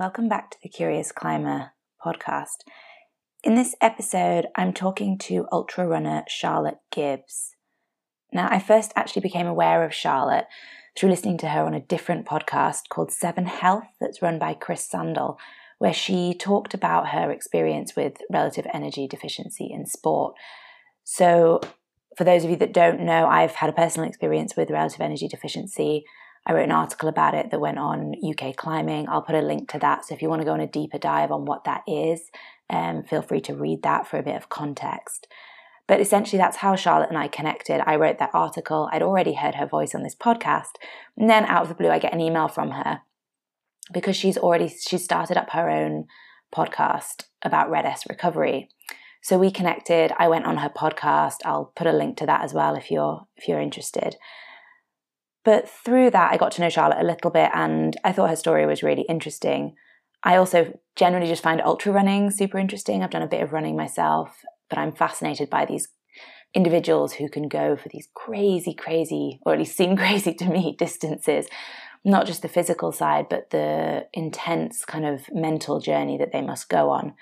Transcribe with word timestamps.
Welcome 0.00 0.30
back 0.30 0.50
to 0.52 0.56
the 0.62 0.70
Curious 0.70 1.12
Climber 1.12 1.72
podcast. 2.02 2.64
In 3.44 3.54
this 3.54 3.74
episode, 3.82 4.46
I'm 4.56 4.72
talking 4.72 5.18
to 5.18 5.46
ultra 5.52 5.86
runner 5.86 6.24
Charlotte 6.26 6.78
Gibbs. 6.90 7.54
Now, 8.32 8.48
I 8.50 8.60
first 8.60 8.94
actually 8.96 9.20
became 9.20 9.46
aware 9.46 9.84
of 9.84 9.92
Charlotte 9.92 10.46
through 10.96 11.10
listening 11.10 11.36
to 11.36 11.48
her 11.50 11.60
on 11.64 11.74
a 11.74 11.80
different 11.80 12.24
podcast 12.24 12.88
called 12.88 13.12
Seven 13.12 13.44
Health 13.44 13.88
that's 14.00 14.22
run 14.22 14.38
by 14.38 14.54
Chris 14.54 14.88
Sandel, 14.90 15.36
where 15.76 15.92
she 15.92 16.32
talked 16.32 16.72
about 16.72 17.10
her 17.10 17.30
experience 17.30 17.94
with 17.94 18.22
relative 18.32 18.66
energy 18.72 19.06
deficiency 19.06 19.68
in 19.70 19.84
sport. 19.84 20.34
So, 21.04 21.60
for 22.16 22.24
those 22.24 22.42
of 22.42 22.48
you 22.48 22.56
that 22.56 22.72
don't 22.72 23.00
know, 23.00 23.26
I've 23.26 23.56
had 23.56 23.68
a 23.68 23.74
personal 23.74 24.08
experience 24.08 24.56
with 24.56 24.70
relative 24.70 25.02
energy 25.02 25.28
deficiency. 25.28 26.06
I 26.50 26.52
wrote 26.52 26.64
an 26.64 26.72
article 26.72 27.08
about 27.08 27.34
it 27.34 27.52
that 27.52 27.60
went 27.60 27.78
on 27.78 28.16
UK 28.28 28.56
Climbing. 28.56 29.08
I'll 29.08 29.22
put 29.22 29.36
a 29.36 29.40
link 29.40 29.70
to 29.70 29.78
that. 29.78 30.04
So 30.04 30.16
if 30.16 30.20
you 30.20 30.28
want 30.28 30.40
to 30.40 30.44
go 30.44 30.52
on 30.52 30.58
a 30.58 30.66
deeper 30.66 30.98
dive 30.98 31.30
on 31.30 31.44
what 31.44 31.62
that 31.62 31.84
is, 31.86 32.22
um, 32.68 33.04
feel 33.04 33.22
free 33.22 33.40
to 33.42 33.54
read 33.54 33.84
that 33.84 34.08
for 34.08 34.18
a 34.18 34.22
bit 34.24 34.34
of 34.34 34.48
context. 34.48 35.28
But 35.86 36.00
essentially, 36.00 36.38
that's 36.38 36.56
how 36.56 36.74
Charlotte 36.74 37.08
and 37.08 37.18
I 37.18 37.28
connected. 37.28 37.88
I 37.88 37.94
wrote 37.94 38.18
that 38.18 38.34
article. 38.34 38.88
I'd 38.90 39.00
already 39.00 39.34
heard 39.34 39.54
her 39.54 39.66
voice 39.66 39.94
on 39.94 40.02
this 40.02 40.16
podcast. 40.16 40.72
And 41.16 41.30
then 41.30 41.44
out 41.44 41.62
of 41.62 41.68
the 41.68 41.76
blue, 41.76 41.90
I 41.90 42.00
get 42.00 42.12
an 42.12 42.20
email 42.20 42.48
from 42.48 42.72
her 42.72 43.02
because 43.92 44.16
she's 44.16 44.36
already, 44.36 44.66
she's 44.68 45.04
started 45.04 45.36
up 45.36 45.50
her 45.50 45.70
own 45.70 46.06
podcast 46.52 47.26
about 47.42 47.70
Red 47.70 47.86
S 47.86 48.02
recovery. 48.08 48.68
So 49.22 49.38
we 49.38 49.52
connected. 49.52 50.12
I 50.18 50.26
went 50.26 50.46
on 50.46 50.56
her 50.56 50.68
podcast. 50.68 51.36
I'll 51.44 51.72
put 51.76 51.86
a 51.86 51.92
link 51.92 52.16
to 52.16 52.26
that 52.26 52.42
as 52.42 52.52
well 52.52 52.74
if 52.74 52.90
you're, 52.90 53.28
if 53.36 53.46
you're 53.46 53.60
interested. 53.60 54.16
But 55.44 55.68
through 55.68 56.10
that, 56.10 56.32
I 56.32 56.36
got 56.36 56.52
to 56.52 56.60
know 56.60 56.68
Charlotte 56.68 57.00
a 57.00 57.06
little 57.06 57.30
bit 57.30 57.50
and 57.54 57.96
I 58.04 58.12
thought 58.12 58.30
her 58.30 58.36
story 58.36 58.66
was 58.66 58.82
really 58.82 59.06
interesting. 59.08 59.74
I 60.22 60.36
also 60.36 60.78
generally 60.96 61.28
just 61.28 61.42
find 61.42 61.62
ultra 61.62 61.92
running 61.92 62.30
super 62.30 62.58
interesting. 62.58 63.02
I've 63.02 63.10
done 63.10 63.22
a 63.22 63.28
bit 63.28 63.42
of 63.42 63.52
running 63.52 63.76
myself, 63.76 64.42
but 64.68 64.78
I'm 64.78 64.92
fascinated 64.92 65.48
by 65.48 65.64
these 65.64 65.88
individuals 66.54 67.14
who 67.14 67.28
can 67.28 67.48
go 67.48 67.76
for 67.76 67.88
these 67.88 68.08
crazy, 68.14 68.74
crazy, 68.74 69.40
or 69.46 69.52
at 69.52 69.58
least 69.58 69.76
seem 69.76 69.96
crazy 69.96 70.34
to 70.34 70.46
me, 70.46 70.74
distances. 70.78 71.46
Not 72.04 72.26
just 72.26 72.42
the 72.42 72.48
physical 72.48 72.92
side, 72.92 73.26
but 73.28 73.50
the 73.50 74.06
intense 74.12 74.84
kind 74.84 75.04
of 75.04 75.24
mental 75.32 75.80
journey 75.80 76.16
that 76.18 76.32
they 76.32 76.40
must 76.40 76.68
go 76.68 76.90
on. 76.90 77.14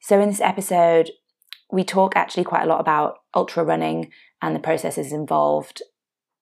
So, 0.00 0.20
in 0.20 0.28
this 0.28 0.40
episode, 0.40 1.10
we 1.70 1.84
talk 1.84 2.16
actually 2.16 2.44
quite 2.44 2.64
a 2.64 2.66
lot 2.66 2.80
about 2.80 3.18
ultra 3.34 3.64
running 3.64 4.10
and 4.42 4.54
the 4.54 4.60
processes 4.60 5.12
involved 5.12 5.80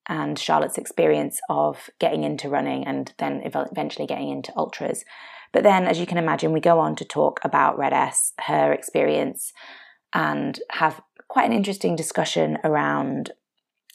and 0.09 0.39
Charlotte's 0.39 0.79
experience 0.79 1.41
of 1.49 1.89
getting 1.99 2.25
into 2.25 2.49
running 2.49 2.87
and 2.87 3.13
then 3.19 3.43
eventually 3.45 4.07
getting 4.07 4.31
into 4.31 4.53
ultras. 4.57 5.05
But 5.53 5.63
then, 5.63 5.87
as 5.87 6.01
you 6.01 6.07
can 6.07 6.19
imagine, 6.19 6.53
we 6.53 6.61
go 6.61 6.81
on 6.81 6.97
to 6.97 7.05
talk 7.05 7.41
about 7.43 7.79
Red 7.79 7.93
S, 7.93 8.33
her 8.47 8.73
experience, 8.73 9.53
and 10.13 10.59
have 10.71 11.01
quite 11.29 11.47
an 11.47 11.57
interesting 11.57 11.97
discussion 11.97 12.59
around 12.65 13.33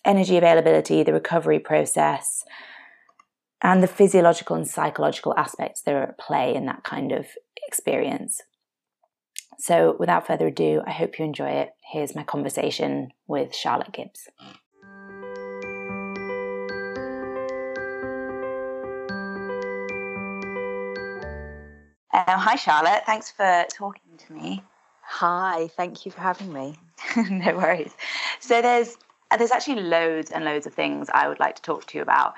energy 0.06 0.38
availability, 0.38 1.04
the 1.04 1.14
recovery 1.14 1.60
process, 1.60 2.44
and 3.62 3.84
the 3.84 3.88
physiological 3.88 4.56
and 4.56 4.68
psychological 4.68 5.34
aspects 5.38 5.82
that 5.82 5.94
are 5.94 6.04
at 6.04 6.18
play 6.18 6.56
in 6.56 6.66
that 6.66 6.84
kind 6.84 7.12
of 7.12 7.28
experience. 7.68 8.42
So, 9.58 9.98
without 10.00 10.26
further 10.26 10.48
ado, 10.48 10.82
I 10.88 10.92
hope 10.92 11.20
you 11.20 11.26
enjoy 11.26 11.50
it. 11.50 11.72
Here's 11.92 12.16
my 12.16 12.24
conversation 12.24 13.10
with 13.28 13.54
Charlotte 13.54 13.92
Gibbs. 13.92 14.30
Uh, 22.12 22.38
hi, 22.38 22.56
Charlotte. 22.56 23.04
Thanks 23.06 23.30
for 23.30 23.66
talking 23.72 24.18
to 24.18 24.34
me. 24.34 24.64
Hi, 25.04 25.70
thank 25.76 26.06
you 26.06 26.12
for 26.12 26.22
having 26.22 26.52
me. 26.52 26.76
no 27.30 27.56
worries. 27.56 27.94
So 28.40 28.62
there's 28.62 28.98
uh, 29.32 29.38
there's 29.38 29.52
actually 29.52 29.82
loads 29.82 30.32
and 30.32 30.44
loads 30.44 30.66
of 30.66 30.74
things 30.74 31.08
I 31.14 31.28
would 31.28 31.40
like 31.40 31.56
to 31.58 31.62
talk 31.62 31.86
to 31.88 31.98
you 31.98 32.02
about, 32.02 32.34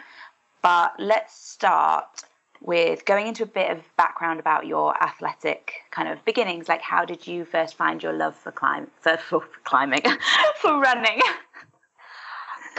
but 0.61 0.93
let's 0.99 1.33
start 1.33 2.23
with 2.59 3.05
going 3.05 3.27
into 3.27 3.43
a 3.43 3.47
bit 3.47 3.71
of 3.71 3.83
background 3.97 4.39
about 4.39 4.67
your 4.67 5.01
athletic 5.01 5.73
kind 5.89 6.07
of 6.09 6.23
beginnings. 6.25 6.67
Like, 6.67 6.81
how 6.81 7.05
did 7.05 7.25
you 7.25 7.45
first 7.45 7.75
find 7.75 8.03
your 8.03 8.13
love 8.13 8.35
for 8.35 8.51
climb 8.51 8.87
for, 8.99 9.17
for 9.17 9.43
climbing, 9.63 10.03
for 10.61 10.79
running? 10.79 11.21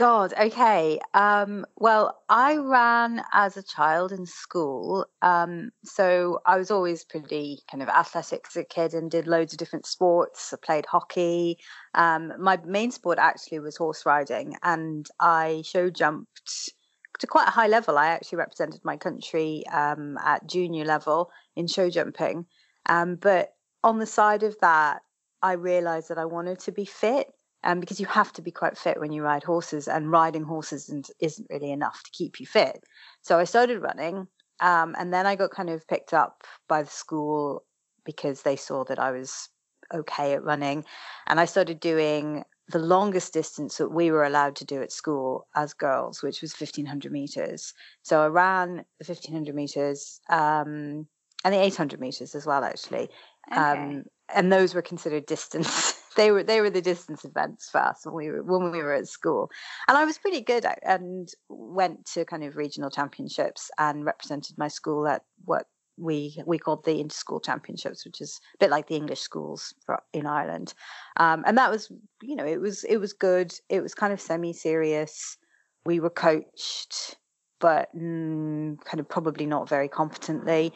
God, 0.03 0.35
okay. 0.37 0.99
Um, 1.15 1.65
well, 1.77 2.19
I 2.29 2.57
ran 2.57 3.23
as 3.33 3.57
a 3.57 3.63
child 3.63 4.11
in 4.11 4.27
school. 4.27 5.07
Um, 5.23 5.71
so 5.85 6.41
I 6.45 6.59
was 6.59 6.73
always 6.73 7.05
pretty 7.05 7.61
kind 7.71 7.85
of 7.85 7.89
athletic 7.89 8.47
as 8.49 8.57
a 8.57 8.65
kid 8.65 8.95
and 8.95 9.09
did 9.09 9.29
loads 9.29 9.55
of 9.55 9.61
different 9.61 9.87
sports. 9.87 10.53
I 10.53 10.57
played 10.61 10.87
hockey. 10.87 11.57
Um, 11.95 12.33
my 12.41 12.59
main 12.65 12.91
sport 12.91 13.21
actually 13.21 13.61
was 13.61 13.77
horse 13.77 14.05
riding, 14.05 14.57
and 14.65 15.07
I 15.21 15.63
show 15.65 15.89
jumped 15.89 16.73
to 17.21 17.27
quite 17.29 17.47
a 17.47 17.53
high 17.53 17.69
level. 17.69 17.97
I 17.97 18.09
actually 18.09 18.39
represented 18.39 18.81
my 18.83 18.97
country 18.97 19.63
um, 19.73 20.19
at 20.19 20.49
junior 20.49 20.85
level 20.85 21.31
in 21.55 21.69
show 21.69 21.89
jumping. 21.89 22.47
Um, 22.87 23.15
but 23.15 23.55
on 23.85 24.01
the 24.01 24.07
side 24.07 24.43
of 24.43 24.57
that, 24.63 25.03
I 25.43 25.53
realized 25.53 26.09
that 26.09 26.19
I 26.19 26.25
wanted 26.25 26.59
to 26.59 26.73
be 26.73 26.87
fit 26.87 27.29
um, 27.65 27.81
because 27.81 28.01
you 28.01 28.07
have 28.07 28.33
to 28.33 28.43
be 28.43 28.51
quite 28.51 28.77
fit 28.77 29.01
when 29.01 29.13
you 29.13 29.23
ride 29.23 29.45
horses, 29.45 29.89
and 29.89 30.11
riding 30.11 30.45
horses 30.45 30.93
isn't 31.21 31.47
really 31.51 31.71
enough 31.71 32.03
to 32.03 32.11
keep 32.11 32.41
you 32.41 32.47
fit. 32.47 32.85
So 33.23 33.39
I 33.39 33.45
started 33.45 33.81
running, 33.81 34.27
um, 34.61 34.95
and 34.99 35.13
then 35.13 35.27
I 35.27 35.37
got 35.37 35.51
kind 35.51 35.71
of 35.71 35.87
picked 35.89 36.13
up 36.13 36.45
by 36.69 36.83
the 36.83 36.91
school 36.91 37.65
because 38.05 38.43
they 38.43 38.57
saw 38.57 38.85
that 38.85 38.99
I 38.99 39.13
was 39.13 39.49
okay 39.93 40.33
at 40.35 40.45
running, 40.45 40.85
and 41.27 41.39
I 41.39 41.45
started 41.45 41.81
doing 41.81 42.45
the 42.69 42.79
longest 42.79 43.33
distance 43.33 43.77
that 43.77 43.91
we 43.91 44.11
were 44.11 44.25
allowed 44.25 44.57
to 44.57 44.65
do 44.65 44.83
at 44.83 44.93
school 44.93 45.47
as 45.55 45.75
girls, 45.75 46.23
which 46.23 46.41
was 46.43 46.59
1500 46.59 47.13
meters. 47.13 47.75
So 48.03 48.23
I 48.23 48.29
ran 48.29 48.77
the 48.99 49.05
1500 49.07 49.55
meters 49.55 50.21
um, 50.31 51.07
and 51.45 51.55
the 51.55 51.63
800 51.63 52.01
meters 52.01 52.35
as 52.35 52.47
well, 52.47 52.65
actually. 52.65 53.09
Okay. 53.51 53.61
Um, 53.61 54.05
and 54.35 54.53
those 54.53 54.75
were 54.75 54.83
considered 54.83 55.27
distance 55.27 56.01
they 56.15 56.31
were 56.31 56.43
they 56.43 56.61
were 56.61 56.71
the 56.71 56.83
distance 56.83 57.25
events 57.25 57.69
for 57.71 57.81
us 57.81 58.05
when 58.05 58.15
we 58.15 58.31
were 58.31 58.43
when 58.43 58.71
we 58.71 58.83
were 58.83 58.95
at 58.95 59.09
school, 59.09 59.51
and 59.89 59.97
I 59.97 60.05
was 60.05 60.19
pretty 60.19 60.41
good 60.41 60.65
at, 60.65 60.79
and 60.83 61.29
went 61.49 62.07
to 62.15 62.25
kind 62.25 62.45
of 62.45 62.57
regional 62.57 62.91
championships 62.91 63.71
and 63.79 64.05
represented 64.05 64.57
my 64.59 64.69
school 64.69 65.07
at 65.07 65.23
what 65.45 65.67
we 65.97 66.41
we 66.47 66.59
called 66.59 66.85
the 66.85 67.01
inter-school 67.01 67.41
championships, 67.41 68.05
which 68.05 68.21
is 68.21 68.41
a 68.55 68.59
bit 68.59 68.71
like 68.71 68.89
the 68.89 68.97
English 68.97 69.21
schools 69.21 69.75
for, 69.85 70.03
in 70.13 70.27
Ireland, 70.27 70.75
um, 71.19 71.45
and 71.47 71.57
that 71.59 71.71
was 71.71 71.91
you 72.23 72.37
know 72.37 72.47
it 72.47 72.61
was 72.61 72.85
it 72.85 72.99
was 72.99 73.13
good. 73.13 73.53
It 73.69 73.83
was 73.83 73.95
kind 73.95 74.13
of 74.13 74.21
semi-serious. 74.21 75.37
We 75.85 76.01
were 76.01 76.11
coached, 76.11 77.17
but 77.61 77.89
mm, 77.97 78.81
kind 78.85 79.01
of 79.01 79.09
probably 79.09 79.47
not 79.47 79.69
very 79.69 79.89
competently. 79.89 80.73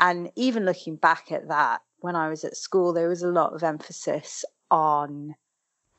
And 0.00 0.30
even 0.36 0.64
looking 0.64 0.96
back 0.96 1.32
at 1.32 1.48
that, 1.48 1.80
when 2.00 2.14
I 2.14 2.28
was 2.28 2.44
at 2.44 2.56
school, 2.56 2.92
there 2.92 3.08
was 3.08 3.22
a 3.22 3.28
lot 3.28 3.52
of 3.52 3.62
emphasis 3.62 4.44
on 4.70 5.34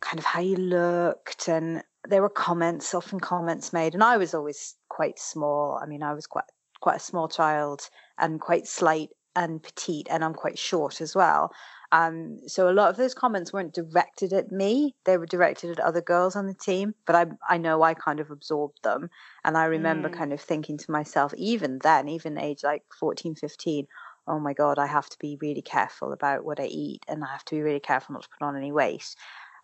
kind 0.01 0.19
of 0.19 0.25
how 0.25 0.39
you 0.39 0.55
looked 0.55 1.47
and 1.47 1.83
there 2.07 2.21
were 2.21 2.29
comments 2.29 2.93
often 2.93 3.19
comments 3.19 3.73
made 3.73 3.93
and 3.93 4.03
i 4.03 4.17
was 4.17 4.33
always 4.33 4.75
quite 4.87 5.19
small. 5.19 5.79
I 5.81 5.85
mean 5.85 6.03
i 6.03 6.13
was 6.13 6.27
quite 6.27 6.45
quite 6.81 6.97
a 6.97 6.99
small 6.99 7.27
child 7.27 7.89
and 8.17 8.39
quite 8.39 8.67
slight 8.67 9.09
and 9.35 9.61
petite 9.61 10.07
and 10.09 10.23
i'm 10.23 10.33
quite 10.33 10.57
short 10.57 11.01
as 11.01 11.15
well. 11.15 11.51
Um, 11.91 12.37
so 12.45 12.69
a 12.69 12.71
lot 12.71 12.91
of 12.91 12.97
those 12.97 13.15
comments 13.15 13.51
weren't 13.51 13.73
directed 13.73 14.31
at 14.31 14.51
me. 14.51 14.93
They 15.05 15.17
were 15.17 15.25
directed 15.25 15.71
at 15.71 15.79
other 15.79 16.01
girls 16.01 16.35
on 16.35 16.45
the 16.45 16.53
team 16.53 16.93
but 17.05 17.15
i 17.15 17.25
i 17.49 17.57
know 17.57 17.81
i 17.81 17.93
kind 17.93 18.19
of 18.19 18.31
absorbed 18.31 18.79
them. 18.83 19.09
And 19.43 19.57
i 19.57 19.65
remember 19.65 20.09
mm. 20.09 20.17
kind 20.17 20.31
of 20.31 20.39
thinking 20.39 20.77
to 20.77 20.91
myself 20.91 21.33
even 21.35 21.79
then 21.83 22.07
even 22.07 22.37
age 22.37 22.63
like 22.63 22.83
14 22.99 23.35
15 23.35 23.87
oh 24.29 24.39
my 24.39 24.53
God, 24.53 24.79
I 24.79 24.85
have 24.85 25.09
to 25.09 25.17
be 25.19 25.37
really 25.41 25.61
careful 25.61 26.13
about 26.13 26.45
what 26.45 26.59
I 26.59 26.65
eat 26.65 27.03
and 27.07 27.23
I 27.23 27.27
have 27.27 27.43
to 27.45 27.55
be 27.55 27.61
really 27.61 27.79
careful 27.79 28.13
not 28.13 28.23
to 28.23 28.29
put 28.29 28.45
on 28.45 28.55
any 28.55 28.71
weight. 28.71 29.15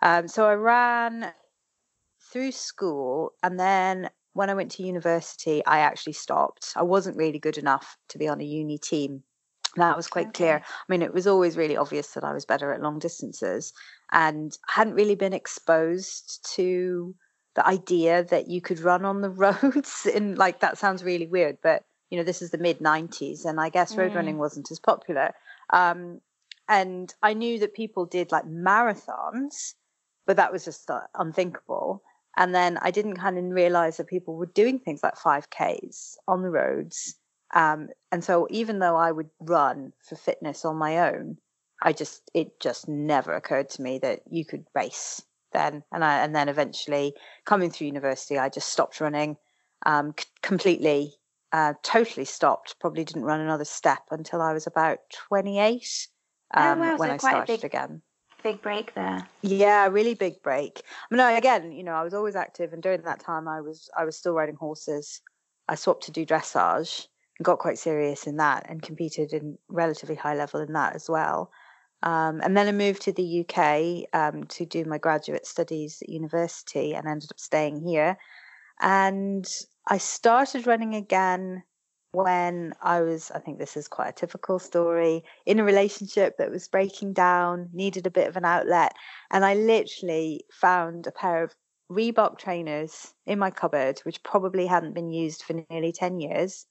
Um, 0.02 0.28
so 0.28 0.48
I 0.48 0.56
ran 0.56 1.32
through 2.32 2.52
school 2.52 3.34
and 3.44 3.60
then 3.60 4.10
when 4.34 4.50
I 4.50 4.54
went 4.54 4.72
to 4.72 4.84
university, 4.84 5.66
I 5.66 5.80
actually 5.80 6.14
stopped. 6.14 6.74
I 6.76 6.84
wasn't 6.84 7.16
really 7.16 7.40
good 7.40 7.58
enough 7.58 7.98
to 8.10 8.18
be 8.18 8.28
on 8.28 8.42
a 8.42 8.44
uni 8.44 8.78
team. 8.78 9.24
That 9.78 9.96
was 9.96 10.08
quite 10.08 10.28
okay. 10.28 10.38
clear. 10.38 10.56
I 10.66 10.84
mean, 10.90 11.02
it 11.02 11.14
was 11.14 11.26
always 11.26 11.56
really 11.56 11.78
obvious 11.78 12.10
that 12.14 12.24
I 12.26 12.34
was 12.34 12.46
better 12.46 12.74
at 12.74 12.82
long 12.82 13.00
distances 13.00 13.72
and 14.12 14.58
hadn't 14.68 14.96
really 14.96 15.16
been 15.16 15.32
exposed 15.32 16.46
to 16.56 17.16
the 17.56 17.66
idea 17.66 18.26
that 18.26 18.50
you 18.50 18.62
could 18.62 18.82
run 18.82 19.06
on 19.06 19.22
the 19.22 19.30
roads. 19.64 20.06
And 20.14 20.38
like, 20.38 20.60
that 20.60 20.78
sounds 20.78 21.04
really 21.04 21.28
weird, 21.28 21.58
but 21.64 21.84
you 22.10 22.18
know, 22.18 22.24
this 22.24 22.42
is 22.42 22.52
the 22.52 22.58
mid 22.58 22.80
90s, 22.80 23.46
and 23.46 23.60
I 23.60 23.70
guess 23.70 23.96
road 23.96 24.12
mm. 24.14 24.16
running 24.16 24.38
wasn't 24.38 24.72
as 24.72 24.80
popular. 24.80 25.34
Um, 25.72 26.22
and 26.68 27.14
I 27.22 27.34
knew 27.34 27.60
that 27.60 27.74
people 27.76 28.06
did 28.06 28.32
like 28.32 28.46
marathons, 28.46 29.76
but 30.26 30.38
that 30.38 30.52
was 30.52 30.66
just 30.66 30.90
uh, 30.90 31.02
unthinkable. 31.16 32.04
And 32.38 32.54
then 32.54 32.78
I 32.82 32.92
didn't 32.92 33.16
kind 33.18 33.38
of 33.38 33.46
realize 33.46 33.98
that 33.98 34.08
people 34.08 34.36
were 34.36 34.48
doing 34.48 34.80
things 34.80 35.04
like 35.04 35.16
5Ks 35.16 36.18
on 36.28 36.42
the 36.42 36.50
roads 36.50 37.16
Um, 37.54 37.90
and 38.12 38.24
so 38.24 38.48
even 38.50 38.80
though 38.80 38.96
I 38.98 39.12
would 39.12 39.30
run 39.40 39.94
for 40.02 40.16
fitness 40.16 40.66
on 40.66 40.78
my 40.78 41.10
own, 41.12 41.38
I 41.82 41.94
just 41.94 42.30
it 42.34 42.60
just 42.60 42.88
never 42.88 43.34
occurred 43.34 43.70
to 43.72 43.82
me 43.82 44.00
that 44.00 44.22
you 44.30 44.46
could 44.46 44.66
race 44.74 45.22
then. 45.54 45.84
And 45.92 46.04
I 46.04 46.24
and 46.24 46.36
then 46.36 46.50
eventually 46.50 47.14
coming 47.46 47.70
through 47.72 47.88
university, 47.88 48.38
I 48.38 48.50
just 48.50 48.70
stopped 48.70 49.00
running 49.02 49.38
um, 49.86 50.14
c- 50.18 50.26
completely, 50.42 51.14
uh, 51.56 51.74
totally 51.84 52.26
stopped. 52.26 52.76
Probably 52.82 53.06
didn't 53.06 53.24
run 53.24 53.40
another 53.40 53.64
step 53.64 54.02
until 54.12 54.42
I 54.42 54.52
was 54.52 54.68
about 54.68 55.00
28 55.30 56.08
um, 56.54 56.80
oh, 56.80 56.82
wow. 56.82 56.98
when 56.98 57.08
so 57.08 57.14
I 57.14 57.18
started 57.18 57.62
big, 57.62 57.64
again. 57.64 58.02
Big 58.44 58.62
break 58.62 58.94
there. 58.94 59.26
Yeah, 59.42 59.88
really 59.88 60.16
big 60.16 60.44
break. 60.44 60.82
I 61.10 61.16
mean, 61.16 61.38
again, 61.38 61.72
you 61.72 61.82
know, 61.82 61.94
I 61.94 62.04
was 62.04 62.14
always 62.14 62.36
active, 62.36 62.74
and 62.74 62.84
during 62.84 63.04
that 63.04 63.22
time, 63.22 63.48
I 63.48 63.62
was 63.62 63.90
I 63.98 64.04
was 64.04 64.18
still 64.18 64.34
riding 64.34 64.56
horses. 64.56 65.22
I 65.70 65.76
swapped 65.76 66.04
to 66.04 66.12
do 66.12 66.26
dressage 66.26 67.08
and 67.40 67.46
got 67.46 67.60
quite 67.60 67.78
serious 67.78 68.28
in 68.28 68.36
that, 68.36 68.66
and 68.70 68.82
competed 68.82 69.32
in 69.32 69.58
relatively 69.70 70.16
high 70.16 70.36
level 70.36 70.60
in 70.60 70.74
that 70.74 70.94
as 70.94 71.10
well. 71.10 71.52
Um, 72.04 72.42
and 72.44 72.58
then 72.58 72.68
I 72.68 72.74
moved 72.74 73.02
to 73.04 73.14
the 73.14 73.46
UK 73.48 74.10
um, 74.14 74.44
to 74.44 74.66
do 74.66 74.84
my 74.84 74.98
graduate 74.98 75.48
studies 75.48 76.00
at 76.02 76.10
university 76.10 76.94
and 76.94 77.08
ended 77.08 77.32
up 77.32 77.40
staying 77.40 77.82
here. 77.82 78.18
And 78.82 79.48
I 79.88 79.98
started 79.98 80.68
running 80.68 80.96
again 80.96 81.64
when 82.12 82.74
I 82.82 83.02
was, 83.02 83.30
I 83.32 83.40
think 83.40 83.60
this 83.60 83.76
is 83.76 83.88
quite 83.88 84.10
a 84.10 84.14
typical 84.14 84.58
story, 84.58 85.24
in 85.46 85.60
a 85.60 85.64
relationship 85.64 86.38
that 86.38 86.50
was 86.50 86.68
breaking 86.68 87.14
down, 87.14 87.70
needed 87.74 88.08
a 88.08 88.12
bit 88.12 88.28
of 88.28 88.38
an 88.38 88.46
outlet. 88.46 88.94
And 89.32 89.44
I 89.44 89.54
literally 89.56 90.46
found 90.52 91.06
a 91.06 91.12
pair 91.12 91.44
of 91.44 91.54
Reebok 91.92 92.40
trainers 92.40 93.14
in 93.26 93.38
my 93.38 93.52
cupboard, 93.52 94.00
which 94.04 94.24
probably 94.24 94.66
hadn't 94.66 94.96
been 94.96 95.12
used 95.12 95.44
for 95.44 95.62
nearly 95.70 95.92
10 95.92 96.20
years, 96.20 96.66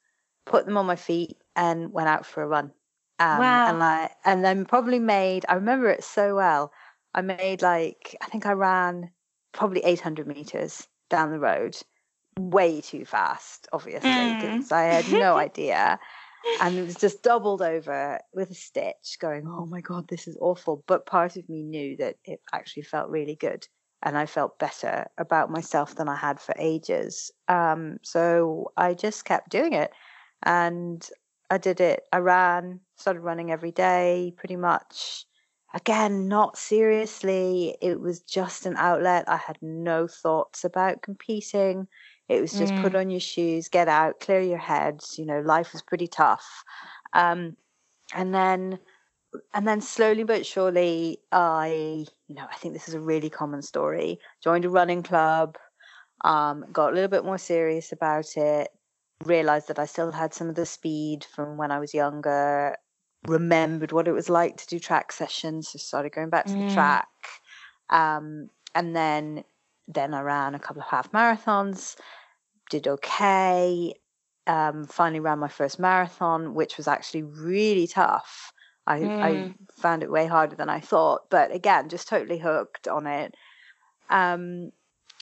put 0.46 0.64
them 0.64 0.76
on 0.76 0.86
my 0.86 0.96
feet 0.96 1.36
and 1.54 1.92
went 1.92 2.08
out 2.08 2.26
for 2.26 2.42
a 2.42 2.48
run. 2.48 2.72
Um, 3.20 3.38
wow. 3.38 3.68
And 3.68 3.82
I, 3.82 4.10
and 4.24 4.44
then 4.44 4.64
probably 4.64 4.98
made, 4.98 5.44
I 5.48 5.54
remember 5.54 5.90
it 5.90 6.02
so 6.02 6.34
well. 6.34 6.72
I 7.14 7.20
made 7.20 7.62
like, 7.62 8.16
I 8.22 8.26
think 8.26 8.46
I 8.46 8.52
ran 8.52 9.10
probably 9.52 9.84
800 9.84 10.26
meters 10.26 10.88
down 11.10 11.30
the 11.30 11.38
road 11.38 11.76
way 12.38 12.80
too 12.80 13.04
fast, 13.04 13.68
obviously, 13.72 14.10
because 14.10 14.68
mm. 14.68 14.72
I 14.72 14.82
had 14.84 15.12
no 15.12 15.36
idea. 15.38 15.98
And 16.60 16.76
it 16.76 16.82
was 16.82 16.96
just 16.96 17.22
doubled 17.22 17.62
over 17.62 18.20
with 18.34 18.50
a 18.50 18.54
stitch, 18.54 19.16
going, 19.18 19.46
oh 19.46 19.66
my 19.66 19.80
God, 19.80 20.08
this 20.08 20.28
is 20.28 20.36
awful. 20.40 20.84
But 20.86 21.06
part 21.06 21.36
of 21.36 21.48
me 21.48 21.62
knew 21.62 21.96
that 21.96 22.16
it 22.24 22.40
actually 22.52 22.82
felt 22.82 23.08
really 23.08 23.36
good. 23.36 23.66
And 24.02 24.18
I 24.18 24.26
felt 24.26 24.58
better 24.58 25.06
about 25.16 25.50
myself 25.50 25.94
than 25.94 26.08
I 26.08 26.16
had 26.16 26.38
for 26.38 26.54
ages. 26.58 27.30
Um, 27.48 27.96
so 28.02 28.72
I 28.76 28.92
just 28.92 29.24
kept 29.24 29.48
doing 29.48 29.72
it. 29.72 29.90
And 30.42 31.08
I 31.50 31.56
did 31.56 31.80
it. 31.80 32.02
I 32.12 32.18
ran, 32.18 32.80
started 32.96 33.20
running 33.20 33.50
every 33.50 33.72
day 33.72 34.34
pretty 34.36 34.56
much. 34.56 35.24
Again, 35.72 36.28
not 36.28 36.56
seriously. 36.56 37.76
It 37.80 38.00
was 38.00 38.20
just 38.20 38.66
an 38.66 38.76
outlet. 38.76 39.24
I 39.28 39.38
had 39.38 39.58
no 39.60 40.06
thoughts 40.06 40.64
about 40.64 41.02
competing. 41.02 41.88
It 42.28 42.40
was 42.40 42.52
just 42.52 42.72
mm. 42.72 42.82
put 42.82 42.94
on 42.94 43.10
your 43.10 43.20
shoes, 43.20 43.68
get 43.68 43.88
out, 43.88 44.20
clear 44.20 44.40
your 44.40 44.58
heads. 44.58 45.18
You 45.18 45.26
know, 45.26 45.40
life 45.40 45.72
was 45.72 45.82
pretty 45.82 46.06
tough. 46.06 46.64
Um, 47.12 47.56
and 48.14 48.34
then, 48.34 48.78
and 49.52 49.68
then 49.68 49.80
slowly 49.80 50.24
but 50.24 50.46
surely, 50.46 51.18
I, 51.32 52.06
you 52.28 52.34
know, 52.34 52.46
I 52.50 52.56
think 52.56 52.74
this 52.74 52.88
is 52.88 52.94
a 52.94 53.00
really 53.00 53.30
common 53.30 53.62
story. 53.62 54.18
Joined 54.42 54.64
a 54.64 54.70
running 54.70 55.02
club, 55.02 55.56
um, 56.24 56.64
got 56.72 56.92
a 56.92 56.94
little 56.94 57.08
bit 57.08 57.24
more 57.24 57.38
serious 57.38 57.92
about 57.92 58.36
it, 58.36 58.68
realized 59.24 59.68
that 59.68 59.78
I 59.78 59.86
still 59.86 60.12
had 60.12 60.32
some 60.32 60.48
of 60.48 60.54
the 60.54 60.66
speed 60.66 61.26
from 61.34 61.56
when 61.58 61.70
I 61.70 61.78
was 61.78 61.92
younger, 61.92 62.76
remembered 63.26 63.92
what 63.92 64.08
it 64.08 64.12
was 64.12 64.28
like 64.30 64.56
to 64.56 64.66
do 64.66 64.78
track 64.78 65.12
sessions, 65.12 65.70
so 65.70 65.78
started 65.78 66.12
going 66.12 66.30
back 66.30 66.46
to 66.46 66.52
mm. 66.52 66.68
the 66.68 66.74
track. 66.74 67.08
Um, 67.90 68.48
and 68.74 68.96
then 68.96 69.44
then 69.88 70.14
I 70.14 70.22
ran 70.22 70.54
a 70.54 70.58
couple 70.58 70.82
of 70.82 70.88
half 70.88 71.12
marathons, 71.12 71.96
did 72.70 72.88
okay. 72.88 73.94
Um, 74.46 74.84
finally 74.84 75.20
ran 75.20 75.38
my 75.38 75.48
first 75.48 75.78
marathon, 75.78 76.54
which 76.54 76.76
was 76.76 76.88
actually 76.88 77.22
really 77.22 77.86
tough. 77.86 78.52
I, 78.86 79.00
mm. 79.00 79.22
I 79.22 79.54
found 79.80 80.02
it 80.02 80.10
way 80.10 80.26
harder 80.26 80.56
than 80.56 80.68
I 80.68 80.80
thought, 80.80 81.30
but 81.30 81.54
again, 81.54 81.88
just 81.88 82.08
totally 82.08 82.38
hooked 82.38 82.86
on 82.86 83.06
it. 83.06 83.34
Um, 84.10 84.70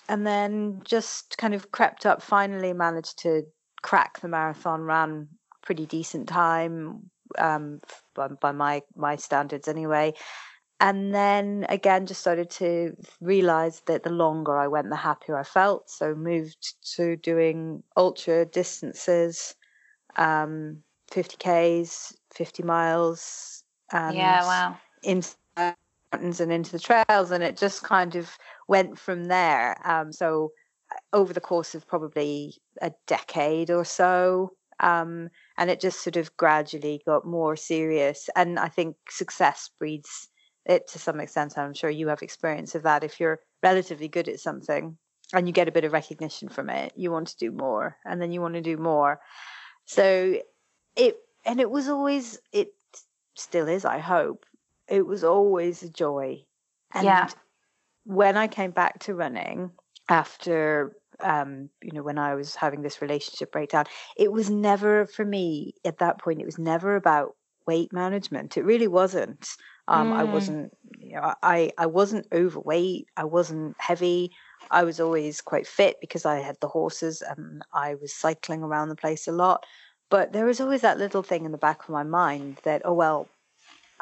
and 0.08 0.26
then 0.26 0.82
just 0.84 1.38
kind 1.38 1.54
of 1.54 1.70
crept 1.70 2.04
up. 2.04 2.22
Finally, 2.22 2.72
managed 2.72 3.20
to 3.20 3.42
crack 3.82 4.20
the 4.20 4.28
marathon, 4.28 4.82
ran 4.82 5.28
pretty 5.62 5.86
decent 5.86 6.28
time 6.28 7.10
um, 7.38 7.78
by, 8.14 8.28
by 8.28 8.50
my 8.50 8.82
my 8.96 9.14
standards 9.14 9.68
anyway 9.68 10.12
and 10.82 11.14
then 11.14 11.64
again 11.68 12.06
just 12.06 12.20
started 12.20 12.50
to 12.50 12.94
realize 13.20 13.80
that 13.86 14.02
the 14.02 14.10
longer 14.10 14.58
i 14.58 14.66
went 14.66 14.90
the 14.90 14.96
happier 14.96 15.38
i 15.38 15.42
felt. 15.42 15.88
So 15.88 16.14
moved 16.14 16.74
to 16.96 17.16
doing 17.16 17.82
ultra 17.96 18.44
distances 18.44 19.54
um 20.16 20.82
50 21.10 21.36
ks 21.38 22.12
50 22.34 22.62
miles 22.64 23.62
and 23.92 24.16
yeah 24.16 24.42
wow. 24.44 24.76
into 25.04 25.30
mountains 25.56 26.40
and 26.40 26.52
into 26.52 26.72
the 26.72 26.78
trails 26.78 27.30
and 27.30 27.42
it 27.42 27.56
just 27.56 27.82
kind 27.82 28.16
of 28.16 28.36
went 28.68 28.98
from 28.98 29.26
there. 29.26 29.76
Um 29.84 30.12
so 30.12 30.50
uh, 30.90 31.16
over 31.16 31.32
the 31.32 31.40
course 31.40 31.74
of 31.74 31.86
probably 31.86 32.54
a 32.82 32.92
decade 33.06 33.70
or 33.70 33.84
so 33.84 34.52
um 34.80 35.30
and 35.58 35.70
it 35.70 35.80
just 35.80 36.02
sort 36.02 36.16
of 36.16 36.36
gradually 36.36 37.00
got 37.06 37.24
more 37.24 37.54
serious. 37.54 38.28
And 38.34 38.58
i 38.58 38.68
think 38.68 38.96
success 39.08 39.70
breeds 39.78 40.28
it 40.66 40.88
to 40.88 40.98
some 40.98 41.20
extent. 41.20 41.58
I'm 41.58 41.74
sure 41.74 41.90
you 41.90 42.08
have 42.08 42.22
experience 42.22 42.74
of 42.74 42.82
that. 42.84 43.04
If 43.04 43.20
you're 43.20 43.40
relatively 43.62 44.08
good 44.08 44.28
at 44.28 44.40
something 44.40 44.96
and 45.32 45.46
you 45.46 45.52
get 45.52 45.68
a 45.68 45.72
bit 45.72 45.84
of 45.84 45.92
recognition 45.92 46.48
from 46.48 46.70
it, 46.70 46.92
you 46.96 47.10
want 47.10 47.28
to 47.28 47.36
do 47.36 47.50
more 47.50 47.96
and 48.04 48.20
then 48.20 48.32
you 48.32 48.40
want 48.40 48.54
to 48.54 48.60
do 48.60 48.76
more. 48.76 49.20
So 49.84 50.36
it, 50.96 51.16
and 51.44 51.60
it 51.60 51.70
was 51.70 51.88
always, 51.88 52.38
it 52.52 52.74
still 53.34 53.68
is, 53.68 53.84
I 53.84 53.98
hope, 53.98 54.44
it 54.88 55.06
was 55.06 55.24
always 55.24 55.82
a 55.82 55.90
joy. 55.90 56.44
And 56.94 57.04
yeah. 57.04 57.28
when 58.04 58.36
I 58.36 58.46
came 58.46 58.70
back 58.70 59.00
to 59.00 59.14
running 59.14 59.70
after 60.08 60.96
um, 61.20 61.70
you 61.82 61.92
know, 61.92 62.02
when 62.02 62.18
I 62.18 62.34
was 62.34 62.54
having 62.54 62.82
this 62.82 63.00
relationship 63.00 63.52
breakdown, 63.52 63.84
it 64.16 64.32
was 64.32 64.50
never 64.50 65.06
for 65.06 65.24
me 65.24 65.74
at 65.84 65.98
that 65.98 66.18
point, 66.18 66.40
it 66.40 66.46
was 66.46 66.58
never 66.58 66.96
about 66.96 67.36
weight 67.66 67.92
management. 67.92 68.56
It 68.56 68.64
really 68.64 68.88
wasn't. 68.88 69.48
Um, 69.88 70.12
mm. 70.12 70.16
I 70.16 70.24
wasn't, 70.24 70.76
you 70.98 71.14
know, 71.14 71.34
I, 71.42 71.72
I 71.76 71.86
wasn't 71.86 72.26
overweight. 72.32 73.08
I 73.16 73.24
wasn't 73.24 73.76
heavy. 73.78 74.30
I 74.70 74.84
was 74.84 75.00
always 75.00 75.40
quite 75.40 75.66
fit 75.66 75.96
because 76.00 76.24
I 76.24 76.38
had 76.38 76.56
the 76.60 76.68
horses 76.68 77.22
and 77.22 77.62
I 77.72 77.96
was 77.96 78.14
cycling 78.14 78.62
around 78.62 78.88
the 78.88 78.96
place 78.96 79.26
a 79.26 79.32
lot. 79.32 79.66
But 80.08 80.32
there 80.32 80.46
was 80.46 80.60
always 80.60 80.82
that 80.82 80.98
little 80.98 81.22
thing 81.22 81.44
in 81.44 81.52
the 81.52 81.58
back 81.58 81.84
of 81.84 81.88
my 81.88 82.02
mind 82.02 82.60
that, 82.64 82.82
oh, 82.84 82.92
well, 82.92 83.28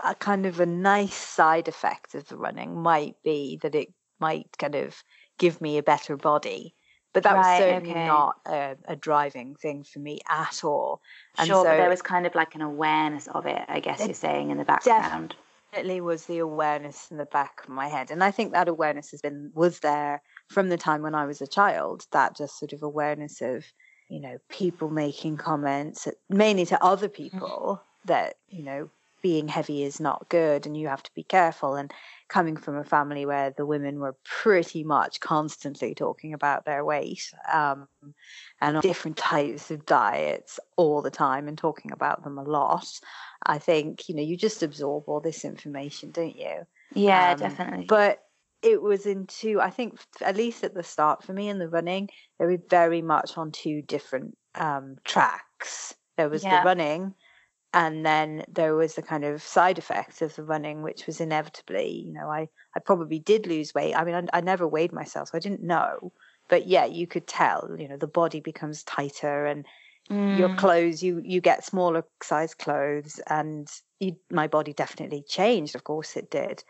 a 0.05 0.15
kind 0.15 0.47
of 0.47 0.61
a 0.61 0.67
nice 0.67 1.15
side 1.15 1.69
effect 1.69 2.15
of 2.15 2.27
the 2.29 2.37
running 2.37 2.81
might 2.81 3.17
be 3.23 3.59
that 3.63 3.75
it 3.75 3.93
might 4.19 4.57
kind 4.59 4.75
of 4.75 5.03
give 5.39 5.61
me 5.61 5.79
a 5.79 5.83
better 5.83 6.17
body. 6.17 6.75
But 7.13 7.25
that 7.25 7.35
right, 7.35 7.59
was 7.59 7.59
certainly 7.59 7.91
okay. 7.91 8.07
not 8.07 8.37
a, 8.47 8.77
a, 8.87 8.95
driving 8.95 9.57
thing 9.57 9.83
for 9.83 9.99
me 9.99 10.21
at 10.29 10.63
all. 10.63 11.01
And 11.39 11.49
sure, 11.49 11.65
so, 11.65 11.65
but 11.65 11.77
there 11.77 11.89
was 11.89 12.03
kind 12.03 12.25
of 12.25 12.37
like 12.37 12.55
an 12.55 12.61
awareness 12.61 13.27
of 13.27 13.47
it, 13.47 13.63
I 13.69 13.81
guess 13.81 13.99
you're 13.99 14.15
saying, 14.15 14.51
in 14.51 14.59
the 14.59 14.65
background. 14.65 15.35
Definitely 15.73 16.01
was 16.01 16.27
the 16.27 16.39
awareness 16.39 17.11
in 17.11 17.17
the 17.17 17.27
back 17.27 17.61
of 17.63 17.69
my 17.69 17.87
head. 17.87 18.11
And 18.11 18.25
I 18.25 18.31
think 18.33 18.53
that 18.53 18.69
awareness 18.69 19.13
has 19.13 19.21
been 19.21 19.53
was 19.55 19.79
there 19.81 20.21
from 20.49 20.69
the 20.69 20.77
time 20.77 21.03
when 21.03 21.15
I 21.15 21.27
was 21.27 21.41
a 21.41 21.47
child, 21.47 22.07
that 22.11 22.37
just 22.37 22.59
sort 22.59 22.73
of 22.73 22.83
awareness 22.83 23.41
of, 23.41 23.65
you 24.09 24.21
know, 24.21 24.39
people 24.49 24.91
making 24.91 25.37
comments 25.37 26.09
mainly 26.29 26.67
to 26.67 26.83
other 26.83 27.09
mm. 27.09 27.15
people 27.15 27.83
that, 28.07 28.35
you 28.49 28.65
know, 28.65 28.91
being 29.23 29.47
heavy 29.49 29.85
is 29.85 30.01
not 30.01 30.29
good 30.29 30.67
and 30.67 30.77
you 30.77 30.89
have 30.89 31.03
to 31.05 31.15
be 31.15 31.23
careful 31.23 31.77
and 31.77 31.93
coming 32.31 32.57
from 32.57 32.77
a 32.77 32.85
family 32.85 33.27
where 33.27 33.51
the 33.51 33.67
women 33.67 33.99
were 33.99 34.17
pretty 34.25 34.83
much 34.85 35.21
constantly 35.21 35.95
talking 35.95 36.33
about 36.33 36.65
their 36.65 36.85
weight 36.85 37.31
um, 37.53 37.87
and 38.61 38.81
different 38.81 39.17
types 39.17 39.71
of 39.71 39.85
diets 39.85 40.59
all 40.77 41.03
the 41.03 41.11
time 41.11 41.49
and 41.49 41.59
talking 41.59 41.93
about 41.93 42.25
them 42.25 42.39
a 42.39 42.43
lot 42.43 42.87
i 43.45 43.59
think 43.59 44.09
you 44.09 44.15
know 44.15 44.23
you 44.23 44.37
just 44.37 44.63
absorb 44.63 45.05
all 45.07 45.21
this 45.21 45.45
information 45.45 46.11
don't 46.11 46.37
you? 46.37 46.67
Yeah 46.95 47.33
um, 47.33 47.39
definitely. 47.39 47.87
but 47.87 48.23
it 48.63 48.81
was 48.81 49.07
into 49.07 49.61
i 49.61 49.71
think 49.71 49.99
at 50.21 50.37
least 50.37 50.65
at 50.65 50.75
the 50.75 50.83
start 50.83 51.23
for 51.23 51.33
me 51.33 51.49
in 51.49 51.59
the 51.59 51.69
running 51.69 52.09
they 52.39 52.47
were 52.47 52.59
very 52.71 53.03
much 53.03 53.37
on 53.37 53.51
two 53.51 53.83
different 53.83 54.37
um, 54.55 54.97
tracks. 55.05 55.95
There 56.17 56.29
was 56.29 56.45
yeah. 56.45 56.61
the 56.61 56.67
running 56.67 57.15
and 57.73 58.05
then 58.05 58.45
there 58.49 58.75
was 58.75 58.95
the 58.95 59.03
kind 59.03 59.25
of 59.25 59.43
side 59.43 59.79
effects 59.79 60.23
of 60.23 60.35
the 60.35 60.43
running 60.43 60.83
which 60.83 61.07
was 61.07 61.21
inevitably 61.21 62.05
you 62.07 62.13
know 62.13 62.29
i 62.29 62.49
i 62.77 62.81
probably 62.81 63.19
did 63.19 63.47
lose 63.47 63.75
weight. 63.75 63.95
I 63.95 64.05
mean 64.05 64.15
i, 64.15 64.39
I 64.39 64.41
never 64.41 64.67
weighed 64.67 64.93
myself 64.93 65.29
so 65.29 65.37
i 65.37 65.41
didn't 65.41 65.63
know. 65.63 66.13
But 66.49 66.67
yeah 66.67 66.85
you 66.85 67.07
could 67.07 67.27
tell 67.27 67.77
you 67.79 67.89
know 67.89 67.97
the 67.97 68.07
body 68.07 68.41
becomes 68.41 68.83
tighter 68.83 69.47
and 69.47 69.65
mm. 70.11 70.39
your 70.39 70.55
clothes 70.57 71.03
you 71.03 71.23
you 71.25 71.41
get 71.41 71.65
smaller 71.65 72.05
size 72.23 72.55
clothes 72.55 73.21
and 73.29 73.69
you, 74.01 74.17
my 74.31 74.47
body 74.47 74.73
definitely 74.73 75.23
changed 75.29 75.75
of 75.75 75.85
course 75.85 76.17
it 76.17 76.31
did. 76.31 76.65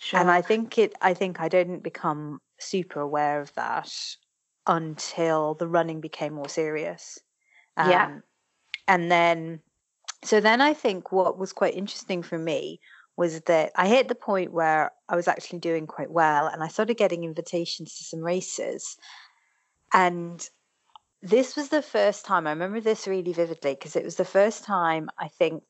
Sure. 0.00 0.20
and 0.20 0.30
i 0.30 0.40
think 0.40 0.78
it 0.78 0.94
i 1.00 1.12
think 1.12 1.40
i 1.40 1.48
didn't 1.48 1.82
become 1.82 2.40
super 2.60 3.00
aware 3.00 3.40
of 3.40 3.52
that 3.54 3.92
until 4.66 5.54
the 5.54 5.66
running 5.66 6.00
became 6.00 6.34
more 6.34 6.48
serious. 6.48 7.18
Um, 7.76 7.90
yeah 7.90 8.18
and 8.86 9.10
then 9.10 9.60
so 10.22 10.40
then 10.40 10.60
i 10.60 10.72
think 10.72 11.12
what 11.12 11.38
was 11.38 11.52
quite 11.52 11.74
interesting 11.74 12.22
for 12.22 12.38
me 12.38 12.80
was 13.18 13.40
that 13.42 13.72
I 13.74 13.88
hit 13.88 14.06
the 14.06 14.14
point 14.14 14.52
where 14.52 14.92
I 15.08 15.16
was 15.16 15.26
actually 15.26 15.58
doing 15.58 15.88
quite 15.88 16.10
well 16.10 16.46
and 16.46 16.62
I 16.62 16.68
started 16.68 16.96
getting 16.96 17.24
invitations 17.24 17.98
to 17.98 18.04
some 18.04 18.20
races. 18.20 18.96
And 19.92 20.48
this 21.20 21.56
was 21.56 21.68
the 21.68 21.82
first 21.82 22.24
time, 22.24 22.46
I 22.46 22.50
remember 22.50 22.80
this 22.80 23.08
really 23.08 23.32
vividly 23.32 23.74
because 23.74 23.96
it 23.96 24.04
was 24.04 24.14
the 24.14 24.24
first 24.24 24.62
time 24.62 25.10
I 25.18 25.26
think 25.26 25.64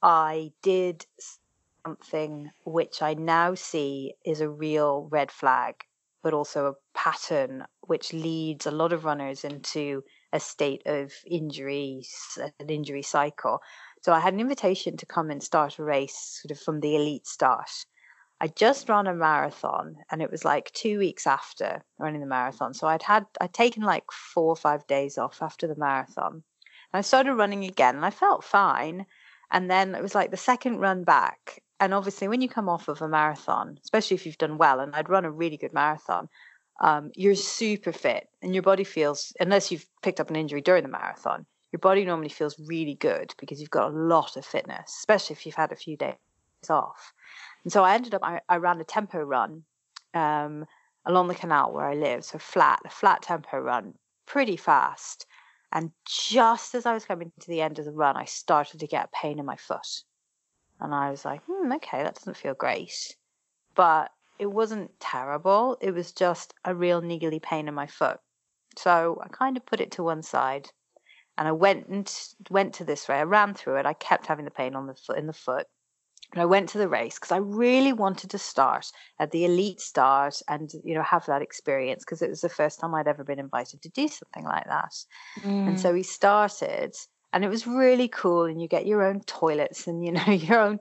I 0.00 0.52
did 0.62 1.04
something 1.84 2.50
which 2.64 3.02
I 3.02 3.14
now 3.14 3.56
see 3.56 4.14
is 4.24 4.40
a 4.40 4.48
real 4.48 5.08
red 5.10 5.32
flag, 5.32 5.74
but 6.22 6.34
also 6.34 6.66
a 6.66 6.74
pattern 6.96 7.64
which 7.80 8.12
leads 8.12 8.64
a 8.64 8.70
lot 8.70 8.92
of 8.92 9.04
runners 9.04 9.42
into 9.42 10.04
a 10.32 10.38
state 10.38 10.82
of 10.86 11.12
injuries, 11.26 12.38
an 12.60 12.70
injury 12.70 13.02
cycle. 13.02 13.60
So 14.02 14.12
I 14.12 14.18
had 14.18 14.34
an 14.34 14.40
invitation 14.40 14.96
to 14.96 15.06
come 15.06 15.30
and 15.30 15.40
start 15.40 15.78
a 15.78 15.84
race 15.84 16.40
sort 16.42 16.50
of 16.50 16.60
from 16.60 16.80
the 16.80 16.96
elite 16.96 17.26
start. 17.26 17.70
I 18.40 18.48
just 18.48 18.88
ran 18.88 19.06
a 19.06 19.14
marathon 19.14 19.98
and 20.10 20.20
it 20.20 20.28
was 20.28 20.44
like 20.44 20.72
two 20.72 20.98
weeks 20.98 21.24
after 21.24 21.84
running 21.98 22.20
the 22.20 22.26
marathon. 22.26 22.74
So 22.74 22.88
I'd 22.88 23.04
had, 23.04 23.26
I'd 23.40 23.54
taken 23.54 23.84
like 23.84 24.10
four 24.10 24.48
or 24.48 24.56
five 24.56 24.84
days 24.88 25.18
off 25.18 25.40
after 25.40 25.68
the 25.68 25.76
marathon. 25.76 26.32
And 26.32 26.98
I 26.98 27.02
started 27.02 27.34
running 27.34 27.64
again 27.64 27.94
and 27.94 28.04
I 28.04 28.10
felt 28.10 28.42
fine. 28.42 29.06
And 29.52 29.70
then 29.70 29.94
it 29.94 30.02
was 30.02 30.16
like 30.16 30.32
the 30.32 30.36
second 30.36 30.78
run 30.78 31.04
back. 31.04 31.62
And 31.78 31.94
obviously, 31.94 32.26
when 32.26 32.40
you 32.40 32.48
come 32.48 32.68
off 32.68 32.88
of 32.88 33.02
a 33.02 33.08
marathon, 33.08 33.78
especially 33.84 34.16
if 34.16 34.26
you've 34.26 34.38
done 34.38 34.58
well, 34.58 34.80
and 34.80 34.96
I'd 34.96 35.08
run 35.08 35.24
a 35.24 35.30
really 35.30 35.56
good 35.56 35.72
marathon, 35.72 36.28
um, 36.80 37.12
you're 37.14 37.36
super 37.36 37.92
fit 37.92 38.28
and 38.40 38.52
your 38.52 38.62
body 38.62 38.84
feels, 38.84 39.32
unless 39.38 39.70
you've 39.70 39.86
picked 40.02 40.18
up 40.18 40.30
an 40.30 40.36
injury 40.36 40.60
during 40.60 40.82
the 40.82 40.88
marathon, 40.88 41.46
your 41.72 41.80
body 41.80 42.04
normally 42.04 42.28
feels 42.28 42.58
really 42.58 42.94
good 42.94 43.34
because 43.38 43.60
you've 43.60 43.70
got 43.70 43.90
a 43.90 43.96
lot 43.96 44.36
of 44.36 44.44
fitness, 44.44 44.94
especially 44.98 45.34
if 45.34 45.46
you've 45.46 45.54
had 45.54 45.72
a 45.72 45.76
few 45.76 45.96
days 45.96 46.14
off. 46.68 47.14
And 47.64 47.72
so 47.72 47.82
I 47.82 47.94
ended 47.94 48.14
up, 48.14 48.22
I, 48.22 48.40
I 48.48 48.56
ran 48.56 48.80
a 48.80 48.84
tempo 48.84 49.20
run 49.20 49.64
um, 50.12 50.66
along 51.06 51.28
the 51.28 51.34
canal 51.34 51.72
where 51.72 51.86
I 51.86 51.94
live, 51.94 52.24
so 52.24 52.38
flat, 52.38 52.80
a 52.84 52.90
flat 52.90 53.22
tempo 53.22 53.58
run, 53.58 53.94
pretty 54.26 54.56
fast. 54.56 55.26
And 55.72 55.90
just 56.06 56.74
as 56.74 56.84
I 56.84 56.92
was 56.92 57.06
coming 57.06 57.32
to 57.40 57.48
the 57.48 57.62
end 57.62 57.78
of 57.78 57.86
the 57.86 57.92
run, 57.92 58.18
I 58.18 58.26
started 58.26 58.80
to 58.80 58.86
get 58.86 59.10
pain 59.12 59.38
in 59.38 59.46
my 59.46 59.56
foot. 59.56 60.04
And 60.78 60.94
I 60.94 61.10
was 61.10 61.24
like, 61.24 61.40
hmm, 61.46 61.72
okay, 61.72 62.02
that 62.02 62.16
doesn't 62.16 62.36
feel 62.36 62.54
great. 62.54 63.16
But 63.74 64.10
it 64.38 64.46
wasn't 64.46 64.90
terrible. 65.00 65.78
It 65.80 65.94
was 65.94 66.12
just 66.12 66.52
a 66.66 66.74
real 66.74 67.00
niggly 67.00 67.40
pain 67.40 67.68
in 67.68 67.74
my 67.74 67.86
foot. 67.86 68.18
So 68.76 69.22
I 69.24 69.28
kind 69.28 69.56
of 69.56 69.64
put 69.64 69.80
it 69.80 69.92
to 69.92 70.02
one 70.02 70.22
side 70.22 70.70
and 71.38 71.48
I 71.48 71.52
went 71.52 71.88
and 71.88 72.12
went 72.50 72.74
to 72.74 72.84
this 72.84 73.08
race. 73.08 73.18
I 73.18 73.22
ran 73.22 73.54
through 73.54 73.76
it. 73.76 73.86
I 73.86 73.94
kept 73.94 74.26
having 74.26 74.44
the 74.44 74.50
pain 74.50 74.74
on 74.74 74.86
the 74.86 74.94
foot 74.94 75.18
in 75.18 75.26
the 75.26 75.32
foot. 75.32 75.66
And 76.32 76.40
I 76.40 76.46
went 76.46 76.70
to 76.70 76.78
the 76.78 76.88
race 76.88 77.16
because 77.16 77.32
I 77.32 77.38
really 77.38 77.92
wanted 77.92 78.30
to 78.30 78.38
start 78.38 78.86
at 79.18 79.32
the 79.32 79.44
elite 79.44 79.80
start 79.80 80.40
and 80.48 80.70
you 80.82 80.94
know 80.94 81.02
have 81.02 81.26
that 81.26 81.42
experience 81.42 82.04
because 82.04 82.22
it 82.22 82.30
was 82.30 82.40
the 82.40 82.48
first 82.48 82.80
time 82.80 82.94
I'd 82.94 83.08
ever 83.08 83.22
been 83.22 83.38
invited 83.38 83.82
to 83.82 83.90
do 83.90 84.08
something 84.08 84.44
like 84.44 84.64
that. 84.64 84.94
Mm. 85.40 85.68
And 85.68 85.80
so 85.80 85.92
we 85.92 86.02
started 86.02 86.94
and 87.34 87.44
it 87.44 87.48
was 87.48 87.66
really 87.66 88.08
cool 88.08 88.44
and 88.44 88.60
you 88.60 88.68
get 88.68 88.86
your 88.86 89.02
own 89.02 89.20
toilets 89.22 89.86
and 89.86 90.04
you 90.04 90.12
know 90.12 90.24
your 90.26 90.60
own 90.60 90.78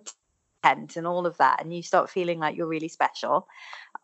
tent 0.64 0.96
and 0.96 1.08
all 1.08 1.26
of 1.26 1.38
that 1.38 1.62
and 1.62 1.74
you 1.76 1.82
start 1.82 2.10
feeling 2.10 2.40
like 2.40 2.56
you're 2.56 2.68
really 2.68 2.88
special 2.88 3.48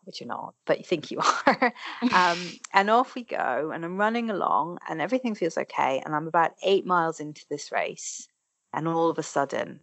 which 0.04 0.20
you're 0.20 0.28
not 0.28 0.54
but 0.66 0.78
you 0.78 0.84
think 0.84 1.10
you 1.10 1.20
are 1.46 1.72
um, 2.12 2.38
and 2.72 2.90
off 2.90 3.14
we 3.14 3.22
go 3.22 3.70
and 3.72 3.84
i'm 3.84 3.96
running 3.96 4.30
along 4.30 4.78
and 4.88 5.00
everything 5.00 5.34
feels 5.34 5.58
okay 5.58 6.02
and 6.04 6.14
i'm 6.14 6.26
about 6.26 6.52
eight 6.62 6.86
miles 6.86 7.20
into 7.20 7.44
this 7.50 7.70
race 7.72 8.28
and 8.72 8.88
all 8.88 9.10
of 9.10 9.18
a 9.18 9.22
sudden 9.22 9.80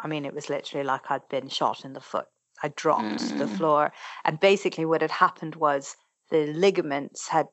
i 0.00 0.06
mean 0.06 0.24
it 0.24 0.34
was 0.34 0.48
literally 0.48 0.84
like 0.84 1.10
i'd 1.10 1.28
been 1.28 1.48
shot 1.48 1.84
in 1.84 1.92
the 1.92 2.00
foot 2.00 2.26
i 2.62 2.68
dropped 2.76 3.04
mm. 3.04 3.28
to 3.28 3.34
the 3.34 3.46
mm. 3.46 3.56
floor 3.56 3.92
and 4.24 4.40
basically 4.40 4.84
what 4.84 5.02
had 5.02 5.10
happened 5.10 5.56
was 5.56 5.96
the 6.30 6.46
ligaments 6.52 7.28
had 7.28 7.46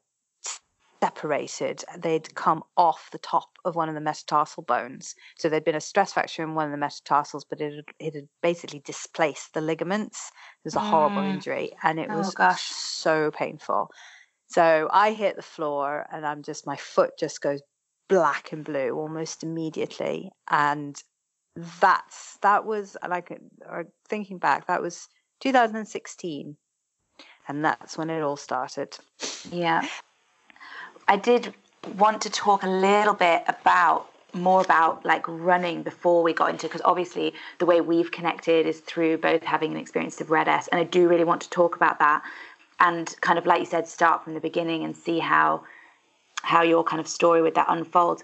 separated. 1.01 1.83
They'd 1.97 2.33
come 2.35 2.63
off 2.77 3.09
the 3.11 3.17
top 3.17 3.49
of 3.65 3.75
one 3.75 3.89
of 3.89 3.95
the 3.95 4.01
metatarsal 4.01 4.63
bones. 4.63 5.15
So 5.37 5.49
there'd 5.49 5.63
been 5.63 5.75
a 5.75 5.81
stress 5.81 6.13
fracture 6.13 6.43
in 6.43 6.53
one 6.53 6.65
of 6.65 6.71
the 6.71 6.77
metatarsals, 6.77 7.43
but 7.43 7.59
it 7.59 7.73
had, 7.75 7.85
it 7.99 8.15
had 8.15 8.27
basically 8.41 8.81
displaced 8.85 9.53
the 9.53 9.61
ligaments. 9.61 10.31
It 10.63 10.67
was 10.67 10.75
a 10.75 10.79
horrible 10.79 11.23
mm. 11.23 11.33
injury 11.33 11.71
and 11.83 11.99
it 11.99 12.09
oh, 12.11 12.17
was 12.17 12.33
gosh. 12.33 12.61
so 12.61 13.31
painful. 13.31 13.89
So 14.47 14.89
I 14.91 15.13
hit 15.13 15.37
the 15.37 15.41
floor 15.41 16.05
and 16.11 16.25
I'm 16.25 16.43
just, 16.43 16.67
my 16.67 16.75
foot 16.75 17.11
just 17.17 17.41
goes 17.41 17.61
black 18.07 18.51
and 18.51 18.63
blue 18.63 18.91
almost 18.91 19.43
immediately. 19.43 20.29
And 20.49 21.01
that's, 21.79 22.37
that 22.41 22.65
was 22.65 22.95
like, 23.07 23.31
or 23.67 23.87
thinking 24.07 24.37
back, 24.37 24.67
that 24.67 24.81
was 24.81 25.07
2016 25.39 26.55
and 27.47 27.65
that's 27.65 27.97
when 27.97 28.09
it 28.09 28.21
all 28.21 28.37
started. 28.37 28.95
Yeah. 29.51 29.87
I 31.11 31.17
did 31.17 31.53
want 31.97 32.21
to 32.21 32.29
talk 32.29 32.63
a 32.63 32.69
little 32.69 33.13
bit 33.13 33.43
about 33.49 34.07
more 34.31 34.61
about 34.61 35.05
like 35.05 35.25
running 35.27 35.83
before 35.83 36.23
we 36.23 36.31
got 36.31 36.51
into 36.51 36.67
because 36.67 36.81
obviously 36.85 37.33
the 37.59 37.65
way 37.65 37.81
we've 37.81 38.11
connected 38.11 38.65
is 38.65 38.79
through 38.79 39.17
both 39.17 39.43
having 39.43 39.73
an 39.73 39.77
experience 39.77 40.21
of 40.21 40.31
red 40.31 40.47
S 40.47 40.69
and 40.69 40.79
I 40.79 40.85
do 40.85 41.09
really 41.09 41.25
want 41.25 41.41
to 41.41 41.49
talk 41.49 41.75
about 41.75 41.99
that 41.99 42.23
and 42.79 43.13
kind 43.19 43.37
of 43.37 43.45
like 43.45 43.59
you 43.59 43.65
said 43.65 43.89
start 43.89 44.23
from 44.23 44.35
the 44.35 44.39
beginning 44.39 44.85
and 44.85 44.95
see 44.95 45.19
how 45.19 45.65
how 46.43 46.61
your 46.61 46.81
kind 46.81 47.01
of 47.01 47.09
story 47.09 47.41
with 47.41 47.55
that 47.55 47.65
unfolds. 47.67 48.23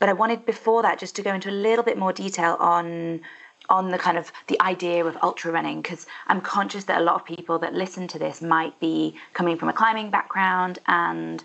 But 0.00 0.08
I 0.08 0.12
wanted 0.12 0.44
before 0.44 0.82
that 0.82 0.98
just 0.98 1.14
to 1.16 1.22
go 1.22 1.32
into 1.32 1.48
a 1.48 1.58
little 1.68 1.84
bit 1.84 1.96
more 1.96 2.12
detail 2.12 2.56
on 2.58 3.20
on 3.68 3.90
the 3.90 3.98
kind 3.98 4.18
of 4.18 4.32
the 4.48 4.60
idea 4.60 5.04
of 5.04 5.16
ultra 5.22 5.52
running 5.52 5.80
because 5.80 6.06
I'm 6.26 6.40
conscious 6.40 6.84
that 6.86 7.00
a 7.00 7.04
lot 7.04 7.14
of 7.14 7.24
people 7.24 7.60
that 7.60 7.72
listen 7.72 8.08
to 8.08 8.18
this 8.18 8.42
might 8.42 8.78
be 8.80 9.14
coming 9.32 9.56
from 9.56 9.68
a 9.68 9.72
climbing 9.72 10.10
background 10.10 10.80
and 10.88 11.44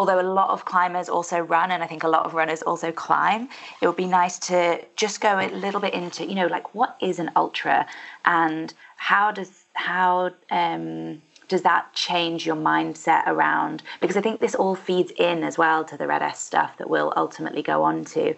although 0.00 0.18
a 0.18 0.32
lot 0.40 0.48
of 0.48 0.64
climbers 0.64 1.10
also 1.10 1.40
run 1.40 1.70
and 1.70 1.82
I 1.82 1.86
think 1.86 2.04
a 2.04 2.08
lot 2.08 2.24
of 2.24 2.32
runners 2.32 2.62
also 2.62 2.90
climb, 2.90 3.50
it 3.82 3.86
would 3.86 3.98
be 3.98 4.06
nice 4.06 4.38
to 4.50 4.82
just 4.96 5.20
go 5.20 5.38
a 5.38 5.50
little 5.50 5.78
bit 5.78 5.92
into, 5.92 6.26
you 6.26 6.34
know, 6.34 6.46
like 6.46 6.74
what 6.74 6.96
is 7.02 7.18
an 7.18 7.30
ultra 7.36 7.86
and 8.24 8.72
how 8.96 9.30
does 9.30 9.66
how 9.74 10.30
um, 10.50 11.20
does 11.48 11.60
that 11.62 11.92
change 11.92 12.46
your 12.46 12.56
mindset 12.56 13.26
around 13.26 13.82
because 14.00 14.16
I 14.16 14.22
think 14.22 14.40
this 14.40 14.54
all 14.54 14.74
feeds 14.74 15.12
in 15.18 15.44
as 15.44 15.58
well 15.58 15.84
to 15.84 15.98
the 15.98 16.06
red 16.06 16.22
S 16.22 16.40
stuff 16.40 16.78
that 16.78 16.88
we'll 16.88 17.12
ultimately 17.14 17.62
go 17.62 17.82
on 17.82 18.06
to. 18.16 18.34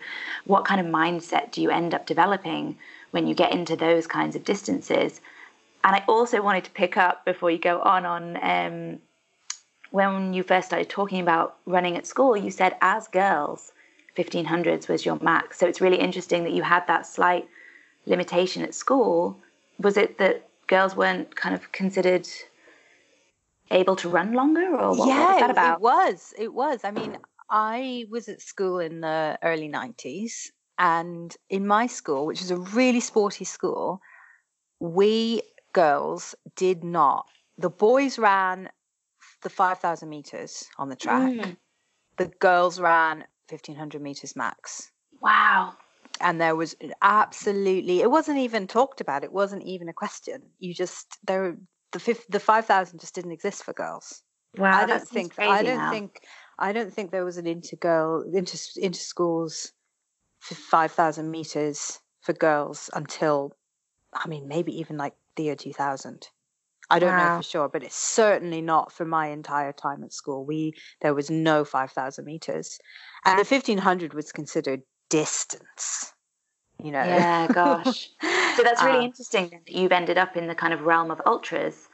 What 0.46 0.64
kind 0.64 0.80
of 0.80 0.86
mindset 0.88 1.52
do 1.52 1.62
you 1.62 1.70
end 1.70 1.94
up 1.94 2.06
developing 2.06 2.76
when 3.12 3.28
you 3.28 3.36
get 3.36 3.52
into 3.52 3.76
those 3.76 4.08
kinds 4.08 4.34
of 4.34 4.42
distances? 4.42 5.20
And 5.84 5.94
I 5.94 6.02
also 6.08 6.42
wanted 6.42 6.64
to 6.64 6.72
pick 6.72 6.96
up 6.96 7.24
before 7.24 7.52
you 7.52 7.58
go 7.58 7.80
on 7.82 8.04
on 8.04 8.24
um, 8.42 9.00
when 9.92 10.32
you 10.32 10.42
first 10.42 10.68
started 10.68 10.88
talking 10.88 11.20
about 11.20 11.56
running 11.66 11.96
at 11.96 12.06
school, 12.06 12.36
you 12.36 12.50
said 12.50 12.76
as 12.80 13.08
girls, 13.08 13.72
1500s 14.16 14.88
was 14.88 15.06
your 15.06 15.18
max. 15.20 15.58
So 15.58 15.66
it's 15.66 15.80
really 15.80 15.98
interesting 15.98 16.44
that 16.44 16.52
you 16.52 16.62
had 16.62 16.86
that 16.88 17.06
slight 17.06 17.46
limitation 18.06 18.62
at 18.62 18.74
school. 18.74 19.38
Was 19.78 19.96
it 19.96 20.18
that 20.18 20.48
girls 20.66 20.96
weren't 20.96 21.36
kind 21.36 21.54
of 21.54 21.70
considered 21.72 22.26
able 23.70 23.96
to 23.96 24.08
run 24.08 24.32
longer, 24.32 24.66
or 24.76 24.96
what, 24.96 25.08
yeah, 25.08 25.20
what 25.20 25.32
was 25.32 25.40
that 25.40 25.50
about? 25.50 25.76
It 25.76 25.82
was. 25.82 26.34
It 26.38 26.54
was. 26.54 26.80
I 26.84 26.90
mean, 26.90 27.18
I 27.50 28.06
was 28.10 28.28
at 28.28 28.40
school 28.40 28.78
in 28.78 29.00
the 29.00 29.38
early 29.42 29.68
90s, 29.68 30.50
and 30.78 31.34
in 31.50 31.66
my 31.66 31.86
school, 31.86 32.26
which 32.26 32.40
was 32.40 32.50
a 32.50 32.56
really 32.56 33.00
sporty 33.00 33.44
school, 33.44 34.00
we 34.80 35.42
girls 35.72 36.34
did 36.56 36.82
not. 36.82 37.26
The 37.58 37.70
boys 37.70 38.18
ran 38.18 38.70
the 39.42 39.50
5,000 39.50 40.08
meters 40.08 40.64
on 40.78 40.88
the 40.88 40.96
track. 40.96 41.32
Mm. 41.32 41.56
The 42.16 42.26
girls 42.40 42.80
ran 42.80 43.24
1,500 43.48 44.00
meters 44.00 44.36
max. 44.36 44.90
Wow. 45.20 45.74
And 46.20 46.40
there 46.40 46.56
was 46.56 46.76
absolutely, 47.00 48.00
it 48.00 48.10
wasn't 48.10 48.38
even 48.38 48.66
talked 48.66 49.00
about. 49.00 49.24
It 49.24 49.32
wasn't 49.32 49.64
even 49.64 49.88
a 49.88 49.92
question. 49.92 50.42
You 50.58 50.74
just, 50.74 51.18
there, 51.26 51.56
the, 51.92 52.18
the 52.28 52.40
5,000 52.40 52.98
just 52.98 53.14
didn't 53.14 53.32
exist 53.32 53.64
for 53.64 53.72
girls. 53.72 54.22
Wow. 54.56 54.82
I 54.82 54.86
don't 54.86 55.08
think, 55.08 55.38
I 55.38 55.62
don't 55.62 55.78
now. 55.78 55.90
think, 55.90 56.20
I 56.58 56.72
don't 56.72 56.92
think 56.92 57.10
there 57.10 57.24
was 57.24 57.38
an 57.38 57.46
intergirl, 57.46 58.24
inter, 58.32 58.58
inter 58.76 58.98
schools 58.98 59.72
for 60.40 60.54
5,000 60.54 61.30
meters 61.30 62.00
for 62.20 62.34
girls 62.34 62.90
until, 62.92 63.56
I 64.12 64.28
mean, 64.28 64.46
maybe 64.46 64.78
even 64.78 64.96
like 64.96 65.14
the 65.36 65.44
year 65.44 65.56
2000. 65.56 66.28
I 66.92 66.98
don't 66.98 67.16
Wow. 67.16 67.16
know 67.16 67.30
for 67.30 67.42
sure, 67.42 67.68
but 67.68 67.82
it's 67.82 67.96
certainly 67.96 68.60
not 68.62 68.92
for 68.92 69.04
my 69.06 69.28
entire 69.28 69.72
time 69.72 70.04
at 70.04 70.12
school. 70.12 70.44
We 70.44 70.74
there 71.00 71.14
was 71.14 71.30
no 71.30 71.64
5,000 71.64 72.24
meters, 72.24 72.78
and 73.24 73.38
the 73.38 73.44
1500 73.44 74.14
was 74.14 74.30
considered 74.32 74.82
distance. 75.08 76.12
You 76.82 76.92
know. 76.92 77.04
Yeah, 77.06 77.48
gosh. 77.48 78.10
So 78.52 78.62
that's 78.64 78.82
really 78.82 79.04
Uh, 79.04 79.04
interesting 79.04 79.50
that 79.50 79.72
you've 79.72 79.92
ended 79.92 80.18
up 80.18 80.36
in 80.36 80.46
the 80.46 80.54
kind 80.54 80.74
of 80.74 80.82
realm 80.82 81.10
of 81.10 81.20
ultras. 81.26 81.88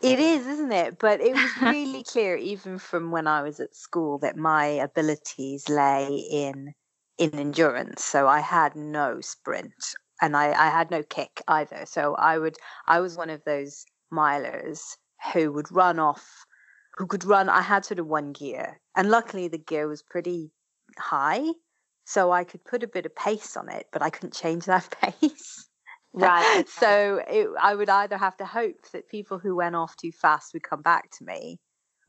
It 0.00 0.18
is, 0.20 0.46
isn't 0.46 0.72
it? 0.72 0.98
But 0.98 1.20
it 1.20 1.36
was 1.36 1.56
really 1.60 2.02
clear, 2.04 2.36
even 2.36 2.78
from 2.78 3.10
when 3.10 3.26
I 3.26 3.42
was 3.42 3.60
at 3.60 3.74
school, 3.74 4.18
that 4.20 4.36
my 4.36 4.64
abilities 4.66 5.68
lay 5.68 6.16
in 6.16 6.74
in 7.18 7.34
endurance. 7.38 8.04
So 8.04 8.26
I 8.28 8.40
had 8.40 8.74
no 8.76 9.20
sprint, 9.20 9.74
and 10.20 10.36
I, 10.36 10.46
I 10.52 10.70
had 10.70 10.90
no 10.90 11.02
kick 11.02 11.42
either. 11.48 11.84
So 11.86 12.14
I 12.14 12.38
would, 12.38 12.56
I 12.86 13.00
was 13.00 13.16
one 13.16 13.30
of 13.30 13.42
those 13.44 13.84
milers 14.12 14.96
who 15.32 15.52
would 15.52 15.70
run 15.72 15.98
off, 15.98 16.46
who 16.96 17.06
could 17.06 17.24
run. 17.24 17.48
I 17.48 17.62
had 17.62 17.84
sort 17.84 17.98
of 17.98 18.06
one 18.06 18.32
gear, 18.32 18.80
and 18.96 19.10
luckily 19.10 19.48
the 19.48 19.58
gear 19.58 19.88
was 19.88 20.02
pretty 20.02 20.50
high, 20.98 21.42
so 22.04 22.30
I 22.32 22.44
could 22.44 22.64
put 22.64 22.82
a 22.82 22.88
bit 22.88 23.06
of 23.06 23.14
pace 23.14 23.56
on 23.56 23.68
it, 23.68 23.86
but 23.92 24.02
I 24.02 24.10
couldn't 24.10 24.34
change 24.34 24.64
that 24.66 24.94
pace. 25.00 25.68
Right. 26.12 26.60
okay. 26.60 26.64
So 26.68 27.22
it, 27.28 27.48
I 27.60 27.74
would 27.74 27.90
either 27.90 28.16
have 28.16 28.36
to 28.38 28.46
hope 28.46 28.90
that 28.92 29.08
people 29.08 29.38
who 29.38 29.54
went 29.54 29.76
off 29.76 29.96
too 29.96 30.12
fast 30.12 30.54
would 30.54 30.62
come 30.62 30.82
back 30.82 31.10
to 31.18 31.24
me, 31.24 31.58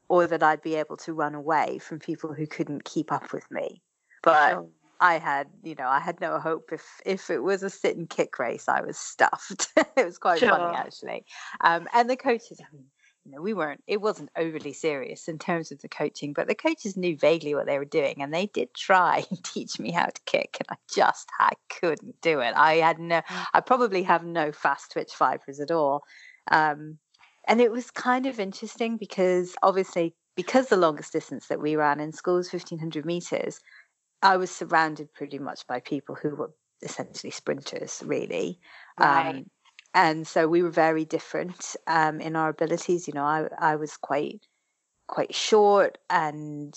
or 0.10 0.28
that 0.28 0.44
I'd 0.44 0.62
be 0.62 0.76
able 0.76 0.98
to 0.98 1.14
run 1.14 1.36
away 1.36 1.80
from 1.80 2.00
people 2.00 2.34
who 2.34 2.48
couldn't 2.48 2.86
keep 2.86 3.12
up 3.12 3.34
with 3.34 3.50
me. 3.52 3.82
But 4.24 4.52
Sure. 4.52 4.70
I 5.00 5.20
had, 5.20 5.48
you 5.64 5.76
know, 5.76 5.88
I 5.88 6.00
had 6.00 6.20
no 6.22 6.40
hope. 6.40 6.70
If 6.72 6.84
if 7.06 7.30
it 7.30 7.40
was 7.40 7.64
a 7.64 7.70
sit 7.70 7.98
and 7.98 8.10
kick 8.10 8.40
race, 8.40 8.68
I 8.68 8.82
was 8.82 8.98
stuffed. 8.98 9.68
it 9.96 10.06
was 10.06 10.18
quite 10.18 10.40
Sure. 10.40 10.50
funny 10.50 10.74
actually. 10.74 11.26
Um, 11.62 11.88
and 11.94 12.10
the 12.10 12.18
coaches, 12.18 12.60
I 12.62 12.76
mean, 12.76 12.86
you 13.26 13.32
know, 13.32 13.42
we 13.42 13.54
weren't. 13.54 13.84
It 13.88 14.02
wasn't 14.02 14.30
overly 14.38 14.74
serious 14.74 15.28
in 15.28 15.38
terms 15.38 15.72
of 15.72 15.82
the 15.82 15.90
coaching, 15.90 16.34
but 16.34 16.48
the 16.48 16.56
coaches 16.56 16.96
knew 16.98 17.18
vaguely 17.18 17.54
what 17.56 17.66
they 17.66 17.78
were 17.78 17.86
doing, 17.86 18.22
and 18.22 18.34
they 18.34 18.48
did 18.48 18.74
try 18.74 19.26
and 19.30 19.44
teach 19.44 19.80
me 19.80 19.92
how 19.92 20.06
to 20.06 20.22
kick, 20.26 20.58
and 20.60 20.68
I 20.70 20.76
just 20.94 21.30
I 21.40 21.52
couldn't 21.70 22.22
do 22.22 22.40
it. 22.40 22.54
I 22.56 22.76
had 22.76 23.00
no. 23.00 23.22
I 23.54 23.60
probably 23.62 24.04
have 24.04 24.24
no 24.24 24.52
fast 24.52 24.92
twitch 24.94 25.14
fibers 25.14 25.60
at 25.60 25.72
all. 25.72 26.04
Um, 26.52 27.00
and 27.48 27.62
it 27.62 27.72
was 27.72 27.92
kind 27.92 28.26
of 28.26 28.40
interesting 28.40 28.98
because 28.98 29.56
obviously 29.64 30.16
because 30.36 30.68
the 30.68 30.78
longest 30.78 31.12
distance 31.14 31.48
that 31.48 31.60
we 31.60 31.76
ran 31.76 32.00
in 32.00 32.12
school 32.14 32.36
was 32.36 32.52
1500 32.52 33.06
meters 33.06 33.60
i 34.22 34.38
was 34.38 34.52
surrounded 34.52 35.14
pretty 35.14 35.40
much 35.40 35.66
by 35.68 35.80
people 35.80 36.16
who 36.16 36.36
were 36.36 36.52
essentially 36.82 37.32
sprinters 37.32 38.04
really 38.06 38.60
Right. 38.98 39.36
um, 39.36 39.46
and 39.94 40.28
so 40.28 40.48
we 40.48 40.62
were 40.62 40.70
very 40.70 41.06
different 41.06 41.76
um, 41.88 42.20
in 42.22 42.36
our 42.36 42.50
abilities 42.50 43.08
you 43.08 43.14
know 43.14 43.24
I, 43.24 43.48
I 43.60 43.76
was 43.76 43.98
quite 43.98 44.42
quite 45.08 45.34
short 45.34 45.98
and 46.10 46.76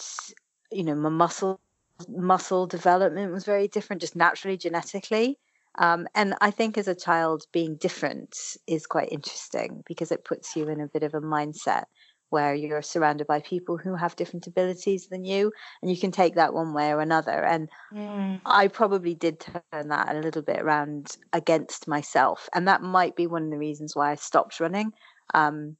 you 0.72 0.84
know 0.84 0.94
my 0.94 1.08
muscle 1.08 1.60
muscle 2.08 2.66
development 2.66 3.32
was 3.32 3.44
very 3.44 3.68
different 3.68 4.00
just 4.00 4.16
naturally 4.16 4.56
genetically 4.56 5.38
um, 5.78 6.06
and 6.14 6.34
I 6.40 6.50
think 6.50 6.76
as 6.76 6.88
a 6.88 6.94
child, 6.94 7.44
being 7.52 7.76
different 7.76 8.36
is 8.66 8.86
quite 8.86 9.12
interesting 9.12 9.82
because 9.86 10.10
it 10.12 10.24
puts 10.24 10.56
you 10.56 10.68
in 10.68 10.80
a 10.80 10.88
bit 10.88 11.02
of 11.04 11.14
a 11.14 11.20
mindset 11.20 11.84
where 12.30 12.54
you're 12.54 12.82
surrounded 12.82 13.26
by 13.26 13.40
people 13.40 13.76
who 13.78 13.94
have 13.96 14.16
different 14.16 14.46
abilities 14.46 15.08
than 15.08 15.24
you, 15.24 15.52
and 15.82 15.90
you 15.90 15.98
can 15.98 16.10
take 16.10 16.34
that 16.36 16.54
one 16.54 16.72
way 16.74 16.90
or 16.92 17.00
another. 17.00 17.44
And 17.44 17.68
Mm. 17.92 18.40
I 18.44 18.68
probably 18.68 19.14
did 19.14 19.40
turn 19.40 19.88
that 19.88 20.14
a 20.14 20.20
little 20.20 20.42
bit 20.42 20.60
around 20.62 21.16
against 21.32 21.88
myself, 21.88 22.48
and 22.54 22.66
that 22.68 22.82
might 22.82 23.16
be 23.16 23.26
one 23.26 23.44
of 23.44 23.50
the 23.50 23.58
reasons 23.58 23.96
why 23.96 24.12
I 24.12 24.14
stopped 24.14 24.60
running, 24.60 24.92
um, 25.34 25.76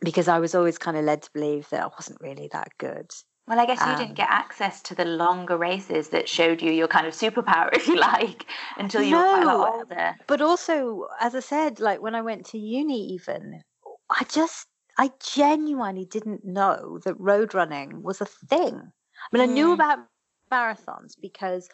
because 0.00 0.28
I 0.28 0.38
was 0.38 0.54
always 0.54 0.78
kind 0.78 0.96
of 0.96 1.04
led 1.04 1.22
to 1.22 1.30
believe 1.32 1.68
that 1.70 1.82
I 1.82 1.88
wasn't 1.88 2.20
really 2.20 2.48
that 2.52 2.68
good. 2.78 3.10
Well, 3.46 3.60
I 3.60 3.66
guess 3.66 3.80
you 3.80 3.92
Um, 3.92 3.96
didn't 3.96 4.14
get 4.14 4.30
access 4.30 4.80
to 4.82 4.94
the 4.94 5.04
longer 5.04 5.56
races 5.56 6.10
that 6.10 6.28
showed 6.28 6.62
you 6.62 6.70
your 6.70 6.88
kind 6.88 7.06
of 7.06 7.14
superpower, 7.14 7.70
if 7.74 7.86
you 7.88 7.96
like, 7.96 8.46
until 8.78 9.02
you 9.02 9.16
were 9.16 9.24
quite 9.24 9.42
a 9.42 9.46
lot 9.46 9.74
older. 9.74 10.16
but 10.26 10.40
also 10.40 11.06
as 11.20 11.34
i 11.34 11.40
said 11.40 11.80
like 11.80 12.00
when 12.00 12.14
i 12.14 12.20
went 12.22 12.46
to 12.46 12.58
uni 12.58 13.00
even 13.14 13.62
i 14.10 14.24
just 14.24 14.66
i 14.98 15.10
genuinely 15.22 16.04
didn't 16.04 16.44
know 16.44 16.98
that 17.04 17.18
road 17.18 17.54
running 17.54 18.02
was 18.02 18.20
a 18.20 18.26
thing 18.26 18.92
i 19.32 19.36
mean 19.36 19.42
i 19.42 19.46
knew 19.52 19.72
Mm. 19.72 19.74
about 19.74 19.98
marathons 20.52 21.14
because 21.20 21.68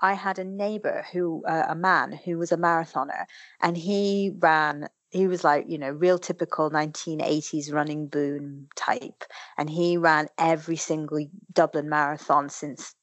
i 0.00 0.12
had 0.14 0.38
a 0.38 0.44
neighbor 0.44 1.04
who 1.12 1.44
uh, 1.46 1.66
a 1.68 1.74
man 1.74 2.12
who 2.24 2.38
was 2.38 2.52
a 2.52 2.56
marathoner 2.56 3.24
and 3.60 3.76
he 3.76 4.32
ran 4.38 4.88
he 5.10 5.26
was 5.28 5.44
like 5.44 5.64
you 5.68 5.78
know 5.78 5.90
real 5.90 6.18
typical 6.18 6.70
1980s 6.70 7.72
running 7.72 8.06
boom 8.08 8.68
type 8.76 9.24
and 9.56 9.70
he 9.70 9.96
ran 9.96 10.28
every 10.38 10.76
single 10.76 11.24
dublin 11.52 11.88
marathon 11.88 12.48
since 12.48 12.94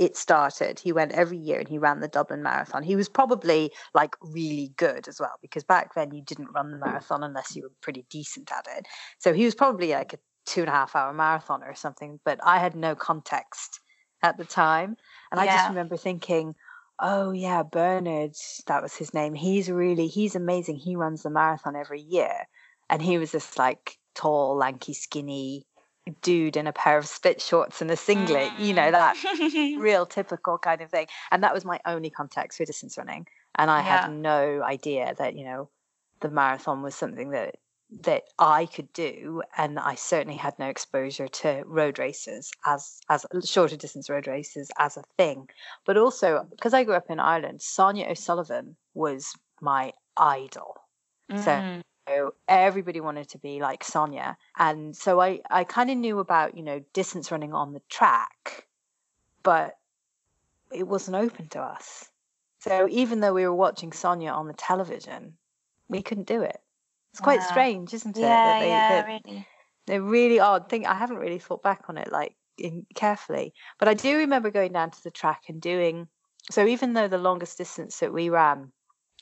it 0.00 0.16
started. 0.16 0.80
He 0.80 0.92
went 0.92 1.12
every 1.12 1.36
year 1.36 1.58
and 1.58 1.68
he 1.68 1.76
ran 1.76 2.00
the 2.00 2.08
Dublin 2.08 2.42
Marathon. 2.42 2.82
He 2.82 2.96
was 2.96 3.06
probably 3.06 3.70
like 3.94 4.16
really 4.22 4.72
good 4.78 5.06
as 5.06 5.20
well 5.20 5.34
because 5.42 5.62
back 5.62 5.94
then 5.94 6.10
you 6.10 6.22
didn't 6.22 6.54
run 6.54 6.70
the 6.70 6.78
marathon 6.78 7.22
unless 7.22 7.54
you 7.54 7.64
were 7.64 7.72
pretty 7.82 8.06
decent 8.08 8.50
at 8.50 8.66
it. 8.78 8.86
So 9.18 9.34
he 9.34 9.44
was 9.44 9.54
probably 9.54 9.90
like 9.90 10.14
a 10.14 10.18
two 10.46 10.62
and 10.62 10.70
a 10.70 10.72
half 10.72 10.96
hour 10.96 11.12
marathon 11.12 11.62
or 11.62 11.74
something, 11.74 12.18
but 12.24 12.40
I 12.42 12.58
had 12.58 12.74
no 12.74 12.94
context 12.94 13.80
at 14.22 14.38
the 14.38 14.46
time. 14.46 14.96
And 15.30 15.38
I 15.38 15.44
just 15.44 15.68
remember 15.68 15.98
thinking, 15.98 16.54
oh 16.98 17.32
yeah, 17.32 17.62
Bernard, 17.62 18.32
that 18.68 18.82
was 18.82 18.96
his 18.96 19.12
name. 19.12 19.34
He's 19.34 19.70
really, 19.70 20.06
he's 20.06 20.34
amazing. 20.34 20.76
He 20.76 20.96
runs 20.96 21.24
the 21.24 21.30
marathon 21.30 21.76
every 21.76 22.00
year. 22.00 22.46
And 22.88 23.02
he 23.02 23.18
was 23.18 23.32
this 23.32 23.58
like 23.58 23.98
tall, 24.14 24.56
lanky, 24.56 24.94
skinny 24.94 25.66
dude 26.22 26.56
in 26.56 26.66
a 26.66 26.72
pair 26.72 26.98
of 26.98 27.06
split 27.06 27.40
shorts 27.40 27.80
and 27.80 27.90
a 27.90 27.96
singlet, 27.96 28.52
you 28.58 28.74
know, 28.74 28.90
that 28.90 29.16
real 29.76 30.06
typical 30.18 30.58
kind 30.58 30.80
of 30.80 30.90
thing. 30.90 31.06
And 31.30 31.42
that 31.42 31.54
was 31.54 31.64
my 31.64 31.80
only 31.86 32.10
context 32.10 32.58
for 32.58 32.64
distance 32.64 32.96
running. 32.98 33.26
And 33.56 33.70
I 33.70 33.82
Yeah. 33.82 34.06
had 34.06 34.10
no 34.12 34.62
idea 34.62 35.14
that, 35.18 35.34
you 35.36 35.44
know, 35.44 35.70
the 36.20 36.30
marathon 36.30 36.82
was 36.82 36.94
something 36.94 37.30
that 37.30 37.56
that 38.04 38.22
I 38.38 38.66
could 38.66 38.92
do 38.92 39.42
and 39.56 39.76
I 39.76 39.96
certainly 39.96 40.36
had 40.36 40.56
no 40.60 40.68
exposure 40.68 41.26
to 41.26 41.64
road 41.66 41.98
races 41.98 42.52
as 42.64 43.00
as 43.08 43.26
shorter 43.44 43.76
distance 43.76 44.08
road 44.08 44.28
races 44.28 44.70
as 44.78 44.96
a 44.96 45.02
thing. 45.18 45.48
But 45.84 45.96
also 45.96 46.46
because 46.50 46.72
I 46.72 46.84
grew 46.84 46.94
up 46.94 47.10
in 47.10 47.18
Ireland, 47.18 47.62
Sonia 47.62 48.06
O'Sullivan 48.08 48.76
was 48.94 49.34
my 49.60 49.92
idol. 50.16 50.76
Mm. 51.30 51.38
So 51.44 51.62
everybody 52.48 53.00
wanted 53.00 53.28
to 53.30 53.38
be 53.38 53.60
like 53.60 53.84
Sonia. 53.84 54.36
And 54.58 54.96
so 54.96 55.20
I, 55.20 55.40
I 55.50 55.64
kind 55.64 55.90
of 55.90 55.96
knew 55.96 56.18
about, 56.18 56.56
you 56.56 56.62
know, 56.62 56.80
distance 56.92 57.30
running 57.30 57.52
on 57.52 57.72
the 57.72 57.82
track, 57.88 58.66
but 59.42 59.76
it 60.72 60.86
wasn't 60.86 61.16
open 61.16 61.48
to 61.50 61.60
us. 61.60 62.10
So 62.60 62.86
even 62.90 63.20
though 63.20 63.32
we 63.32 63.46
were 63.46 63.54
watching 63.54 63.92
Sonia 63.92 64.30
on 64.30 64.46
the 64.46 64.52
television, 64.54 65.36
we 65.88 66.02
couldn't 66.02 66.26
do 66.26 66.42
it. 66.42 66.60
It's 67.12 67.20
quite 67.20 67.40
Wow. 67.40 67.46
strange, 67.48 67.94
isn't 67.94 68.16
it? 68.16 68.20
yeah, 68.20 68.44
that 68.44 68.58
they, 68.58 68.68
yeah, 68.68 69.04
really. 69.04 69.46
they're 69.86 70.02
really 70.02 70.40
odd 70.40 70.68
thing. 70.68 70.86
I 70.86 70.94
haven't 70.94 71.16
really 71.16 71.38
thought 71.38 71.62
back 71.62 71.84
on 71.88 71.98
it 71.98 72.12
like 72.12 72.36
in, 72.58 72.86
carefully, 72.94 73.52
but 73.78 73.88
I 73.88 73.94
do 73.94 74.18
remember 74.18 74.50
going 74.50 74.72
down 74.72 74.90
to 74.90 75.02
the 75.02 75.10
track 75.10 75.44
and 75.48 75.60
doing. 75.60 76.08
So 76.50 76.66
even 76.66 76.92
though 76.92 77.08
the 77.08 77.18
longest 77.18 77.58
distance 77.58 77.98
that 77.98 78.12
we 78.12 78.28
ran 78.28 78.72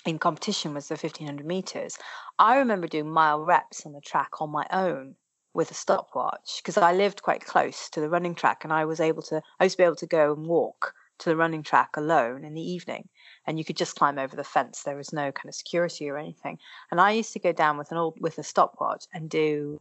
in 0.08 0.18
competition 0.18 0.74
was 0.74 0.88
the 0.88 0.96
1500 0.96 1.46
meters, 1.46 1.98
I 2.38 2.56
remember 2.56 2.86
doing 2.88 3.10
mile 3.10 3.44
reps 3.44 3.84
on 3.86 3.92
the 3.92 4.00
track 4.00 4.40
on 4.40 4.50
my 4.50 4.66
own 4.72 5.16
with 5.54 5.70
a 5.70 5.74
stopwatch 5.74 6.60
because 6.62 6.76
I 6.78 6.92
lived 6.92 7.22
quite 7.22 7.44
close 7.44 7.90
to 7.90 8.00
the 8.00 8.08
running 8.08 8.34
track 8.34 8.64
and 8.64 8.72
I 8.72 8.84
was 8.84 9.00
able 9.00 9.22
to. 9.24 9.42
I 9.60 9.64
used 9.64 9.74
to 9.76 9.82
be 9.82 9.84
able 9.84 9.96
to 9.96 10.06
go 10.06 10.32
and 10.32 10.46
walk 10.46 10.94
to 11.18 11.28
the 11.30 11.36
running 11.36 11.62
track 11.62 11.90
alone 11.96 12.44
in 12.44 12.54
the 12.54 12.62
evening, 12.62 13.08
and 13.46 13.58
you 13.58 13.64
could 13.64 13.76
just 13.76 13.96
climb 13.96 14.18
over 14.18 14.36
the 14.36 14.44
fence. 14.44 14.82
There 14.82 14.96
was 14.96 15.12
no 15.12 15.32
kind 15.32 15.48
of 15.48 15.54
security 15.54 16.08
or 16.08 16.16
anything. 16.16 16.58
And 16.90 17.00
I 17.00 17.10
used 17.12 17.32
to 17.34 17.40
go 17.40 17.52
down 17.52 17.76
with 17.76 17.90
an 17.90 17.98
old 17.98 18.16
with 18.20 18.38
a 18.38 18.42
stopwatch 18.42 19.04
and 19.12 19.28
do 19.28 19.78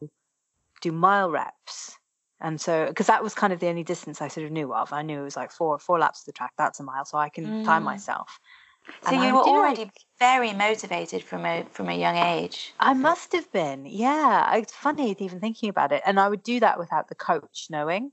do 0.81 0.91
mile 0.91 1.31
reps. 1.31 1.97
And 2.39 2.61
so, 2.61 2.87
because 2.87 3.07
that 3.07 3.23
was 3.23 3.33
kind 3.33 3.51
of 3.53 3.59
the 3.59 3.67
only 3.67 3.83
distance 3.83 4.21
I 4.21 4.27
sort 4.27 4.45
of 4.45 4.51
knew 4.51 4.73
of, 4.73 4.93
I 4.93 5.01
knew 5.01 5.21
it 5.21 5.23
was 5.23 5.35
like 5.37 5.51
four 5.51 5.79
four 5.79 5.99
laps 5.99 6.21
of 6.21 6.25
the 6.27 6.33
track. 6.33 6.53
That's 6.57 6.79
a 6.79 6.83
mile, 6.83 7.05
so 7.05 7.17
I 7.17 7.29
can 7.29 7.55
time 7.63 7.83
Mm. 7.83 7.85
myself. 7.85 8.39
So 9.03 9.11
And 9.11 9.21
you 9.23 9.29
I 9.29 9.31
were 9.33 9.43
do 9.43 9.49
like- 9.51 9.57
already 9.77 9.91
very 10.19 10.53
motivated 10.53 11.23
from 11.23 11.45
a 11.45 11.63
from 11.71 11.89
a 11.89 11.93
young 11.93 12.15
age. 12.17 12.73
I 12.79 12.93
must 12.93 13.31
have 13.33 13.51
been, 13.51 13.85
yeah. 13.85 14.55
It's 14.55 14.73
funny 14.73 15.15
even 15.19 15.39
thinking 15.39 15.69
about 15.69 15.91
it. 15.91 16.01
And 16.05 16.19
I 16.19 16.27
would 16.29 16.43
do 16.43 16.59
that 16.59 16.79
without 16.79 17.07
the 17.07 17.15
coach 17.15 17.67
knowing. 17.69 18.11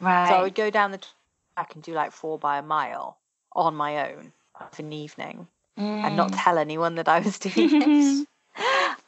Right. 0.00 0.28
So 0.28 0.34
I 0.36 0.42
would 0.42 0.54
go 0.54 0.70
down 0.70 0.92
the 0.92 1.00
track 1.56 1.74
and 1.74 1.82
do 1.82 1.92
like 1.92 2.12
four 2.12 2.38
by 2.38 2.58
a 2.58 2.62
mile 2.62 3.18
on 3.52 3.74
my 3.74 4.10
own 4.12 4.32
of 4.60 4.78
an 4.78 4.92
evening 4.92 5.46
and 5.76 6.16
not 6.16 6.30
Mm. 6.32 6.34
tell 6.44 6.58
anyone 6.58 6.94
that 6.96 7.08
I 7.08 7.20
was 7.20 7.38
doing 7.38 7.82
it. 7.82 8.26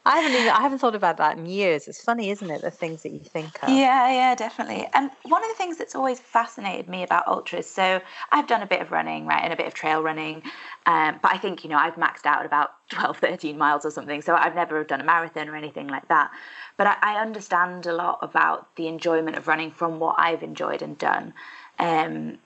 I 0.05 0.17
haven't 0.17 0.33
even 0.37 0.49
I 0.49 0.61
haven't 0.61 0.79
thought 0.79 0.95
about 0.95 1.15
that 1.17 1.37
in 1.37 1.45
years. 1.45 1.87
It's 1.87 2.03
funny, 2.03 2.29
isn't 2.29 2.49
it? 2.49 2.61
The 2.61 2.71
things 2.71 3.03
that 3.03 3.13
you 3.13 3.19
think 3.19 3.63
of. 3.63 3.69
Yeah, 3.69 4.11
yeah, 4.11 4.35
definitely. 4.35 4.85
And 4.93 5.09
one 5.23 5.41
of 5.43 5.49
the 5.49 5.55
things 5.55 5.77
that's 5.77 5.95
always 5.95 6.19
fascinated 6.19 6.89
me 6.89 7.03
about 7.03 7.25
ultras, 7.25 7.69
so 7.69 8.01
I've 8.31 8.47
done 8.47 8.61
a 8.61 8.65
bit 8.65 8.81
of 8.81 8.91
running, 8.91 9.25
right, 9.25 9.41
and 9.41 9.53
a 9.53 9.55
bit 9.55 9.65
of 9.65 9.73
trail 9.73 10.03
running, 10.03 10.43
um, 10.85 11.19
but 11.21 11.31
I 11.31 11.37
think 11.37 11.63
you 11.63 11.69
know 11.69 11.77
I've 11.77 11.95
maxed 11.95 12.25
out 12.25 12.45
about 12.45 12.71
12, 12.89 13.17
13 13.17 13.57
miles 13.57 13.85
or 13.85 13.91
something. 13.91 14.21
So 14.21 14.35
I've 14.35 14.55
never 14.55 14.83
done 14.83 14.99
a 14.99 15.05
marathon 15.05 15.47
or 15.47 15.55
anything 15.55 15.87
like 15.87 16.07
that. 16.09 16.31
But 16.75 16.87
I, 16.87 16.97
I 17.01 17.21
understand 17.21 17.85
a 17.85 17.93
lot 17.93 18.19
about 18.21 18.75
the 18.75 18.87
enjoyment 18.87 19.37
of 19.37 19.47
running 19.47 19.71
from 19.71 19.99
what 19.99 20.15
I've 20.17 20.43
enjoyed 20.43 20.81
and 20.81 20.97
done. 20.97 21.33
Um, 21.79 22.39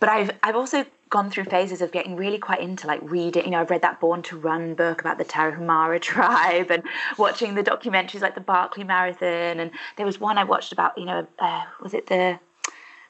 but 0.00 0.08
I've 0.08 0.30
I've 0.42 0.56
also 0.56 0.84
gone 1.08 1.30
through 1.30 1.44
phases 1.44 1.80
of 1.80 1.92
getting 1.92 2.16
really 2.16 2.38
quite 2.38 2.60
into 2.60 2.86
like 2.86 3.00
reading. 3.02 3.44
You 3.44 3.50
know, 3.52 3.60
I've 3.60 3.70
read 3.70 3.82
that 3.82 4.00
Born 4.00 4.22
to 4.22 4.36
Run 4.36 4.74
book 4.74 5.00
about 5.00 5.18
the 5.18 5.24
Tarahumara 5.24 6.00
tribe 6.12 6.70
and 6.70 6.82
watching 7.16 7.54
the 7.54 7.62
documentaries 7.62 8.20
like 8.20 8.34
the 8.34 8.40
Barkley 8.40 8.84
Marathon. 8.84 9.60
And 9.60 9.70
there 9.96 10.06
was 10.06 10.20
one 10.20 10.38
I 10.38 10.44
watched 10.44 10.72
about, 10.72 10.98
you 10.98 11.04
know, 11.04 11.26
uh, 11.38 11.62
was 11.82 11.94
it 11.94 12.08
the 12.08 12.38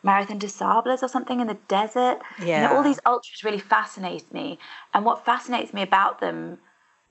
Marathon 0.02 0.38
des 0.38 0.48
Sables 0.48 1.02
or 1.02 1.08
something 1.08 1.40
in 1.40 1.46
the 1.46 1.58
desert? 1.68 2.18
Yeah. 2.38 2.62
You 2.62 2.68
know, 2.68 2.76
all 2.76 2.82
these 2.82 3.00
ultras 3.06 3.42
really 3.42 3.58
fascinate 3.58 4.32
me. 4.32 4.58
And 4.92 5.04
what 5.04 5.24
fascinates 5.24 5.72
me 5.72 5.82
about 5.82 6.20
them, 6.20 6.58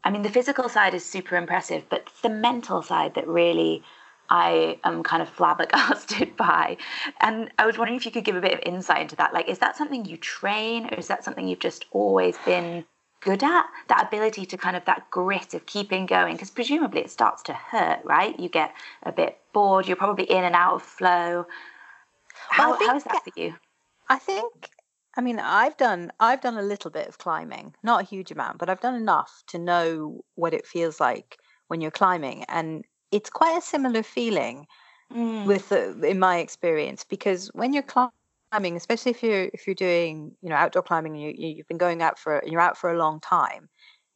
I 0.04 0.12
mean, 0.12 0.22
the 0.22 0.30
physical 0.30 0.70
side 0.70 0.94
is 0.94 1.04
super 1.04 1.36
impressive, 1.36 1.84
but 1.90 2.04
it's 2.08 2.22
the 2.22 2.30
mental 2.30 2.84
side 2.84 3.16
that 3.16 3.28
really 3.28 3.84
I 4.30 4.80
am 4.84 5.04
kind 5.04 5.22
of 5.22 5.30
flabbergasted 5.30 6.36
by. 6.38 6.78
And 7.22 7.52
I 7.58 7.66
was 7.66 7.78
wondering 7.78 7.98
if 7.98 8.06
you 8.06 8.12
could 8.12 8.24
give 8.24 8.36
a 8.36 8.42
bit 8.42 8.54
of 8.54 8.60
insight 8.66 9.02
into 9.02 9.16
that. 9.18 9.34
Like, 9.34 9.48
is 9.48 9.60
that 9.60 9.78
something 9.78 10.06
you 10.06 10.18
train, 10.18 10.86
or 10.86 10.98
is 10.98 11.08
that 11.08 11.24
something 11.24 11.48
you've 11.48 11.60
just 11.60 11.86
always 11.92 12.38
been 12.46 12.86
good 13.22 13.44
at? 13.44 13.66
That 13.88 14.08
ability 14.08 14.46
to 14.48 14.58
kind 14.58 14.76
of 14.76 14.86
that 14.86 15.10
grit 15.12 15.54
of 15.54 15.66
keeping 15.66 16.06
going? 16.06 16.36
Because 16.36 16.52
presumably 16.52 17.02
it 17.02 17.12
starts 17.12 17.44
to 17.44 17.54
hurt, 17.54 18.00
right? 18.04 18.40
You 18.40 18.50
get 18.50 18.74
a 19.04 19.12
bit 19.12 19.38
bored, 19.54 19.88
you're 19.88 19.98
probably 19.98 20.26
in 20.26 20.44
and 20.44 20.56
out 20.56 20.76
of 20.76 20.84
flow. 20.84 21.46
How, 22.50 22.72
well, 22.72 22.88
how 22.88 22.96
is 22.96 23.04
that 23.06 23.24
for 23.24 23.40
you? 23.40 23.56
I 24.10 24.20
think 24.20 24.70
I 25.18 25.22
mean, 25.22 25.40
I've 25.40 25.78
done 25.78 26.12
I've 26.20 26.42
done 26.42 26.58
a 26.58 26.62
little 26.62 26.92
bit 26.92 27.08
of 27.08 27.18
climbing, 27.18 27.74
not 27.84 28.02
a 28.02 28.06
huge 28.06 28.32
amount, 28.32 28.58
but 28.58 28.70
I've 28.70 28.82
done 28.82 28.96
enough 28.96 29.44
to 29.48 29.58
know 29.58 30.26
what 30.36 30.54
it 30.54 30.68
feels 30.68 31.00
like 31.00 31.38
when 31.68 31.82
you're 31.82 31.92
climbing. 31.92 32.44
And 32.50 32.84
it's 33.12 33.30
quite 33.30 33.58
a 33.58 33.62
similar 33.62 34.04
feeling 34.04 34.68
mm. 35.14 35.46
with 35.46 35.70
the, 35.70 36.00
in 36.08 36.20
my 36.20 36.38
experience 36.38 37.04
because 37.04 37.50
when 37.54 37.74
you're 37.74 37.84
climbing, 37.84 38.76
especially 38.76 39.12
if 39.12 39.24
you're 39.24 39.50
if 39.54 39.68
you're 39.68 39.76
doing 39.76 40.32
you 40.42 40.50
know 40.50 40.56
outdoor 40.56 40.84
climbing, 40.84 41.16
you 41.16 41.34
you've 41.38 41.68
been 41.68 41.78
going 41.78 42.02
out 42.02 42.18
for 42.20 42.42
you're 42.46 42.62
out 42.62 42.78
for 42.78 42.92
a 42.92 42.98
long 42.98 43.20
time, 43.20 43.70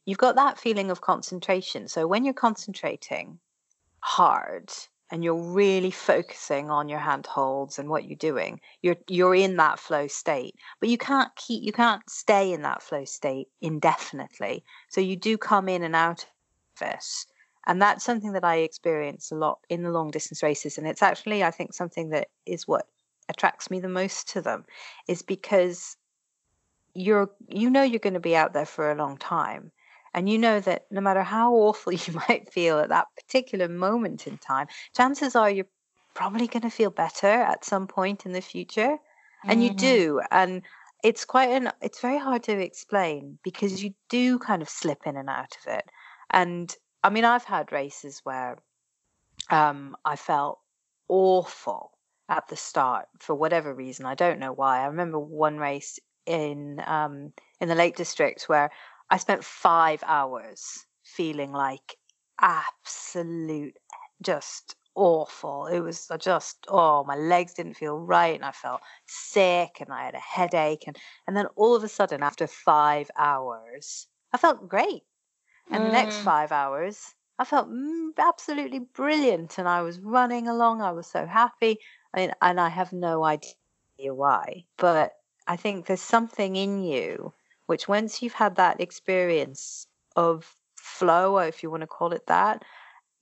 you've 0.06 0.18
got 0.18 0.36
that 0.36 0.58
feeling 0.58 0.90
of 0.90 1.00
concentration. 1.00 1.88
So 1.88 2.06
when 2.06 2.24
you're 2.24 2.34
concentrating 2.34 3.38
hard 4.00 4.70
and 5.10 5.24
you're 5.24 5.34
really 5.34 5.90
focusing 5.90 6.70
on 6.70 6.88
your 6.88 6.98
handholds 6.98 7.78
and 7.78 7.88
what 7.88 8.04
you're 8.04 8.16
doing 8.16 8.60
you're 8.82 8.96
you're 9.08 9.34
in 9.34 9.56
that 9.56 9.78
flow 9.78 10.06
state 10.06 10.54
but 10.80 10.88
you 10.88 10.96
can't 10.96 11.34
keep 11.36 11.62
you 11.62 11.72
can't 11.72 12.08
stay 12.08 12.52
in 12.52 12.62
that 12.62 12.82
flow 12.82 13.04
state 13.04 13.48
indefinitely 13.60 14.64
so 14.88 15.00
you 15.00 15.16
do 15.16 15.36
come 15.36 15.68
in 15.68 15.82
and 15.82 15.94
out 15.94 16.26
of 16.80 16.88
it 16.88 17.04
and 17.66 17.80
that's 17.80 18.04
something 18.04 18.32
that 18.32 18.44
I 18.44 18.56
experience 18.56 19.30
a 19.30 19.36
lot 19.36 19.58
in 19.68 19.82
the 19.82 19.90
long 19.90 20.10
distance 20.10 20.42
races. 20.42 20.78
And 20.78 20.86
it's 20.86 21.02
actually, 21.02 21.44
I 21.44 21.50
think, 21.50 21.74
something 21.74 22.10
that 22.10 22.28
is 22.46 22.66
what 22.66 22.86
attracts 23.28 23.70
me 23.70 23.80
the 23.80 23.88
most 23.88 24.28
to 24.30 24.40
them, 24.40 24.64
is 25.08 25.22
because 25.22 25.96
you're 26.94 27.30
you 27.48 27.70
know 27.70 27.82
you're 27.82 28.00
going 28.00 28.14
to 28.14 28.20
be 28.20 28.36
out 28.36 28.52
there 28.52 28.66
for 28.66 28.90
a 28.90 28.96
long 28.96 29.16
time 29.16 29.70
and 30.12 30.28
you 30.28 30.38
know 30.38 30.60
that 30.60 30.86
no 30.90 31.00
matter 31.00 31.22
how 31.22 31.54
awful 31.54 31.92
you 31.92 32.20
might 32.28 32.52
feel 32.52 32.78
at 32.78 32.88
that 32.88 33.06
particular 33.16 33.68
moment 33.68 34.26
in 34.26 34.38
time 34.38 34.66
chances 34.96 35.36
are 35.36 35.50
you're 35.50 35.66
probably 36.14 36.46
going 36.46 36.62
to 36.62 36.70
feel 36.70 36.90
better 36.90 37.28
at 37.28 37.64
some 37.64 37.86
point 37.86 38.26
in 38.26 38.32
the 38.32 38.40
future 38.40 38.96
and 39.44 39.60
mm-hmm. 39.60 39.62
you 39.62 39.74
do 39.74 40.20
and 40.30 40.62
it's 41.04 41.24
quite 41.24 41.50
an 41.50 41.70
it's 41.80 42.00
very 42.00 42.18
hard 42.18 42.42
to 42.42 42.58
explain 42.58 43.38
because 43.44 43.82
you 43.82 43.94
do 44.08 44.38
kind 44.38 44.60
of 44.60 44.68
slip 44.68 45.06
in 45.06 45.16
and 45.16 45.30
out 45.30 45.56
of 45.64 45.72
it 45.72 45.84
and 46.30 46.76
I 47.02 47.10
mean, 47.10 47.24
I've 47.24 47.44
had 47.44 47.72
races 47.72 48.20
where 48.24 48.58
um, 49.50 49.96
I 50.04 50.16
felt 50.16 50.60
awful 51.08 51.92
at 52.28 52.48
the 52.48 52.56
start 52.56 53.08
for 53.20 53.34
whatever 53.34 53.74
reason. 53.74 54.06
I 54.06 54.14
don't 54.14 54.38
know 54.38 54.52
why. 54.52 54.80
I 54.80 54.86
remember 54.86 55.18
one 55.18 55.58
race 55.58 55.98
in 56.26 56.82
um, 56.86 57.32
in 57.60 57.68
the 57.68 57.74
Lake 57.74 57.96
District 57.96 58.44
where 58.48 58.70
I 59.10 59.16
spent 59.18 59.44
five 59.44 60.02
hours 60.06 60.86
feeling 61.04 61.52
like 61.52 61.96
absolute 62.40 63.76
just 64.22 64.76
awful. 64.94 65.66
It 65.66 65.80
was 65.80 66.10
I 66.10 66.16
just 66.18 66.66
oh, 66.68 67.04
my 67.04 67.16
legs 67.16 67.54
didn't 67.54 67.74
feel 67.74 67.98
right, 67.98 68.34
and 68.36 68.44
I 68.44 68.52
felt 68.52 68.82
sick, 69.06 69.78
and 69.80 69.92
I 69.92 70.04
had 70.04 70.14
a 70.14 70.18
headache, 70.20 70.84
and 70.86 70.96
and 71.26 71.36
then 71.36 71.46
all 71.56 71.74
of 71.76 71.84
a 71.84 71.88
sudden, 71.88 72.22
after 72.22 72.46
five 72.46 73.10
hours, 73.16 74.08
I 74.32 74.38
felt 74.38 74.68
great. 74.68 75.04
And 75.70 75.84
the 75.84 75.92
next 75.92 76.16
mm. 76.16 76.24
five 76.24 76.52
hours, 76.52 77.14
I 77.38 77.44
felt 77.44 77.70
mm, 77.70 78.10
absolutely 78.18 78.80
brilliant, 78.80 79.58
and 79.58 79.68
I 79.68 79.82
was 79.82 80.00
running 80.00 80.48
along. 80.48 80.82
I 80.82 80.90
was 80.90 81.06
so 81.06 81.26
happy, 81.26 81.78
I 82.12 82.20
mean, 82.20 82.32
and 82.42 82.60
I 82.60 82.68
have 82.68 82.92
no 82.92 83.24
idea 83.24 84.14
why, 84.14 84.64
but 84.76 85.12
I 85.46 85.56
think 85.56 85.86
there's 85.86 86.00
something 86.00 86.56
in 86.56 86.82
you 86.82 87.32
which, 87.70 87.86
once 87.86 88.20
you've 88.20 88.32
had 88.32 88.56
that 88.56 88.80
experience 88.80 89.86
of 90.16 90.56
flow, 90.74 91.38
or 91.38 91.44
if 91.46 91.62
you 91.62 91.70
want 91.70 91.82
to 91.82 91.86
call 91.86 92.12
it 92.12 92.26
that, 92.26 92.64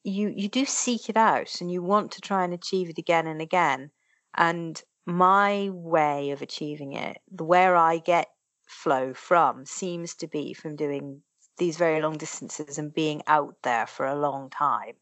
you 0.05 0.33
you 0.35 0.49
do 0.49 0.65
seek 0.65 1.11
it 1.11 1.19
out, 1.19 1.61
and 1.61 1.71
you 1.71 1.83
want 1.83 2.13
to 2.13 2.23
try 2.23 2.45
and 2.45 2.55
achieve 2.55 2.89
it 2.89 2.97
again 2.97 3.27
and 3.27 3.43
again. 3.43 3.91
And 4.39 4.83
my 5.05 5.69
way 5.71 6.31
of 6.31 6.41
achieving 6.41 6.95
it, 6.95 7.19
the 7.31 7.45
where 7.45 7.77
I 7.77 7.99
get 7.99 8.29
flow 8.67 9.13
from, 9.13 9.67
seems 9.67 10.15
to 10.15 10.27
be 10.27 10.55
from 10.55 10.77
doing 10.77 11.23
these 11.59 11.77
very 11.77 12.01
long 12.01 12.16
distances 12.16 12.79
and 12.79 12.92
being 12.92 13.23
out 13.27 13.57
there 13.62 13.87
for 13.87 14.07
a 14.07 14.14
long 14.14 14.51
time. 14.51 14.94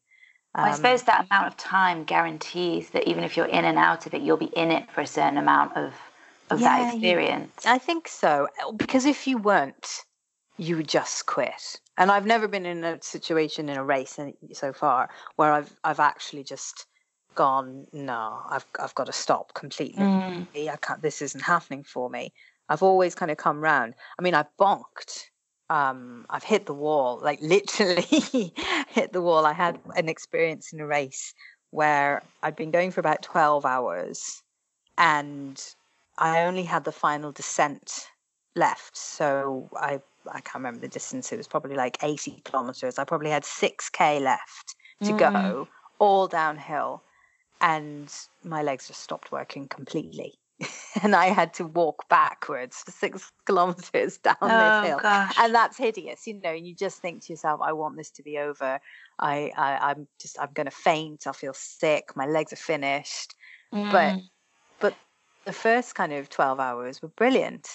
Um, 0.55 0.65
I 0.65 0.73
suppose 0.73 1.03
that 1.05 1.27
amount 1.31 1.49
of 1.49 1.57
time 1.57 2.05
guarantees 2.05 2.91
that 2.91 3.07
even 3.07 3.25
if 3.25 3.37
you're 3.37 3.47
in 3.47 3.65
and 3.65 3.79
out 3.79 4.07
of 4.07 4.15
it, 4.15 4.23
you'll 4.23 4.37
be 4.37 4.47
in 4.47 4.71
it 4.71 4.91
for 4.91 5.03
a 5.03 5.07
certain 5.07 5.39
amount 5.39 5.77
of 5.77 5.95
of 6.51 6.61
yeah, 6.61 6.79
that 6.79 6.95
experience. 6.95 7.65
You, 7.65 7.71
I 7.73 7.79
think 7.79 8.09
so 8.09 8.49
because 8.77 9.05
if 9.05 9.27
you 9.27 9.39
weren't, 9.39 10.05
you 10.57 10.77
would 10.77 10.89
just 10.89 11.27
quit. 11.27 11.81
And 11.99 12.11
I've 12.11 12.27
never 12.27 12.47
been 12.49 12.67
in 12.67 12.85
a 12.85 13.03
situation 13.03 13.69
in 13.69 13.77
a 13.77 13.85
race 13.85 14.19
so 14.53 14.73
far 14.73 15.11
where 15.37 15.53
I've 15.53 15.73
I've 15.85 16.01
actually 16.01 16.45
just 16.45 16.87
gone 17.35 17.87
no 17.93 18.41
I've 18.49 18.65
I've 18.81 18.95
got 18.95 19.07
to 19.07 19.13
stop 19.13 19.53
completely 19.55 20.03
mm. 20.03 20.47
I 20.57 20.77
can't 20.81 21.03
this 21.03 21.21
isn't 21.21 21.43
happening 21.43 21.85
for 21.85 22.09
me 22.09 22.33
I've 22.69 22.83
always 22.83 23.15
kind 23.15 23.31
of 23.31 23.37
come 23.37 23.61
round 23.61 23.95
I 24.19 24.23
mean 24.23 24.35
I 24.35 24.47
bonked 24.59 25.27
um, 25.69 26.27
I've 26.31 26.45
hit 26.45 26.67
the 26.67 26.75
wall, 26.75 27.19
like 27.23 27.41
literally 27.41 28.03
hit 28.89 29.13
the 29.13 29.23
wall. 29.23 29.47
I 29.47 29.53
had 29.53 29.79
an 29.97 30.09
experience 30.09 30.73
in 30.73 30.81
a 30.81 30.87
race 30.87 31.35
where 31.71 32.23
I'd 32.43 32.57
been 32.57 32.71
going 32.71 32.91
for 32.91 33.01
about 33.01 33.23
12 33.23 33.65
hours 33.65 34.43
and 34.97 35.63
I 36.19 36.43
only 36.43 36.63
had 36.63 36.85
the 36.85 36.93
final 36.93 37.33
descent 37.33 38.09
left. 38.55 38.97
So 38.97 39.69
I, 39.77 40.01
I 40.29 40.41
can't 40.41 40.57
remember 40.57 40.81
the 40.81 40.89
distance. 40.89 41.33
It 41.33 41.37
was 41.37 41.49
probably 41.49 41.77
like 41.77 41.99
80 42.03 42.43
kilometers. 42.45 42.99
I 42.99 43.05
probably 43.05 43.31
had 43.31 43.43
6K 43.43 44.21
left 44.21 44.77
to 45.03 45.13
mm. 45.13 45.19
go, 45.19 45.69
all 45.99 46.29
downhill. 46.29 47.03
And 47.61 48.13
my 48.45 48.63
legs 48.63 48.89
just 48.89 49.01
stopped 49.01 49.33
working 49.33 49.67
completely. 49.67 50.35
and 51.03 51.15
I 51.15 51.27
had 51.27 51.55
to 51.55 51.67
walk 51.67 52.09
backwards 52.09 52.83
for 52.83 52.91
six 52.91 53.31
kilometers 53.47 54.19
down 54.19 54.37
oh, 54.41 54.81
this 54.81 54.89
hill. 54.89 54.99
Gosh. 55.01 55.35
And 55.39 55.55
that's 55.55 55.77
hideous, 55.77 56.27
you 56.27 56.41
know, 56.41 56.53
you 56.53 56.75
just 56.75 57.01
think 57.01 57.25
to 57.25 57.33
yourself, 57.33 57.61
I 57.63 57.73
want 57.73 57.97
this 57.97 58.11
to 58.13 58.23
be 58.23 58.39
over. 58.39 58.81
I, 59.19 59.53
I 59.57 59.91
am 59.93 60.07
just 60.21 60.39
I'm 60.41 60.51
gonna 60.55 60.71
faint, 60.71 61.27
I'll 61.27 61.33
feel 61.33 61.55
sick, 61.55 62.17
my 62.17 62.27
legs 62.27 62.53
are 62.53 62.57
finished. 62.57 63.35
Mm. 63.73 63.93
But 63.93 64.21
but 64.81 64.95
the 65.45 65.53
first 65.53 65.95
kind 65.95 66.13
of 66.13 66.31
twelve 66.31 66.61
hours 66.61 67.03
were 67.03 67.09
brilliant. 67.09 67.69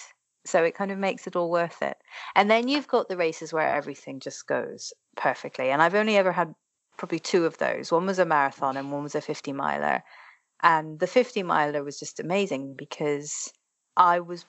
So 0.44 0.64
it 0.64 0.74
kind 0.74 0.90
of 0.90 0.98
makes 0.98 1.28
it 1.28 1.36
all 1.36 1.50
worth 1.50 1.82
it. 1.82 1.96
And 2.34 2.50
then 2.50 2.66
you've 2.66 2.88
got 2.88 3.08
the 3.08 3.16
races 3.16 3.52
where 3.52 3.72
everything 3.72 4.18
just 4.18 4.48
goes 4.48 4.92
perfectly. 5.16 5.70
And 5.70 5.80
I've 5.80 5.94
only 5.94 6.16
ever 6.16 6.32
had 6.32 6.52
probably 6.96 7.20
two 7.20 7.44
of 7.46 7.58
those. 7.58 7.92
One 7.92 8.06
was 8.06 8.18
a 8.18 8.24
marathon 8.24 8.76
and 8.76 8.90
one 8.90 9.04
was 9.04 9.14
a 9.14 9.20
50 9.20 9.52
miler. 9.52 10.02
And 10.62 10.98
the 11.00 11.06
50 11.06 11.42
miler 11.42 11.82
was 11.82 11.98
just 11.98 12.20
amazing 12.20 12.74
because 12.76 13.52
I 13.96 14.20
was 14.20 14.44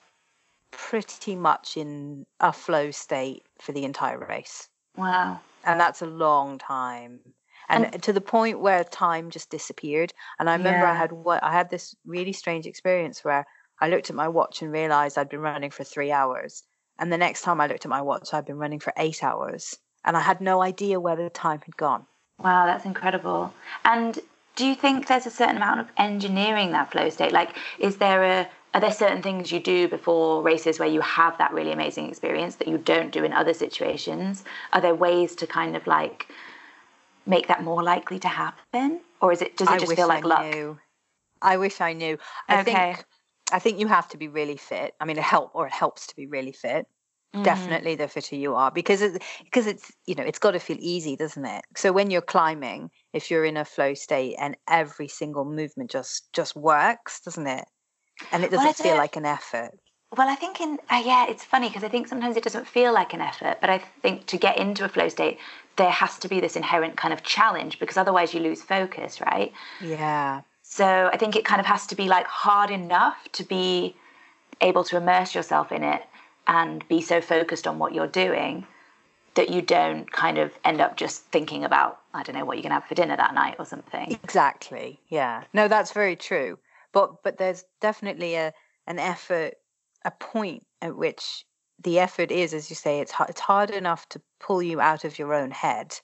pretty 0.70 1.36
much 1.36 1.76
in 1.76 2.26
a 2.40 2.52
flow 2.52 2.90
state 2.90 3.42
for 3.60 3.72
the 3.72 3.84
entire 3.84 4.18
race. 4.18 4.68
Wow. 4.96 5.40
And 5.64 5.80
that's 5.80 6.02
a 6.02 6.06
long 6.06 6.58
time. 6.58 7.20
And, 7.68 7.86
and 7.92 8.02
to 8.02 8.12
the 8.12 8.20
point 8.20 8.60
where 8.60 8.84
time 8.84 9.30
just 9.30 9.50
disappeared. 9.50 10.12
And 10.38 10.50
I 10.50 10.54
remember 10.56 10.86
yeah. 10.86 10.92
I 10.92 10.94
had 10.94 11.12
what 11.12 11.42
I 11.42 11.52
had 11.52 11.70
this 11.70 11.94
really 12.04 12.32
strange 12.32 12.66
experience 12.66 13.24
where 13.24 13.46
I 13.80 13.88
looked 13.88 14.10
at 14.10 14.16
my 14.16 14.28
watch 14.28 14.62
and 14.62 14.70
realized 14.70 15.16
I'd 15.16 15.30
been 15.30 15.40
running 15.40 15.70
for 15.70 15.84
three 15.84 16.12
hours. 16.12 16.62
And 16.98 17.12
the 17.12 17.18
next 17.18 17.42
time 17.42 17.60
I 17.60 17.66
looked 17.66 17.84
at 17.84 17.90
my 17.90 18.02
watch, 18.02 18.32
I'd 18.32 18.44
been 18.44 18.58
running 18.58 18.80
for 18.80 18.92
eight 18.96 19.24
hours. 19.24 19.76
and 20.04 20.16
I 20.16 20.20
had 20.20 20.40
no 20.40 20.62
idea 20.62 21.00
where 21.00 21.16
the 21.16 21.30
time 21.30 21.60
had 21.64 21.76
gone. 21.76 22.06
Wow, 22.38 22.66
that's 22.66 22.84
incredible. 22.84 23.52
And 23.84 24.18
do 24.56 24.66
you 24.66 24.74
think 24.74 25.06
there's 25.06 25.26
a 25.26 25.30
certain 25.30 25.56
amount 25.56 25.80
of 25.80 25.88
engineering 25.96 26.72
that 26.72 26.90
flow 26.92 27.08
state? 27.08 27.32
Like, 27.32 27.56
is 27.78 27.96
there 27.96 28.22
a 28.22 28.48
are 28.74 28.80
there 28.80 28.92
certain 28.92 29.22
things 29.22 29.52
you 29.52 29.60
do 29.60 29.86
before 29.86 30.42
races 30.42 30.80
where 30.80 30.88
you 30.88 31.00
have 31.00 31.38
that 31.38 31.52
really 31.52 31.70
amazing 31.70 32.08
experience 32.08 32.56
that 32.56 32.66
you 32.66 32.76
don't 32.76 33.12
do 33.12 33.22
in 33.22 33.32
other 33.32 33.54
situations? 33.54 34.42
Are 34.72 34.80
there 34.80 34.96
ways 34.96 35.36
to 35.36 35.46
kind 35.46 35.76
of 35.76 35.86
like 35.86 36.26
make 37.24 37.46
that 37.46 37.62
more 37.62 37.84
likely 37.84 38.18
to 38.18 38.28
happen, 38.28 39.00
or 39.20 39.32
is 39.32 39.42
it 39.42 39.56
does 39.56 39.70
it 39.70 39.80
just 39.80 39.94
feel 39.94 40.08
like 40.08 40.24
I 40.24 40.28
luck? 40.28 40.54
Knew. 40.54 40.78
I 41.40 41.56
wish 41.56 41.80
I 41.80 41.92
knew. 41.92 42.18
I 42.48 42.60
okay. 42.60 42.94
think 42.94 43.04
I 43.52 43.58
think 43.58 43.78
you 43.78 43.86
have 43.86 44.08
to 44.08 44.16
be 44.16 44.28
really 44.28 44.56
fit. 44.56 44.94
I 45.00 45.04
mean, 45.04 45.18
it 45.18 45.24
help 45.24 45.52
or 45.54 45.66
it 45.66 45.72
helps 45.72 46.08
to 46.08 46.16
be 46.16 46.26
really 46.26 46.52
fit. 46.52 46.86
Mm. 47.34 47.42
Definitely, 47.42 47.96
the 47.96 48.06
fitter 48.06 48.36
you 48.36 48.54
are, 48.54 48.70
because 48.70 49.02
it, 49.02 49.20
because 49.42 49.66
it's 49.66 49.90
you 50.06 50.14
know 50.14 50.22
it's 50.22 50.38
got 50.38 50.52
to 50.52 50.60
feel 50.60 50.76
easy, 50.78 51.16
doesn't 51.16 51.44
it? 51.44 51.64
So 51.76 51.92
when 51.92 52.10
you're 52.10 52.22
climbing, 52.22 52.90
if 53.12 53.28
you're 53.28 53.44
in 53.44 53.56
a 53.56 53.64
flow 53.64 53.94
state 53.94 54.36
and 54.38 54.56
every 54.68 55.08
single 55.08 55.44
movement 55.44 55.90
just 55.90 56.32
just 56.32 56.54
works, 56.54 57.20
doesn't 57.20 57.46
it? 57.46 57.64
And 58.30 58.44
it 58.44 58.52
doesn't 58.52 58.64
well, 58.64 58.72
feel 58.72 58.96
like 58.96 59.16
an 59.16 59.26
effort. 59.26 59.72
Well, 60.16 60.28
I 60.28 60.36
think 60.36 60.60
in 60.60 60.78
uh, 60.90 61.02
yeah, 61.04 61.26
it's 61.28 61.44
funny 61.44 61.68
because 61.68 61.82
I 61.82 61.88
think 61.88 62.06
sometimes 62.06 62.36
it 62.36 62.44
doesn't 62.44 62.68
feel 62.68 62.92
like 62.92 63.12
an 63.14 63.20
effort, 63.20 63.58
but 63.60 63.68
I 63.68 63.78
think 64.00 64.26
to 64.26 64.36
get 64.36 64.56
into 64.56 64.84
a 64.84 64.88
flow 64.88 65.08
state, 65.08 65.38
there 65.76 65.90
has 65.90 66.18
to 66.20 66.28
be 66.28 66.38
this 66.38 66.54
inherent 66.54 66.96
kind 66.96 67.12
of 67.12 67.24
challenge 67.24 67.80
because 67.80 67.96
otherwise 67.96 68.32
you 68.32 68.38
lose 68.38 68.62
focus, 68.62 69.20
right? 69.20 69.52
Yeah. 69.80 70.42
So 70.62 71.10
I 71.12 71.16
think 71.16 71.34
it 71.34 71.44
kind 71.44 71.60
of 71.60 71.66
has 71.66 71.84
to 71.88 71.96
be 71.96 72.06
like 72.08 72.26
hard 72.26 72.70
enough 72.70 73.16
to 73.32 73.42
be 73.42 73.96
able 74.60 74.84
to 74.84 74.96
immerse 74.96 75.34
yourself 75.34 75.72
in 75.72 75.82
it 75.82 76.02
and 76.46 76.86
be 76.88 77.00
so 77.00 77.20
focused 77.20 77.66
on 77.66 77.78
what 77.78 77.94
you're 77.94 78.06
doing 78.06 78.66
that 79.34 79.50
you 79.50 79.62
don't 79.62 80.10
kind 80.12 80.38
of 80.38 80.52
end 80.64 80.80
up 80.80 80.96
just 80.96 81.24
thinking 81.26 81.64
about 81.64 82.00
I 82.12 82.22
don't 82.22 82.36
know 82.36 82.44
what 82.44 82.56
you're 82.56 82.62
going 82.62 82.70
to 82.70 82.80
have 82.80 82.84
for 82.84 82.94
dinner 82.94 83.16
that 83.16 83.34
night 83.34 83.56
or 83.58 83.64
something. 83.64 84.12
Exactly. 84.22 85.00
Yeah. 85.08 85.44
No, 85.52 85.66
that's 85.66 85.92
very 85.92 86.16
true. 86.16 86.58
But 86.92 87.22
but 87.22 87.38
there's 87.38 87.64
definitely 87.80 88.36
a 88.36 88.52
an 88.86 88.98
effort, 88.98 89.54
a 90.04 90.10
point 90.12 90.64
at 90.80 90.96
which 90.96 91.44
the 91.82 91.98
effort 91.98 92.30
is, 92.30 92.54
as 92.54 92.70
you 92.70 92.76
say, 92.76 93.00
it's 93.00 93.12
it's 93.28 93.40
hard 93.40 93.70
enough 93.70 94.08
to 94.10 94.22
pull 94.38 94.62
you 94.62 94.80
out 94.80 95.04
of 95.04 95.18
your 95.18 95.34
own 95.34 95.50
head, 95.50 95.98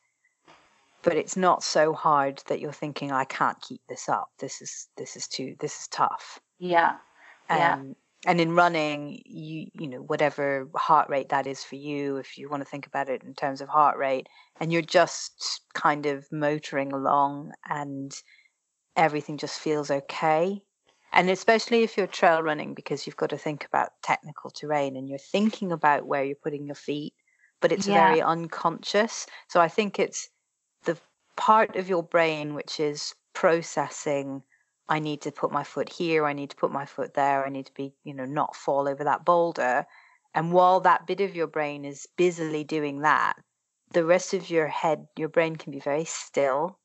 but 1.03 1.17
it's 1.17 1.37
not 1.37 1.63
so 1.63 1.93
hard 1.93 2.43
that 2.49 2.61
you're 2.61 2.73
thinking, 2.73 3.13
I 3.13 3.25
can't 3.25 3.61
keep 3.61 3.81
this 3.89 4.09
up. 4.09 4.31
This 4.39 4.61
is 4.61 4.89
this 4.97 5.17
is 5.17 5.29
too 5.29 5.55
this 5.61 5.81
is 5.81 5.89
tough. 5.89 6.41
Yeah. 6.59 6.97
yeah. 7.49 7.75
Um, 7.75 7.95
And 8.27 8.39
in 8.39 8.55
running 8.55 9.23
you 9.25 9.69
you 9.73 9.89
know 9.89 10.03
whatever 10.03 10.69
heart 10.75 11.09
rate 11.09 11.31
that 11.31 11.47
is 11.47 11.65
for 11.65 11.77
you 11.77 12.17
if 12.17 12.37
you 12.37 12.51
want 12.51 12.63
to 12.63 12.69
think 12.69 12.87
about 12.87 13.09
it 13.09 13.23
in 13.23 13.35
terms 13.35 13.63
of 13.63 13.69
heart 13.69 13.97
rate 13.97 14.29
and 14.61 14.71
you're 14.71 14.83
just 14.83 15.63
kind 15.73 16.05
of 16.05 16.31
motoring 16.31 16.93
along 16.93 17.53
and 17.69 18.15
everything 18.95 19.39
just 19.39 19.59
feels 19.59 19.91
okay 19.91 20.61
and 21.13 21.31
especially 21.31 21.83
if 21.83 21.97
you're 21.97 22.07
trail 22.07 22.43
running 22.43 22.75
because 22.75 23.07
you've 23.07 23.17
got 23.17 23.31
to 23.31 23.39
think 23.39 23.65
about 23.65 23.93
technical 24.03 24.51
terrain 24.51 24.97
and 24.97 25.09
you're 25.09 25.19
thinking 25.19 25.73
about 25.73 26.07
where 26.07 26.23
you're 26.23 26.37
putting 26.43 26.67
your 26.67 26.75
feet 26.75 27.15
but 27.63 27.73
it's 27.73 27.87
yeah. 27.87 28.07
very 28.07 28.21
unconscious 28.21 29.27
so 29.49 29.61
i 29.61 29.69
think 29.69 29.99
it's 29.99 30.29
the 30.85 30.99
part 31.37 31.75
of 31.75 31.89
your 31.89 32.03
brain 32.03 32.55
which 32.55 32.79
is 32.79 33.15
processing 33.33 34.43
I 34.91 34.99
need 34.99 35.23
to 35.23 35.31
put 35.31 35.53
my 35.53 35.63
foot 35.63 35.89
here, 35.89 36.27
I 36.27 36.33
need 36.33 36.51
to 36.51 36.57
put 36.57 36.73
my 36.73 36.85
foot 36.85 37.15
there, 37.15 37.47
I 37.47 37.49
need 37.49 37.67
to 37.67 37.75
be, 37.75 37.95
you 38.03 38.13
know, 38.13 38.25
not 38.25 38.57
fall 38.57 38.89
over 38.89 39.05
that 39.05 39.25
boulder. 39.25 39.87
And 40.35 40.53
while 40.53 40.81
that 40.81 41.07
bit 41.07 41.21
of 41.21 41.35
your 41.35 41.47
brain 41.47 41.85
is 41.85 42.07
busily 42.17 42.65
doing 42.65 43.01
that, 43.01 43.35
the 43.93 44.05
rest 44.05 44.35
of 44.35 44.51
your 44.51 44.67
head, 44.67 45.07
your 45.17 45.29
brain 45.29 45.57
can 45.57 45.73
be 45.73 45.81
very 45.81 46.05
still. 46.05 46.79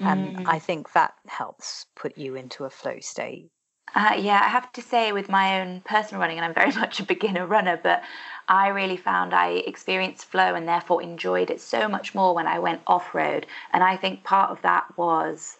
And 0.00 0.36
mm. 0.36 0.46
I 0.46 0.60
think 0.60 0.92
that 0.92 1.14
helps 1.26 1.86
put 1.96 2.16
you 2.16 2.36
into 2.36 2.64
a 2.64 2.70
flow 2.70 3.00
state. 3.00 3.50
Uh, 3.94 4.14
yeah, 4.16 4.40
I 4.44 4.48
have 4.48 4.70
to 4.72 4.82
say, 4.82 5.12
with 5.12 5.28
my 5.28 5.60
own 5.60 5.80
personal 5.80 6.20
running, 6.20 6.36
and 6.38 6.44
I'm 6.44 6.54
very 6.54 6.72
much 6.80 7.00
a 7.00 7.04
beginner 7.04 7.46
runner, 7.46 7.80
but 7.82 8.02
I 8.46 8.68
really 8.68 8.96
found 8.96 9.34
I 9.34 9.50
experienced 9.66 10.26
flow 10.26 10.54
and 10.54 10.68
therefore 10.68 11.02
enjoyed 11.02 11.50
it 11.50 11.60
so 11.60 11.88
much 11.88 12.14
more 12.14 12.34
when 12.34 12.46
I 12.46 12.60
went 12.60 12.82
off 12.86 13.14
road. 13.14 13.46
And 13.72 13.82
I 13.82 13.96
think 13.96 14.22
part 14.22 14.50
of 14.50 14.62
that 14.62 14.84
was 14.96 15.56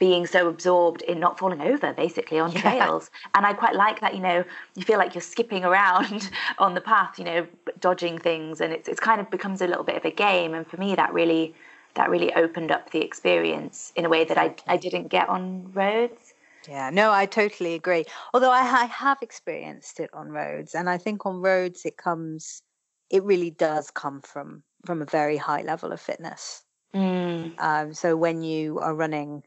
being 0.00 0.26
so 0.26 0.48
absorbed 0.48 1.02
in 1.02 1.20
not 1.20 1.38
falling 1.38 1.60
over 1.60 1.92
basically 1.92 2.40
on 2.40 2.50
yeah. 2.50 2.60
trails. 2.62 3.10
And 3.34 3.46
i 3.46 3.52
quite 3.52 3.76
like 3.76 4.00
that 4.00 4.14
you 4.14 4.20
know 4.20 4.42
you 4.74 4.82
feel 4.82 4.98
like 4.98 5.14
you're 5.14 5.22
skipping 5.22 5.64
around 5.64 6.30
on 6.58 6.74
the 6.74 6.80
path 6.80 7.18
you 7.18 7.24
know 7.24 7.46
dodging 7.78 8.18
things. 8.18 8.60
And 8.60 8.72
it's, 8.72 8.88
it's 8.88 8.98
kind 8.98 9.20
of 9.20 9.30
becomes 9.30 9.60
a 9.60 9.68
little 9.68 9.84
bit 9.84 9.96
of 9.96 10.04
a 10.04 10.10
game. 10.10 10.54
And 10.54 10.66
for 10.66 10.78
me 10.78 10.96
that 10.96 11.12
really 11.12 11.54
that 11.94 12.10
really 12.10 12.32
opened 12.34 12.72
up 12.72 12.90
the 12.90 13.00
experience 13.00 13.92
in 13.94 14.04
a 14.04 14.08
way 14.08 14.24
that 14.24 14.38
i, 14.38 14.54
I 14.66 14.76
didn't 14.76 15.08
get 15.08 15.28
on 15.28 15.70
roads. 15.72 16.34
Yeah 16.66 16.90
no 16.90 17.12
i 17.12 17.26
totally 17.26 17.74
agree. 17.74 18.06
Although 18.32 18.50
I, 18.50 18.62
I 18.62 18.84
have 18.86 19.18
experienced 19.20 20.00
it 20.00 20.10
on 20.14 20.30
roads. 20.30 20.74
And 20.74 20.88
i 20.88 20.96
think 20.96 21.26
on 21.26 21.42
roads 21.42 21.84
it 21.84 21.98
comes 21.98 22.62
it 23.10 23.22
really 23.22 23.50
does 23.50 23.90
come 23.90 24.22
from 24.22 24.62
from 24.86 25.02
a 25.02 25.04
very 25.04 25.36
high 25.36 25.60
level 25.60 25.92
of 25.92 26.00
fitness. 26.00 26.64
Mm. 26.92 27.54
um, 27.60 27.94
so 27.94 28.16
when 28.16 28.42
you 28.42 28.80
are 28.80 28.96
running 28.96 29.44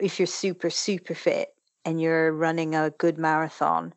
if 0.00 0.18
you're 0.18 0.26
super 0.26 0.70
super 0.70 1.14
fit 1.14 1.48
and 1.84 2.00
you're 2.00 2.32
running 2.32 2.74
a 2.74 2.90
good 2.90 3.18
marathon 3.18 3.94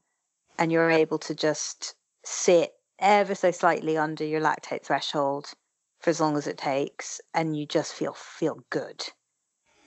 and 0.58 0.72
you're 0.72 0.92
able 0.92 1.18
to 1.18 1.34
just 1.34 1.96
sit 2.24 2.74
ever 3.00 3.34
so 3.34 3.50
slightly 3.50 3.98
under 3.98 4.26
your 4.26 4.42
lactate 4.42 4.84
threshold 4.84 5.52
for 6.00 6.10
as 6.10 6.20
long 6.20 6.38
as 6.38 6.48
it 6.48 6.58
takes 6.58 7.20
and 7.34 7.58
you 7.58 7.66
just 7.66 7.94
feel 7.94 8.14
feel 8.14 8.60
good. 8.70 9.04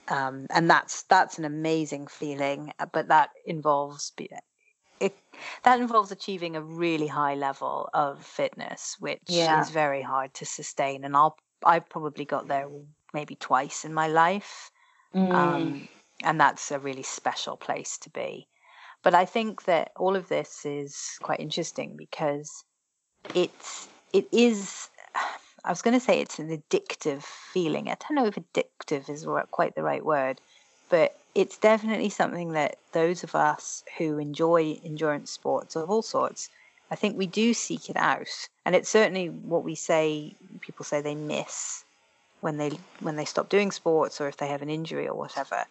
Um, 0.09 0.47
and 0.49 0.69
that's 0.69 1.03
that's 1.03 1.37
an 1.37 1.45
amazing 1.45 2.07
feeling 2.07 2.73
uh, 2.79 2.87
but 2.91 3.07
that 3.07 3.29
involves 3.45 4.11
it 4.99 5.15
that 5.63 5.79
involves 5.79 6.11
achieving 6.11 6.55
a 6.55 6.61
really 6.61 7.07
high 7.07 7.35
level 7.35 7.89
of 7.93 8.23
fitness 8.23 8.97
which 8.99 9.21
yeah. 9.27 9.61
is 9.61 9.69
very 9.69 10.01
hard 10.01 10.33
to 10.33 10.45
sustain. 10.45 11.05
And 11.05 11.15
i'll 11.15 11.37
i've 11.65 11.87
probably 11.87 12.25
got 12.25 12.49
there 12.49 12.67
maybe 13.13 13.35
twice 13.35 13.85
in 13.85 13.93
my 13.93 14.07
life 14.07 14.71
Mm. 15.15 15.33
Um, 15.33 15.87
and 16.23 16.39
that's 16.39 16.71
a 16.71 16.79
really 16.79 17.03
special 17.03 17.57
place 17.57 17.97
to 17.99 18.09
be. 18.09 18.47
But 19.03 19.13
I 19.13 19.25
think 19.25 19.65
that 19.65 19.91
all 19.97 20.15
of 20.15 20.29
this 20.29 20.65
is 20.65 21.17
quite 21.21 21.39
interesting 21.39 21.95
because 21.97 22.63
it's 23.35 23.87
it 24.13 24.27
is. 24.31 24.89
I 25.65 25.69
was 25.69 25.81
going 25.81 25.93
to 25.93 26.05
say 26.05 26.19
it's 26.19 26.39
an 26.39 26.49
addictive 26.49 27.23
feeling. 27.23 27.87
I 27.87 27.95
don't 27.95 28.15
know 28.15 28.25
if 28.25 28.35
addictive 28.35 29.09
is 29.09 29.25
quite 29.51 29.75
the 29.75 29.83
right 29.83 30.03
word, 30.03 30.41
but 30.89 31.17
it's 31.35 31.57
definitely 31.57 32.09
something 32.09 32.51
that 32.51 32.79
those 32.91 33.23
of 33.23 33.33
us 33.33 33.81
who 33.97 34.17
enjoy 34.17 34.77
endurance 34.83 35.31
sports 35.31 35.77
of 35.77 35.89
all 35.89 36.01
sorts, 36.01 36.49
I 36.91 36.95
think 36.95 37.17
we 37.17 37.27
do 37.27 37.53
seek 37.53 37.89
it 37.89 37.95
out. 37.95 38.27
And 38.65 38.75
it's 38.75 38.89
certainly 38.89 39.29
what 39.29 39.63
we 39.63 39.75
say, 39.75 40.35
people 40.59 40.83
say 40.83 40.99
they 40.99 41.15
miss 41.15 41.82
when 42.43 42.57
they 42.57 42.71
when 42.99 43.15
they 43.15 43.23
stop 43.23 43.47
doing 43.47 43.71
sports 43.71 44.19
or 44.19 44.27
if 44.27 44.35
they 44.35 44.47
have 44.47 44.61
an 44.61 44.69
injury 44.69 45.07
or 45.07 45.15
whatever. 45.15 45.63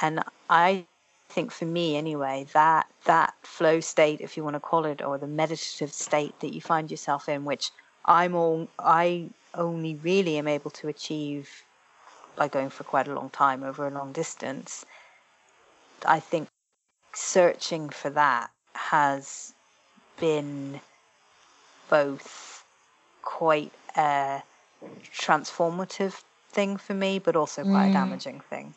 And 0.00 0.22
I 0.48 0.86
think 1.28 1.50
for 1.50 1.64
me 1.64 1.96
anyway, 1.96 2.46
that 2.52 2.86
that 3.06 3.34
flow 3.42 3.80
state, 3.80 4.20
if 4.20 4.36
you 4.36 4.44
want 4.44 4.54
to 4.54 4.60
call 4.60 4.84
it, 4.84 5.02
or 5.02 5.18
the 5.18 5.26
meditative 5.26 5.92
state 5.92 6.38
that 6.38 6.54
you 6.54 6.60
find 6.60 6.92
yourself 6.92 7.28
in, 7.28 7.44
which 7.44 7.72
I'm 8.04 8.36
all 8.36 8.68
I 8.78 9.30
only 9.54 9.96
really 9.96 10.38
am 10.38 10.46
able 10.46 10.70
to 10.70 10.86
achieve 10.86 11.64
by 12.36 12.46
going 12.46 12.70
for 12.70 12.84
quite 12.84 13.08
a 13.08 13.14
long 13.14 13.30
time 13.30 13.64
over 13.64 13.86
a 13.86 13.90
long 13.90 14.12
distance. 14.12 14.86
I 16.06 16.20
think 16.20 16.46
searching 17.14 17.88
for 17.88 18.10
that 18.10 18.50
has 18.74 19.54
been 20.20 20.80
both 21.90 22.64
quite 23.22 23.72
a 23.96 24.42
transformative 25.14 26.22
thing 26.50 26.76
for 26.76 26.94
me, 26.94 27.18
but 27.18 27.36
also 27.36 27.62
quite 27.62 27.86
mm. 27.86 27.90
a 27.90 27.92
damaging 27.92 28.40
thing. 28.40 28.74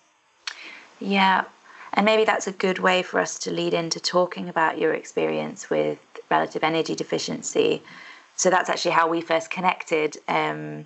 Yeah. 1.00 1.46
And 1.94 2.06
maybe 2.06 2.26
that's 2.26 2.48
a 2.48 2.52
good 2.52 2.80
way 2.80 3.04
for 3.04 3.20
us 3.20 3.39
to 3.39 3.52
lead 3.52 3.74
into 3.74 4.00
talking 4.00 4.50
about 4.50 4.78
your 4.78 4.94
experience 4.94 5.70
with 5.70 6.00
relative 6.30 6.63
energy 6.63 6.96
deficiency. 6.96 7.82
So 8.36 8.50
that's 8.50 8.70
actually 8.70 8.91
how 8.91 9.08
we 9.08 9.22
first 9.22 9.50
connected. 9.50 10.18
Um, 10.28 10.86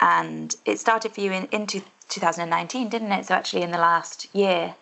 and 0.00 0.54
it 0.64 0.80
started 0.80 1.12
for 1.12 1.20
you 1.20 1.32
in, 1.32 1.46
in 1.46 1.66
2019, 1.66 2.88
didn't 2.88 3.12
it? 3.12 3.26
So 3.26 3.34
actually 3.34 3.62
in 3.62 3.70
the 3.70 3.78
last 3.78 4.26
year. 4.34 4.74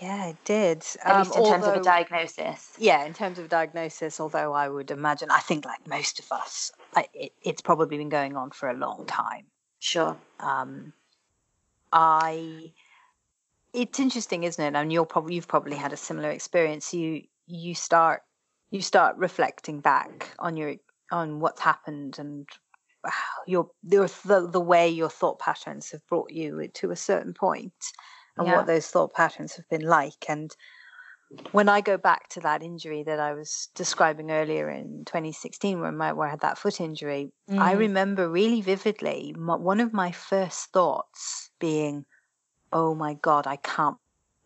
Yeah, 0.00 0.26
it 0.26 0.36
did. 0.44 0.84
At 1.04 1.18
least 1.18 1.36
in 1.36 1.42
um, 1.42 1.48
terms 1.50 1.66
of 1.66 1.74
a 1.76 1.82
diagnosis. 1.82 2.74
Yeah, 2.78 3.04
in 3.04 3.14
terms 3.14 3.38
of 3.38 3.46
a 3.46 3.48
diagnosis, 3.48 4.20
although 4.20 4.52
I 4.52 4.68
would 4.68 4.90
imagine, 4.90 5.30
I 5.30 5.38
think 5.40 5.64
like 5.64 5.86
most 5.88 6.18
of 6.18 6.30
us, 6.32 6.70
I, 6.96 7.06
it, 7.14 7.32
it's 7.42 7.62
probably 7.62 7.98
been 7.98 8.08
going 8.08 8.36
on 8.36 8.50
for 8.50 8.68
a 8.68 8.74
long 8.74 9.06
time. 9.06 9.44
Sure. 9.78 10.16
Um, 10.40 10.92
I. 11.92 12.72
It's 13.72 14.00
interesting, 14.00 14.44
isn't 14.44 14.64
it? 14.64 14.78
And 14.78 14.90
you're 14.90 15.04
probably 15.04 15.34
you've 15.34 15.48
probably 15.48 15.76
had 15.76 15.92
a 15.92 15.96
similar 15.96 16.30
experience. 16.30 16.94
You 16.94 17.22
you 17.46 17.74
start 17.74 18.22
you 18.70 18.80
start 18.80 19.16
reflecting 19.16 19.80
back 19.80 20.34
on 20.38 20.56
your 20.56 20.76
on 21.12 21.40
what's 21.40 21.60
happened 21.60 22.18
and 22.18 22.48
your, 23.46 23.70
your 23.84 24.08
the, 24.24 24.48
the 24.48 24.60
way 24.60 24.88
your 24.88 25.08
thought 25.08 25.38
patterns 25.38 25.90
have 25.90 26.04
brought 26.08 26.32
you 26.32 26.68
to 26.74 26.90
a 26.90 26.96
certain 26.96 27.32
point 27.32 27.92
and 28.36 28.46
yeah. 28.46 28.56
what 28.56 28.66
those 28.66 28.88
thought 28.88 29.14
patterns 29.14 29.54
have 29.54 29.68
been 29.68 29.82
like 29.82 30.24
and 30.28 30.56
when 31.52 31.68
I 31.68 31.80
go 31.80 31.96
back 31.96 32.28
to 32.30 32.40
that 32.40 32.62
injury 32.62 33.02
that 33.02 33.18
I 33.18 33.34
was 33.34 33.68
describing 33.74 34.30
earlier 34.30 34.70
in 34.70 35.04
2016, 35.06 35.80
where, 35.80 35.92
my, 35.92 36.12
where 36.12 36.28
I 36.28 36.30
had 36.30 36.40
that 36.40 36.58
foot 36.58 36.80
injury, 36.80 37.32
mm. 37.50 37.58
I 37.58 37.72
remember 37.72 38.28
really 38.28 38.60
vividly 38.60 39.34
my, 39.36 39.56
one 39.56 39.80
of 39.80 39.92
my 39.92 40.12
first 40.12 40.72
thoughts 40.72 41.50
being, 41.58 42.04
"Oh 42.72 42.94
my 42.94 43.14
God, 43.14 43.46
I 43.46 43.56
can't 43.56 43.96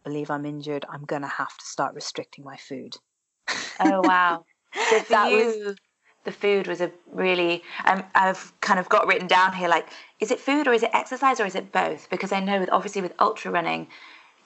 believe 0.04 0.30
I'm 0.30 0.46
injured. 0.46 0.86
I'm 0.88 1.04
going 1.04 1.22
to 1.22 1.28
have 1.28 1.56
to 1.56 1.64
start 1.64 1.94
restricting 1.94 2.44
my 2.44 2.56
food." 2.56 2.96
Oh 3.80 4.00
wow! 4.02 4.44
So 4.88 5.00
that 5.10 5.32
you, 5.32 5.64
was, 5.64 5.76
the 6.24 6.32
food 6.32 6.66
was 6.66 6.80
a 6.80 6.92
really. 7.10 7.62
Um, 7.84 8.04
I've 8.14 8.52
kind 8.60 8.78
of 8.78 8.88
got 8.88 9.06
written 9.06 9.26
down 9.26 9.52
here 9.52 9.68
like, 9.68 9.88
is 10.20 10.30
it 10.30 10.38
food 10.38 10.68
or 10.68 10.72
is 10.72 10.82
it 10.82 10.90
exercise 10.92 11.40
or 11.40 11.46
is 11.46 11.56
it 11.56 11.72
both? 11.72 12.08
Because 12.08 12.30
I 12.30 12.40
know 12.40 12.60
with 12.60 12.70
obviously 12.70 13.02
with 13.02 13.12
ultra 13.18 13.50
running 13.50 13.88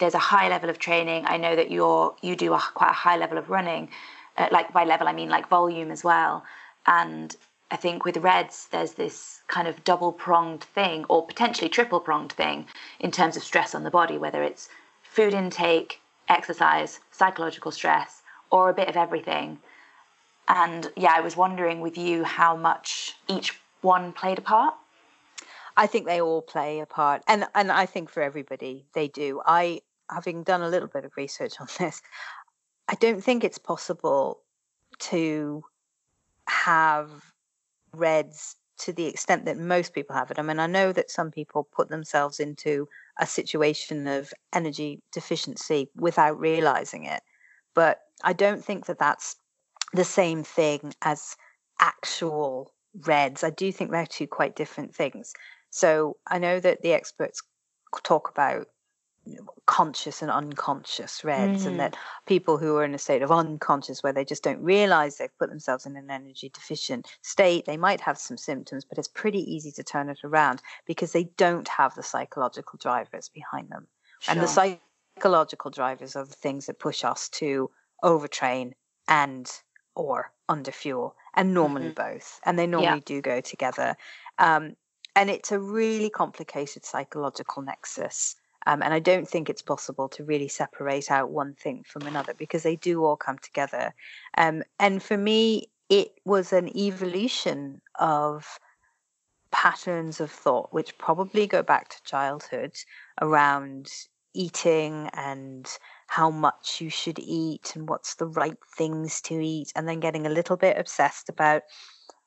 there's 0.04 0.14
a 0.14 0.18
high 0.18 0.50
level 0.50 0.68
of 0.68 0.78
training. 0.78 1.24
I 1.26 1.38
know 1.38 1.56
that 1.56 1.70
you're 1.70 2.14
you 2.20 2.36
do 2.36 2.52
a, 2.52 2.58
quite 2.74 2.90
a 2.90 3.00
high 3.06 3.16
level 3.16 3.38
of 3.38 3.48
running. 3.48 3.88
Uh, 4.36 4.48
like 4.52 4.70
by 4.70 4.84
level, 4.84 5.08
I 5.08 5.14
mean 5.14 5.30
like 5.30 5.48
volume 5.48 5.90
as 5.90 6.04
well. 6.04 6.44
And 6.86 7.34
I 7.70 7.76
think 7.76 8.04
with 8.04 8.18
RED-S, 8.18 8.68
there's 8.70 8.92
this 8.92 9.40
kind 9.46 9.66
of 9.66 9.82
double 9.82 10.12
pronged 10.12 10.62
thing, 10.62 11.06
or 11.08 11.26
potentially 11.26 11.70
triple 11.70 12.00
pronged 12.00 12.32
thing, 12.32 12.66
in 13.00 13.10
terms 13.12 13.34
of 13.38 13.42
stress 13.42 13.74
on 13.74 13.82
the 13.82 13.90
body, 13.90 14.18
whether 14.18 14.42
it's 14.42 14.68
food 15.02 15.32
intake, 15.32 16.00
exercise, 16.28 17.00
psychological 17.10 17.72
stress, 17.72 18.20
or 18.50 18.68
a 18.68 18.74
bit 18.74 18.88
of 18.88 18.96
everything. 18.96 19.58
And 20.48 20.92
yeah, 20.98 21.14
I 21.16 21.22
was 21.22 21.34
wondering 21.34 21.80
with 21.80 21.96
you 21.96 22.24
how 22.24 22.54
much 22.54 23.14
each 23.26 23.58
one 23.80 24.12
played 24.12 24.36
a 24.36 24.42
part. 24.42 24.74
I 25.76 25.86
think 25.86 26.06
they 26.06 26.20
all 26.20 26.42
play 26.42 26.80
a 26.80 26.86
part, 26.86 27.22
and 27.26 27.46
and 27.54 27.72
I 27.72 27.86
think 27.86 28.10
for 28.10 28.22
everybody 28.22 28.84
they 28.94 29.08
do. 29.08 29.40
I, 29.44 29.80
having 30.10 30.42
done 30.42 30.62
a 30.62 30.68
little 30.68 30.88
bit 30.88 31.04
of 31.04 31.12
research 31.16 31.54
on 31.60 31.66
this, 31.78 32.02
I 32.88 32.94
don't 32.94 33.22
think 33.22 33.44
it's 33.44 33.58
possible 33.58 34.40
to 34.98 35.64
have 36.48 37.10
RED-S 37.94 38.56
to 38.76 38.92
the 38.92 39.06
extent 39.06 39.44
that 39.44 39.56
most 39.56 39.94
people 39.94 40.16
have 40.16 40.30
it. 40.30 40.38
I 40.38 40.42
mean, 40.42 40.58
I 40.58 40.66
know 40.66 40.92
that 40.92 41.10
some 41.10 41.30
people 41.30 41.68
put 41.72 41.88
themselves 41.88 42.40
into 42.40 42.88
a 43.20 43.26
situation 43.26 44.06
of 44.06 44.32
energy 44.52 45.00
deficiency 45.12 45.88
without 45.94 46.38
realizing 46.38 47.04
it, 47.04 47.22
but 47.74 48.00
I 48.22 48.32
don't 48.32 48.64
think 48.64 48.86
that 48.86 48.98
that's 48.98 49.36
the 49.92 50.04
same 50.04 50.42
thing 50.42 50.92
as 51.02 51.36
actual 51.80 52.74
RED-S. 53.06 53.44
I 53.44 53.50
do 53.50 53.70
think 53.70 53.90
they're 53.90 54.06
two 54.06 54.26
quite 54.26 54.56
different 54.56 54.94
things. 54.94 55.32
So 55.70 56.16
I 56.26 56.38
know 56.38 56.60
that 56.60 56.82
the 56.82 56.92
experts 56.92 57.42
talk 58.02 58.28
about 58.30 58.66
conscious 59.66 60.22
and 60.22 60.30
unconscious 60.30 61.24
RED-S, 61.24 61.64
mm. 61.64 61.66
and 61.66 61.80
that 61.80 61.96
people 62.26 62.58
who 62.58 62.76
are 62.76 62.84
in 62.84 62.94
a 62.94 62.98
state 62.98 63.22
of 63.22 63.32
unconscious 63.32 64.02
where 64.02 64.12
they 64.12 64.24
just 64.24 64.42
don't 64.42 64.62
realize 64.62 65.16
they've 65.16 65.38
put 65.38 65.50
themselves 65.50 65.86
in 65.86 65.96
an 65.96 66.10
energy 66.10 66.50
deficient 66.50 67.06
state, 67.22 67.64
they 67.64 67.76
might 67.76 68.00
have 68.00 68.18
some 68.18 68.36
symptoms, 68.36 68.84
but 68.84 68.98
it's 68.98 69.08
pretty 69.08 69.40
easy 69.50 69.72
to 69.72 69.82
turn 69.82 70.08
it 70.08 70.18
around 70.24 70.60
because 70.86 71.12
they 71.12 71.24
don't 71.36 71.68
have 71.68 71.94
the 71.94 72.02
psychological 72.02 72.78
drivers 72.80 73.28
behind 73.28 73.68
them. 73.70 73.86
Sure. 74.20 74.32
And 74.32 74.42
the 74.42 74.78
psychological 75.16 75.70
drivers 75.70 76.16
are 76.16 76.24
the 76.24 76.32
things 76.32 76.66
that 76.66 76.78
push 76.78 77.04
us 77.04 77.28
to 77.30 77.70
overtrain 78.02 78.72
and 79.08 79.50
or 79.94 80.32
underfuel 80.50 81.12
and 81.34 81.54
normally 81.54 81.86
mm-hmm. 81.90 82.12
both 82.12 82.40
and 82.44 82.58
they 82.58 82.66
normally 82.66 82.98
yeah. 82.98 83.02
do 83.06 83.22
go 83.22 83.40
together 83.40 83.96
um, 84.38 84.74
and 85.16 85.30
it's 85.30 85.52
a 85.52 85.58
really 85.58 86.10
complicated 86.10 86.84
psychological 86.84 87.62
nexus. 87.62 88.36
Um, 88.66 88.82
and 88.82 88.94
I 88.94 88.98
don't 88.98 89.28
think 89.28 89.48
it's 89.48 89.62
possible 89.62 90.08
to 90.10 90.24
really 90.24 90.48
separate 90.48 91.10
out 91.10 91.30
one 91.30 91.54
thing 91.54 91.84
from 91.86 92.02
another 92.02 92.34
because 92.34 92.62
they 92.62 92.76
do 92.76 93.04
all 93.04 93.16
come 93.16 93.38
together. 93.38 93.94
Um, 94.38 94.62
and 94.78 95.02
for 95.02 95.16
me, 95.16 95.70
it 95.88 96.12
was 96.24 96.52
an 96.52 96.76
evolution 96.76 97.80
of 97.98 98.58
patterns 99.50 100.20
of 100.20 100.30
thought, 100.30 100.72
which 100.72 100.98
probably 100.98 101.46
go 101.46 101.62
back 101.62 101.88
to 101.88 102.02
childhood 102.04 102.74
around 103.20 103.88
eating 104.34 105.08
and 105.14 105.68
how 106.08 106.30
much 106.30 106.80
you 106.80 106.90
should 106.90 107.18
eat 107.20 107.72
and 107.76 107.88
what's 107.88 108.16
the 108.16 108.26
right 108.26 108.58
things 108.76 109.20
to 109.20 109.34
eat, 109.34 109.72
and 109.76 109.88
then 109.88 110.00
getting 110.00 110.26
a 110.26 110.30
little 110.30 110.56
bit 110.56 110.76
obsessed 110.76 111.28
about 111.28 111.62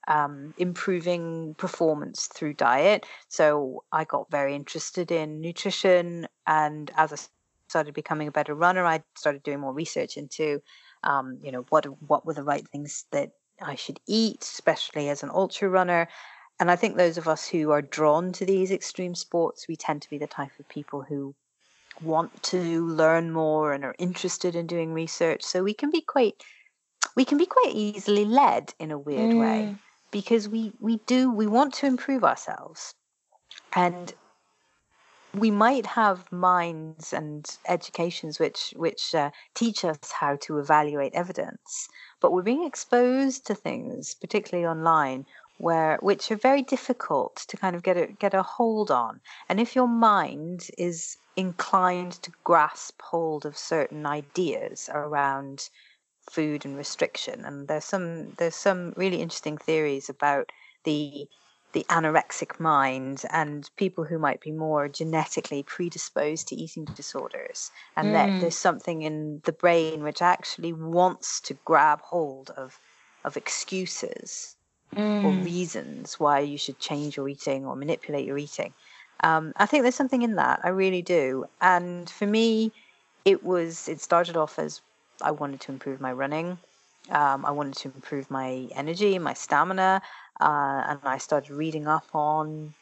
um, 0.07 0.53
improving 0.57 1.53
performance 1.55 2.27
through 2.33 2.53
diet. 2.53 3.05
So 3.27 3.83
I 3.91 4.05
got 4.05 4.31
very 4.31 4.55
interested 4.55 5.11
in 5.11 5.41
nutrition, 5.41 6.27
and 6.45 6.89
as 6.95 7.13
I 7.13 7.17
started 7.69 7.93
becoming 7.93 8.27
a 8.27 8.31
better 8.31 8.55
runner, 8.55 8.85
I 8.85 9.03
started 9.15 9.43
doing 9.43 9.59
more 9.59 9.73
research 9.73 10.17
into, 10.17 10.61
um, 11.03 11.37
you 11.43 11.51
know, 11.51 11.65
what 11.69 11.85
what 12.07 12.25
were 12.25 12.33
the 12.33 12.43
right 12.43 12.67
things 12.69 13.05
that 13.11 13.31
I 13.61 13.75
should 13.75 13.99
eat, 14.07 14.41
especially 14.41 15.09
as 15.09 15.23
an 15.23 15.29
ultra 15.33 15.69
runner. 15.69 16.07
And 16.59 16.71
I 16.71 16.75
think 16.75 16.97
those 16.97 17.17
of 17.17 17.27
us 17.27 17.47
who 17.47 17.71
are 17.71 17.83
drawn 17.83 18.31
to 18.33 18.45
these 18.45 18.71
extreme 18.71 19.13
sports, 19.13 19.67
we 19.67 19.75
tend 19.75 20.01
to 20.01 20.09
be 20.09 20.17
the 20.17 20.25
type 20.25 20.51
of 20.59 20.67
people 20.69 21.03
who 21.03 21.35
want 22.01 22.41
to 22.43 22.87
learn 22.87 23.31
more 23.31 23.73
and 23.73 23.83
are 23.83 23.95
interested 23.99 24.55
in 24.55 24.65
doing 24.65 24.93
research. 24.93 25.43
So 25.43 25.63
we 25.63 25.73
can 25.73 25.91
be 25.91 26.01
quite 26.01 26.41
we 27.15 27.25
can 27.25 27.37
be 27.37 27.45
quite 27.45 27.73
easily 27.73 28.25
led 28.25 28.73
in 28.79 28.91
a 28.91 28.97
weird 28.97 29.33
mm. 29.33 29.39
way 29.39 29.75
because 30.19 30.49
we 30.49 30.73
we 30.79 30.97
do 31.05 31.31
we 31.31 31.45
want 31.45 31.71
to 31.75 31.85
improve 31.85 32.23
ourselves. 32.23 32.95
And 33.73 34.13
we 35.43 35.51
might 35.51 35.85
have 35.85 36.31
minds 36.31 37.13
and 37.13 37.45
educations 37.67 38.39
which 38.39 38.73
which 38.75 39.13
uh, 39.13 39.29
teach 39.53 39.85
us 39.85 40.11
how 40.21 40.35
to 40.45 40.57
evaluate 40.57 41.13
evidence 41.13 41.87
but 42.21 42.31
we're 42.31 42.49
being 42.51 42.65
exposed 42.65 43.45
to 43.45 43.53
things 43.53 44.15
particularly 44.15 44.65
online 44.65 45.25
where 45.57 45.97
which 46.01 46.31
are 46.31 46.35
very 46.49 46.61
difficult 46.61 47.35
to 47.47 47.57
kind 47.57 47.75
of 47.75 47.83
get 47.83 47.97
a 47.97 48.07
get 48.07 48.33
a 48.33 48.43
hold 48.43 48.89
on. 48.91 49.19
And 49.49 49.59
if 49.59 49.75
your 49.75 49.87
mind 49.87 50.67
is 50.77 51.17
inclined 51.35 52.13
to 52.23 52.31
grasp 52.43 53.01
hold 53.01 53.45
of 53.45 53.57
certain 53.57 54.05
ideas 54.05 54.89
around 54.93 55.69
food 56.29 56.65
and 56.65 56.77
restriction. 56.77 57.45
And 57.45 57.67
there's 57.67 57.85
some 57.85 58.33
there's 58.37 58.55
some 58.55 58.93
really 58.95 59.21
interesting 59.21 59.57
theories 59.57 60.09
about 60.09 60.51
the 60.83 61.27
the 61.73 61.85
anorexic 61.89 62.59
mind 62.59 63.23
and 63.29 63.69
people 63.75 64.05
who 64.05 64.17
might 64.17 64.39
be 64.41 64.51
more 64.51 64.87
genetically 64.87 65.61
predisposed 65.63 66.47
to 66.47 66.55
eating 66.55 66.85
disorders 66.95 67.71
and 67.95 68.07
mm. 68.07 68.13
that 68.13 68.41
there's 68.41 68.55
something 68.55 69.01
in 69.01 69.41
the 69.43 69.51
brain 69.51 70.01
which 70.01 70.21
actually 70.21 70.73
wants 70.73 71.41
to 71.41 71.53
grab 71.65 72.01
hold 72.01 72.49
of 72.51 72.79
of 73.25 73.35
excuses 73.35 74.55
mm. 74.95 75.23
or 75.23 75.31
reasons 75.43 76.19
why 76.19 76.39
you 76.39 76.57
should 76.57 76.79
change 76.79 77.17
your 77.17 77.27
eating 77.27 77.65
or 77.65 77.75
manipulate 77.75 78.25
your 78.25 78.37
eating 78.37 78.73
um, 79.23 79.51
i 79.57 79.65
think 79.65 79.83
there's 79.83 79.93
something 79.93 80.21
in 80.21 80.35
that 80.35 80.59
i 80.63 80.69
really 80.69 81.01
do 81.01 81.45
and 81.59 82.09
for 82.09 82.25
me 82.25 82.71
it 83.25 83.43
was 83.43 83.89
it 83.89 83.99
started 83.99 84.37
off 84.37 84.57
as 84.57 84.81
I 85.21 85.31
wanted 85.31 85.61
to 85.61 85.71
improve 85.71 86.01
my 86.01 86.11
running. 86.11 86.57
Um, 87.09 87.45
I 87.45 87.51
wanted 87.51 87.75
to 87.77 87.91
improve 87.95 88.29
my 88.29 88.67
energy, 88.75 89.17
my 89.19 89.33
stamina, 89.33 90.01
uh, 90.39 90.83
and 90.87 90.99
I 91.03 91.17
started 91.17 91.53
reading 91.53 91.87
up 91.87 92.07
on 92.13 92.73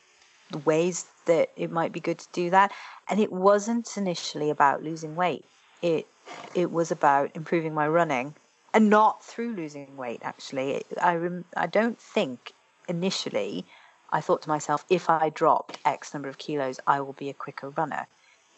the 0.51 0.57
ways 0.59 1.05
that 1.25 1.49
it 1.55 1.71
might 1.71 1.91
be 1.91 1.99
good 1.99 2.19
to 2.19 2.27
do 2.33 2.49
that. 2.49 2.71
And 3.09 3.19
it 3.19 3.31
wasn't 3.31 3.97
initially 3.97 4.49
about 4.49 4.83
losing 4.83 5.15
weight. 5.15 5.45
It 5.81 6.07
it 6.55 6.71
was 6.71 6.91
about 6.91 7.29
improving 7.35 7.73
my 7.73 7.87
running, 7.87 8.35
and 8.73 8.89
not 8.89 9.23
through 9.23 9.55
losing 9.55 9.95
weight. 9.95 10.21
Actually, 10.23 10.83
I 11.01 11.15
rem- 11.15 11.45
I 11.55 11.67
don't 11.67 11.99
think 11.99 12.53
initially 12.87 13.65
I 14.09 14.21
thought 14.21 14.41
to 14.43 14.49
myself, 14.49 14.85
if 14.89 15.09
I 15.09 15.29
drop 15.29 15.71
X 15.85 16.13
number 16.13 16.29
of 16.29 16.37
kilos, 16.37 16.79
I 16.87 17.01
will 17.01 17.13
be 17.13 17.29
a 17.29 17.33
quicker 17.33 17.69
runner. 17.69 18.07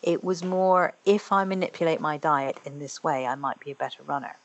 It 0.04 0.24
was 0.24 0.44
more 0.44 0.94
if 1.06 1.32
I 1.32 1.44
manipulate 1.44 2.00
my 2.00 2.18
diet 2.18 2.60
in 2.66 2.80
this 2.80 3.04
way, 3.04 3.26
I 3.26 3.36
might 3.36 3.60
be 3.60 3.72
a 3.72 3.76
better 3.76 4.04
runner. 4.04 4.36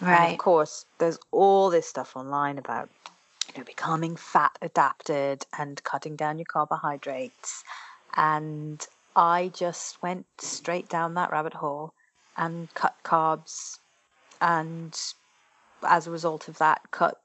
Right. 0.00 0.24
And 0.24 0.32
of 0.32 0.38
course, 0.38 0.86
there's 0.98 1.18
all 1.30 1.70
this 1.70 1.88
stuff 1.88 2.16
online 2.16 2.58
about 2.58 2.88
you 3.48 3.58
know 3.58 3.64
becoming 3.64 4.16
fat 4.16 4.56
adapted 4.62 5.46
and 5.58 5.82
cutting 5.84 6.16
down 6.16 6.38
your 6.38 6.46
carbohydrates. 6.46 7.64
And 8.16 8.84
I 9.16 9.50
just 9.54 10.02
went 10.02 10.26
straight 10.38 10.88
down 10.88 11.14
that 11.14 11.30
rabbit 11.30 11.54
hole 11.54 11.92
and 12.36 12.72
cut 12.74 12.94
carbs 13.04 13.78
and 14.40 14.96
as 15.86 16.06
a 16.06 16.10
result 16.10 16.48
of 16.48 16.58
that 16.58 16.80
cut 16.90 17.20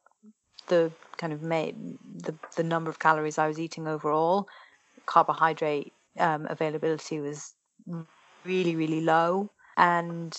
the 0.67 0.91
kind 1.17 1.33
of 1.33 1.41
made 1.41 1.75
the 2.15 2.33
the 2.55 2.63
number 2.63 2.89
of 2.89 2.99
calories 2.99 3.37
I 3.37 3.47
was 3.47 3.59
eating 3.59 3.87
overall. 3.87 4.47
Carbohydrate 5.05 5.93
um, 6.17 6.47
availability 6.49 7.19
was 7.19 7.53
really, 8.45 8.75
really 8.75 9.01
low. 9.01 9.49
And 9.77 10.37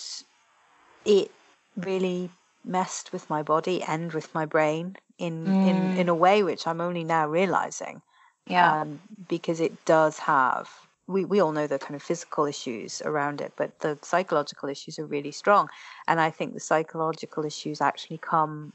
it 1.05 1.31
really 1.75 2.29
messed 2.63 3.11
with 3.13 3.29
my 3.29 3.43
body 3.43 3.83
and 3.83 4.11
with 4.13 4.33
my 4.33 4.45
brain. 4.45 4.95
in 5.17 5.45
mm. 5.45 5.67
in 5.69 5.97
in 5.97 6.09
a 6.09 6.15
way 6.15 6.43
which 6.43 6.67
I'm 6.67 6.81
only 6.81 7.03
now 7.03 7.27
realizing. 7.27 8.01
Yeah. 8.47 8.81
Um, 8.81 8.99
because 9.27 9.59
it 9.59 9.73
does 9.85 10.19
have 10.19 10.69
we, 11.07 11.25
we 11.25 11.39
all 11.39 11.51
know 11.51 11.67
the 11.67 11.79
kind 11.79 11.95
of 11.95 12.01
physical 12.01 12.45
issues 12.45 13.01
around 13.03 13.41
it, 13.41 13.53
but 13.55 13.79
the 13.79 13.97
psychological 14.01 14.69
issues 14.69 14.97
are 14.97 15.05
really 15.05 15.31
strong. 15.31 15.69
And 16.07 16.19
I 16.19 16.31
think 16.31 16.53
the 16.53 16.59
psychological 16.59 17.45
issues 17.45 17.81
actually 17.81 18.17
come 18.17 18.73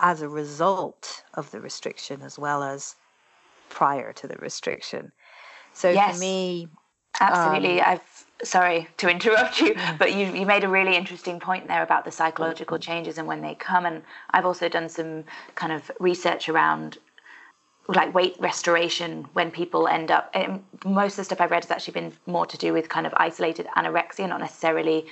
as 0.00 0.22
a 0.22 0.28
result 0.28 1.24
of 1.34 1.50
the 1.50 1.60
restriction 1.60 2.22
as 2.22 2.38
well 2.38 2.62
as 2.62 2.94
prior 3.68 4.12
to 4.12 4.28
the 4.28 4.36
restriction. 4.36 5.12
So 5.72 5.90
yes, 5.90 6.16
for 6.16 6.20
me, 6.20 6.68
absolutely. 7.20 7.80
Um, 7.80 7.92
I've 7.92 8.22
sorry 8.42 8.88
to 8.96 9.08
interrupt 9.08 9.60
you, 9.60 9.74
but 9.98 10.12
you 10.12 10.26
you 10.26 10.46
made 10.46 10.64
a 10.64 10.68
really 10.68 10.96
interesting 10.96 11.40
point 11.40 11.68
there 11.68 11.82
about 11.82 12.04
the 12.04 12.10
psychological 12.10 12.78
changes 12.78 13.18
and 13.18 13.26
when 13.26 13.40
they 13.40 13.54
come. 13.54 13.86
And 13.86 14.02
I've 14.30 14.46
also 14.46 14.68
done 14.68 14.88
some 14.88 15.24
kind 15.54 15.72
of 15.72 15.90
research 16.00 16.48
around 16.48 16.98
like 17.88 18.14
weight 18.14 18.36
restoration 18.38 19.26
when 19.32 19.50
people 19.50 19.88
end 19.88 20.10
up 20.10 20.34
most 20.84 21.14
of 21.14 21.16
the 21.16 21.24
stuff 21.24 21.40
i've 21.40 21.50
read 21.50 21.64
has 21.64 21.70
actually 21.72 21.92
been 21.92 22.12
more 22.26 22.46
to 22.46 22.56
do 22.56 22.72
with 22.72 22.88
kind 22.88 23.06
of 23.06 23.14
isolated 23.16 23.66
anorexia 23.76 24.28
not 24.28 24.40
necessarily 24.40 25.04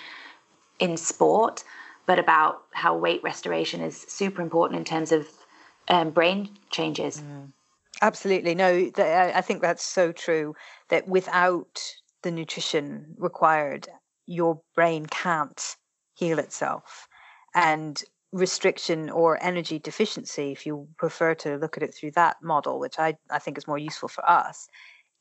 in 0.79 0.97
sport 0.97 1.65
but 2.07 2.19
about 2.19 2.63
how 2.71 2.97
weight 2.97 3.21
restoration 3.25 3.81
is 3.81 3.97
super 4.09 4.41
important 4.41 4.79
in 4.79 4.85
terms 4.85 5.11
of 5.11 5.27
um, 5.89 6.11
brain 6.11 6.49
changes 6.71 7.21
mm. 7.21 7.51
Absolutely 8.01 8.55
no 8.55 8.91
i 8.99 9.41
think 9.41 9.61
that's 9.61 9.85
so 9.85 10.13
true 10.13 10.55
that 10.89 11.07
without 11.09 11.81
the 12.23 12.31
nutrition 12.31 13.15
required 13.19 13.89
your 14.27 14.61
brain 14.75 15.07
can't 15.07 15.77
heal 16.15 16.39
itself 16.39 17.09
and 17.55 18.03
restriction 18.33 19.11
or 19.11 19.43
energy 19.43 19.79
deficiency, 19.79 20.53
if 20.53 20.65
you 20.67 20.87
prefer 20.97 21.35
to 21.35 21.57
look 21.57 21.77
at 21.77 21.83
it 21.83 21.95
through 21.95 22.13
that 22.13 22.37
model, 22.43 22.79
which 22.79 22.99
I, 22.99 23.17
I 23.31 23.39
think 23.39 23.59
is 23.59 23.67
more 23.67 23.79
useful 23.79 24.09
for 24.09 24.29
us, 24.29 24.69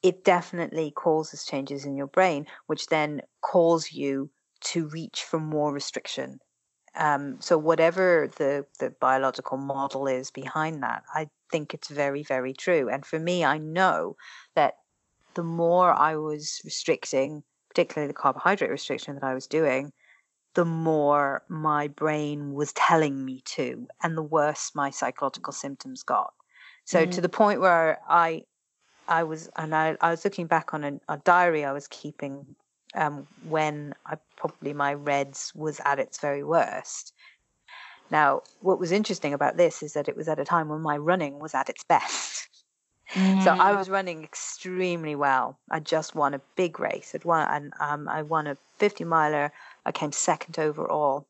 it 0.03 0.23
definitely 0.23 0.91
causes 0.91 1.45
changes 1.45 1.85
in 1.85 1.95
your 1.95 2.07
brain, 2.07 2.45
which 2.67 2.87
then 2.87 3.21
cause 3.41 3.91
you 3.91 4.29
to 4.61 4.87
reach 4.89 5.23
for 5.23 5.39
more 5.39 5.73
restriction. 5.73 6.39
Um, 6.95 7.37
so 7.39 7.57
whatever 7.57 8.29
the, 8.37 8.65
the 8.79 8.91
biological 8.99 9.57
model 9.57 10.07
is 10.07 10.31
behind 10.31 10.83
that, 10.83 11.03
I 11.13 11.29
think 11.51 11.73
it's 11.73 11.89
very, 11.89 12.23
very 12.23 12.53
true. 12.53 12.89
And 12.89 13.05
for 13.05 13.19
me, 13.19 13.43
I 13.43 13.57
know 13.57 14.15
that 14.55 14.75
the 15.33 15.43
more 15.43 15.93
I 15.93 16.15
was 16.15 16.61
restricting, 16.65 17.43
particularly 17.69 18.07
the 18.07 18.13
carbohydrate 18.13 18.71
restriction 18.71 19.15
that 19.15 19.23
I 19.23 19.33
was 19.33 19.47
doing, 19.47 19.91
the 20.55 20.65
more 20.65 21.43
my 21.47 21.87
brain 21.87 22.53
was 22.53 22.73
telling 22.73 23.23
me 23.23 23.41
to, 23.45 23.87
and 24.03 24.17
the 24.17 24.23
worse 24.23 24.71
my 24.73 24.89
psychological 24.89 25.53
symptoms 25.53 26.03
got. 26.03 26.33
So 26.85 27.05
mm. 27.05 27.11
to 27.11 27.21
the 27.21 27.29
point 27.29 27.61
where 27.61 27.99
I, 28.09 28.43
I 29.07 29.23
was, 29.23 29.49
and 29.55 29.75
I, 29.75 29.95
I 30.01 30.11
was 30.11 30.25
looking 30.25 30.47
back 30.47 30.73
on 30.73 30.83
a, 30.83 30.99
a 31.07 31.17
diary 31.17 31.63
I 31.65 31.71
was 31.71 31.87
keeping 31.87 32.55
um, 32.95 33.27
when 33.47 33.93
I 34.05 34.17
probably 34.35 34.73
my 34.73 34.95
RED-S 34.95 35.53
was 35.53 35.79
at 35.85 35.99
its 35.99 36.19
very 36.19 36.43
worst. 36.43 37.13
Now, 38.11 38.41
what 38.61 38.79
was 38.79 38.91
interesting 38.91 39.33
about 39.33 39.57
this 39.57 39.83
is 39.83 39.93
that 39.93 40.07
it 40.07 40.17
was 40.17 40.27
at 40.27 40.39
a 40.39 40.45
time 40.45 40.69
when 40.69 40.81
my 40.81 40.97
running 40.97 41.39
was 41.39 41.53
at 41.53 41.69
its 41.69 41.83
best. 41.83 42.47
Mm. 43.13 43.43
So 43.43 43.51
I 43.51 43.71
mm. 43.71 43.77
was 43.77 43.89
running 43.89 44.23
extremely 44.23 45.15
well. 45.15 45.57
I 45.71 45.79
just 45.79 46.13
won 46.13 46.35
a 46.35 46.41
big 46.55 46.79
race. 46.79 47.13
I'd 47.15 47.25
won, 47.25 47.47
and 47.47 47.73
um, 47.79 48.07
I 48.07 48.21
won 48.21 48.45
a 48.45 48.57
50 48.77 49.03
miler. 49.03 49.51
I 49.85 49.91
came 49.91 50.11
second 50.11 50.59
overall. 50.59 51.25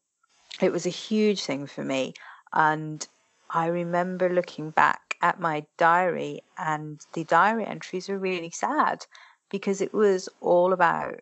It 0.61 0.73
was 0.73 0.85
a 0.85 0.89
huge 0.89 1.43
thing 1.43 1.67
for 1.67 1.85
me. 1.85 2.15
And 2.51 3.07
I 3.49 3.67
remember 3.67 4.29
looking 4.29 4.71
back 4.71 5.15
at 5.21 5.39
my 5.39 5.65
diary, 5.77 6.41
and 6.57 6.99
the 7.13 7.23
diary 7.23 7.65
entries 7.65 8.09
were 8.09 8.19
really 8.19 8.51
sad 8.51 9.05
because 9.49 9.79
it 9.79 9.93
was 9.93 10.27
all 10.41 10.73
about 10.73 11.21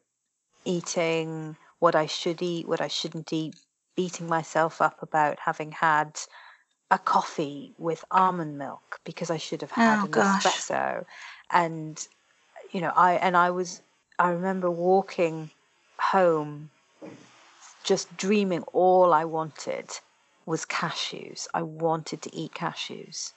eating 0.66 1.56
what 1.80 1.96
I 1.96 2.08
should 2.08 2.42
eat, 2.42 2.68
what 2.68 2.82
I 2.82 2.88
shouldn't 2.88 3.32
eat, 3.32 3.56
beating 3.98 4.28
myself 4.28 4.82
up 4.82 5.04
about 5.04 5.40
having 5.40 5.74
had 5.74 6.18
a 6.90 6.98
coffee 6.98 7.74
with 7.78 8.06
almond 8.12 8.58
milk 8.58 9.02
because 9.04 9.30
I 9.30 9.38
should 9.38 9.62
have 9.62 9.72
had 9.72 10.00
oh, 10.00 10.06
an 10.06 10.12
gosh. 10.12 10.46
espresso. 10.46 11.04
And 11.52 12.08
you 12.72 12.80
know, 12.80 12.94
I 12.96 13.14
and 13.16 13.36
I 13.36 13.50
was 13.50 13.82
I 14.18 14.30
remember 14.30 14.72
walking 14.72 15.50
home 16.00 16.70
just 17.84 18.16
dreaming 18.18 18.64
all 18.74 19.14
I 19.14 19.26
wanted 19.26 19.90
was 20.46 20.66
cashews. 20.66 21.48
I 21.54 21.62
wanted 21.64 22.22
to 22.22 22.36
eat 22.36 22.54
cashews, 22.54 23.34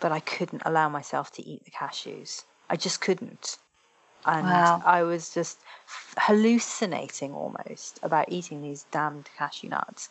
but 0.00 0.12
I 0.12 0.20
couldn't 0.20 0.62
allow 0.64 0.88
myself 0.88 1.32
to 1.32 1.46
eat 1.46 1.64
the 1.64 1.70
cashews. 1.70 2.44
I 2.70 2.76
just 2.76 3.00
couldn't. 3.00 3.58
And 4.28 4.46
wow. 4.46 4.82
I 4.84 5.02
was 5.02 5.32
just 5.32 5.58
hallucinating 6.18 7.32
almost 7.32 7.98
about 8.02 8.30
eating 8.30 8.60
these 8.60 8.84
damned 8.90 9.28
cashew 9.36 9.70
nuts. 9.70 10.10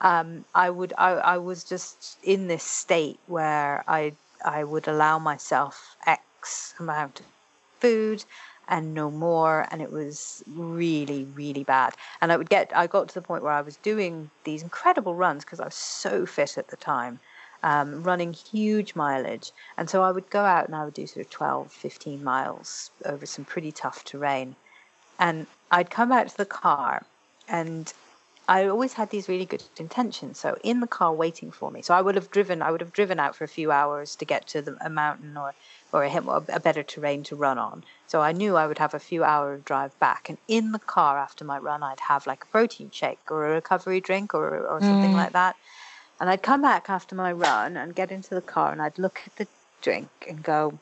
Um, 0.00 0.44
I 0.54 0.68
would 0.70 0.92
I, 0.98 1.12
I 1.12 1.38
was 1.38 1.64
just 1.64 2.18
in 2.22 2.48
this 2.48 2.62
state 2.62 3.18
where 3.26 3.84
I 3.88 4.12
I 4.44 4.64
would 4.64 4.86
allow 4.86 5.18
myself 5.18 5.96
X 6.06 6.74
amount 6.78 7.20
of 7.20 7.26
food 7.80 8.24
and 8.68 8.94
no 8.94 9.10
more 9.10 9.66
and 9.70 9.82
it 9.82 9.90
was 9.90 10.42
really 10.46 11.24
really 11.34 11.64
bad. 11.64 11.94
And 12.20 12.32
i 12.32 12.36
would 12.36 12.50
get 12.50 12.70
i 12.74 12.86
got 12.86 13.08
to 13.08 13.14
the 13.14 13.22
point 13.22 13.42
where 13.42 13.52
i 13.52 13.60
was 13.60 13.76
doing 13.76 14.30
these 14.44 14.62
incredible 14.62 15.14
runs 15.14 15.44
because 15.44 15.60
i 15.60 15.64
was 15.64 15.74
so 15.74 16.26
fit 16.26 16.56
at 16.58 16.68
the 16.68 16.76
time 16.76 17.20
um, 17.64 18.02
running 18.04 18.32
huge 18.32 18.94
mileage 18.94 19.50
and 19.76 19.90
so 19.90 20.02
i 20.02 20.12
would 20.12 20.28
go 20.30 20.44
out 20.44 20.66
and 20.66 20.76
i 20.76 20.84
would 20.84 20.94
do 20.94 21.06
sort 21.06 21.24
of 21.26 21.30
12 21.30 21.72
15 21.72 22.22
miles 22.22 22.90
over 23.04 23.26
some 23.26 23.44
pretty 23.44 23.72
tough 23.72 24.04
terrain 24.04 24.54
and 25.18 25.46
i'd 25.72 25.90
come 25.90 26.12
out 26.12 26.28
to 26.28 26.36
the 26.36 26.44
car 26.44 27.02
and 27.48 27.92
I 28.46 28.66
always 28.66 28.92
had 28.92 29.10
these 29.10 29.28
really 29.28 29.46
good 29.46 29.62
intentions. 29.78 30.38
So 30.38 30.58
in 30.62 30.80
the 30.80 30.86
car 30.86 31.12
waiting 31.12 31.50
for 31.50 31.70
me. 31.70 31.80
So 31.82 31.94
I 31.94 32.02
would 32.02 32.14
have 32.14 32.30
driven. 32.30 32.60
I 32.60 32.70
would 32.70 32.80
have 32.80 32.92
driven 32.92 33.18
out 33.18 33.34
for 33.34 33.44
a 33.44 33.48
few 33.48 33.70
hours 33.72 34.16
to 34.16 34.24
get 34.24 34.46
to 34.48 34.60
the, 34.60 34.76
a 34.84 34.90
mountain 34.90 35.36
or 35.36 35.54
or 35.92 36.04
a, 36.04 36.44
a 36.48 36.60
better 36.60 36.82
terrain 36.82 37.22
to 37.24 37.36
run 37.36 37.56
on. 37.56 37.84
So 38.06 38.20
I 38.20 38.32
knew 38.32 38.56
I 38.56 38.66
would 38.66 38.78
have 38.78 38.94
a 38.94 38.98
few 38.98 39.24
hour 39.24 39.56
drive 39.58 39.98
back. 39.98 40.28
And 40.28 40.38
in 40.48 40.72
the 40.72 40.78
car 40.78 41.18
after 41.18 41.44
my 41.44 41.58
run, 41.58 41.82
I'd 41.82 42.00
have 42.00 42.26
like 42.26 42.44
a 42.44 42.46
protein 42.48 42.90
shake 42.92 43.30
or 43.30 43.46
a 43.46 43.54
recovery 43.54 44.00
drink 44.00 44.34
or 44.34 44.66
or 44.66 44.80
something 44.80 45.12
mm. 45.12 45.16
like 45.16 45.32
that. 45.32 45.56
And 46.20 46.30
I'd 46.30 46.42
come 46.42 46.62
back 46.62 46.88
after 46.88 47.14
my 47.14 47.32
run 47.32 47.76
and 47.76 47.94
get 47.94 48.10
into 48.10 48.34
the 48.34 48.40
car 48.40 48.72
and 48.72 48.80
I'd 48.80 48.98
look 48.98 49.20
at 49.26 49.36
the 49.36 49.46
drink 49.82 50.08
and 50.28 50.42
go, 50.42 50.78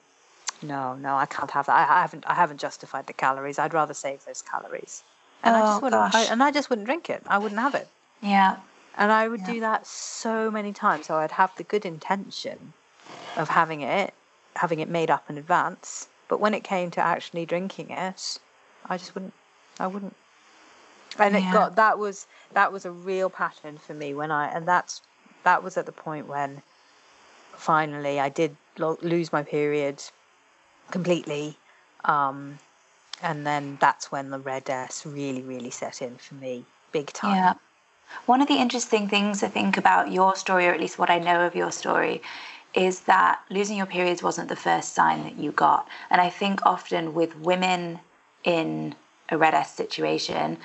no, 0.62 0.94
no, 0.94 1.16
I 1.16 1.26
can't 1.26 1.50
have 1.50 1.66
that. 1.66 1.90
I, 1.90 2.00
haven't 2.02 2.24
I 2.26 2.34
haven't 2.34 2.60
justified 2.60 3.06
the 3.06 3.12
calories. 3.12 3.58
I'd 3.58 3.74
rather 3.74 3.94
save 3.94 4.24
those 4.24 4.42
calories 4.42 5.02
and 5.42 5.56
oh, 5.56 5.58
I 5.58 5.62
just 5.62 5.78
oh, 5.78 5.84
wouldn't. 5.84 6.14
I, 6.14 6.22
and 6.24 6.42
I 6.42 6.50
just 6.50 6.70
wouldn't 6.70 6.86
drink 6.86 7.10
it. 7.10 7.22
I 7.26 7.38
wouldn't 7.38 7.60
have 7.60 7.74
it. 7.74 7.88
Yeah. 8.20 8.56
And 8.96 9.10
I 9.10 9.28
would 9.28 9.40
yeah. 9.40 9.52
do 9.52 9.60
that 9.60 9.86
so 9.86 10.50
many 10.50 10.72
times. 10.72 11.06
So 11.06 11.16
I'd 11.16 11.32
have 11.32 11.54
the 11.56 11.64
good 11.64 11.84
intention 11.84 12.72
of 13.36 13.48
having 13.48 13.80
it, 13.80 14.14
having 14.56 14.80
it 14.80 14.88
made 14.88 15.10
up 15.10 15.28
in 15.28 15.38
advance. 15.38 16.08
But 16.28 16.40
when 16.40 16.54
it 16.54 16.62
came 16.62 16.90
to 16.92 17.00
actually 17.00 17.46
drinking 17.46 17.90
it, 17.90 18.38
I 18.86 18.98
just 18.98 19.14
wouldn't. 19.14 19.34
I 19.80 19.86
wouldn't. 19.86 20.14
And 21.18 21.34
yeah. 21.34 21.48
it 21.48 21.52
got 21.52 21.76
that 21.76 21.98
was 21.98 22.26
that 22.52 22.72
was 22.72 22.84
a 22.84 22.90
real 22.90 23.28
pattern 23.28 23.78
for 23.78 23.94
me 23.94 24.14
when 24.14 24.30
I 24.30 24.48
and 24.48 24.66
that's 24.66 25.02
that 25.44 25.62
was 25.62 25.76
at 25.76 25.86
the 25.86 25.92
point 25.92 26.26
when 26.26 26.62
finally 27.54 28.20
I 28.20 28.28
did 28.28 28.56
lo- 28.78 28.98
lose 29.02 29.32
my 29.32 29.42
period 29.42 30.02
completely. 30.90 31.56
Um, 32.04 32.58
and 33.22 33.46
then 33.46 33.78
that's 33.80 34.10
when 34.10 34.30
the 34.30 34.38
RED-S 34.38 35.06
really, 35.06 35.42
really 35.42 35.70
set 35.70 36.02
in 36.02 36.16
for 36.16 36.34
me, 36.34 36.64
big 36.90 37.12
time. 37.12 37.36
Yeah. 37.36 37.54
One 38.26 38.42
of 38.42 38.48
the 38.48 38.56
interesting 38.56 39.08
things 39.08 39.42
I 39.42 39.48
think 39.48 39.76
about 39.76 40.12
your 40.12 40.34
story, 40.34 40.66
or 40.66 40.72
at 40.72 40.80
least 40.80 40.98
what 40.98 41.08
I 41.08 41.18
know 41.18 41.46
of 41.46 41.54
your 41.54 41.70
story, 41.70 42.20
is 42.74 43.00
that 43.02 43.40
losing 43.48 43.76
your 43.76 43.86
periods 43.86 44.22
wasn't 44.22 44.48
the 44.48 44.56
first 44.56 44.94
sign 44.94 45.22
that 45.24 45.36
you 45.38 45.52
got. 45.52 45.88
And 46.10 46.20
I 46.20 46.30
think 46.30 46.64
often 46.66 47.14
with 47.14 47.38
women 47.38 48.00
in 48.44 48.94
a 49.28 49.38
RED-S 49.38 49.74
situation, 49.74 50.58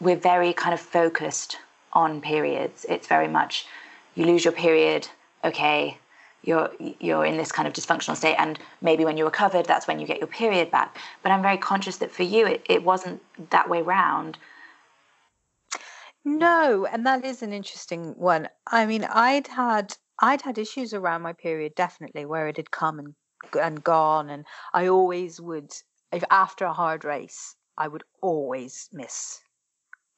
we're 0.00 0.16
very 0.16 0.52
kind 0.52 0.74
of 0.74 0.80
focused 0.80 1.58
on 1.92 2.20
periods. 2.20 2.84
It's 2.88 3.06
very 3.06 3.28
much 3.28 3.66
you 4.14 4.26
lose 4.26 4.44
your 4.44 4.52
period, 4.52 5.08
okay, 5.44 5.98
you're 6.42 6.70
you're 7.00 7.24
in 7.24 7.36
this 7.36 7.52
kind 7.52 7.68
of 7.68 7.74
dysfunctional 7.74 8.16
state 8.16 8.36
and 8.38 8.58
maybe 8.80 9.04
when 9.04 9.16
you're 9.16 9.26
recovered 9.26 9.66
that's 9.66 9.86
when 9.86 10.00
you 10.00 10.06
get 10.06 10.18
your 10.18 10.26
period 10.26 10.70
back. 10.70 10.98
But 11.22 11.32
i'm 11.32 11.42
very 11.42 11.58
conscious 11.58 11.98
that 11.98 12.10
for 12.10 12.22
you 12.22 12.46
it, 12.46 12.64
it 12.68 12.82
wasn't 12.82 13.22
that 13.50 13.68
way 13.68 13.82
round. 13.82 14.38
No 16.24 16.86
and 16.86 17.06
that 17.06 17.24
is 17.24 17.42
an 17.42 17.52
interesting 17.52 18.14
one. 18.16 18.48
I 18.66 18.86
mean 18.86 19.04
i'd 19.04 19.48
had 19.48 19.94
i'd 20.20 20.42
had 20.42 20.58
issues 20.58 20.94
around 20.94 21.22
my 21.22 21.32
period 21.32 21.74
definitely 21.74 22.24
where 22.24 22.48
it 22.48 22.56
had 22.56 22.70
come 22.70 22.98
and 22.98 23.14
and 23.60 23.82
gone 23.82 24.28
and 24.28 24.44
i 24.74 24.86
always 24.86 25.40
would 25.40 25.70
if 26.12 26.22
after 26.30 26.66
a 26.66 26.74
hard 26.74 27.04
race 27.04 27.56
i 27.78 27.88
would 27.88 28.02
always 28.20 28.88
miss 28.92 29.40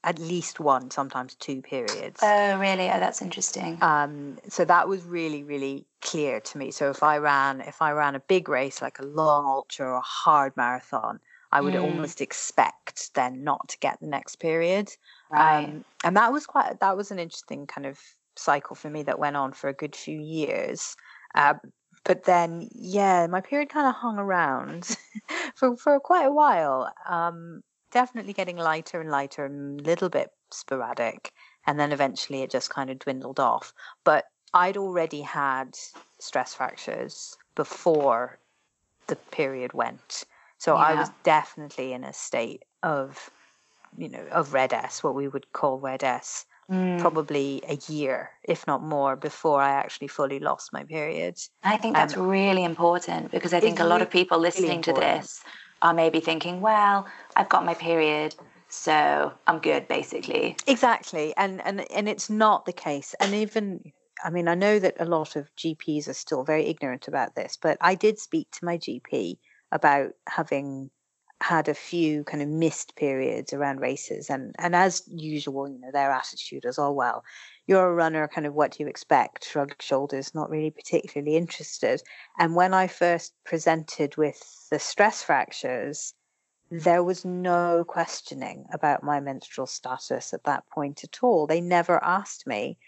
at 0.05 0.18
least 0.18 0.59
one, 0.59 0.90
sometimes 0.90 1.34
two 1.36 1.62
periods. 1.62 2.20
Oh, 2.22 2.59
really? 2.59 2.90
Oh, 2.90 2.98
that's 2.98 3.22
interesting. 3.22 3.78
Um, 3.82 4.38
so 4.48 4.64
that 4.64 4.88
was 4.88 5.05
really, 5.05 5.44
really 5.44 5.86
clear 6.00 6.40
to 6.40 6.59
me. 6.59 6.70
So 6.72 6.90
if 6.90 7.03
I 7.03 7.18
ran, 7.18 7.61
if 7.61 7.80
I 7.80 7.92
ran 7.92 8.14
a 8.14 8.20
big 8.20 8.48
race 8.48 8.82
like 8.82 8.98
a 8.98 9.05
long 9.05 9.46
ultra 9.46 9.86
or 9.86 9.94
a 9.94 10.00
hard 10.00 10.57
marathon, 10.57 11.20
I 11.53 11.61
would 11.61 11.74
mm. 11.74 11.82
almost 11.82 12.20
expect 12.20 13.14
then 13.14 13.44
not 13.44 13.68
to 13.68 13.78
get 13.78 14.00
the 14.00 14.07
next 14.09 14.36
period. 14.36 14.90
Right. 15.30 15.64
Um, 15.64 15.84
and 16.03 16.16
that 16.16 16.32
was 16.32 16.46
quite, 16.46 16.80
that 16.80 16.96
was 16.96 17.11
an 17.11 17.18
interesting 17.18 17.66
kind 17.66 17.86
of 17.86 18.00
cycle 18.34 18.74
for 18.74 18.90
me 18.90 19.03
that 19.05 19.18
went 19.18 19.36
on 19.36 19.53
for 19.53 19.68
a 19.68 19.74
good 19.74 19.94
few 19.94 20.18
years. 20.18 20.96
Uh, 21.34 21.55
but 22.05 22.24
then, 22.24 22.68
yeah, 22.72 23.28
my 23.28 23.40
period 23.40 23.68
kind 23.68 23.86
of 23.86 23.94
hung 23.94 24.18
around 24.18 24.96
for, 25.55 25.76
for 25.76 26.00
quite 26.00 26.26
a 26.26 26.32
while. 26.32 26.92
Um, 27.09 27.62
definitely 27.93 28.32
getting 28.32 28.57
lighter 28.57 29.01
and 29.01 29.11
lighter 29.11 29.45
and 29.45 29.80
a 29.80 29.84
little 29.84 30.09
bit 30.09 30.30
sporadic. 30.51 31.32
And 31.66 31.78
then 31.78 31.93
eventually 31.93 32.43
it 32.43 32.51
just 32.51 32.70
kind 32.70 32.90
of 32.90 32.99
dwindled 32.99 33.38
off. 33.38 33.72
But 34.05 34.24
I'd 34.55 34.76
already 34.76 35.20
had 35.20 35.76
stress 36.18 36.55
fractures 36.55 37.36
before 37.55 38.38
the 39.07 39.16
period 39.16 39.72
went. 39.72 40.24
So 40.59 40.74
yeah. 40.74 40.82
I 40.82 40.95
was 40.95 41.11
definitely 41.22 41.93
in 41.93 42.05
a 42.05 42.12
state 42.12 42.64
of, 42.82 43.30
you 43.97 44.09
know, 44.09 44.24
of 44.30 44.53
RED-S, 44.53 45.03
what 45.03 45.14
we 45.14 45.28
would 45.28 45.53
call 45.53 45.78
RED-S, 45.78 46.47
mm. 46.70 47.01
probably 47.01 47.62
a 47.68 47.76
year, 47.93 48.30
if 48.45 48.66
not 48.66 48.82
more, 48.82 49.16
before 49.16 49.61
I 49.61 49.70
actually 49.70 50.09
fully 50.09 50.38
lost 50.38 50.72
my 50.72 50.84
period. 50.84 51.38
I 51.62 51.76
think 51.76 51.95
that's 51.95 52.16
um, 52.16 52.28
really 52.28 52.64
important 52.64 53.30
because 53.30 53.53
I 53.53 53.61
think 53.61 53.80
a 53.80 53.84
lot 53.84 54.03
of 54.03 54.11
people 54.11 54.38
listening 54.38 54.70
really 54.70 54.82
to 54.82 54.93
this 54.93 55.43
are 55.83 55.93
maybe 55.93 56.20
thinking, 56.20 56.61
well, 56.61 57.07
I've 57.37 57.49
got 57.49 57.64
my 57.64 57.74
period, 57.74 58.35
so 58.68 59.33
I'm 59.47 59.59
good 59.59 59.89
basically. 59.89 60.57
Exactly. 60.66 61.35
And 61.37 61.61
and 61.62 61.85
and 61.93 62.09
it's 62.09 62.30
not 62.30 62.64
the 62.64 62.72
case. 62.72 63.14
And 63.20 63.35
even 63.35 63.93
I 64.24 64.30
mean, 64.30 64.49
I 64.49 64.55
know 64.55 64.78
that 64.78 64.97
a 65.01 65.05
lot 65.05 65.37
of 65.37 65.55
GPs 65.57 66.09
are 66.09 66.14
still 66.14 66.45
very 66.45 66.66
ignorant 66.66 67.09
about 67.09 67.35
this, 67.35 67.59
but 67.61 67.76
I 67.80 67.97
did 67.97 68.18
speak 68.18 68.51
to 68.53 68.64
my 68.64 68.78
GP 68.78 69.39
about 69.72 70.12
having 70.28 70.91
had 71.43 71.68
a 71.68 71.74
few 71.74 72.24
kind 72.24 72.43
of 72.43 72.49
missed 72.49 72.95
periods 72.95 73.53
around 73.53 73.80
races 73.80 74.30
and 74.30 74.55
and 74.59 74.76
as 74.76 75.03
usual 75.09 75.68
you 75.68 75.78
know 75.80 75.91
their 75.93 76.12
attitude 76.12 76.64
is 76.64 76.78
oh 76.78 76.93
well 76.93 77.24
you're 77.66 77.88
a 77.88 77.94
runner 77.94 78.28
kind 78.28 78.46
of 78.46 78.54
what 78.54 78.72
do 78.72 78.82
you 78.82 78.88
expect? 78.88 79.44
Shrugged 79.44 79.82
shoulders 79.82 80.34
not 80.34 80.50
really 80.50 80.70
particularly 80.70 81.36
interested. 81.36 82.02
And 82.38 82.54
when 82.56 82.74
i 82.74 82.86
first 82.86 83.34
presented 83.44 84.16
with 84.16 84.40
the 84.70 84.78
stress 84.78 85.22
fractures 85.22 86.14
there 86.72 87.04
was 87.04 87.22
no 87.22 87.84
questioning 87.86 88.64
about 88.72 89.02
my 89.02 89.20
menstrual 89.20 89.66
status 89.66 90.32
at 90.32 90.44
that 90.44 90.64
point 90.70 91.04
at 91.04 91.18
all. 91.22 91.46
They 91.46 91.60
never 91.60 92.02
asked 92.02 92.46
me. 92.46 92.78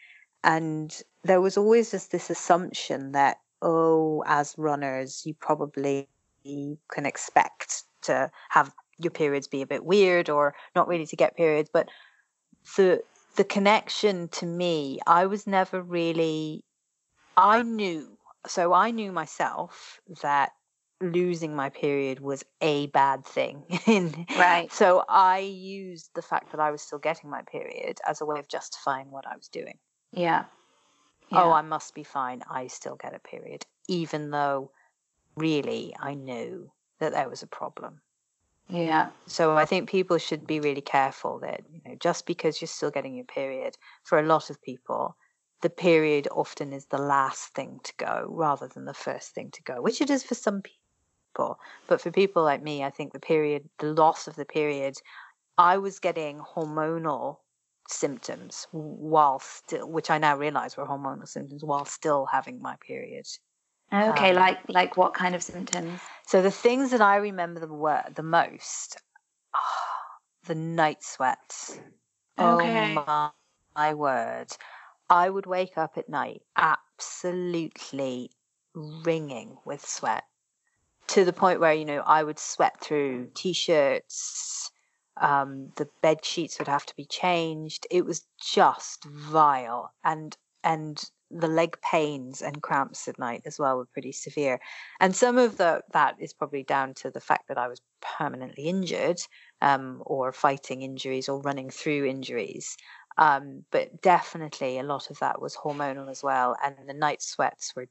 And 0.42 1.02
there 1.22 1.42
was 1.42 1.58
always 1.58 1.90
just 1.90 2.10
this 2.10 2.30
assumption 2.30 3.12
that 3.12 3.38
oh 3.60 4.24
as 4.26 4.54
runners 4.56 5.22
you 5.26 5.34
probably 5.34 6.08
can 6.44 7.06
expect 7.06 7.84
to 8.02 8.30
have 8.48 8.72
your 8.98 9.10
periods 9.10 9.48
be 9.48 9.60
a 9.60 9.66
bit 9.66 9.84
weird 9.84 10.30
or 10.30 10.54
not 10.74 10.88
really 10.88 11.06
to 11.06 11.16
get 11.16 11.36
periods. 11.36 11.68
But 11.70 11.88
the 12.76 13.02
the 13.36 13.44
connection 13.44 14.28
to 14.28 14.46
me 14.46 14.98
i 15.06 15.26
was 15.26 15.46
never 15.46 15.82
really 15.82 16.64
i 17.36 17.62
knew 17.62 18.16
so 18.46 18.72
i 18.72 18.90
knew 18.90 19.12
myself 19.12 20.00
that 20.22 20.52
losing 21.00 21.54
my 21.54 21.68
period 21.68 22.20
was 22.20 22.44
a 22.60 22.86
bad 22.88 23.24
thing. 23.24 23.64
Right. 24.38 24.70
So 24.72 25.04
i 25.08 25.38
used 25.38 26.10
the 26.14 26.22
fact 26.22 26.52
that 26.52 26.60
i 26.60 26.70
was 26.70 26.82
still 26.82 26.98
getting 26.98 27.30
my 27.30 27.42
period 27.42 27.98
as 28.06 28.20
a 28.20 28.26
way 28.26 28.38
of 28.38 28.48
justifying 28.48 29.10
what 29.10 29.26
i 29.26 29.36
was 29.36 29.48
doing. 29.48 29.78
Yeah, 30.12 30.44
oh, 30.44 31.36
yeah. 31.36 31.42
oh 31.42 31.52
i 31.52 31.62
must 31.62 31.94
be 31.94 32.04
fine. 32.04 32.42
I 32.48 32.68
still 32.68 32.96
get 32.96 33.14
a 33.14 33.18
period 33.18 33.64
even 33.88 34.30
though 34.30 34.70
really 35.36 35.94
i 36.00 36.14
knew 36.14 36.70
that 37.00 37.12
there 37.12 37.28
was 37.28 37.42
a 37.42 37.48
problem. 37.48 38.00
Yeah. 38.68 39.10
So 39.26 39.56
I 39.56 39.64
think 39.66 39.88
people 39.88 40.18
should 40.18 40.46
be 40.46 40.60
really 40.60 40.80
careful 40.80 41.38
that, 41.40 41.62
you 41.72 41.80
know, 41.84 41.96
just 42.00 42.26
because 42.26 42.60
you're 42.60 42.68
still 42.68 42.90
getting 42.90 43.14
your 43.14 43.26
period, 43.26 43.76
for 44.04 44.18
a 44.18 44.26
lot 44.26 44.50
of 44.50 44.60
people, 44.62 45.16
the 45.60 45.70
period 45.70 46.28
often 46.30 46.72
is 46.72 46.86
the 46.86 46.98
last 46.98 47.54
thing 47.54 47.80
to 47.84 47.92
go 47.98 48.26
rather 48.28 48.68
than 48.68 48.84
the 48.84 48.94
first 48.94 49.34
thing 49.34 49.50
to 49.52 49.62
go, 49.62 49.80
which 49.80 50.00
it 50.00 50.10
is 50.10 50.22
for 50.22 50.34
some 50.34 50.62
people. 50.62 51.58
But 51.86 52.00
for 52.00 52.10
people 52.10 52.42
like 52.42 52.62
me, 52.62 52.84
I 52.84 52.90
think 52.90 53.12
the 53.12 53.20
period, 53.20 53.68
the 53.78 53.92
loss 53.92 54.28
of 54.28 54.36
the 54.36 54.44
period, 54.44 54.96
I 55.58 55.78
was 55.78 55.98
getting 55.98 56.38
hormonal 56.38 57.38
symptoms 57.88 58.66
while 58.72 59.40
still, 59.40 59.88
which 59.88 60.10
I 60.10 60.18
now 60.18 60.36
realize 60.36 60.76
were 60.76 60.86
hormonal 60.86 61.28
symptoms 61.28 61.64
while 61.64 61.84
still 61.84 62.26
having 62.26 62.62
my 62.62 62.76
period. 62.86 63.26
Okay, 63.92 64.30
um, 64.30 64.36
like 64.36 64.58
like 64.68 64.96
what 64.96 65.14
kind 65.14 65.34
of 65.34 65.42
symptoms? 65.42 66.00
So 66.26 66.42
the 66.42 66.50
things 66.50 66.90
that 66.90 67.00
I 67.00 67.16
remember 67.16 67.60
the 67.60 67.68
were 67.68 68.04
the 68.14 68.22
most, 68.22 68.96
oh, 69.54 69.60
the 70.46 70.54
night 70.54 71.02
sweats. 71.02 71.78
Okay. 72.38 72.94
Oh 72.94 73.04
my, 73.06 73.30
my 73.76 73.94
word! 73.94 74.48
I 75.08 75.30
would 75.30 75.46
wake 75.46 75.78
up 75.78 75.96
at 75.96 76.08
night 76.08 76.42
absolutely 76.56 78.30
ringing 78.74 79.58
with 79.64 79.86
sweat 79.86 80.24
to 81.08 81.24
the 81.24 81.32
point 81.32 81.60
where 81.60 81.72
you 81.72 81.84
know 81.84 82.00
I 82.00 82.22
would 82.24 82.38
sweat 82.38 82.80
through 82.80 83.30
t-shirts. 83.34 84.70
Um, 85.16 85.72
the 85.76 85.88
bed 86.02 86.24
sheets 86.24 86.58
would 86.58 86.66
have 86.68 86.86
to 86.86 86.96
be 86.96 87.04
changed. 87.04 87.86
It 87.90 88.04
was 88.04 88.26
just 88.40 89.04
vile, 89.04 89.92
and 90.02 90.36
and 90.64 91.02
the 91.34 91.48
leg 91.48 91.76
pains 91.82 92.40
and 92.40 92.62
cramps 92.62 93.08
at 93.08 93.18
night 93.18 93.42
as 93.44 93.58
well 93.58 93.76
were 93.76 93.86
pretty 93.86 94.12
severe. 94.12 94.60
And 95.00 95.14
some 95.14 95.36
of 95.36 95.56
the, 95.56 95.82
that 95.92 96.14
is 96.20 96.32
probably 96.32 96.62
down 96.62 96.94
to 96.94 97.10
the 97.10 97.20
fact 97.20 97.48
that 97.48 97.58
I 97.58 97.68
was 97.68 97.82
permanently 98.00 98.64
injured 98.64 99.18
um, 99.60 100.02
or 100.06 100.32
fighting 100.32 100.82
injuries 100.82 101.28
or 101.28 101.40
running 101.40 101.70
through 101.70 102.06
injuries. 102.06 102.76
Um, 103.18 103.64
but 103.70 104.00
definitely 104.00 104.78
a 104.78 104.84
lot 104.84 105.10
of 105.10 105.18
that 105.18 105.40
was 105.40 105.56
hormonal 105.56 106.08
as 106.10 106.22
well. 106.22 106.56
And 106.64 106.76
the 106.86 106.94
night 106.94 107.22
sweats 107.22 107.72
were 107.74 107.88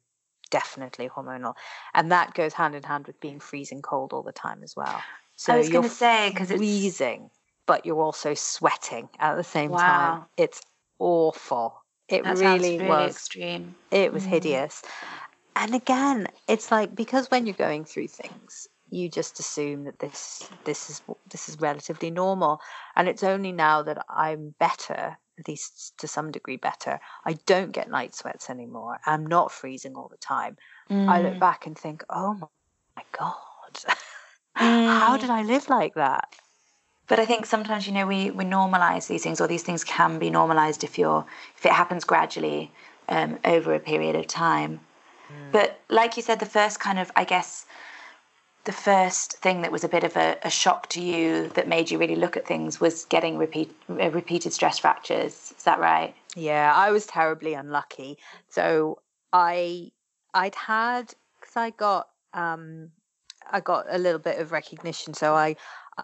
definitely 0.49 1.09
hormonal. 1.09 1.55
And 1.93 2.11
that 2.11 2.33
goes 2.33 2.53
hand 2.53 2.75
in 2.75 2.83
hand 2.83 3.07
with 3.07 3.19
being 3.19 3.39
freezing 3.39 3.81
cold 3.81 4.13
all 4.13 4.23
the 4.23 4.31
time 4.31 4.63
as 4.63 4.75
well. 4.75 5.01
So 5.35 5.53
I 5.53 5.57
was 5.57 5.69
going 5.69 5.83
to 5.83 5.89
say, 5.89 6.29
because 6.29 6.51
it's 6.51 6.59
freezing, 6.59 7.29
but 7.65 7.85
you're 7.85 8.01
also 8.01 8.33
sweating 8.33 9.09
at 9.19 9.35
the 9.35 9.43
same 9.43 9.71
wow. 9.71 9.77
time. 9.79 10.25
It's 10.37 10.61
awful. 10.99 11.82
It 12.09 12.23
that 12.23 12.37
really, 12.37 12.77
really 12.77 12.89
was 12.89 13.11
extreme. 13.11 13.75
It 13.91 14.13
was 14.13 14.23
mm. 14.23 14.29
hideous. 14.29 14.83
And 15.55 15.75
again, 15.75 16.27
it's 16.47 16.71
like 16.71 16.95
because 16.95 17.29
when 17.29 17.45
you're 17.45 17.55
going 17.55 17.85
through 17.85 18.07
things, 18.07 18.67
you 18.89 19.09
just 19.09 19.39
assume 19.39 19.85
that 19.85 19.99
this 19.99 20.49
this 20.65 20.89
is 20.89 21.01
this 21.29 21.49
is 21.49 21.59
relatively 21.59 22.11
normal. 22.11 22.59
And 22.95 23.07
it's 23.07 23.23
only 23.23 23.51
now 23.51 23.83
that 23.83 24.05
I'm 24.09 24.55
better, 24.59 25.17
at 25.39 25.47
least 25.47 25.93
to 25.99 26.07
some 26.07 26.31
degree 26.31 26.57
better. 26.57 26.99
I 27.25 27.33
don't 27.45 27.71
get 27.71 27.89
night 27.89 28.15
sweats 28.15 28.49
anymore. 28.49 28.99
I'm 29.05 29.25
not 29.25 29.51
freezing 29.51 29.95
all 29.95 30.09
the 30.09 30.17
time. 30.17 30.57
Mm. 30.89 31.07
I 31.07 31.21
look 31.21 31.35
mm. 31.35 31.39
back 31.39 31.65
and 31.65 31.77
think, 31.77 32.03
oh 32.09 32.33
my 32.95 33.03
god, 33.17 33.35
mm. 34.57 34.99
how 34.99 35.17
did 35.17 35.29
I 35.29 35.43
live 35.43 35.69
like 35.69 35.95
that? 35.95 36.35
But 37.07 37.19
I 37.19 37.25
think 37.25 37.45
sometimes, 37.45 37.85
you 37.85 37.93
know, 37.93 38.07
we, 38.07 38.31
we 38.31 38.45
normalize 38.45 39.07
these 39.07 39.23
things, 39.23 39.41
or 39.41 39.47
these 39.47 39.63
things 39.63 39.83
can 39.83 40.19
be 40.19 40.29
normalized 40.29 40.83
if 40.83 40.97
you're 40.97 41.25
if 41.57 41.65
it 41.65 41.71
happens 41.71 42.03
gradually 42.05 42.71
um, 43.09 43.39
over 43.43 43.73
a 43.73 43.79
period 43.79 44.15
of 44.15 44.27
time. 44.27 44.79
Mm. 45.29 45.51
But 45.51 45.79
like 45.89 46.15
you 46.15 46.23
said, 46.23 46.39
the 46.39 46.45
first 46.45 46.79
kind 46.79 46.99
of, 46.99 47.11
I 47.15 47.25
guess, 47.25 47.65
the 48.65 48.71
first 48.71 49.33
thing 49.39 49.61
that 49.61 49.71
was 49.71 49.83
a 49.83 49.89
bit 49.89 50.03
of 50.05 50.15
a, 50.15 50.37
a, 50.43 50.49
shock 50.49 50.87
to 50.87 51.01
you 51.01 51.49
that 51.49 51.67
made 51.67 51.91
you 51.91 51.97
really 51.97 52.15
look 52.15 52.37
at 52.37 52.47
things 52.47 52.79
was 52.79 53.03
getting 53.05 53.37
repeat, 53.37 53.75
uh, 53.89 54.09
repeated 54.11 54.53
stress 54.53 54.79
fractures. 54.79 55.53
Is 55.57 55.63
that 55.65 55.79
right? 55.79 56.15
Yeah, 56.35 56.73
I 56.73 56.91
was 56.91 57.05
terribly 57.05 57.53
unlucky. 57.53 58.17
So 58.49 58.99
I 59.33 59.91
I'd 60.33 60.55
had 60.55 61.13
because 61.39 61.57
I 61.57 61.71
got 61.71 62.07
um, 62.33 62.91
I 63.51 63.59
got 63.59 63.85
a 63.89 63.97
little 63.97 64.19
bit 64.19 64.39
of 64.39 64.51
recognition. 64.51 65.13
So 65.13 65.35
I 65.35 65.57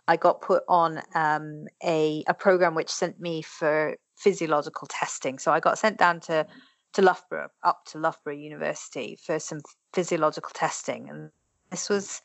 I 0.08 0.18
got 0.18 0.42
put 0.42 0.64
on 0.68 1.02
um, 1.16 1.68
a 1.84 2.24
a 2.28 2.34
program 2.34 2.76
which 2.76 2.90
sent 2.90 3.20
me 3.20 3.42
for 3.42 3.96
physiological 4.18 4.88
testing. 4.88 5.40
So 5.40 5.52
I 5.52 5.60
got 5.60 5.78
sent 5.78 5.98
down 5.98 6.20
to 6.22 6.46
to 6.94 7.02
Loughborough, 7.02 7.50
up 7.64 7.86
to 7.88 8.00
Loughborough 8.00 8.34
University 8.34 9.18
for 9.24 9.40
some 9.40 9.62
physiological 9.94 10.52
testing, 10.54 11.10
and 11.10 11.32
this 11.72 11.90
was 11.90 12.22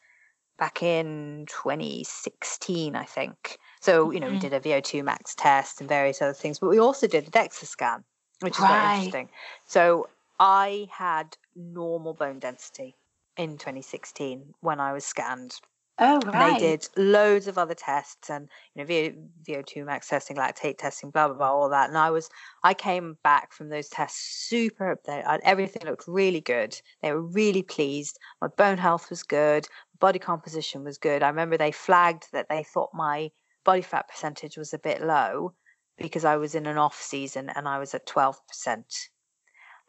back 0.57 0.83
in 0.83 1.47
2016, 1.49 2.95
I 2.95 3.05
think. 3.05 3.59
So 3.81 4.11
you 4.11 4.21
know 4.21 4.27
mm-hmm. 4.27 4.37
we 4.37 4.41
did 4.41 4.53
a 4.53 4.61
VO2 4.61 5.05
max 5.05 5.35
test 5.35 5.81
and 5.81 5.89
various 5.89 6.23
other 6.23 6.33
things, 6.33 6.59
but 6.59 6.71
we 6.71 6.79
also 6.79 7.07
did 7.07 7.29
a 7.29 7.31
DEXA 7.31 7.67
scan, 7.67 8.05
which 8.41 8.55
is 8.55 8.61
right. 8.61 8.71
very 8.71 8.95
interesting. 8.97 9.31
So 9.67 10.09
I 10.39 10.89
had 10.91 11.37
normal 11.55 12.15
bone 12.15 12.39
density 12.39 12.97
in 13.37 13.59
2016 13.59 14.55
when 14.61 14.81
I 14.81 14.93
was 14.93 15.05
scanned 15.05 15.61
Oh, 15.99 16.21
right. 16.23 16.59
they 16.59 16.77
did 16.77 16.89
loads 16.97 17.47
of 17.47 17.57
other 17.57 17.75
tests 17.75 18.29
and 18.29 18.49
you 18.75 18.83
know 18.83 18.87
VO, 18.87 19.13
VO2 19.47 19.87
max 19.87 20.09
testing, 20.09 20.37
lactate 20.37 20.77
testing, 20.77 21.11
blah 21.11 21.29
blah 21.29 21.37
blah, 21.37 21.53
all 21.53 21.69
that. 21.69 21.89
And 21.89 21.97
I 21.97 22.11
was 22.11 22.29
I 22.65 22.75
came 22.75 23.17
back 23.23 23.53
from 23.53 23.69
those 23.69 23.89
tests 23.89 24.47
super. 24.49 24.99
They, 25.07 25.23
everything 25.45 25.85
looked 25.85 26.09
really 26.09 26.41
good. 26.41 26.81
They 27.01 27.13
were 27.13 27.23
really 27.23 27.63
pleased. 27.63 28.19
My 28.41 28.49
bone 28.49 28.79
health 28.79 29.09
was 29.09 29.23
good. 29.23 29.69
Body 30.01 30.19
composition 30.19 30.83
was 30.83 30.99
good. 30.99 31.23
I 31.23 31.29
remember 31.29 31.57
they 31.57 31.71
flagged 31.71 32.27
that 32.33 32.49
they 32.49 32.65
thought 32.65 32.91
my 32.93 33.31
body 33.65 33.83
fat 33.83 34.09
percentage 34.09 34.57
was 34.57 34.75
a 34.75 34.79
bit 34.79 35.01
low 35.01 35.55
because 35.97 36.25
I 36.25 36.37
was 36.37 36.57
in 36.57 36.67
an 36.67 36.77
off 36.77 37.01
season 37.01 37.51
and 37.55 37.69
I 37.69 37.79
was 37.79 37.95
at 37.95 38.05
twelve 38.05 38.45
percent. 38.49 38.93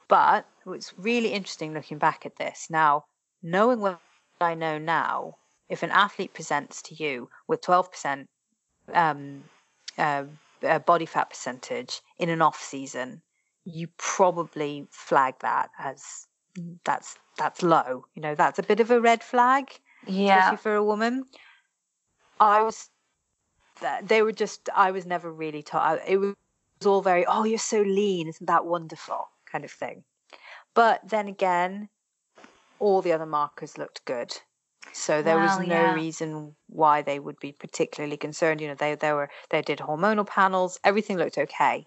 But 0.07 0.45
it's 0.67 0.93
really 0.97 1.29
interesting 1.29 1.73
looking 1.73 1.97
back 1.97 2.27
at 2.27 2.35
this 2.35 2.67
now, 2.69 3.05
knowing 3.41 3.79
what 3.79 3.99
I 4.39 4.53
know 4.53 4.77
now 4.77 5.37
if 5.69 5.83
an 5.83 5.91
athlete 5.91 6.33
presents 6.33 6.81
to 6.83 6.95
you 6.95 7.29
with 7.47 7.61
12% 7.61 8.27
um, 8.93 9.43
uh, 9.97 10.23
body 10.85 11.05
fat 11.05 11.29
percentage 11.29 12.01
in 12.17 12.29
an 12.29 12.41
off 12.41 12.61
season, 12.61 13.21
you 13.65 13.87
probably 13.97 14.87
flag 14.91 15.35
that 15.41 15.69
as 15.79 16.27
that's 16.83 17.17
that's 17.37 17.63
low. 17.63 18.05
You 18.13 18.21
know, 18.21 18.35
that's 18.35 18.59
a 18.59 18.63
bit 18.63 18.79
of 18.79 18.91
a 18.91 19.01
red 19.01 19.23
flag, 19.23 19.79
yeah. 20.07 20.37
especially 20.37 20.57
for 20.57 20.75
a 20.75 20.83
woman. 20.83 21.25
I 22.39 22.61
was, 22.61 22.89
they 24.03 24.21
were 24.21 24.31
just. 24.31 24.69
I 24.75 24.91
was 24.91 25.05
never 25.05 25.31
really 25.31 25.63
taught. 25.63 25.99
It 26.07 26.17
was 26.17 26.35
all 26.85 27.01
very, 27.01 27.25
oh, 27.25 27.43
you're 27.43 27.57
so 27.57 27.81
lean, 27.81 28.27
isn't 28.27 28.45
that 28.45 28.65
wonderful, 28.65 29.29
kind 29.51 29.65
of 29.65 29.71
thing. 29.71 30.03
But 30.73 31.01
then 31.07 31.27
again, 31.27 31.89
all 32.79 33.01
the 33.01 33.13
other 33.13 33.25
markers 33.25 33.77
looked 33.77 34.03
good. 34.05 34.37
So 34.93 35.21
there 35.21 35.37
was 35.37 35.59
no 35.59 35.65
yeah. 35.65 35.93
reason 35.93 36.55
why 36.67 37.01
they 37.01 37.19
would 37.19 37.39
be 37.39 37.51
particularly 37.51 38.17
concerned. 38.17 38.61
You 38.61 38.69
know, 38.69 38.75
they 38.75 38.95
they 38.95 39.13
were 39.13 39.29
they 39.49 39.61
did 39.61 39.79
hormonal 39.79 40.25
panels, 40.25 40.79
everything 40.83 41.17
looked 41.17 41.37
okay. 41.37 41.85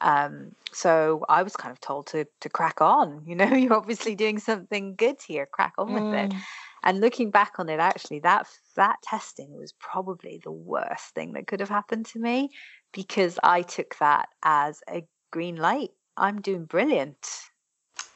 Um, 0.00 0.52
so 0.72 1.24
I 1.28 1.42
was 1.44 1.56
kind 1.56 1.72
of 1.72 1.80
told 1.80 2.08
to 2.08 2.26
to 2.40 2.48
crack 2.48 2.80
on. 2.80 3.22
You 3.26 3.36
know, 3.36 3.54
you're 3.54 3.74
obviously 3.74 4.14
doing 4.14 4.38
something 4.38 4.94
good 4.96 5.16
here. 5.26 5.46
Crack 5.46 5.74
on 5.78 5.92
with 5.92 6.14
it. 6.14 6.30
Mm. 6.30 6.40
And 6.84 7.00
looking 7.00 7.30
back 7.30 7.54
on 7.58 7.68
it, 7.68 7.78
actually, 7.78 8.20
that 8.20 8.48
that 8.76 8.96
testing 9.02 9.52
was 9.56 9.72
probably 9.72 10.40
the 10.42 10.50
worst 10.52 11.14
thing 11.14 11.32
that 11.34 11.46
could 11.46 11.60
have 11.60 11.68
happened 11.68 12.06
to 12.06 12.18
me 12.18 12.50
because 12.92 13.38
I 13.42 13.62
took 13.62 13.96
that 13.98 14.28
as 14.42 14.82
a 14.88 15.04
green 15.30 15.56
light. 15.56 15.90
I'm 16.16 16.40
doing 16.40 16.64
brilliant. 16.64 17.26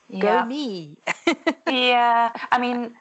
Yeah. 0.08 0.20
Go 0.20 0.46
me. 0.46 0.98
yeah. 1.68 2.32
I 2.52 2.58
mean, 2.58 2.94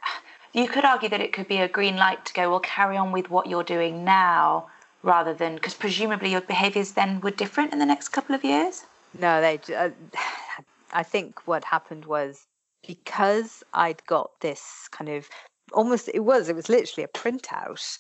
you 0.56 0.70
could 0.70 0.86
argue 0.86 1.10
that 1.10 1.20
it 1.20 1.34
could 1.34 1.50
be 1.50 1.58
a 1.58 1.68
green 1.68 1.98
light 1.98 2.26
to 2.26 2.34
go, 2.34 2.50
well, 2.50 2.62
carry 2.62 2.96
on 2.96 3.12
with 3.12 3.30
what 3.30 3.48
you're 3.48 3.64
doing 3.64 4.06
now 4.06 4.68
rather 5.04 5.34
than, 5.34 5.56
because 5.56 5.74
presumably 5.74 6.32
your 6.32 6.42
behaviors 6.42 6.94
then 6.94 7.20
were 7.20 7.32
different 7.32 7.74
in 7.74 7.80
the 7.80 7.86
next 7.86 8.10
couple 8.10 8.34
of 8.34 8.44
years? 8.44 8.86
No, 9.20 9.42
they. 9.42 9.60
Uh, 9.76 9.90
I 10.94 11.04
think 11.04 11.46
what 11.46 11.66
happened 11.66 12.06
was 12.06 12.48
because 12.88 13.64
I'd 13.74 14.06
got 14.06 14.32
this 14.40 14.88
kind 14.92 15.10
of 15.10 15.28
almost 15.74 16.10
it 16.14 16.22
was 16.22 16.48
it 16.48 16.56
was 16.56 16.70
literally 16.70 17.04
a 17.04 17.18
printout 17.18 17.98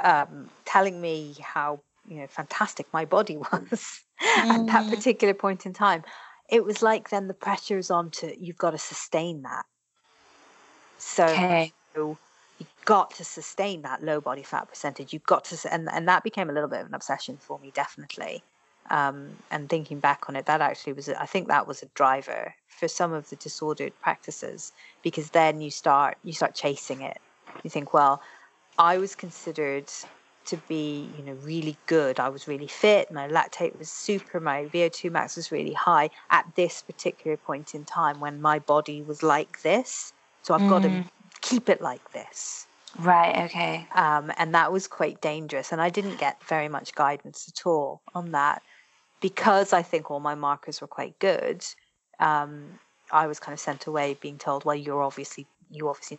um, 0.00 0.50
telling 0.66 1.00
me 1.00 1.36
how 1.40 1.80
you 2.06 2.16
know 2.16 2.26
fantastic 2.26 2.86
my 2.92 3.06
body 3.06 3.36
was 3.52 4.02
mm. 4.20 4.36
at 4.36 4.66
that 4.66 4.84
mm. 4.84 4.90
particular 4.90 5.32
point 5.32 5.64
in 5.64 5.72
time. 5.72 6.04
It 6.50 6.66
was 6.66 6.82
like 6.82 7.08
then 7.08 7.28
the 7.28 7.34
pressure 7.34 7.78
is 7.78 7.90
on 7.90 8.10
to 8.10 8.38
you've 8.38 8.58
got 8.58 8.72
to 8.72 8.78
sustain 8.78 9.40
that. 9.42 9.64
So 10.98 11.24
okay 11.24 11.72
you 11.96 12.66
got 12.84 13.10
to 13.12 13.24
sustain 13.24 13.82
that 13.82 14.02
low 14.02 14.20
body 14.20 14.42
fat 14.42 14.68
percentage. 14.68 15.12
You've 15.12 15.26
got 15.26 15.44
to, 15.46 15.72
and, 15.72 15.88
and 15.92 16.06
that 16.08 16.22
became 16.22 16.50
a 16.50 16.52
little 16.52 16.68
bit 16.68 16.80
of 16.80 16.86
an 16.86 16.94
obsession 16.94 17.36
for 17.36 17.58
me, 17.58 17.72
definitely. 17.74 18.42
Um, 18.90 19.30
and 19.50 19.68
thinking 19.68 19.98
back 19.98 20.28
on 20.28 20.36
it, 20.36 20.46
that 20.46 20.60
actually 20.60 20.92
was, 20.92 21.08
I 21.08 21.26
think 21.26 21.48
that 21.48 21.66
was 21.66 21.82
a 21.82 21.86
driver 21.94 22.54
for 22.68 22.86
some 22.86 23.12
of 23.12 23.30
the 23.30 23.36
disordered 23.36 23.92
practices 24.00 24.72
because 25.02 25.30
then 25.30 25.60
you 25.60 25.70
start, 25.70 26.18
you 26.22 26.32
start 26.32 26.54
chasing 26.54 27.00
it. 27.00 27.18
You 27.62 27.70
think, 27.70 27.94
well, 27.94 28.20
I 28.78 28.98
was 28.98 29.14
considered 29.14 29.90
to 30.46 30.56
be, 30.68 31.08
you 31.16 31.24
know, 31.24 31.32
really 31.42 31.76
good. 31.86 32.20
I 32.20 32.28
was 32.28 32.46
really 32.46 32.66
fit. 32.66 33.10
My 33.10 33.28
lactate 33.28 33.78
was 33.78 33.90
super. 33.90 34.40
My 34.40 34.66
VO2 34.66 35.10
max 35.10 35.36
was 35.36 35.50
really 35.50 35.72
high 35.72 36.10
at 36.30 36.46
this 36.54 36.82
particular 36.82 37.36
point 37.36 37.74
in 37.74 37.84
time 37.84 38.20
when 38.20 38.42
my 38.42 38.58
body 38.58 39.02
was 39.02 39.22
like 39.22 39.62
this. 39.62 40.12
So 40.42 40.52
I've 40.52 40.60
mm. 40.60 40.68
got 40.68 40.82
to 40.82 41.04
keep 41.44 41.68
it 41.68 41.80
like 41.80 42.12
this. 42.12 42.66
Right, 42.98 43.44
okay. 43.44 43.86
Um, 43.94 44.32
and 44.38 44.54
that 44.54 44.72
was 44.72 44.86
quite 44.86 45.20
dangerous. 45.20 45.72
And 45.72 45.80
I 45.80 45.90
didn't 45.90 46.18
get 46.18 46.42
very 46.44 46.68
much 46.68 46.94
guidance 46.94 47.48
at 47.48 47.66
all 47.66 48.00
on 48.14 48.32
that 48.32 48.62
because 49.20 49.72
I 49.72 49.82
think 49.82 50.10
all 50.10 50.20
my 50.20 50.34
markers 50.34 50.80
were 50.80 50.86
quite 50.86 51.18
good. 51.18 51.64
Um, 52.18 52.78
I 53.12 53.26
was 53.26 53.40
kind 53.40 53.52
of 53.52 53.60
sent 53.60 53.86
away 53.86 54.16
being 54.20 54.38
told, 54.38 54.64
well, 54.64 54.74
you're 54.74 55.02
obviously, 55.02 55.46
you 55.70 55.88
obviously 55.88 56.18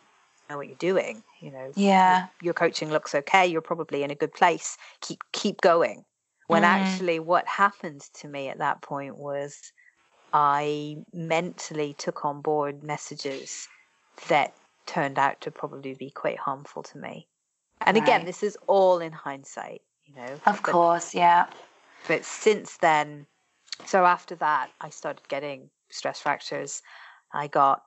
know 0.49 0.57
what 0.57 0.67
you're 0.67 0.75
doing. 0.77 1.23
You 1.39 1.51
know, 1.51 1.71
yeah, 1.75 2.19
your, 2.19 2.29
your 2.41 2.53
coaching 2.53 2.91
looks 2.91 3.15
okay. 3.15 3.47
You're 3.47 3.61
probably 3.61 4.03
in 4.03 4.11
a 4.11 4.15
good 4.15 4.33
place. 4.33 4.77
Keep, 5.01 5.23
keep 5.31 5.61
going. 5.61 6.05
When 6.47 6.61
mm. 6.61 6.67
actually 6.67 7.19
what 7.19 7.47
happened 7.47 8.01
to 8.15 8.27
me 8.27 8.49
at 8.49 8.59
that 8.59 8.81
point 8.81 9.17
was 9.17 9.71
I 10.33 10.97
mentally 11.13 11.95
took 11.97 12.25
on 12.25 12.41
board 12.41 12.83
messages 12.83 13.67
that 14.27 14.53
turned 14.85 15.19
out 15.19 15.41
to 15.41 15.51
probably 15.51 15.93
be 15.93 16.09
quite 16.09 16.39
harmful 16.39 16.83
to 16.83 16.97
me. 16.97 17.27
And 17.81 17.97
right. 17.97 18.03
again, 18.03 18.25
this 18.25 18.43
is 18.43 18.57
all 18.67 18.99
in 18.99 19.11
hindsight, 19.11 19.81
you 20.05 20.15
know. 20.15 20.39
Of 20.45 20.61
but, 20.63 20.71
course, 20.71 21.13
yeah. 21.13 21.47
But 22.07 22.23
since 22.25 22.77
then, 22.77 23.25
so 23.85 24.05
after 24.05 24.35
that, 24.35 24.69
I 24.81 24.89
started 24.89 25.27
getting 25.27 25.69
stress 25.89 26.19
fractures. 26.19 26.81
I 27.33 27.47
got, 27.47 27.83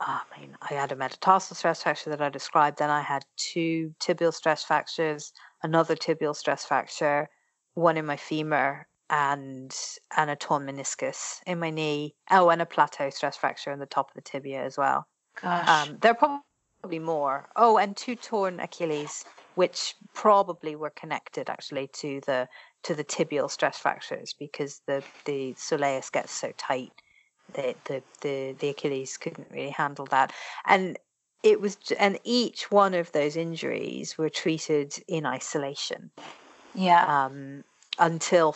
I 0.00 0.22
mean, 0.38 0.56
I 0.62 0.74
had 0.74 0.92
a 0.92 0.96
metatarsal 0.96 1.56
stress 1.56 1.82
fracture 1.82 2.10
that 2.10 2.22
I 2.22 2.28
described. 2.28 2.78
Then 2.78 2.90
I 2.90 3.02
had 3.02 3.24
two 3.36 3.94
tibial 4.00 4.34
stress 4.34 4.64
fractures, 4.64 5.32
another 5.62 5.94
tibial 5.94 6.34
stress 6.34 6.64
fracture, 6.64 7.28
one 7.74 7.96
in 7.96 8.06
my 8.06 8.16
femur, 8.16 8.86
and 9.10 9.76
and 10.16 10.30
a 10.30 10.36
torn 10.36 10.66
meniscus 10.66 11.40
in 11.46 11.58
my 11.58 11.70
knee. 11.70 12.14
Oh, 12.30 12.48
and 12.50 12.62
a 12.62 12.66
plateau 12.66 13.10
stress 13.10 13.36
fracture 13.36 13.72
in 13.72 13.78
the 13.78 13.86
top 13.86 14.10
of 14.10 14.14
the 14.14 14.22
tibia 14.22 14.64
as 14.64 14.78
well. 14.78 15.06
Gosh. 15.42 15.66
Um, 15.66 15.98
there 16.00 16.12
are 16.12 16.42
probably 16.82 16.98
more. 16.98 17.48
Oh, 17.56 17.78
and 17.78 17.96
two 17.96 18.16
torn 18.16 18.60
Achilles, 18.60 19.24
which 19.54 19.94
probably 20.14 20.76
were 20.76 20.90
connected 20.90 21.48
actually 21.50 21.88
to 21.94 22.20
the 22.26 22.48
to 22.84 22.94
the 22.94 23.04
tibial 23.04 23.50
stress 23.50 23.78
fractures 23.78 24.34
because 24.38 24.80
the 24.86 25.04
the 25.24 25.54
soleus 25.58 26.10
gets 26.10 26.32
so 26.32 26.52
tight 26.56 27.02
that 27.54 27.84
the 27.86 28.04
the 28.22 28.56
the 28.58 28.68
Achilles 28.70 29.16
couldn't 29.16 29.50
really 29.50 29.70
handle 29.70 30.06
that, 30.06 30.32
and 30.66 30.98
it 31.42 31.60
was 31.60 31.76
and 31.98 32.18
each 32.24 32.70
one 32.70 32.94
of 32.94 33.12
those 33.12 33.36
injuries 33.36 34.16
were 34.18 34.30
treated 34.30 34.94
in 35.08 35.26
isolation. 35.26 36.12
Yeah. 36.74 37.06
Um, 37.06 37.64
until 37.98 38.54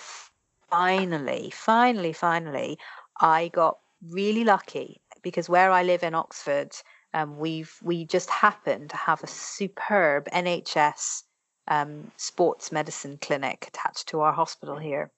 finally, 0.70 1.50
finally, 1.50 2.12
finally, 2.12 2.78
I 3.20 3.48
got 3.48 3.78
really 4.02 4.44
lucky 4.44 5.02
because 5.24 5.48
where 5.48 5.72
I 5.72 5.82
live 5.82 6.04
in 6.04 6.14
Oxford, 6.14 6.70
um, 7.12 7.38
we've 7.38 7.74
we 7.82 8.04
just 8.04 8.30
happen 8.30 8.86
to 8.88 8.96
have 8.96 9.24
a 9.24 9.26
superb 9.26 10.28
NHS 10.32 11.22
um, 11.66 12.12
sports 12.16 12.70
medicine 12.70 13.18
clinic 13.20 13.64
attached 13.66 14.08
to 14.08 14.20
our 14.20 14.32
hospital 14.32 14.76
here, 14.76 15.10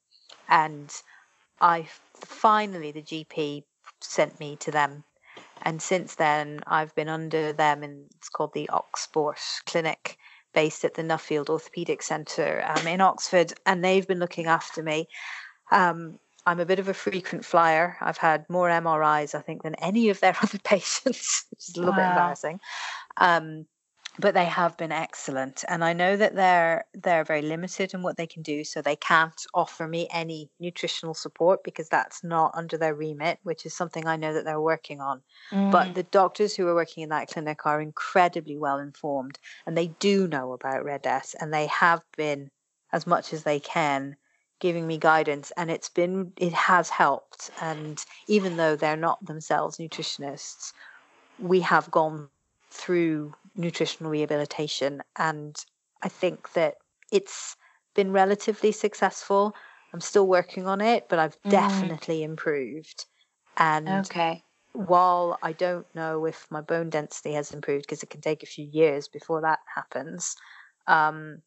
and 0.49 0.91
I 1.61 1.89
finally 2.15 2.93
the 2.93 3.03
GP 3.03 3.65
sent 4.01 4.41
me 4.41 4.57
to 4.57 4.71
them, 4.71 5.05
and 5.63 5.83
since 5.83 6.15
then 6.15 6.61
I've 6.67 6.95
been 6.95 7.09
under 7.09 7.53
them, 7.53 7.83
and 7.83 8.07
it's 8.17 8.31
called 8.31 8.55
the 8.55 8.71
Oxsport 8.73 9.41
Clinic, 9.67 10.17
based 10.55 10.85
at 10.85 10.95
the 10.95 11.03
Nuffield 11.03 11.47
Orthopaedic 11.47 12.03
Centre 12.03 12.65
um, 12.67 12.87
in 12.87 13.01
Oxford, 13.01 13.53
and 13.67 13.85
they've 13.85 14.07
been 14.07 14.21
looking 14.21 14.47
after 14.47 14.83
me. 14.83 15.09
Um, 15.73 16.19
I'm 16.47 16.61
a 16.61 16.67
bit 16.67 16.79
of 16.79 16.89
a 16.89 16.95
frequent 16.95 17.45
flyer. 17.45 17.97
I've 18.01 18.17
had 18.17 18.49
more 18.49 18.69
MRIs, 18.69 19.35
I 19.35 19.41
think, 19.41 19.63
than 19.63 19.75
any 19.77 20.09
of 20.09 20.21
their 20.21 20.37
other 20.43 20.59
patients, 20.59 21.45
which 21.51 21.69
is 21.69 21.77
a 21.77 21.81
little 21.81 21.93
wow. 21.93 21.99
bit 21.99 22.09
embarrassing. 22.09 22.61
Um, 23.17 23.67
but 24.19 24.33
they 24.33 24.47
have 24.47 24.79
been 24.79 24.93
excellent, 24.93 25.63
and 25.69 25.85
I 25.85 25.93
know 25.93 26.17
that 26.17 26.35
they're 26.35 26.85
they're 26.95 27.25
very 27.25 27.43
limited 27.43 27.93
in 27.93 28.03
what 28.03 28.17
they 28.17 28.27
can 28.27 28.43
do, 28.43 28.65
so 28.65 28.81
they 28.81 28.97
can't 28.97 29.39
offer 29.53 29.87
me 29.87 30.09
any 30.11 30.49
nutritional 30.59 31.13
support 31.13 31.63
because 31.63 31.91
that's 31.91 32.25
not 32.25 32.53
under 32.55 32.79
their 32.79 32.95
remit, 32.95 33.39
which 33.43 33.67
is 33.67 33.77
something 33.77 34.07
I 34.07 34.17
know 34.17 34.33
that 34.33 34.47
they're 34.47 34.61
working 34.61 35.03
on. 35.03 35.21
Mm. 35.53 35.71
But 35.71 35.95
the 35.95 36.05
doctors 36.05 36.57
who 36.57 36.67
are 36.67 36.75
working 36.75 37.03
in 37.03 37.11
that 37.11 37.29
clinic 37.29 37.67
are 37.67 37.81
incredibly 37.81 38.57
well 38.57 38.79
informed, 38.79 39.39
and 39.67 39.77
they 39.77 39.89
do 39.89 40.27
know 40.27 40.53
about 40.53 40.85
RED-S, 40.85 41.35
and 41.39 41.53
they 41.53 41.67
have 41.67 42.01
been 42.17 42.51
as 42.93 43.07
much 43.07 43.35
as 43.35 43.43
they 43.43 43.61
can 43.61 44.17
giving 44.59 44.87
me 44.87 44.99
guidance 44.99 45.53
and 45.57 45.71
it's 45.71 45.89
been 45.89 46.33
it 46.37 46.53
has 46.53 46.89
helped 46.89 47.51
and 47.61 48.05
even 48.27 48.57
though 48.57 48.75
they're 48.75 48.97
not 48.97 49.25
themselves 49.27 49.77
nutritionists 49.77 50.73
we 51.39 51.61
have 51.61 51.91
gone 51.91 52.29
through 52.71 53.35
nutritional 53.55 54.11
rehabilitation. 54.11 55.03
And 55.17 55.57
I 56.03 56.09
think 56.09 56.53
that 56.53 56.77
it's 57.11 57.57
been 57.95 58.13
relatively 58.13 58.73
successful. 58.73 59.55
I'm 59.93 60.01
still 60.01 60.27
working 60.27 60.67
on 60.67 60.81
it, 60.81 61.09
but 61.09 61.19
I've 61.19 61.41
mm. 61.43 61.51
definitely 61.51 62.23
improved. 62.23 63.07
And 63.57 63.89
okay. 63.89 64.45
while 64.73 65.39
I 65.43 65.53
don't 65.53 65.87
know 65.95 66.27
if 66.27 66.47
my 66.51 66.61
bone 66.61 66.91
density 66.91 67.33
has 67.33 67.53
improved, 67.53 67.87
because 67.87 68.03
it 68.03 68.11
can 68.11 68.21
take 68.21 68.43
a 68.43 68.47
few 68.47 68.67
years 68.67 69.09
before 69.09 69.41
that 69.41 69.61
happens, 69.75 70.37
um, 70.87 71.41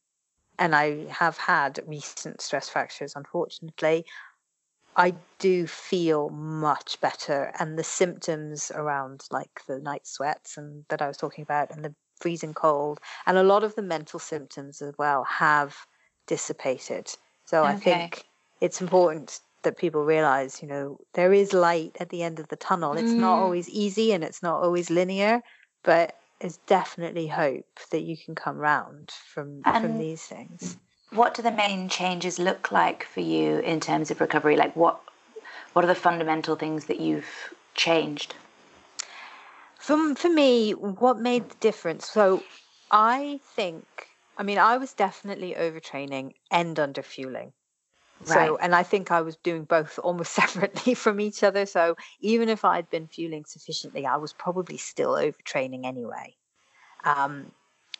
and 0.60 0.76
I 0.76 1.06
have 1.06 1.38
had 1.38 1.80
recent 1.88 2.42
stress 2.42 2.70
fractures, 2.70 3.14
unfortunately, 3.16 4.06
I 4.96 5.16
do 5.40 5.66
feel 5.66 6.30
much 6.30 7.00
better. 7.00 7.54
And 7.58 7.80
the 7.80 7.84
symptoms 7.84 8.70
around, 8.76 9.24
like 9.32 9.62
the 9.68 9.80
night 9.80 10.06
sweats 10.06 10.58
and 10.58 10.84
that 10.90 11.02
I 11.02 11.08
was 11.08 11.16
talking 11.16 11.44
about, 11.44 11.72
and 11.72 11.84
the 11.84 11.96
freezing 12.20 12.54
cold, 12.54 13.00
and 13.26 13.38
a 13.38 13.44
lot 13.44 13.64
of 13.64 13.76
the 13.76 13.82
mental 13.82 14.20
symptoms 14.20 14.82
as 14.82 14.94
well, 14.98 15.24
have 15.24 15.78
dissipated. 16.28 17.10
So 17.46 17.64
okay. 17.64 17.72
I 17.72 17.76
think 17.76 18.26
it's 18.60 18.82
important 18.82 19.40
that 19.64 19.78
people 19.78 20.04
realize, 20.04 20.62
you 20.62 20.68
know, 20.68 21.00
there 21.14 21.34
is 21.34 21.54
light 21.54 21.96
at 22.02 22.10
the 22.10 22.22
end 22.22 22.40
of 22.40 22.50
the 22.50 22.58
tunnel. 22.58 22.94
It's 22.94 23.12
mm. 23.12 23.20
not 23.20 23.40
always 23.40 23.70
easy 23.70 24.12
and 24.12 24.24
it's 24.26 24.44
not 24.44 24.62
always 24.62 24.90
linear, 24.90 25.42
but 25.84 26.18
there's 26.40 26.58
definitely 26.58 27.28
hope 27.28 27.80
that 27.92 28.02
you 28.02 28.18
can 28.18 28.36
come 28.36 28.58
round 28.58 29.12
from 29.12 29.62
and 29.66 29.84
from 29.84 29.98
these 29.98 30.24
things. 30.24 30.78
What 31.12 31.34
do 31.34 31.42
the 31.42 31.52
main 31.52 31.90
changes 31.90 32.40
look 32.40 32.72
like 32.72 33.04
for 33.04 33.20
you 33.20 33.60
in 33.60 33.80
terms 33.80 34.12
of 34.12 34.22
recovery? 34.22 34.56
Like 34.56 34.76
what 34.76 35.02
what 35.74 35.84
are 35.84 35.88
the 35.88 35.96
fundamental 35.96 36.56
things 36.56 36.86
that 36.86 37.00
you've 37.00 37.54
changed? 37.76 38.36
For 39.80 40.16
for 40.16 40.30
me, 40.30 40.72
what 40.72 41.20
made 41.20 41.50
the 41.50 41.56
difference? 41.56 42.10
So 42.10 42.44
I 42.92 43.40
think 43.56 43.86
I 44.38 44.44
mean 44.44 44.58
I 44.58 44.78
was 44.78 44.94
definitely 44.94 45.56
overtraining 45.56 46.34
and 46.52 46.78
underfueling. 46.78 47.52
Right. 48.26 48.48
So, 48.48 48.58
and 48.58 48.76
I 48.76 48.84
think 48.84 49.12
I 49.12 49.22
was 49.22 49.38
doing 49.38 49.64
both 49.64 50.00
almost 50.04 50.34
separately 50.34 50.94
from 50.94 51.20
each 51.20 51.44
other. 51.44 51.66
So, 51.66 51.96
even 52.20 52.50
if 52.50 52.66
I'd 52.66 52.90
been 52.90 53.08
fueling 53.08 53.46
sufficiently, 53.46 54.06
I 54.06 54.18
was 54.18 54.34
probably 54.34 54.78
still 54.78 55.12
overtraining 55.12 55.86
anyway. 55.86 56.36
Um, 57.04 57.52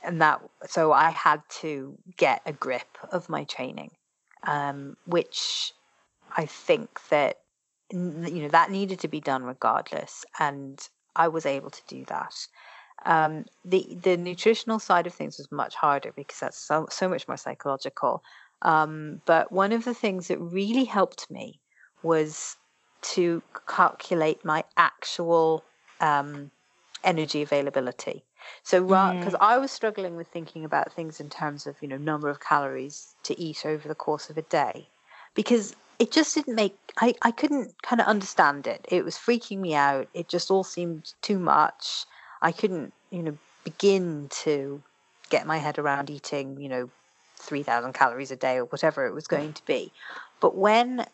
and 0.04 0.22
that, 0.22 0.42
so 0.68 0.92
I 0.92 1.10
had 1.10 1.42
to 1.62 1.98
get 2.18 2.42
a 2.46 2.54
grip 2.54 2.98
of 3.12 3.30
my 3.30 3.44
training, 3.44 3.92
um, 4.44 4.96
which 5.06 5.74
I 6.36 6.46
think 6.46 7.02
that, 7.10 7.40
you 7.92 8.42
know, 8.42 8.50
that 8.50 8.72
needed 8.72 9.00
to 9.00 9.08
be 9.08 9.20
done 9.20 9.44
regardless. 9.44 10.26
And 10.40 10.80
I 11.16 11.28
was 11.28 11.46
able 11.46 11.70
to 11.70 11.82
do 11.88 12.06
that. 12.06 12.36
Um, 13.06 13.46
the 13.64 13.98
the 14.02 14.18
nutritional 14.18 14.80
side 14.80 15.08
of 15.08 15.14
things 15.14 15.38
was 15.38 15.52
much 15.52 15.76
harder 15.76 16.12
because 16.14 16.40
that's 16.40 16.58
so 16.58 16.88
so 16.92 17.08
much 17.08 17.28
more 17.28 17.38
psychological. 17.38 18.22
Um, 18.62 19.22
but 19.26 19.52
one 19.52 19.72
of 19.72 19.86
the 19.86 19.94
things 19.94 20.28
that 20.28 20.40
really 20.40 20.86
helped 20.86 21.30
me 21.32 21.60
was 22.04 22.58
to 23.02 23.42
calculate 23.68 24.44
my 24.44 24.64
actual 24.78 25.64
um, 26.02 26.52
energy 27.04 27.42
availability. 27.42 28.24
So, 28.64 28.82
because 28.84 29.34
mm. 29.34 29.38
I 29.42 29.58
was 29.58 29.72
struggling 29.72 30.16
with 30.16 30.28
thinking 30.28 30.66
about 30.66 30.94
things 30.94 31.20
in 31.20 31.30
terms 31.30 31.68
of 31.68 31.76
you 31.82 31.88
know 31.88 31.98
number 31.98 32.30
of 32.30 32.40
calories 32.40 33.16
to 33.24 33.40
eat 33.40 33.66
over 33.66 33.88
the 33.88 33.96
course 33.96 34.30
of 34.30 34.38
a 34.38 34.42
day, 34.44 34.88
because 35.36 35.76
it 36.00 36.12
just 36.12 36.34
didn't 36.34 36.56
make 36.56 36.76
I, 36.98 37.14
I 37.22 37.32
couldn't 37.32 37.82
kind 37.82 38.02
of 38.02 38.08
understand 38.08 38.66
it. 38.66 38.86
It 38.90 39.04
was 39.04 39.16
freaking 39.16 39.60
me 39.60 39.76
out. 39.76 40.08
It 40.14 40.30
just 40.30 40.50
all 40.50 40.64
seemed 40.64 41.14
too 41.22 41.38
much. 41.38 42.06
I 42.42 42.52
couldn't 42.52 42.94
you 43.12 43.24
know 43.24 43.38
begin 43.64 44.30
to 44.44 44.82
get 45.30 45.46
my 45.46 45.58
head 45.58 45.78
around 45.78 46.10
eating 46.10 46.60
you 46.60 46.70
know 46.70 46.90
3,000 47.40 47.94
calories 47.94 48.32
a 48.32 48.36
day 48.36 48.58
or 48.58 48.66
whatever 48.66 49.06
it 49.06 49.14
was 49.14 49.28
going 49.28 49.54
to 49.54 49.66
be. 49.66 49.92
But 50.40 50.56
when 50.56 51.06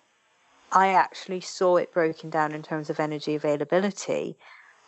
I 0.72 0.90
actually 0.90 1.42
saw 1.42 1.78
it 1.78 1.94
broken 1.94 2.30
down 2.30 2.52
in 2.52 2.64
terms 2.64 2.90
of 2.90 3.00
energy 3.00 3.36
availability, 3.36 4.36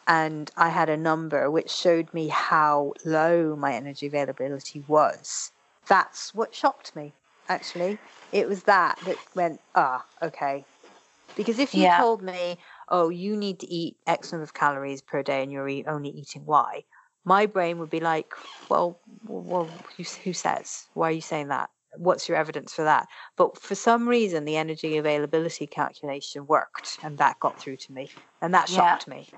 and 0.08 0.50
I 0.56 0.70
had 0.70 0.90
a 0.90 0.98
number 0.98 1.52
which 1.52 1.70
showed 1.70 2.14
me 2.14 2.30
how 2.30 2.94
low 3.06 3.56
my 3.56 3.74
energy 3.74 4.08
availability 4.08 4.84
was. 4.88 5.52
That's 5.88 6.34
what 6.34 6.56
shocked 6.56 6.96
me, 6.96 7.14
actually. 7.50 7.98
It 8.32 8.48
was 8.48 8.64
that 8.64 9.00
that 9.06 9.18
went, 9.36 9.60
ah, 9.76 10.06
okay. 10.22 10.66
Because 11.36 11.60
if 11.60 11.76
you 11.76 11.84
yeah. 11.84 11.98
told 11.98 12.22
me, 12.22 12.58
oh, 12.90 13.10
you 13.10 13.36
need 13.36 13.60
to 13.60 13.68
eat 13.68 13.98
X 14.08 14.32
number 14.32 14.44
of 14.44 14.54
calories 14.54 15.02
per 15.02 15.22
day 15.24 15.44
and 15.44 15.52
you're 15.52 15.70
only 15.90 16.10
eating 16.10 16.46
Y, 16.46 16.84
my 17.28 17.46
brain 17.46 17.78
would 17.80 17.90
be 17.90 18.00
like, 18.00 18.34
well, 18.70 19.02
well, 19.26 19.70
who, 19.98 20.04
who 20.24 20.32
says? 20.32 20.88
Why 20.94 21.10
are 21.10 21.12
you 21.12 21.22
saying 21.22 21.50
that? 21.50 21.70
What's 21.98 22.30
your 22.30 22.38
evidence 22.38 22.74
for 22.74 22.86
that? 22.86 23.08
But 23.36 23.60
for 23.60 23.76
some 23.76 24.08
reason, 24.08 24.46
the 24.46 24.56
energy 24.56 24.98
availability 24.98 25.68
calculation 25.68 26.48
worked, 26.48 27.00
and 27.04 27.18
that 27.18 27.40
got 27.42 27.60
through 27.60 27.78
to 27.78 27.92
me, 27.92 28.10
and 28.42 28.54
that 28.54 28.70
shocked 28.70 29.08
yeah. 29.08 29.14
me. 29.14 29.30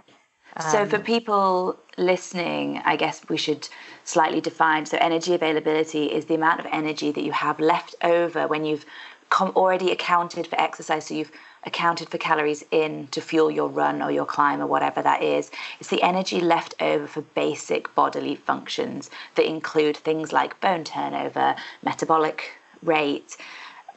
So, 0.59 0.85
for 0.85 0.97
um, 0.97 1.03
people 1.03 1.79
listening, 1.97 2.81
I 2.85 2.95
guess 2.95 3.21
we 3.29 3.37
should 3.37 3.67
slightly 4.03 4.41
define. 4.41 4.85
So, 4.85 4.97
energy 4.99 5.33
availability 5.33 6.05
is 6.05 6.25
the 6.25 6.35
amount 6.35 6.59
of 6.59 6.67
energy 6.71 7.11
that 7.11 7.23
you 7.23 7.31
have 7.31 7.59
left 7.59 7.95
over 8.03 8.47
when 8.47 8.65
you've 8.65 8.85
com- 9.29 9.53
already 9.55 9.91
accounted 9.91 10.47
for 10.47 10.59
exercise. 10.59 11.07
So, 11.07 11.13
you've 11.13 11.31
accounted 11.65 12.09
for 12.09 12.17
calories 12.17 12.63
in 12.71 13.07
to 13.07 13.21
fuel 13.21 13.51
your 13.51 13.67
run 13.67 14.01
or 14.01 14.11
your 14.11 14.25
climb 14.25 14.61
or 14.61 14.67
whatever 14.67 15.01
that 15.01 15.21
is. 15.21 15.51
It's 15.79 15.89
the 15.89 16.01
energy 16.01 16.39
left 16.39 16.73
over 16.79 17.07
for 17.07 17.21
basic 17.21 17.93
bodily 17.95 18.35
functions 18.35 19.09
that 19.35 19.45
include 19.45 19.97
things 19.97 20.31
like 20.31 20.59
bone 20.61 20.83
turnover, 20.83 21.55
metabolic 21.83 22.51
rate, 22.81 23.35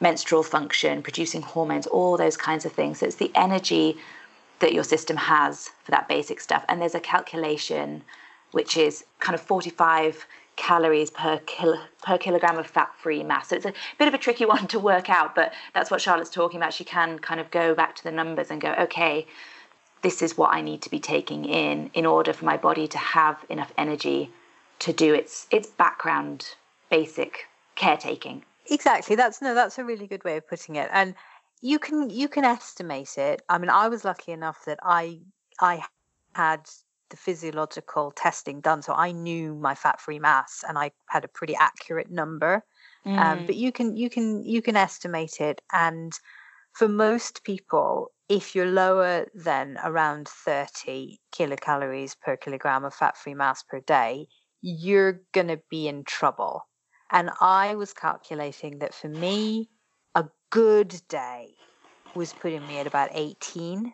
menstrual 0.01 0.43
function, 0.43 1.03
producing 1.03 1.43
hormones, 1.43 1.87
all 1.87 2.17
those 2.17 2.37
kinds 2.37 2.65
of 2.65 2.73
things. 2.73 2.99
So 2.99 3.07
it's 3.07 3.17
the 3.17 3.33
energy 3.35 3.97
that 4.59 4.73
your 4.73 4.85
system 4.85 5.17
has 5.17 5.69
for 5.85 5.91
that 5.93 6.09
basic 6.09 6.41
stuff. 6.41 6.65
And 6.69 6.81
there's 6.81 6.95
a 6.95 7.01
calculation 7.01 8.03
which 8.53 8.77
is 8.77 9.05
kind 9.19 9.35
of 9.35 9.41
45 9.41 10.27
calories 10.57 11.11
per 11.11 11.39
kilo, 11.47 11.79
per 12.03 12.19
kilogram 12.19 12.59
of 12.59 12.67
fat-free 12.67 13.23
mass. 13.23 13.49
So 13.49 13.57
it's 13.57 13.67
a 13.67 13.73
bit 13.99 14.09
of 14.09 14.15
a 14.15 14.19
tricky 14.19 14.45
one 14.57 14.67
to 14.69 14.79
work 14.79 15.09
out, 15.09 15.35
but 15.35 15.53
that's 15.75 15.91
what 15.91 16.01
Charlotte's 16.01 16.31
talking 16.31 16.59
about. 16.59 16.73
She 16.73 16.85
can 16.85 17.19
kind 17.19 17.41
of 17.41 17.51
go 17.51 17.75
back 17.75 17.97
to 17.97 18.05
the 18.05 18.13
numbers 18.13 18.51
and 18.51 18.61
go, 18.61 18.75
okay, 18.79 19.27
this 20.03 20.21
is 20.21 20.37
what 20.37 20.53
I 20.53 20.61
need 20.61 20.83
to 20.83 20.91
be 20.91 20.99
taking 20.99 21.45
in 21.45 21.91
in 21.95 22.07
order 22.07 22.33
for 22.33 22.45
my 22.45 22.57
body 22.57 22.89
to 22.89 22.99
have 22.99 23.45
enough 23.49 23.73
energy 23.79 24.31
to 24.81 24.93
do 24.93 25.15
its 25.15 25.47
its 25.51 25.69
background 25.69 26.57
basic 26.91 27.47
caretaking. 27.77 28.45
Exactly. 28.69 29.17
That's 29.17 29.41
no, 29.41 29.55
that's 29.55 29.79
a 29.79 29.85
really 29.85 30.07
good 30.07 30.25
way 30.25 30.37
of 30.37 30.49
putting 30.49 30.77
it. 30.77 30.91
And 30.93 31.15
you 31.61 31.79
can 31.79 32.11
you 32.11 32.29
can 32.29 32.45
estimate 32.45 33.17
it. 33.17 33.43
I 33.49 33.59
mean, 33.59 33.71
I 33.71 33.89
was 33.89 34.05
lucky 34.05 34.33
enough 34.33 34.65
that 34.67 34.81
I 34.83 35.21
I 35.61 35.85
had 36.35 36.69
the 37.13 37.17
physiological 37.17 38.11
testing 38.11 38.61
done, 38.61 38.83
so 38.83 38.93
I 38.93 39.13
knew 39.13 39.55
my 39.55 39.77
fat-free 39.77 40.19
mass, 40.19 40.65
and 40.69 40.77
I 40.77 40.91
had 41.09 41.25
a 41.25 41.29
pretty 41.29 41.55
accurate 41.55 42.11
number. 42.11 42.65
Um, 43.07 43.13
mm. 43.13 43.19
Um, 43.19 43.47
but 43.47 43.55
you 43.55 43.71
can 43.71 43.97
you 43.97 44.11
can 44.11 44.45
you 44.45 44.61
can 44.61 44.75
estimate 44.75 45.41
it, 45.41 45.63
and 45.73 46.13
for 46.73 46.89
most 46.89 47.45
people, 47.45 48.11
if 48.29 48.55
you're 48.55 48.67
lower 48.67 49.27
than 49.35 49.79
around 49.85 50.27
30 50.27 51.21
kilocalories 51.37 52.19
per 52.19 52.37
kilogram 52.37 52.85
of 52.85 52.95
fat-free 52.95 53.35
mass 53.35 53.63
per 53.63 53.81
day, 53.81 54.27
you're 54.63 55.21
going 55.33 55.49
to 55.49 55.61
be 55.69 55.87
in 55.87 56.03
trouble. 56.05 56.67
And 57.11 57.31
I 57.41 57.75
was 57.75 57.93
calculating 57.93 58.79
that 58.79 58.95
for 58.95 59.09
me, 59.09 59.69
a 60.15 60.25
good 60.51 61.01
day 61.09 61.55
was 62.15 62.33
putting 62.33 62.67
me 62.67 62.79
at 62.79 62.87
about 62.87 63.11
18 63.13 63.93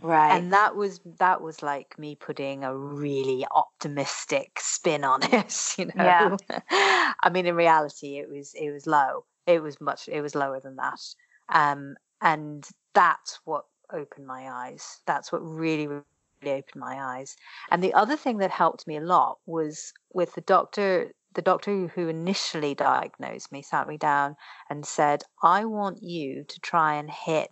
Right. 0.00 0.36
And 0.36 0.52
that 0.52 0.76
was 0.76 1.00
that 1.18 1.40
was 1.40 1.62
like 1.62 1.98
me 1.98 2.14
putting 2.14 2.62
a 2.62 2.76
really 2.76 3.46
optimistic 3.50 4.58
spin 4.60 5.04
on 5.04 5.22
it, 5.32 5.74
you 5.76 5.86
know. 5.86 5.92
Yeah. 5.96 6.36
I 7.20 7.30
mean 7.32 7.46
in 7.46 7.56
reality 7.56 8.18
it 8.18 8.28
was 8.28 8.54
it 8.54 8.70
was 8.70 8.86
low. 8.86 9.24
It 9.46 9.62
was 9.62 9.80
much 9.80 10.08
it 10.08 10.20
was 10.20 10.34
lower 10.34 10.60
than 10.60 10.76
that. 10.76 11.00
Um 11.48 11.96
and 12.20 12.66
that's 12.94 13.40
what 13.44 13.64
opened 13.92 14.26
my 14.26 14.48
eyes. 14.50 15.00
That's 15.06 15.32
what 15.32 15.38
really 15.38 15.86
really 15.86 16.04
opened 16.44 16.76
my 16.76 17.16
eyes. 17.16 17.36
And 17.70 17.82
the 17.82 17.94
other 17.94 18.16
thing 18.16 18.38
that 18.38 18.50
helped 18.50 18.86
me 18.86 18.96
a 18.96 19.00
lot 19.00 19.38
was 19.46 19.92
with 20.12 20.34
the 20.34 20.42
doctor 20.42 21.10
the 21.34 21.42
doctor 21.42 21.88
who 21.88 22.08
initially 22.08 22.74
diagnosed 22.74 23.52
me 23.52 23.62
sat 23.62 23.86
me 23.86 23.96
down 23.96 24.36
and 24.70 24.86
said, 24.86 25.22
I 25.42 25.64
want 25.66 26.02
you 26.02 26.44
to 26.44 26.60
try 26.60 26.94
and 26.94 27.10
hit 27.10 27.50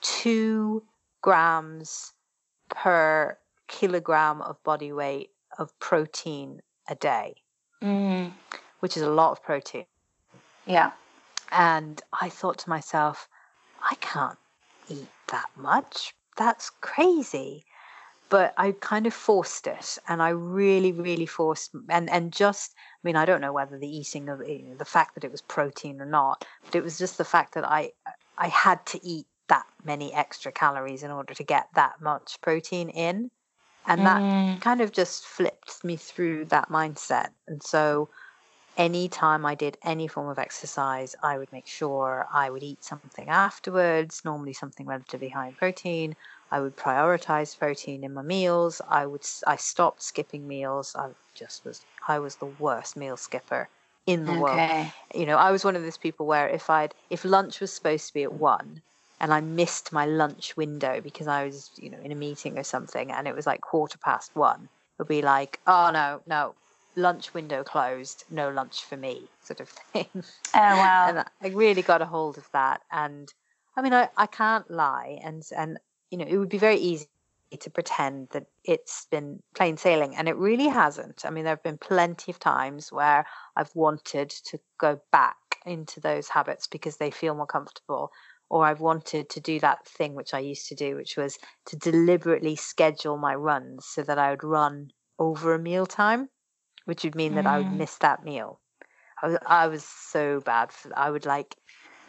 two 0.00 0.82
grams 1.22 2.12
per 2.68 3.36
kilogram 3.68 4.42
of 4.42 4.62
body 4.62 4.92
weight 4.92 5.30
of 5.58 5.76
protein 5.80 6.60
a 6.88 6.94
day, 6.94 7.34
mm. 7.82 8.32
which 8.80 8.96
is 8.96 9.02
a 9.02 9.10
lot 9.10 9.32
of 9.32 9.42
protein. 9.42 9.86
Yeah. 10.66 10.92
And 11.52 12.00
I 12.20 12.28
thought 12.28 12.58
to 12.58 12.68
myself, 12.68 13.28
I 13.82 13.94
can't 13.96 14.38
eat 14.88 15.08
that 15.28 15.50
much. 15.56 16.14
That's 16.36 16.70
crazy. 16.80 17.64
but 18.30 18.54
I 18.56 18.72
kind 18.80 19.06
of 19.06 19.12
forced 19.12 19.66
it, 19.66 19.98
and 20.08 20.22
I 20.22 20.30
really, 20.30 20.92
really 20.92 21.26
forced, 21.26 21.72
and 21.88 22.08
and 22.08 22.32
just, 22.32 22.74
I 22.76 23.00
mean, 23.02 23.16
I 23.16 23.26
don't 23.26 23.40
know 23.40 23.52
whether 23.52 23.76
the 23.76 23.88
eating 23.88 24.28
of 24.28 24.40
you 24.48 24.62
know, 24.62 24.76
the 24.76 24.84
fact 24.84 25.14
that 25.16 25.24
it 25.24 25.32
was 25.32 25.42
protein 25.42 26.00
or 26.00 26.06
not, 26.06 26.46
but 26.64 26.76
it 26.76 26.84
was 26.84 26.96
just 26.96 27.18
the 27.18 27.24
fact 27.24 27.54
that 27.54 27.68
I 27.68 27.90
I 28.38 28.48
had 28.48 28.86
to 28.86 29.00
eat 29.04 29.26
that 29.50 29.66
many 29.84 30.14
extra 30.14 30.52
calories 30.52 31.04
in 31.04 31.12
order 31.12 31.34
to 31.34 31.44
get 31.44 31.68
that 31.76 32.02
much 32.02 32.40
protein 32.42 32.90
in, 32.90 33.30
and 33.86 34.06
that 34.06 34.24
Mm. 34.24 34.62
kind 34.62 34.80
of 34.82 34.92
just 34.92 35.26
flipped 35.26 35.84
me 35.84 35.96
through 35.96 36.46
that 36.46 36.68
mindset, 36.70 37.30
and 37.48 37.62
so 37.62 38.10
anytime 38.76 39.44
I 39.44 39.54
did 39.54 39.76
any 39.84 40.08
form 40.08 40.28
of 40.28 40.38
exercise, 40.38 41.14
I 41.22 41.38
would 41.38 41.52
make 41.52 41.66
sure 41.66 42.26
I 42.32 42.50
would 42.50 42.62
eat 42.62 42.84
something 42.84 43.28
afterwards, 43.28 44.22
normally 44.24 44.52
something 44.52 44.86
relatively 44.86 45.28
high 45.28 45.48
in 45.48 45.54
protein. 45.56 46.14
I 46.50 46.60
would 46.60 46.76
prioritize 46.76 47.58
protein 47.58 48.04
in 48.04 48.14
my 48.14 48.22
meals. 48.22 48.80
I 48.88 49.06
would 49.06 49.24
I 49.46 49.56
stopped 49.56 50.02
skipping 50.02 50.46
meals. 50.48 50.94
I 50.96 51.10
just 51.34 51.64
was 51.64 51.86
I 52.08 52.18
was 52.18 52.36
the 52.36 52.46
worst 52.46 52.96
meal 52.96 53.16
skipper 53.16 53.70
in 54.06 54.26
the 54.26 54.34
world. 54.34 54.72
You 55.14 55.26
know, 55.26 55.36
I 55.36 55.50
was 55.52 55.64
one 55.64 55.76
of 55.76 55.82
those 55.82 55.98
people 55.98 56.26
where 56.26 56.48
if 56.48 56.70
I'd 56.70 56.94
if 57.10 57.24
lunch 57.24 57.60
was 57.60 57.74
supposed 57.74 58.06
to 58.08 58.14
be 58.14 58.22
at 58.24 58.32
1 58.32 58.82
and 59.20 59.32
I 59.32 59.40
missed 59.40 59.92
my 59.92 60.06
lunch 60.06 60.56
window 60.56 61.00
because 61.00 61.26
I 61.28 61.44
was, 61.44 61.70
you 61.76 61.90
know, 61.90 62.00
in 62.00 62.12
a 62.12 62.16
meeting 62.16 62.58
or 62.58 62.64
something 62.64 63.10
and 63.12 63.28
it 63.28 63.34
was 63.34 63.46
like 63.46 63.60
quarter 63.60 63.98
past 63.98 64.30
1, 64.34 64.64
it 64.64 64.70
would 64.98 65.08
be 65.08 65.22
like, 65.22 65.60
"Oh 65.66 65.90
no, 65.92 66.22
no, 66.26 66.56
lunch 66.96 67.32
window 67.34 67.62
closed, 67.64 68.24
no 68.30 68.50
lunch 68.50 68.84
for 68.84 68.96
me," 68.96 69.32
sort 69.42 69.60
of 69.60 69.68
thing. 69.68 70.10
Oh 70.54 70.76
wow. 70.76 71.16
and 71.18 71.24
I 71.42 71.48
really 71.48 71.82
got 71.82 72.02
a 72.02 72.06
hold 72.06 72.38
of 72.38 72.48
that. 72.52 72.82
And 72.90 73.32
I 73.76 73.82
mean, 73.82 73.92
I, 73.94 74.08
I 74.16 74.26
can't 74.26 74.70
lie, 74.70 75.18
and 75.22 75.42
and 75.56 75.78
you 76.10 76.18
know, 76.18 76.26
it 76.26 76.36
would 76.36 76.48
be 76.48 76.58
very 76.58 76.76
easy 76.76 77.08
to 77.58 77.70
pretend 77.70 78.28
that 78.30 78.46
it's 78.64 79.06
been 79.10 79.42
plain 79.54 79.76
sailing, 79.76 80.14
and 80.16 80.28
it 80.28 80.36
really 80.36 80.68
hasn't. 80.68 81.24
I 81.24 81.30
mean, 81.30 81.44
there 81.44 81.54
have 81.54 81.62
been 81.62 81.78
plenty 81.78 82.30
of 82.30 82.38
times 82.38 82.92
where 82.92 83.24
I've 83.56 83.74
wanted 83.74 84.30
to 84.30 84.58
go 84.78 85.00
back 85.12 85.36
into 85.66 86.00
those 86.00 86.28
habits 86.28 86.66
because 86.66 86.96
they 86.96 87.10
feel 87.10 87.34
more 87.34 87.46
comfortable. 87.46 88.10
Or 88.50 88.66
I've 88.66 88.80
wanted 88.80 89.30
to 89.30 89.40
do 89.40 89.60
that 89.60 89.86
thing 89.86 90.14
which 90.14 90.34
I 90.34 90.40
used 90.40 90.68
to 90.68 90.76
do, 90.76 90.96
which 90.96 91.16
was 91.16 91.38
to 91.66 91.76
deliberately 91.76 92.56
schedule 92.56 93.16
my 93.18 93.34
runs 93.34 93.86
so 93.86 94.02
that 94.02 94.18
I 94.18 94.30
would 94.30 94.44
run 94.44 94.92
over 95.18 95.54
a 95.54 95.60
meal 95.60 95.86
time, 95.86 96.30
which 96.86 97.04
would 97.04 97.14
mean 97.16 97.34
that 97.36 97.46
I 97.46 97.58
would 97.58 97.68
Mm. 97.68 97.78
miss 97.78 97.98
that 97.98 98.24
meal. 98.24 98.60
I 99.22 99.26
was, 99.28 99.38
I 99.46 99.66
was 99.68 99.84
so 99.84 100.40
bad 100.40 100.72
for 100.72 100.92
I 100.98 101.10
would 101.10 101.26
like 101.26 101.56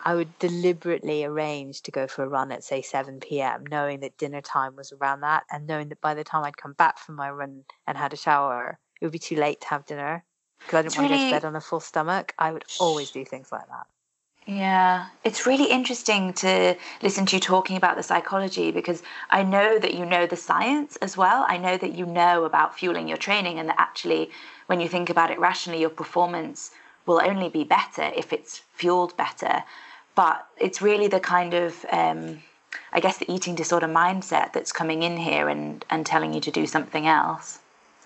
I 0.03 0.15
would 0.15 0.37
deliberately 0.39 1.23
arrange 1.23 1.81
to 1.83 1.91
go 1.91 2.07
for 2.07 2.23
a 2.23 2.27
run 2.29 2.51
at 2.51 2.63
say 2.63 2.81
7 2.81 3.41
p.m. 3.41 3.65
knowing 3.65 4.01
that 4.01 4.17
dinner 4.17 4.41
time 4.41 4.75
was 4.75 4.91
around 4.91 5.21
that 5.21 5.45
and 5.51 5.67
knowing 5.67 5.89
that 5.89 6.01
by 6.01 6.13
the 6.13 6.23
time 6.23 6.43
I'd 6.43 6.57
come 6.57 6.73
back 6.73 6.99
from 6.99 7.15
my 7.15 7.29
run 7.31 7.65
and 7.87 7.97
had 7.97 8.13
a 8.13 8.17
shower 8.17 8.79
it 9.01 9.05
would 9.05 9.11
be 9.13 9.19
too 9.19 9.35
late 9.37 9.61
to 9.61 9.67
have 9.69 9.85
dinner 9.85 10.25
because 10.65 10.79
I 10.79 10.81
didn't 10.83 10.91
It's 10.91 10.97
want 10.97 11.05
to 11.05 11.09
go 11.09 11.17
to 11.17 11.27
bed 11.27 11.45
on 11.45 11.55
a 11.55 11.61
full 11.61 11.79
stomach 11.79 12.33
I 12.37 12.51
would 12.51 12.65
always 12.77 13.11
do 13.11 13.25
things 13.25 13.51
like 13.51 13.67
that 13.67 13.87
Yeah, 14.47 15.07
it's 15.23 15.45
really 15.45 15.69
interesting 15.69 16.33
to 16.33 16.75
listen 17.03 17.25
to 17.27 17.35
you 17.35 17.39
talking 17.39 17.77
about 17.77 17.95
the 17.95 18.03
psychology 18.03 18.71
because 18.71 19.03
I 19.29 19.43
know 19.43 19.77
that 19.77 19.93
you 19.93 20.03
know 20.05 20.25
the 20.25 20.35
science 20.35 20.95
as 20.97 21.15
well. 21.15 21.45
I 21.47 21.57
know 21.57 21.77
that 21.77 21.93
you 21.93 22.07
know 22.07 22.45
about 22.45 22.77
fueling 22.77 23.07
your 23.07 23.17
training, 23.17 23.59
and 23.59 23.69
that 23.69 23.79
actually, 23.79 24.31
when 24.65 24.81
you 24.81 24.87
think 24.87 25.11
about 25.11 25.29
it 25.29 25.39
rationally, 25.39 25.79
your 25.79 25.91
performance 25.91 26.71
will 27.05 27.21
only 27.23 27.49
be 27.49 27.63
better 27.63 28.11
if 28.15 28.33
it's 28.33 28.63
fueled 28.73 29.15
better. 29.15 29.63
But 30.15 30.45
it's 30.57 30.81
really 30.81 31.07
the 31.07 31.19
kind 31.19 31.53
of, 31.53 31.85
um, 31.91 32.41
I 32.91 32.99
guess, 32.99 33.19
the 33.19 33.31
eating 33.31 33.55
disorder 33.55 33.87
mindset 33.87 34.53
that's 34.53 34.71
coming 34.71 35.03
in 35.03 35.17
here 35.17 35.49
and, 35.49 35.85
and 35.89 36.03
telling 36.03 36.33
you 36.33 36.41
to 36.41 36.51
do 36.51 36.65
something 36.65 37.05
else. 37.05 37.59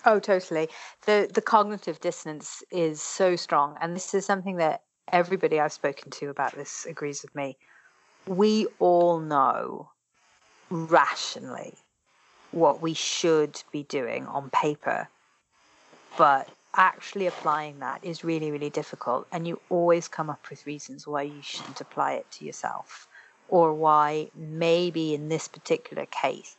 Oh, 0.04 0.20
totally. 0.20 0.68
The 1.06 1.28
the 1.32 1.42
cognitive 1.42 2.00
dissonance 2.00 2.62
is 2.70 3.00
so 3.00 3.36
strong, 3.36 3.76
and 3.80 3.96
this 3.96 4.14
is 4.14 4.24
something 4.26 4.56
that 4.56 4.82
everybody 5.12 5.60
I've 5.60 5.72
spoken 5.72 6.10
to 6.12 6.28
about 6.30 6.52
this 6.52 6.86
agrees 6.86 7.22
with 7.22 7.34
me. 7.34 7.56
We 8.26 8.66
all 8.78 9.20
know 9.20 9.90
rationally 10.70 11.78
what 12.50 12.80
we 12.82 12.94
should 12.94 13.62
be 13.72 13.84
doing 13.84 14.26
on 14.26 14.50
paper, 14.50 15.08
but 16.18 16.48
actually 16.74 17.26
applying 17.26 17.78
that 17.78 18.04
is 18.04 18.24
really, 18.24 18.50
really 18.50 18.70
difficult, 18.70 19.26
and 19.32 19.46
you 19.46 19.60
always 19.70 20.08
come 20.08 20.28
up 20.28 20.50
with 20.50 20.66
reasons 20.66 21.06
why 21.06 21.22
you 21.22 21.40
shouldn't 21.42 21.80
apply 21.80 22.14
it 22.14 22.30
to 22.32 22.44
yourself, 22.44 23.08
or 23.48 23.72
why 23.72 24.30
maybe 24.34 25.14
in 25.14 25.28
this 25.28 25.48
particular 25.48 26.06
case 26.06 26.56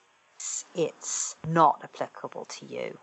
it's 0.75 1.35
not 1.47 1.81
applicable 1.83 2.45
to 2.45 2.65
you 2.65 2.97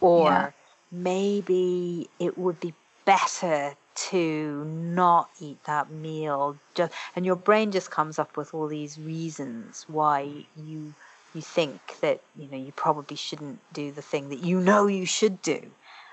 or 0.00 0.26
Yeah. 0.26 0.50
maybe 0.92 2.08
it 2.18 2.38
would 2.38 2.60
be 2.60 2.74
better 3.04 3.74
to 4.10 4.64
not 4.64 5.30
eat 5.40 5.64
that 5.64 5.90
meal. 5.90 6.58
Just 6.74 6.92
and 7.16 7.26
your 7.26 7.36
brain 7.36 7.70
just 7.72 7.90
comes 7.90 8.18
up 8.18 8.36
with 8.36 8.54
all 8.54 8.68
these 8.68 8.98
reasons 8.98 9.84
why 9.88 10.46
you 10.56 10.94
you 11.34 11.42
think 11.42 11.98
that 12.00 12.20
you 12.36 12.48
know 12.48 12.56
you 12.56 12.72
probably 12.72 13.16
shouldn't 13.16 13.60
do 13.72 13.90
the 13.92 14.02
thing 14.02 14.28
that 14.30 14.40
you 14.40 14.60
know 14.60 14.86
you 14.86 15.06
should 15.06 15.42
do. 15.42 15.70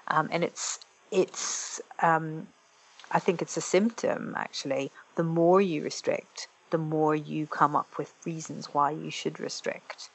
Um, 0.08 0.30
and 0.32 0.44
it's 0.44 0.80
it's 1.12 1.82
um, 2.02 2.48
I 3.12 3.20
think 3.20 3.42
it's 3.42 3.58
a 3.58 3.62
symptom 3.62 4.34
actually. 4.38 4.92
The 5.16 5.24
more 5.24 5.62
you 5.62 5.84
restrict 5.84 6.48
the 6.72 6.78
more 6.80 7.16
you 7.16 7.48
come 7.48 7.76
up 7.76 7.98
with 7.98 8.14
reasons 8.26 8.74
why 8.74 8.92
you 8.92 9.10
should 9.12 9.40
restrict. 9.40 10.10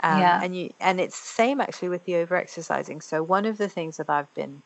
Um, 0.00 0.34
Yeah. 0.34 0.40
and 0.40 0.56
you 0.56 0.72
and 0.80 1.00
it's 1.00 1.20
the 1.20 1.28
same 1.28 1.60
actually 1.60 1.88
with 1.88 2.04
the 2.04 2.16
over 2.16 2.36
exercising 2.36 3.00
so 3.00 3.22
one 3.22 3.46
of 3.46 3.56
the 3.56 3.68
things 3.68 3.96
that 3.96 4.10
i've 4.10 4.32
been 4.34 4.62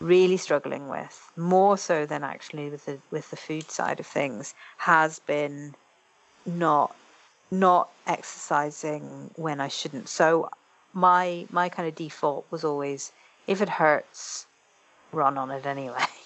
really 0.00 0.36
struggling 0.36 0.88
with 0.88 1.30
more 1.36 1.78
so 1.78 2.04
than 2.06 2.22
actually 2.22 2.68
with 2.68 2.84
the 2.86 2.98
with 3.10 3.30
the 3.30 3.36
food 3.36 3.70
side 3.70 3.98
of 4.00 4.06
things 4.06 4.54
has 4.78 5.18
been 5.20 5.74
not 6.44 6.94
not 7.50 7.88
exercising 8.06 9.30
when 9.36 9.60
i 9.60 9.68
shouldn't 9.68 10.08
so 10.08 10.48
my 10.92 11.46
my 11.50 11.68
kind 11.68 11.88
of 11.88 11.94
default 11.94 12.46
was 12.50 12.64
always 12.64 13.12
if 13.46 13.62
it 13.62 13.68
hurts 13.68 14.46
run 15.12 15.38
on 15.38 15.50
it 15.50 15.64
anyway 15.64 16.04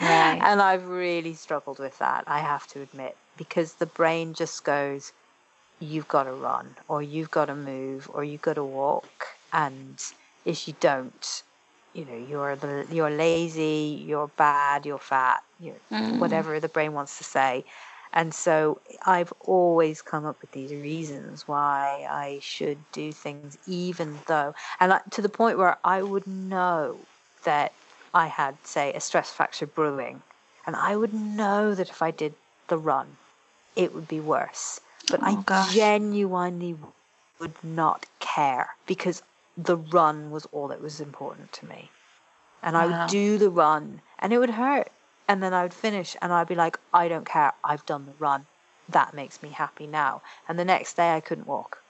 Right. 0.00 0.38
and 0.42 0.60
I've 0.60 0.88
really 0.88 1.32
struggled 1.32 1.78
with 1.78 1.98
that, 1.98 2.24
I 2.26 2.40
have 2.40 2.66
to 2.68 2.82
admit, 2.82 3.16
because 3.38 3.74
the 3.74 3.86
brain 3.86 4.34
just 4.34 4.62
goes, 4.62 5.12
you've 5.80 6.08
got 6.08 6.24
to 6.24 6.32
run, 6.32 6.76
or 6.86 7.02
you've 7.02 7.30
got 7.30 7.46
to 7.46 7.54
move, 7.54 8.10
or 8.12 8.22
you've 8.22 8.42
got 8.42 8.54
to 8.54 8.64
walk. 8.64 9.26
And 9.52 10.02
if 10.44 10.68
you 10.68 10.74
don't, 10.80 11.42
you 11.96 12.04
know, 12.06 12.16
you're 12.16 12.56
the, 12.56 12.86
you're 12.90 13.10
lazy, 13.10 14.04
you're 14.06 14.28
bad, 14.28 14.86
you're 14.86 14.98
fat, 14.98 15.42
you're 15.58 15.80
Mm. 15.92 16.18
whatever 16.18 16.60
the 16.60 16.68
brain 16.68 16.92
wants 16.92 17.18
to 17.18 17.24
say. 17.24 17.64
And 18.12 18.34
so 18.34 18.82
I've 19.06 19.32
always 19.40 20.02
come 20.02 20.26
up 20.26 20.42
with 20.42 20.52
these 20.52 20.74
reasons 20.74 21.48
why 21.48 22.06
I 22.10 22.40
should 22.42 22.90
do 22.92 23.12
things, 23.12 23.58
even 23.66 24.22
though, 24.26 24.54
and 24.80 24.92
I, 24.94 25.02
to 25.12 25.22
the 25.22 25.28
point 25.30 25.58
where 25.58 25.78
I 25.84 26.02
would 26.02 26.26
know 26.26 27.08
that 27.44 27.76
I 28.14 28.26
had, 28.28 28.66
say, 28.66 28.92
a 28.94 29.00
stress 29.00 29.32
fracture 29.32 29.66
brewing, 29.66 30.22
and 30.66 30.76
I 30.76 30.96
would 30.96 31.14
know 31.14 31.74
that 31.74 31.90
if 31.90 32.02
I 32.02 32.10
did 32.12 32.36
the 32.68 32.78
run, 32.78 33.18
it 33.76 33.92
would 33.94 34.08
be 34.08 34.20
worse. 34.20 34.80
But 35.10 35.20
Oh, 35.20 35.42
I 35.42 35.46
gosh. 35.46 35.92
genuinely 35.96 36.74
would 37.40 37.62
not 37.64 38.06
care 38.20 38.76
because 38.86 39.22
the 39.56 39.76
run 39.76 40.30
was 40.30 40.46
all 40.46 40.68
that 40.68 40.80
was 40.80 41.00
important 41.00 41.52
to 41.52 41.66
me. 41.66 41.94
And 42.62 42.76
I 42.76 42.86
would 42.86 43.06
do 43.06 43.38
the 43.38 43.50
run, 43.50 44.02
and 44.18 44.32
it 44.32 44.38
would 44.38 44.50
hurt. 44.50 44.90
And 45.28 45.42
then 45.42 45.54
I 45.54 45.62
would 45.62 45.74
finish, 45.74 46.16
and 46.22 46.32
I'd 46.32 46.48
be 46.48 46.54
like, 46.56 46.78
I 46.92 47.08
don't 47.08 47.26
care. 47.26 47.54
I've 47.64 47.86
done 47.86 48.06
the 48.06 48.14
run. 48.14 48.48
That 48.88 49.14
makes 49.14 49.42
me 49.42 49.50
happy 49.50 49.86
now. 49.86 50.22
And 50.48 50.58
the 50.58 50.64
next 50.64 50.96
day, 50.96 51.14
I 51.14 51.20
couldn't 51.20 51.46
walk 51.46 51.84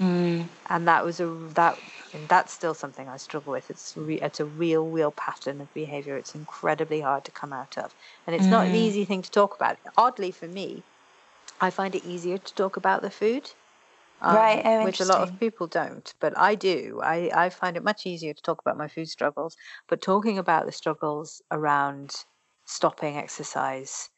Mm. 0.00 0.48
and 0.66 0.86
that 0.88 1.04
was 1.04 1.20
a 1.20 1.26
that 1.54 1.78
and 2.12 2.28
that's 2.28 2.52
still 2.52 2.72
something 2.74 3.08
I 3.08 3.16
struggle 3.18 3.52
with. 3.52 3.68
It's 3.70 3.94
re, 3.96 4.18
it's 4.20 4.40
a 4.40 4.46
real 4.46 4.88
real 4.88 5.10
pattern 5.12 5.60
of 5.60 5.72
behavior. 5.74 6.16
It's 6.16 6.34
incredibly 6.34 7.00
hard 7.00 7.24
to 7.26 7.32
come 7.32 7.52
out 7.52 7.76
of, 7.76 7.94
and 8.26 8.34
it's 8.34 8.50
not 8.50 8.66
an 8.66 8.74
Mm. 8.74 8.74
easy 8.74 9.04
thing 9.04 9.22
to 9.22 9.30
talk 9.30 9.54
about. 9.54 9.78
Oddly 9.96 10.30
for 10.30 10.48
me, 10.48 10.86
I 11.60 11.70
find 11.70 11.94
it 11.96 12.04
easier 12.04 12.38
to 12.38 12.54
talk 12.54 12.76
about 12.76 13.02
the 13.02 13.10
food. 13.10 13.54
Um, 14.20 14.34
Right, 14.34 14.62
oh, 14.64 14.84
which 14.84 15.00
a 15.00 15.04
lot 15.04 15.22
of 15.22 15.38
people 15.38 15.66
don't, 15.66 16.12
but 16.20 16.36
I 16.36 16.54
do. 16.54 17.00
I, 17.02 17.30
I 17.34 17.48
find 17.50 17.76
it 17.76 17.84
much 17.84 18.06
easier 18.06 18.34
to 18.34 18.42
talk 18.42 18.60
about 18.60 18.76
my 18.76 18.88
food 18.88 19.08
struggles, 19.08 19.56
but 19.88 20.00
talking 20.00 20.38
about 20.38 20.66
the 20.66 20.72
struggles 20.72 21.40
around 21.50 22.24
stopping 22.64 23.16
exercise 23.16 24.10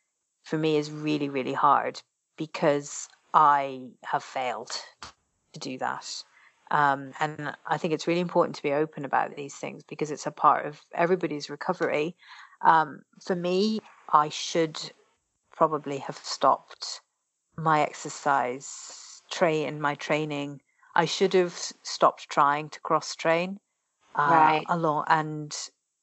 for 0.44 0.58
me 0.58 0.76
is 0.76 0.90
really, 0.90 1.28
really 1.28 1.52
hard 1.52 2.00
because 2.36 3.08
I 3.34 3.82
have 4.04 4.24
failed 4.24 4.70
to 5.52 5.60
do 5.60 5.78
that. 5.78 6.24
Um, 6.70 7.12
and 7.20 7.54
I 7.66 7.76
think 7.78 7.92
it's 7.92 8.06
really 8.06 8.20
important 8.20 8.56
to 8.56 8.62
be 8.62 8.72
open 8.72 9.04
about 9.04 9.36
these 9.36 9.56
things 9.56 9.82
because 9.82 10.10
it's 10.10 10.26
a 10.26 10.30
part 10.30 10.66
of 10.66 10.80
everybody's 10.94 11.50
recovery. 11.50 12.16
Um, 12.62 13.02
for 13.24 13.34
me, 13.34 13.80
I 14.12 14.28
should 14.28 14.78
probably 15.52 15.98
have 15.98 16.16
stopped 16.16 17.00
my 17.56 17.82
exercise 17.82 19.09
train 19.30 19.68
in 19.68 19.80
my 19.80 19.94
training. 19.94 20.60
I 20.94 21.04
should 21.04 21.34
have 21.34 21.54
stopped 21.82 22.28
trying 22.28 22.68
to 22.70 22.80
cross 22.80 23.14
train. 23.14 23.60
Uh, 24.14 24.28
right. 24.30 24.66
Along, 24.68 25.04
and 25.06 25.56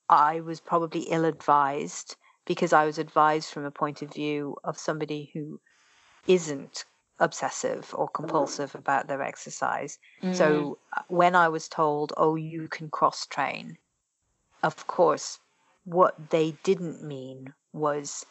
I 0.09 0.39
was 0.39 0.61
probably 0.61 1.01
ill 1.01 1.25
advised 1.25 2.15
because 2.45 2.71
I 2.71 2.85
was 2.85 2.97
advised 2.97 3.51
from 3.51 3.65
a 3.65 3.71
point 3.71 4.01
of 4.01 4.13
view 4.13 4.55
of 4.63 4.77
somebody 4.77 5.29
who 5.33 5.59
isn't 6.27 6.85
obsessive 7.19 7.93
or 7.93 8.07
compulsive 8.07 8.73
about 8.75 9.07
their 9.07 9.21
exercise. 9.21 9.99
Mm. 10.23 10.35
So 10.35 10.77
uh, 10.95 11.01
when 11.07 11.35
I 11.35 11.49
was 11.49 11.67
told, 11.67 12.13
oh, 12.15 12.35
you 12.35 12.67
can 12.69 12.89
cross 12.89 13.25
train, 13.25 13.77
of 14.63 14.87
course, 14.87 15.39
what 15.83 16.29
they 16.29 16.51
didn't 16.63 17.03
mean 17.03 17.53
was 17.73 18.25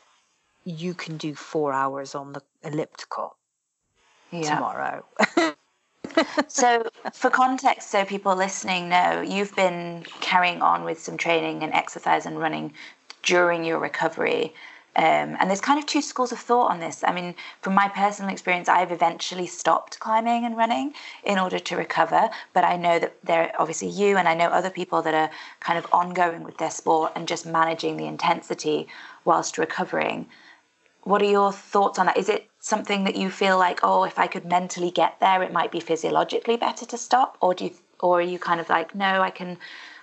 you 0.64 0.94
can 0.94 1.16
do 1.16 1.34
four 1.34 1.72
hours 1.72 2.14
on 2.14 2.32
the 2.32 2.42
elliptical 2.62 3.36
yeah. 4.30 4.54
tomorrow. 4.54 5.04
so, 6.48 6.88
for 7.12 7.30
context, 7.30 7.90
so 7.90 8.04
people 8.04 8.34
listening 8.36 8.88
know, 8.88 9.20
you've 9.20 9.54
been 9.56 10.04
carrying 10.20 10.62
on 10.62 10.84
with 10.84 10.98
some 11.00 11.16
training 11.16 11.62
and 11.62 11.72
exercise 11.72 12.26
and 12.26 12.38
running 12.38 12.72
during 13.22 13.64
your 13.64 13.78
recovery. 13.78 14.54
Um, 14.96 15.36
and 15.38 15.50
there's 15.50 15.60
kind 15.60 15.78
of 15.78 15.84
two 15.84 16.00
schools 16.00 16.32
of 16.32 16.38
thought 16.38 16.70
on 16.70 16.80
this. 16.80 17.04
I 17.04 17.12
mean, 17.12 17.34
from 17.60 17.74
my 17.74 17.88
personal 17.88 18.30
experience, 18.32 18.66
I've 18.66 18.92
eventually 18.92 19.46
stopped 19.46 20.00
climbing 20.00 20.46
and 20.46 20.56
running 20.56 20.94
in 21.22 21.38
order 21.38 21.58
to 21.58 21.76
recover. 21.76 22.30
But 22.54 22.64
I 22.64 22.78
know 22.78 22.98
that 22.98 23.14
there 23.22 23.42
are 23.42 23.52
obviously 23.60 23.88
you 23.88 24.16
and 24.16 24.26
I 24.26 24.34
know 24.34 24.46
other 24.46 24.70
people 24.70 25.02
that 25.02 25.12
are 25.12 25.30
kind 25.60 25.78
of 25.78 25.86
ongoing 25.92 26.44
with 26.44 26.56
their 26.56 26.70
sport 26.70 27.12
and 27.14 27.28
just 27.28 27.44
managing 27.44 27.98
the 27.98 28.06
intensity 28.06 28.88
whilst 29.26 29.58
recovering. 29.58 30.28
What 31.07 31.22
are 31.22 31.30
your 31.30 31.52
thoughts 31.52 32.00
on 32.00 32.07
that? 32.07 32.16
Is 32.16 32.28
it 32.28 32.48
something 32.59 33.04
that 33.04 33.14
you 33.14 33.30
feel 33.30 33.59
like, 33.59 33.78
oh, 33.84 34.02
if 34.02 34.18
I 34.18 34.26
could 34.26 34.44
mentally 34.44 34.90
get 34.90 35.20
there, 35.20 35.40
it 35.40 35.52
might 35.52 35.70
be 35.70 35.78
physiologically 35.78 36.57
better 36.57 36.84
to 36.84 36.98
stop, 36.98 37.38
or 37.40 37.54
do 37.54 37.66
you, 37.66 37.70
or 38.00 38.18
are 38.18 38.22
you 38.22 38.40
kind 38.40 38.61
of 38.61 38.68
like, 38.68 38.92
no, 38.92 39.22
I 39.22 39.30
can, 39.30 39.57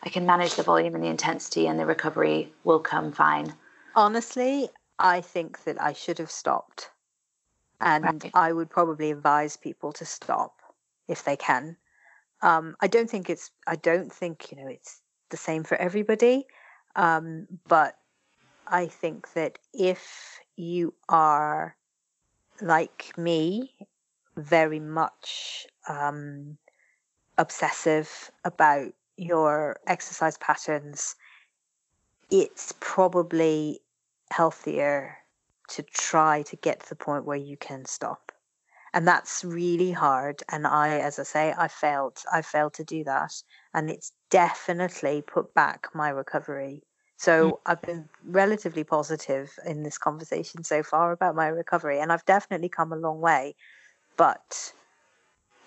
I 0.04 0.10
can 0.10 0.26
manage 0.26 0.56
the 0.56 0.64
volume 0.64 0.96
and 0.96 1.04
the 1.04 1.10
intensity, 1.10 1.68
and 1.68 1.78
the 1.78 1.86
recovery 1.86 2.54
will 2.64 2.80
come 2.80 3.12
fine. 3.12 3.54
Honestly, 3.96 4.70
I 4.98 5.20
think 5.20 5.66
that 5.66 5.82
I 5.82 5.92
should 5.92 6.20
have 6.20 6.32
stopped. 6.32 6.90
And 7.82 8.06
right. 8.06 8.32
I 8.34 8.54
would 8.54 8.70
probably 8.70 9.12
advise 9.12 9.58
people 9.58 9.92
to 9.92 10.06
stop 10.06 10.62
if 11.10 11.26
they 11.26 11.36
can. 11.36 11.76
Um, 12.42 12.78
I 12.80 12.88
don't 12.88 13.10
think 13.10 13.30
it's, 13.30 13.52
I 13.68 13.76
don't 13.76 14.10
think, 14.10 14.50
you 14.50 14.58
know, 14.58 14.70
it's 14.70 15.02
the 15.32 15.38
same 15.38 15.66
for 15.66 15.76
everybody. 15.76 16.46
Um, 16.96 17.48
but 17.68 17.98
I 18.68 18.88
think 18.88 19.34
that 19.34 19.60
if 19.74 20.40
you 20.56 20.94
are 21.10 21.76
like 22.62 23.18
me, 23.18 23.74
very 24.38 24.80
much 24.80 25.68
um, 25.88 26.58
obsessive 27.38 28.32
about 28.44 28.94
your 29.18 29.78
exercise 29.88 30.38
patterns, 30.38 31.16
it's 32.32 32.74
probably 32.80 33.80
healthier 34.32 35.18
to 35.70 35.84
try 35.84 36.42
to 36.44 36.56
get 36.58 36.82
to 36.82 36.90
the 36.90 36.96
point 36.96 37.26
where 37.26 37.38
you 37.38 37.58
can 37.58 37.86
stop. 37.86 38.32
And 38.94 39.08
that's 39.08 39.44
really 39.44 39.92
hard. 39.92 40.44
And 40.50 40.68
I, 40.68 41.00
as 41.00 41.18
I 41.18 41.24
say, 41.24 41.54
I 41.58 41.68
failed. 41.68 42.20
I 42.32 42.42
failed 42.44 42.74
to 42.76 42.84
do 42.84 43.04
that. 43.06 43.34
And 43.74 43.90
it's 43.90 44.12
definitely 44.30 45.24
put 45.24 45.54
back 45.54 45.88
my 45.96 46.10
recovery. 46.10 46.84
So 47.24 47.52
mm. 47.52 47.58
I've 47.66 47.82
been 47.82 48.10
relatively 48.26 48.84
positive 48.84 49.58
in 49.66 49.84
this 49.84 49.98
conversation 49.98 50.66
so 50.66 50.84
far 50.84 51.14
about 51.14 51.36
my 51.36 51.48
recovery. 51.48 52.02
And 52.02 52.12
I've 52.12 52.26
definitely 52.26 52.68
come 52.68 52.92
a 52.92 52.98
long 52.98 53.22
way. 53.22 53.56
But 54.18 54.74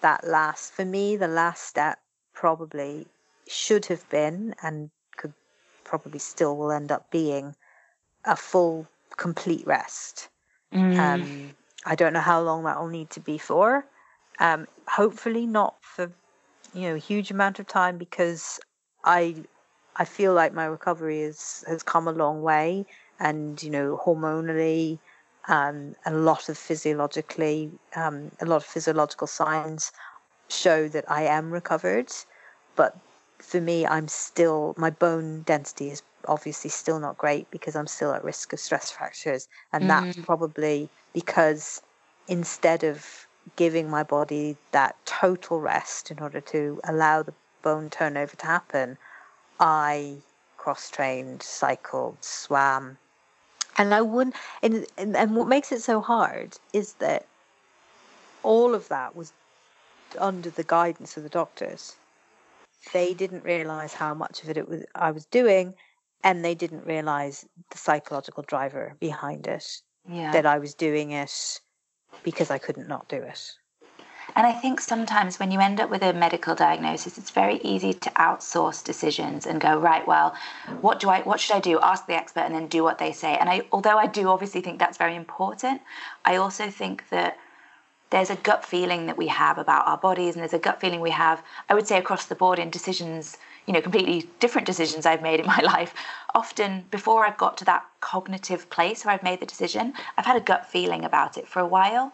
that 0.03 0.27
last, 0.27 0.75
for 0.75 0.85
me, 0.85 1.17
the 1.17 1.29
last 1.29 1.63
step 1.63 1.99
probably 2.35 3.07
should 3.49 3.87
have 3.87 4.07
been 4.11 4.55
and 4.63 4.91
could 5.17 5.33
probably 5.83 6.19
still 6.19 6.59
will 6.59 6.71
end 6.71 6.93
up 6.93 7.11
being 7.11 7.57
a 8.27 8.37
full, 8.37 8.87
complete 9.17 9.67
rest. 9.67 10.29
Mm. 10.75 10.99
Um, 10.99 11.55
I 11.87 11.95
don't 11.95 12.13
know 12.13 12.21
how 12.21 12.43
long 12.43 12.65
that 12.65 12.79
will 12.79 12.89
need 12.89 13.09
to 13.11 13.21
be 13.21 13.39
for. 13.39 13.87
Um, 14.41 14.67
hopefully 14.87 15.47
not 15.47 15.77
for 15.81 16.13
you 16.75 16.83
know 16.83 16.97
a 16.97 16.99
huge 16.99 17.31
amount 17.31 17.59
of 17.59 17.67
time 17.67 17.97
because 17.97 18.61
I 19.03 19.37
I 19.99 20.05
feel 20.05 20.35
like 20.35 20.53
my 20.53 20.65
recovery 20.67 21.21
is 21.21 21.65
has 21.67 21.83
come 21.83 22.07
a 22.09 22.13
long 22.13 22.43
way, 22.43 22.87
and 23.19 23.63
you 23.63 23.71
know 23.71 24.01
hormonally, 24.05 24.99
um, 25.49 25.97
a 26.05 26.13
lot 26.13 26.49
of 26.49 26.59
physiologically, 26.59 27.71
um, 27.95 28.31
a 28.41 28.47
lot 28.47 28.57
of 28.57 28.65
physiological 28.65 29.27
signs 29.27 29.93
show 30.49 30.89
that 30.89 31.11
I 31.11 31.23
am 31.23 31.51
recovered. 31.51 32.13
But 32.77 32.97
for 33.39 33.61
me, 33.61 33.87
I'm 33.87 34.09
still 34.09 34.75
my 34.77 34.91
bone 34.91 35.43
density 35.43 35.91
is 35.91 36.03
obviously 36.29 36.71
still 36.71 36.99
not 36.99 37.19
great 37.19 37.51
because 37.51 37.77
I'm 37.77 37.87
still 37.87 38.13
at 38.13 38.25
risk 38.25 38.53
of 38.53 38.61
stress 38.61 38.91
fractures. 38.91 39.49
And 39.73 39.85
mm. 39.85 39.89
that's 39.89 40.19
probably 40.19 40.89
because 41.13 41.83
instead 42.29 42.85
of 42.85 43.27
giving 43.55 43.89
my 43.89 44.03
body 44.03 44.57
that 44.73 44.97
total 45.05 45.61
rest 45.61 46.11
in 46.11 46.19
order 46.19 46.41
to 46.41 46.81
allow 46.85 47.23
the 47.23 47.35
bone 47.63 47.91
turnover 47.91 48.37
to 48.37 48.47
happen, 48.47 48.99
I 49.61 50.17
cross 50.57 50.91
trained, 50.91 51.43
cycled, 51.43 52.17
swam. 52.21 52.99
And 53.79 53.95
I 53.95 54.01
wouldn't, 54.01 54.37
and, 54.63 54.87
and, 54.97 55.17
and 55.17 55.37
what 55.37 55.49
makes 55.49 55.71
it 55.71 55.83
so 55.83 56.01
hard 56.01 56.57
is 56.73 56.95
that 56.95 57.27
all 58.43 58.75
of 58.75 58.89
that 58.89 59.15
was 59.15 59.33
under 60.19 60.51
the 60.51 60.65
guidance 60.65 61.17
of 61.17 61.23
the 61.23 61.29
doctors. 61.29 61.97
They 62.93 63.13
didn't 63.13 63.45
realize 63.45 63.93
how 63.93 64.15
much 64.15 64.43
of 64.43 64.49
it, 64.49 64.57
it 64.57 64.69
was 64.69 64.85
I 64.95 65.11
was 65.11 65.27
doing, 65.27 65.75
and 66.27 66.45
they 66.45 66.55
didn't 66.55 66.85
realize 66.87 67.47
the 67.71 67.79
psychological 67.79 68.43
driver 68.43 68.97
behind 68.99 69.47
it 69.47 69.83
yeah. 70.09 70.33
that 70.33 70.47
i 70.47 70.59
was 70.59 70.75
doing 70.75 71.13
it 71.13 71.61
because 72.23 72.51
i 72.51 72.59
couldn't 72.59 72.89
not 72.89 73.09
do 73.09 73.17
it 73.17 73.53
and 74.35 74.47
i 74.47 74.53
think 74.53 74.81
sometimes 74.81 75.39
when 75.39 75.51
you 75.51 75.61
end 75.61 75.81
up 75.81 75.91
with 75.91 76.03
a 76.03 76.13
medical 76.13 76.55
diagnosis 76.55 77.19
it's 77.19 77.31
very 77.31 77.59
easy 77.63 77.93
to 77.93 78.11
outsource 78.11 78.83
decisions 78.83 79.47
and 79.47 79.61
go 79.61 79.79
right 79.79 80.07
well 80.07 80.35
what 80.81 81.01
do 81.01 81.09
i 81.09 81.21
what 81.23 81.41
should 81.41 81.57
i 81.57 81.61
do 81.61 81.79
ask 81.81 82.07
the 82.07 82.15
expert 82.15 82.41
and 82.41 82.55
then 82.55 82.67
do 82.67 82.83
what 82.83 82.99
they 82.99 83.13
say 83.13 83.37
and 83.37 83.49
i 83.49 83.63
although 83.73 83.99
i 83.99 84.07
do 84.07 84.29
obviously 84.29 84.61
think 84.61 84.79
that's 84.79 84.99
very 84.99 85.15
important 85.15 85.81
i 86.25 86.37
also 86.37 86.71
think 86.71 87.09
that 87.11 87.39
there's 88.11 88.31
a 88.31 88.37
gut 88.37 88.65
feeling 88.65 89.07
that 89.07 89.17
we 89.17 89.27
have 89.27 89.59
about 89.59 89.87
our 89.87 89.99
bodies 89.99 90.35
and 90.35 90.43
there's 90.43 90.55
a 90.55 90.59
gut 90.59 90.81
feeling 90.81 91.01
we 91.01 91.11
have 91.11 91.43
i 91.69 91.75
would 91.75 91.87
say 91.87 91.99
across 91.99 92.27
the 92.27 92.35
board 92.35 92.59
in 92.59 92.71
decisions 92.71 93.37
you 93.67 93.73
know 93.73 93.81
completely 93.81 94.29
different 94.41 94.67
decisions 94.67 95.05
I've 95.07 95.23
made 95.23 95.41
in 95.41 95.47
my 95.47 95.59
life. 95.65 95.93
Often 96.35 96.87
before 96.91 97.27
I've 97.27 97.37
got 97.37 97.57
to 97.59 97.65
that 97.67 97.85
cognitive 98.01 98.71
place 98.71 99.05
where 99.05 99.15
I've 99.15 99.23
made 99.23 99.41
the 99.41 99.47
decision, 99.47 99.93
I've 100.17 100.27
had 100.27 100.37
a 100.37 100.41
gut 100.41 100.67
feeling 100.67 101.05
about 101.05 101.37
it 101.37 101.49
for 101.49 101.61
a 101.61 101.67
while. 101.67 102.13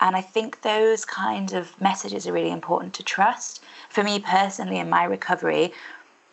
And 0.00 0.14
I 0.14 0.20
think 0.20 0.62
those 0.62 1.04
kinds 1.04 1.52
of 1.52 1.80
messages 1.80 2.26
are 2.26 2.32
really 2.32 2.50
important 2.50 2.94
to 2.94 3.02
trust. 3.02 3.62
For 3.88 4.02
me 4.02 4.18
personally, 4.18 4.78
in 4.78 4.90
my 4.90 5.04
recovery, 5.04 5.72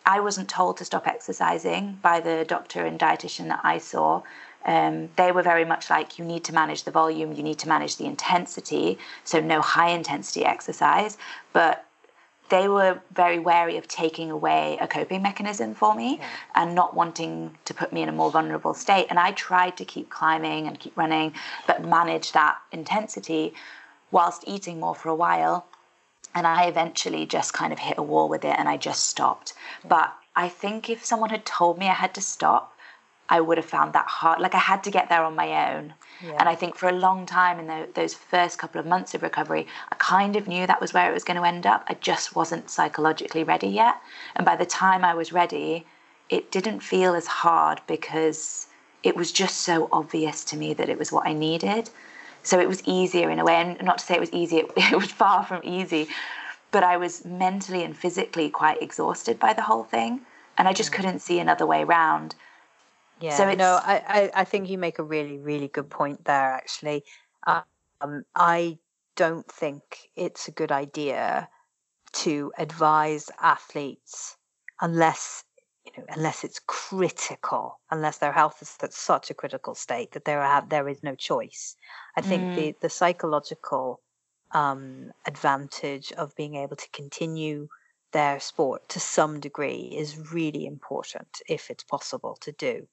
I 0.06 0.20
wasn't 0.20 0.48
told 0.48 0.76
to 0.78 0.84
stop 0.84 1.06
exercising 1.06 1.98
by 2.02 2.20
the 2.20 2.44
doctor 2.46 2.84
and 2.84 3.00
dietitian 3.00 3.48
that 3.48 3.60
I 3.64 3.78
saw. 3.78 4.22
Um, 4.66 5.08
they 5.16 5.32
were 5.32 5.42
very 5.42 5.64
much 5.64 5.90
like 5.90 6.18
you 6.18 6.24
need 6.24 6.44
to 6.44 6.54
manage 6.54 6.84
the 6.84 6.90
volume, 6.90 7.32
you 7.32 7.42
need 7.42 7.58
to 7.60 7.68
manage 7.68 7.96
the 7.96 8.06
intensity, 8.06 8.98
so 9.24 9.40
no 9.40 9.60
high 9.60 9.90
intensity 9.90 10.44
exercise, 10.44 11.18
but 11.52 11.86
they 12.50 12.68
were 12.68 13.00
very 13.12 13.38
wary 13.38 13.76
of 13.76 13.88
taking 13.88 14.30
away 14.30 14.78
a 14.80 14.86
coping 14.86 15.22
mechanism 15.22 15.74
for 15.74 15.94
me 15.94 16.18
yeah. 16.18 16.28
and 16.54 16.74
not 16.74 16.94
wanting 16.94 17.56
to 17.64 17.74
put 17.74 17.92
me 17.92 18.02
in 18.02 18.08
a 18.08 18.12
more 18.12 18.30
vulnerable 18.30 18.74
state. 18.74 19.06
And 19.10 19.18
I 19.18 19.32
tried 19.32 19.76
to 19.78 19.84
keep 19.84 20.10
climbing 20.10 20.66
and 20.66 20.78
keep 20.78 20.96
running, 20.96 21.34
but 21.66 21.84
manage 21.84 22.32
that 22.32 22.58
intensity 22.72 23.54
whilst 24.10 24.44
eating 24.46 24.78
more 24.80 24.94
for 24.94 25.08
a 25.08 25.14
while. 25.14 25.66
And 26.34 26.46
I 26.46 26.64
eventually 26.64 27.26
just 27.26 27.52
kind 27.52 27.72
of 27.72 27.78
hit 27.78 27.96
a 27.96 28.02
wall 28.02 28.28
with 28.28 28.44
it 28.44 28.56
and 28.58 28.68
I 28.68 28.76
just 28.76 29.06
stopped. 29.06 29.54
But 29.84 30.14
I 30.36 30.48
think 30.48 30.90
if 30.90 31.04
someone 31.04 31.30
had 31.30 31.46
told 31.46 31.78
me 31.78 31.88
I 31.88 31.94
had 31.94 32.14
to 32.14 32.20
stop, 32.20 32.73
I 33.28 33.40
would 33.40 33.56
have 33.56 33.66
found 33.66 33.94
that 33.94 34.06
hard. 34.06 34.40
Like 34.40 34.54
I 34.54 34.58
had 34.58 34.84
to 34.84 34.90
get 34.90 35.08
there 35.08 35.24
on 35.24 35.34
my 35.34 35.72
own. 35.72 35.94
Yeah. 36.22 36.36
And 36.38 36.48
I 36.48 36.54
think 36.54 36.76
for 36.76 36.88
a 36.88 36.92
long 36.92 37.26
time 37.26 37.58
in 37.58 37.66
the, 37.66 37.88
those 37.94 38.14
first 38.14 38.58
couple 38.58 38.80
of 38.80 38.86
months 38.86 39.14
of 39.14 39.22
recovery, 39.22 39.66
I 39.90 39.94
kind 39.96 40.36
of 40.36 40.46
knew 40.46 40.66
that 40.66 40.80
was 40.80 40.92
where 40.92 41.10
it 41.10 41.14
was 41.14 41.24
going 41.24 41.38
to 41.38 41.46
end 41.46 41.66
up. 41.66 41.84
I 41.88 41.94
just 41.94 42.36
wasn't 42.36 42.70
psychologically 42.70 43.42
ready 43.42 43.68
yet. 43.68 43.96
And 44.36 44.44
by 44.44 44.56
the 44.56 44.66
time 44.66 45.04
I 45.04 45.14
was 45.14 45.32
ready, 45.32 45.86
it 46.28 46.50
didn't 46.50 46.80
feel 46.80 47.14
as 47.14 47.26
hard 47.26 47.80
because 47.86 48.66
it 49.02 49.16
was 49.16 49.32
just 49.32 49.58
so 49.58 49.88
obvious 49.92 50.44
to 50.44 50.56
me 50.56 50.74
that 50.74 50.88
it 50.88 50.98
was 50.98 51.12
what 51.12 51.26
I 51.26 51.32
needed. 51.32 51.90
So 52.42 52.60
it 52.60 52.68
was 52.68 52.82
easier 52.84 53.30
in 53.30 53.38
a 53.38 53.44
way. 53.44 53.56
And 53.56 53.82
not 53.82 53.98
to 53.98 54.04
say 54.04 54.14
it 54.14 54.20
was 54.20 54.32
easy, 54.32 54.58
it, 54.58 54.70
it 54.76 54.96
was 54.96 55.10
far 55.10 55.44
from 55.44 55.60
easy. 55.64 56.08
But 56.70 56.82
I 56.82 56.96
was 56.98 57.24
mentally 57.24 57.84
and 57.84 57.96
physically 57.96 58.50
quite 58.50 58.82
exhausted 58.82 59.38
by 59.38 59.54
the 59.54 59.62
whole 59.62 59.84
thing. 59.84 60.20
And 60.58 60.68
I 60.68 60.72
just 60.72 60.90
mm. 60.90 60.96
couldn't 60.96 61.20
see 61.20 61.38
another 61.38 61.66
way 61.66 61.82
around. 61.82 62.34
Yeah, 63.24 63.38
so 63.38 63.54
no, 63.54 63.80
I, 63.82 64.02
I, 64.06 64.40
I 64.40 64.44
think 64.44 64.68
you 64.68 64.76
make 64.76 64.98
a 64.98 65.02
really, 65.02 65.38
really 65.38 65.68
good 65.68 65.88
point 65.88 66.26
there, 66.26 66.52
actually. 66.52 67.04
Um, 67.46 68.24
I 68.34 68.76
don't 69.16 69.50
think 69.50 70.10
it's 70.14 70.46
a 70.46 70.50
good 70.50 70.70
idea 70.70 71.48
to 72.24 72.52
advise 72.58 73.30
athletes 73.40 74.36
unless 74.82 75.42
you 75.86 75.92
know, 75.96 76.04
unless 76.10 76.44
it's 76.44 76.60
critical, 76.66 77.80
unless 77.90 78.18
their 78.18 78.32
health 78.32 78.58
is 78.60 78.76
at 78.82 78.92
such 78.92 79.30
a 79.30 79.34
critical 79.34 79.74
state 79.74 80.12
that 80.12 80.26
there 80.26 80.42
are, 80.42 80.62
there 80.68 80.86
is 80.86 81.02
no 81.02 81.14
choice. 81.14 81.76
I 82.18 82.20
think 82.20 82.42
mm. 82.42 82.56
the 82.56 82.74
the 82.82 82.90
psychological 82.90 84.02
um, 84.52 85.12
advantage 85.26 86.12
of 86.12 86.36
being 86.36 86.56
able 86.56 86.76
to 86.76 86.88
continue 86.92 87.68
their 88.14 88.38
sport 88.38 88.88
to 88.88 89.00
some 89.00 89.40
degree 89.40 89.92
is 89.94 90.32
really 90.32 90.66
important 90.66 91.42
if 91.48 91.68
it's 91.68 91.82
possible 91.82 92.38
to 92.40 92.52
do. 92.52 92.86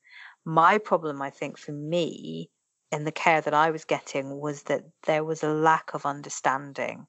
My 0.44 0.80
problem, 0.80 1.22
I 1.22 1.30
think, 1.30 1.60
for 1.60 1.72
me 1.72 2.50
in 2.92 3.06
the 3.06 3.12
care 3.12 3.40
that 3.40 3.54
I 3.54 3.70
was 3.70 3.86
getting 3.86 4.40
was 4.40 4.64
that 4.64 4.84
there 5.06 5.24
was 5.24 5.44
a 5.44 5.54
lack 5.54 5.94
of 5.94 6.08
understanding 6.08 7.06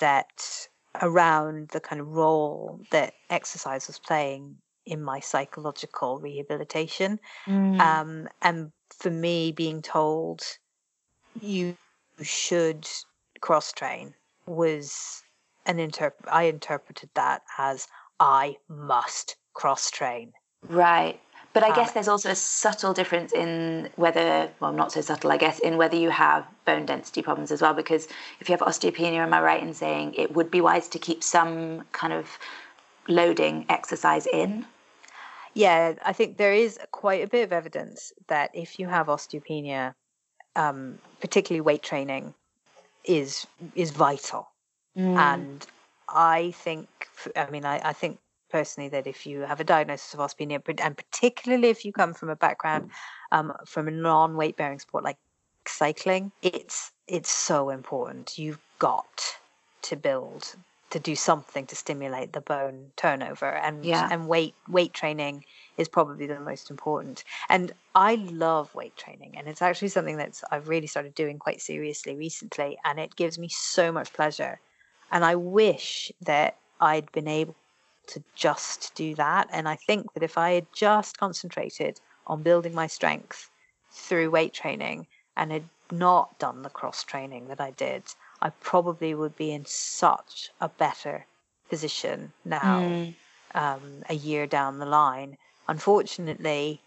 that 0.00 0.66
around 1.00 1.68
the 1.68 1.80
kind 1.80 2.00
of 2.00 2.08
role 2.08 2.80
that 2.90 3.14
exercise 3.30 3.86
was 3.86 4.00
playing 4.00 4.56
in 4.84 5.00
my 5.00 5.20
psychological 5.20 6.18
rehabilitation. 6.18 7.20
Mm. 7.46 7.80
Um, 7.80 8.28
and 8.42 8.72
for 8.98 9.10
me, 9.10 9.52
being 9.52 9.80
told 9.80 10.42
you 11.40 11.76
should 12.20 12.88
cross 13.40 13.72
train 13.72 14.12
was 14.46 15.23
an 15.66 15.78
interp- 15.78 16.28
I 16.30 16.44
interpreted 16.44 17.10
that 17.14 17.42
as 17.58 17.86
I 18.20 18.56
must 18.68 19.36
cross 19.54 19.90
train. 19.90 20.32
Right. 20.68 21.20
But 21.52 21.62
I 21.62 21.68
um, 21.68 21.74
guess 21.74 21.92
there's 21.92 22.08
also 22.08 22.30
a 22.30 22.34
subtle 22.34 22.92
difference 22.92 23.32
in 23.32 23.88
whether, 23.96 24.50
well, 24.60 24.72
not 24.72 24.92
so 24.92 25.00
subtle, 25.00 25.30
I 25.30 25.36
guess, 25.36 25.60
in 25.60 25.76
whether 25.76 25.96
you 25.96 26.10
have 26.10 26.46
bone 26.64 26.84
density 26.84 27.22
problems 27.22 27.52
as 27.52 27.62
well. 27.62 27.74
Because 27.74 28.08
if 28.40 28.48
you 28.48 28.54
have 28.54 28.60
osteopenia, 28.60 29.18
am 29.18 29.32
I 29.32 29.40
right 29.40 29.62
in 29.62 29.72
saying 29.72 30.14
it 30.14 30.34
would 30.34 30.50
be 30.50 30.60
wise 30.60 30.88
to 30.88 30.98
keep 30.98 31.22
some 31.22 31.84
kind 31.92 32.12
of 32.12 32.38
loading 33.08 33.66
exercise 33.68 34.26
in? 34.26 34.66
Yeah, 35.54 35.94
I 36.04 36.12
think 36.12 36.36
there 36.36 36.52
is 36.52 36.78
quite 36.90 37.22
a 37.22 37.28
bit 37.28 37.44
of 37.44 37.52
evidence 37.52 38.12
that 38.26 38.50
if 38.54 38.80
you 38.80 38.88
have 38.88 39.06
osteopenia, 39.06 39.94
um, 40.56 40.98
particularly 41.20 41.60
weight 41.60 41.82
training, 41.82 42.34
is 43.04 43.46
is 43.76 43.92
vital. 43.92 44.48
Mm. 44.96 45.16
And 45.16 45.66
I 46.08 46.52
think, 46.52 46.88
I 47.36 47.50
mean, 47.50 47.64
I, 47.64 47.88
I 47.88 47.92
think 47.92 48.18
personally 48.50 48.88
that 48.90 49.06
if 49.06 49.26
you 49.26 49.40
have 49.40 49.60
a 49.60 49.64
diagnosis 49.64 50.14
of 50.14 50.20
osteopenia, 50.20 50.62
and 50.80 50.96
particularly 50.96 51.68
if 51.68 51.84
you 51.84 51.92
come 51.92 52.14
from 52.14 52.28
a 52.28 52.36
background 52.36 52.90
um, 53.32 53.52
from 53.66 53.88
a 53.88 53.90
non-weight 53.90 54.56
bearing 54.56 54.78
sport 54.78 55.02
like 55.02 55.18
cycling, 55.66 56.30
it's 56.42 56.92
it's 57.08 57.30
so 57.30 57.70
important. 57.70 58.38
You've 58.38 58.60
got 58.78 59.36
to 59.82 59.96
build 59.96 60.54
to 60.90 61.00
do 61.00 61.16
something 61.16 61.66
to 61.66 61.74
stimulate 61.74 62.32
the 62.32 62.40
bone 62.40 62.92
turnover 62.94 63.50
and 63.50 63.84
yeah. 63.84 64.08
and 64.12 64.28
weight 64.28 64.54
weight 64.68 64.94
training 64.94 65.44
is 65.76 65.88
probably 65.88 66.26
the 66.28 66.38
most 66.38 66.70
important. 66.70 67.24
And 67.48 67.72
I 67.96 68.14
love 68.14 68.72
weight 68.76 68.96
training 68.96 69.34
and 69.36 69.48
it's 69.48 69.60
actually 69.60 69.88
something 69.88 70.16
that's 70.16 70.44
I've 70.52 70.68
really 70.68 70.86
started 70.86 71.16
doing 71.16 71.40
quite 71.40 71.60
seriously 71.60 72.14
recently 72.14 72.78
and 72.84 73.00
it 73.00 73.16
gives 73.16 73.36
me 73.40 73.48
so 73.48 73.90
much 73.90 74.12
pleasure. 74.12 74.60
And 75.14 75.24
I 75.24 75.36
wish 75.36 76.10
that 76.22 76.56
I'd 76.80 77.10
been 77.12 77.28
able 77.28 77.54
to 78.08 78.22
just 78.34 78.94
do 78.96 79.14
that 79.14 79.48
and 79.50 79.66
I 79.68 79.76
think 79.76 80.12
that 80.12 80.22
if 80.24 80.36
I 80.36 80.50
had 80.50 80.66
just 80.74 81.16
concentrated 81.16 82.00
on 82.26 82.42
building 82.42 82.74
my 82.74 82.88
strength 82.88 83.48
through 83.92 84.30
weight 84.30 84.52
training 84.52 85.06
and 85.36 85.52
had 85.52 85.68
not 85.90 86.38
done 86.38 86.62
the 86.62 86.68
cross 86.68 87.04
training 87.04 87.46
that 87.46 87.60
I 87.60 87.70
did, 87.70 88.02
I 88.42 88.50
probably 88.50 89.14
would 89.14 89.36
be 89.36 89.52
in 89.52 89.64
such 89.66 90.50
a 90.60 90.68
better 90.68 91.26
position 91.70 92.32
now, 92.44 92.80
mm. 92.80 93.14
um, 93.54 94.02
a 94.08 94.14
year 94.14 94.46
down 94.46 94.80
the 94.80 94.86
line. 94.86 95.38
Unfortunately, 95.68 96.80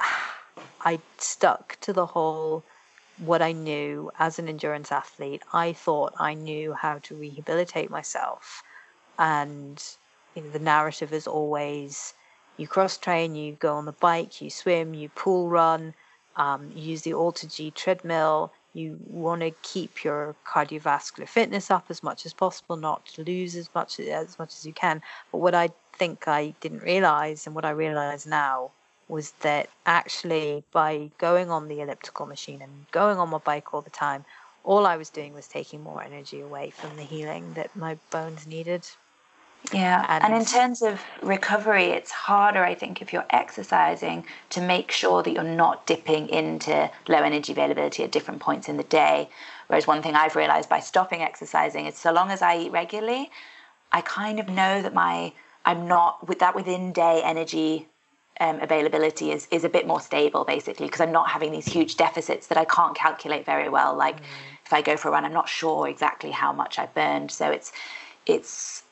I 0.80 1.00
stuck 1.18 1.76
to 1.82 1.92
the 1.92 2.06
whole 2.06 2.64
what 3.24 3.42
I 3.42 3.52
knew 3.52 4.10
as 4.18 4.38
an 4.38 4.48
endurance 4.48 4.90
athlete. 4.90 5.42
I 5.52 5.72
thought 5.72 6.12
I 6.18 6.34
knew 6.34 6.72
how 6.72 6.98
to 6.98 7.14
rehabilitate 7.14 7.90
myself. 7.90 8.62
And 9.18 9.82
you 10.34 10.42
know, 10.42 10.50
the 10.50 10.58
narrative 10.58 11.12
is 11.12 11.26
always 11.26 12.14
you 12.56 12.66
cross 12.66 12.98
train, 12.98 13.34
you 13.34 13.52
go 13.52 13.74
on 13.76 13.86
the 13.86 13.92
bike, 13.92 14.42
you 14.42 14.50
swim, 14.50 14.94
you 14.94 15.08
pool 15.08 15.48
run, 15.48 15.94
um, 16.36 16.70
you 16.74 16.90
use 16.90 17.02
the 17.02 17.12
AlterG 17.12 17.72
treadmill, 17.74 18.52
you 18.74 18.98
want 19.06 19.40
to 19.42 19.50
keep 19.62 20.04
your 20.04 20.34
cardiovascular 20.46 21.28
fitness 21.28 21.70
up 21.70 21.86
as 21.88 22.02
much 22.02 22.26
as 22.26 22.32
possible, 22.32 22.76
not 22.76 23.04
to 23.06 23.24
lose 23.24 23.56
as 23.56 23.68
much 23.74 24.00
as 24.00 24.38
much 24.38 24.54
as 24.54 24.66
you 24.66 24.72
can. 24.72 25.02
But 25.30 25.38
what 25.38 25.54
I 25.54 25.70
think 25.94 26.28
I 26.28 26.54
didn't 26.60 26.82
realize, 26.82 27.46
and 27.46 27.54
what 27.54 27.64
I 27.64 27.70
realize 27.70 28.26
now, 28.26 28.70
was 29.08 29.32
that 29.40 29.68
actually 29.86 30.64
by 30.72 31.10
going 31.18 31.50
on 31.50 31.68
the 31.68 31.80
elliptical 31.80 32.26
machine 32.26 32.62
and 32.62 32.86
going 32.90 33.18
on 33.18 33.28
my 33.30 33.38
bike 33.38 33.74
all 33.74 33.82
the 33.82 33.90
time, 33.90 34.24
all 34.64 34.86
I 34.86 34.96
was 34.96 35.10
doing 35.10 35.34
was 35.34 35.48
taking 35.48 35.82
more 35.82 36.02
energy 36.02 36.40
away 36.40 36.70
from 36.70 36.96
the 36.96 37.02
healing 37.02 37.54
that 37.54 37.74
my 37.74 37.98
bones 38.10 38.46
needed. 38.46 38.86
Yeah. 39.72 40.04
And, 40.08 40.24
and, 40.24 40.34
in 40.34 40.44
terms 40.44 40.82
of 40.82 41.00
recovery, 41.22 41.86
it's 41.86 42.10
harder, 42.10 42.64
I 42.64 42.74
think, 42.74 43.00
if 43.00 43.12
you're 43.12 43.26
exercising 43.30 44.24
to 44.50 44.60
make 44.60 44.90
sure 44.90 45.22
that 45.22 45.30
you're 45.30 45.44
not 45.44 45.86
dipping 45.86 46.28
into 46.28 46.90
low 47.08 47.18
energy 47.18 47.52
availability 47.52 48.02
at 48.02 48.10
different 48.10 48.40
points 48.40 48.68
in 48.68 48.76
the 48.76 48.82
day. 48.84 49.28
Whereas 49.68 49.86
one 49.86 50.02
thing 50.02 50.14
I've 50.14 50.34
realized 50.36 50.68
by 50.68 50.80
stopping 50.80 51.22
exercising 51.22 51.86
is 51.86 51.96
so 51.96 52.12
long 52.12 52.30
as 52.30 52.42
I 52.42 52.58
eat 52.58 52.72
regularly, 52.72 53.30
I 53.92 54.00
kind 54.00 54.40
of 54.40 54.48
know 54.48 54.82
that 54.82 54.94
my 54.94 55.32
I'm 55.64 55.86
not 55.86 56.26
with 56.26 56.40
that 56.40 56.56
within 56.56 56.92
day 56.92 57.22
energy 57.22 57.86
um, 58.42 58.60
availability 58.60 59.30
is 59.30 59.46
is 59.52 59.62
a 59.62 59.68
bit 59.68 59.86
more 59.86 60.00
stable 60.00 60.44
basically 60.44 60.86
because 60.86 61.00
I'm 61.00 61.12
not 61.12 61.28
having 61.28 61.52
these 61.52 61.66
huge 61.66 61.96
deficits 61.96 62.48
that 62.48 62.58
I 62.58 62.64
can't 62.64 62.94
calculate 62.94 63.46
very 63.46 63.68
well. 63.68 63.94
Like 63.94 64.20
mm. 64.20 64.24
if 64.66 64.72
I 64.72 64.82
go 64.82 64.96
for 64.96 65.08
a 65.08 65.10
run, 65.12 65.24
I'm 65.24 65.32
not 65.32 65.48
sure 65.48 65.88
exactly 65.88 66.32
how 66.32 66.52
much 66.52 66.78
I 66.78 66.86
burned. 66.86 67.30
So 67.30 67.50
it's 67.50 67.72
it's 68.26 68.82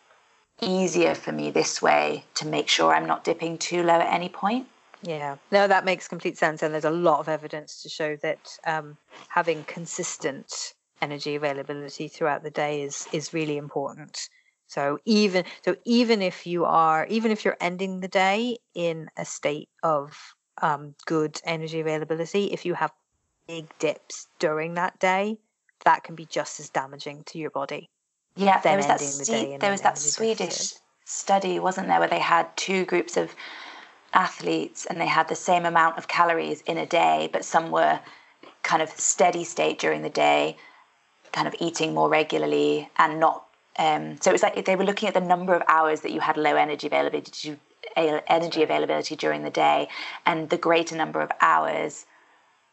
easier 0.62 1.14
for 1.14 1.32
me 1.32 1.50
this 1.50 1.82
way 1.82 2.24
to 2.34 2.46
make 2.46 2.68
sure 2.68 2.94
I'm 2.94 3.06
not 3.06 3.24
dipping 3.24 3.58
too 3.58 3.82
low 3.82 3.94
at 3.94 4.12
any 4.14 4.28
point. 4.28 4.68
Yeah, 5.02 5.36
no, 5.50 5.66
that 5.66 5.84
makes 5.84 6.06
complete 6.06 6.38
sense. 6.38 6.62
And 6.62 6.72
there's 6.72 6.84
a 6.84 6.90
lot 6.90 7.18
of 7.18 7.28
evidence 7.28 7.82
to 7.82 7.88
show 7.88 8.16
that 8.16 8.58
um, 8.66 8.98
having 9.28 9.64
consistent 9.64 10.74
energy 11.02 11.34
availability 11.34 12.06
throughout 12.06 12.44
the 12.44 12.50
day 12.50 12.82
is 12.82 13.08
is 13.12 13.34
really 13.34 13.56
important. 13.56 14.28
So 14.70 15.00
even 15.04 15.44
so, 15.64 15.74
even 15.84 16.22
if 16.22 16.46
you 16.46 16.64
are 16.64 17.04
even 17.06 17.32
if 17.32 17.44
you're 17.44 17.56
ending 17.60 17.98
the 17.98 18.08
day 18.08 18.58
in 18.72 19.10
a 19.16 19.24
state 19.24 19.68
of 19.82 20.16
um, 20.62 20.94
good 21.06 21.40
energy 21.44 21.80
availability, 21.80 22.52
if 22.52 22.64
you 22.64 22.74
have 22.74 22.92
big 23.48 23.66
dips 23.80 24.28
during 24.38 24.74
that 24.74 24.96
day, 25.00 25.38
that 25.84 26.04
can 26.04 26.14
be 26.14 26.24
just 26.24 26.60
as 26.60 26.68
damaging 26.68 27.24
to 27.24 27.38
your 27.38 27.50
body. 27.50 27.90
Yeah, 28.36 28.60
there 28.60 28.76
was 28.76 28.86
that 28.86 29.00
the 29.00 29.58
there 29.58 29.72
was 29.72 29.80
that 29.80 29.98
Swedish 29.98 30.74
study, 31.04 31.58
wasn't 31.58 31.88
there, 31.88 31.98
where 31.98 32.08
they 32.08 32.20
had 32.20 32.56
two 32.56 32.84
groups 32.84 33.16
of 33.16 33.34
athletes 34.12 34.86
and 34.86 35.00
they 35.00 35.06
had 35.06 35.28
the 35.28 35.34
same 35.34 35.66
amount 35.66 35.98
of 35.98 36.06
calories 36.06 36.60
in 36.60 36.78
a 36.78 36.86
day, 36.86 37.28
but 37.32 37.44
some 37.44 37.72
were 37.72 37.98
kind 38.62 38.82
of 38.82 38.90
steady 38.90 39.42
state 39.42 39.80
during 39.80 40.02
the 40.02 40.10
day, 40.10 40.56
kind 41.32 41.48
of 41.48 41.56
eating 41.58 41.92
more 41.92 42.08
regularly 42.08 42.88
and 42.96 43.18
not. 43.18 43.46
Um, 43.78 44.18
so 44.20 44.30
it 44.30 44.32
was 44.32 44.42
like 44.42 44.64
they 44.64 44.76
were 44.76 44.84
looking 44.84 45.08
at 45.08 45.14
the 45.14 45.20
number 45.20 45.54
of 45.54 45.62
hours 45.68 46.00
that 46.02 46.12
you 46.12 46.20
had 46.20 46.36
low 46.36 46.56
energy 46.56 46.86
availability, 46.86 47.58
energy 47.96 48.62
availability 48.62 49.16
during 49.16 49.42
the 49.42 49.50
day, 49.50 49.88
and 50.26 50.50
the 50.50 50.58
greater 50.58 50.96
number 50.96 51.20
of 51.20 51.30
hours, 51.40 52.06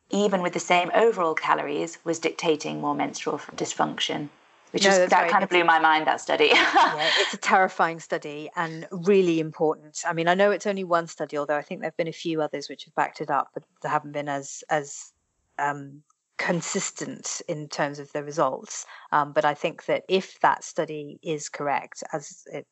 even 0.10 0.42
with 0.42 0.54
the 0.54 0.60
same 0.60 0.92
overall 0.94 1.36
calories, 1.36 1.98
was 2.04 2.20
dictating 2.20 2.82
more 2.82 2.96
menstrual 2.96 3.40
dysfunction 3.56 4.30
which 4.72 4.84
no, 4.84 4.90
is 4.90 5.10
that 5.10 5.22
right. 5.22 5.32
kind 5.32 5.44
of 5.44 5.50
blew 5.50 5.64
my 5.64 5.80
mind 5.80 6.06
that 6.08 6.22
study. 6.22 6.52
Yeah, 6.54 7.10
it's 7.20 7.34
a 7.34 7.38
terrifying 7.38 8.00
study 8.00 8.50
and 8.56 8.88
really 8.92 9.40
important. 9.40 10.04
I 10.06 10.14
mean 10.14 10.28
i 10.28 10.34
know 10.34 10.52
it's 10.52 10.68
only 10.68 10.84
one 10.84 11.08
study 11.08 11.38
although 11.38 11.56
i 11.56 11.62
think 11.62 11.82
there 11.82 11.88
have 11.88 11.98
been 11.98 12.08
a 12.08 12.12
few 12.12 12.42
others 12.42 12.70
which 12.70 12.86
have 12.86 12.96
backed 12.96 13.22
it 13.22 13.30
up 13.30 13.50
but 13.54 13.64
there 13.82 13.92
haven't 13.92 14.12
been 14.12 14.30
as 14.30 14.64
as 14.70 15.14
um, 15.60 16.04
consistent 16.38 17.42
in 17.48 17.68
terms 17.68 18.00
of 18.00 18.12
the 18.14 18.24
results 18.24 18.86
um, 19.12 19.34
but 19.34 19.46
i 19.46 19.54
think 19.54 19.86
that 19.86 20.04
if 20.08 20.40
that 20.42 20.64
study 20.64 21.20
is 21.24 21.50
correct 21.50 22.04
as 22.14 22.44
it 22.52 22.66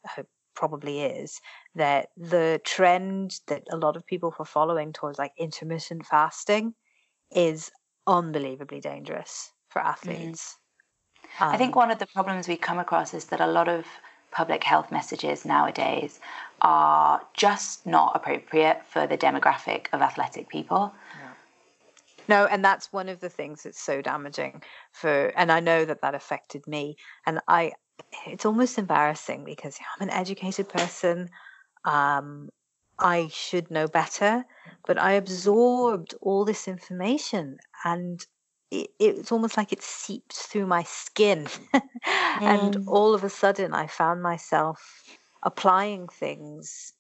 probably 0.56 1.02
is 1.02 1.42
that 1.74 2.10
the 2.16 2.62
trend 2.64 3.40
that 3.48 3.64
a 3.72 3.78
lot 3.78 3.98
of 3.98 4.06
people 4.06 4.34
were 4.40 4.46
following 4.46 4.94
towards 4.94 5.20
like 5.20 5.34
intermittent 5.38 6.06
fasting 6.06 6.74
is 7.32 7.72
unbelievably 8.08 8.80
dangerous 8.80 9.52
for 9.70 9.82
mm. 9.82 9.86
athletes 9.86 10.56
mm 10.58 10.66
um, 11.40 11.50
I 11.50 11.58
think 11.58 11.76
one 11.76 11.92
of 11.92 12.00
the 12.00 12.08
problems 12.08 12.48
we 12.48 12.56
come 12.56 12.80
across 12.80 13.14
is 13.14 13.26
that 13.26 13.42
a 13.42 13.48
lot 13.48 13.68
of 13.68 13.86
public 14.32 14.64
health 14.64 14.92
messages 14.92 15.46
nowadays 15.46 16.20
are 16.62 17.22
just 17.34 17.86
not 17.86 18.14
appropriate 18.16 18.86
for 18.86 19.08
the 19.08 19.18
demographic 19.18 19.88
of 19.94 20.02
athletic 20.02 20.50
people. 20.50 20.94
No, 22.28 22.46
and 22.46 22.64
that's 22.64 22.92
one 22.92 23.10
of 23.10 23.20
the 23.20 23.30
things 23.30 23.64
that's 23.64 23.82
so 23.82 24.02
damaging 24.02 24.64
for, 24.92 25.28
and 25.36 25.52
I 25.52 25.60
know 25.60 25.86
that 25.86 26.02
that 26.02 26.16
affected 26.16 26.66
me. 26.68 26.96
And 27.26 27.40
I, 27.48 27.74
it's 28.28 28.46
almost 28.46 28.78
embarrassing 28.78 29.44
because 29.46 29.78
I'm 30.00 30.08
an 30.08 30.14
educated 30.14 30.70
person. 30.70 31.30
Um, 31.86 32.50
I 33.00 33.28
should 33.32 33.70
know 33.72 33.88
better, 33.88 34.46
but 34.88 34.98
I 34.98 35.14
absorbed 35.14 36.16
all 36.22 36.46
this 36.46 36.68
information 36.68 37.58
and 37.84 38.26
it, 38.72 38.90
it's 39.00 39.32
almost 39.32 39.58
like 39.58 39.72
it 39.74 39.82
seeped 39.84 40.34
through 40.34 40.66
my 40.68 40.84
skin. 40.84 41.48
and 42.46 42.76
Mm. 42.76 42.84
all 42.88 43.14
of 43.14 43.24
a 43.24 43.30
sudden, 43.30 43.74
I 43.74 43.88
found 43.88 44.22
myself 44.24 45.04
applying 45.44 46.08
things 46.08 46.94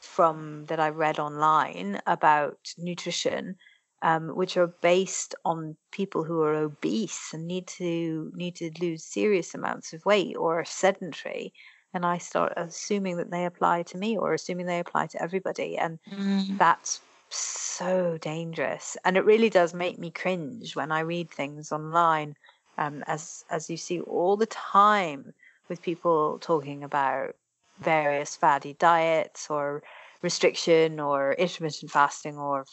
from 0.00 0.64
that 0.66 0.80
I 0.80 0.88
read 0.88 1.18
online 1.18 2.00
about 2.06 2.58
nutrition, 2.78 3.56
um, 4.02 4.30
which 4.36 4.56
are 4.56 4.66
based 4.82 5.34
on 5.44 5.76
people 5.92 6.24
who 6.24 6.40
are 6.42 6.54
obese 6.54 7.32
and 7.32 7.46
need 7.46 7.66
to 7.68 8.30
need 8.34 8.56
to 8.56 8.70
lose 8.80 9.04
serious 9.04 9.54
amounts 9.54 9.92
of 9.92 10.04
weight 10.04 10.36
or 10.36 10.60
are 10.60 10.64
sedentary. 10.64 11.52
And 11.94 12.04
I 12.06 12.18
start 12.18 12.52
assuming 12.56 13.16
that 13.18 13.30
they 13.30 13.44
apply 13.44 13.84
to 13.84 13.98
me 13.98 14.16
or 14.16 14.32
assuming 14.34 14.66
they 14.66 14.78
apply 14.80 15.06
to 15.08 15.22
everybody. 15.22 15.76
And 15.78 15.98
Mm. 16.06 16.58
that's 16.58 17.00
so 17.30 18.18
dangerous. 18.18 18.96
And 19.04 19.16
it 19.16 19.24
really 19.24 19.50
does 19.50 19.74
make 19.74 19.98
me 19.98 20.10
cringe 20.10 20.76
when 20.76 20.92
I 20.92 21.00
read 21.00 21.30
things 21.30 21.72
online, 21.72 22.34
um, 22.78 23.02
as 23.06 23.44
as 23.50 23.70
you 23.70 23.76
see 23.76 24.00
all 24.00 24.36
the 24.36 24.46
time 24.46 25.32
with 25.68 25.82
people 25.82 26.38
talking 26.40 26.84
about 26.84 27.34
various 27.78 28.36
fatty 28.36 28.74
diets 28.74 29.48
or 29.50 29.82
restriction 30.22 31.00
or 31.00 31.32
intermittent 31.34 31.90
fasting 31.90 32.36
or 32.36 32.64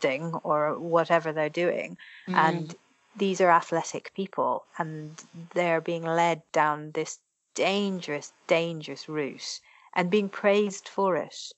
fasting 0.00 0.34
or 0.42 0.78
whatever 0.78 1.32
they're 1.32 1.48
doing. 1.48 1.96
Mm. 2.28 2.36
And 2.36 2.74
these 3.16 3.40
are 3.40 3.50
athletic 3.50 4.12
people 4.14 4.64
and 4.78 5.22
they're 5.54 5.80
being 5.80 6.04
led 6.04 6.42
down 6.52 6.92
this 6.92 7.18
dangerous, 7.54 8.32
dangerous 8.46 9.08
route 9.08 9.60
and 9.94 10.10
being 10.10 10.28
praised 10.28 10.88
for 10.88 11.16
it. 11.16 11.52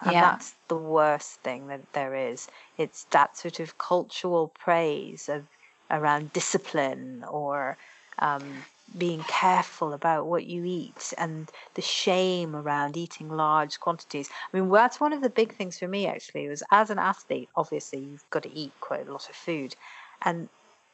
And 0.00 0.12
Yeah. 0.12 0.20
that's 0.22 0.54
the 0.68 0.76
worst 0.76 1.40
thing 1.40 1.68
that 1.68 1.92
there 1.92 2.14
is. 2.14 2.48
It's 2.78 3.04
that 3.10 3.36
sort 3.36 3.60
of 3.60 3.78
cultural 3.78 4.48
praise 4.48 5.28
of 5.28 5.46
around 5.90 6.32
discipline 6.32 7.24
or 7.28 7.76
um, 8.18 8.64
being 8.96 9.22
careful 9.24 9.92
about 9.92 10.26
what 10.26 10.46
you 10.46 10.64
eat 10.64 11.12
and 11.18 11.50
the 11.74 11.82
shame 11.82 12.54
around 12.54 12.96
eating 12.96 13.28
large 13.28 13.80
quantities. 13.80 14.28
I 14.52 14.58
mean, 14.58 14.70
that's 14.70 15.00
one 15.00 15.12
of 15.12 15.22
the 15.22 15.30
big 15.30 15.54
things 15.54 15.78
for 15.78 15.88
me 15.88 16.06
actually 16.06 16.48
was 16.48 16.62
as 16.70 16.90
an 16.90 16.98
athlete, 16.98 17.48
obviously 17.56 18.00
you've 18.00 18.28
got 18.30 18.44
to 18.44 18.52
eat 18.52 18.72
quite 18.80 19.08
a 19.08 19.12
lot 19.12 19.28
of 19.28 19.34
food. 19.34 19.74
And 20.22 20.48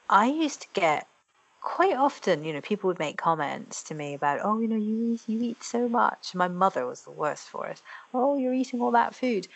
I 0.08 0.26
used 0.26 0.62
to 0.62 0.68
get 0.72 1.06
quite 1.60 1.94
often, 1.96 2.44
you 2.44 2.52
know, 2.52 2.60
people 2.60 2.88
would 2.88 2.98
make 2.98 3.18
comments 3.18 3.82
to 3.84 3.94
me 3.94 4.14
about, 4.14 4.40
oh, 4.42 4.60
you 4.60 4.68
know, 4.68 4.76
you 4.76 5.12
eat, 5.12 5.22
you 5.26 5.42
eat 5.42 5.62
so 5.62 5.88
much. 5.88 6.34
My 6.34 6.48
mother 6.48 6.86
was 6.86 7.02
the 7.02 7.10
worst 7.10 7.48
for 7.48 7.66
it. 7.66 7.82
Oh, 8.14 8.38
you're 8.38 8.54
eating 8.54 8.80
all 8.80 8.92
that 8.92 9.14
food. 9.14 9.46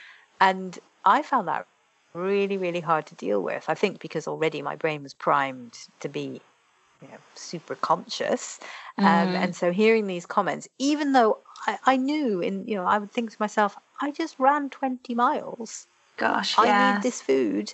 And 0.40 0.78
I 1.05 1.23
found 1.23 1.48
that 1.48 1.66
really, 2.12 2.59
really 2.59 2.81
hard 2.81 3.06
to 3.06 3.15
deal 3.15 3.43
with. 3.43 3.65
I 3.69 3.74
think 3.74 4.01
because 4.01 4.28
already 4.28 4.62
my 4.62 4.77
brain 4.77 5.02
was 5.02 5.15
primed 5.15 5.78
to 6.01 6.09
be, 6.09 6.40
you 7.05 7.12
know, 7.12 7.18
super 7.35 7.76
conscious. 7.76 8.59
Um, 9.02 9.35
Mhm. 9.35 9.36
and 9.36 9.55
so 9.56 9.72
hearing 9.72 10.06
these 10.06 10.26
comments, 10.26 10.68
even 10.78 11.12
though 11.12 11.43
I, 11.66 11.78
I 11.85 11.97
knew 11.97 12.40
in, 12.40 12.66
you 12.66 12.74
know, 12.76 12.85
I 12.85 12.98
would 12.98 13.12
think 13.12 13.31
to 13.31 13.36
myself, 13.40 13.76
I 14.01 14.10
just 14.12 14.39
ran 14.39 14.70
20 14.70 15.14
miles. 15.14 15.89
Gosh, 16.16 16.59
I 16.59 16.64
yeah. 16.64 16.72
need 16.72 17.02
this 17.02 17.20
food. 17.22 17.72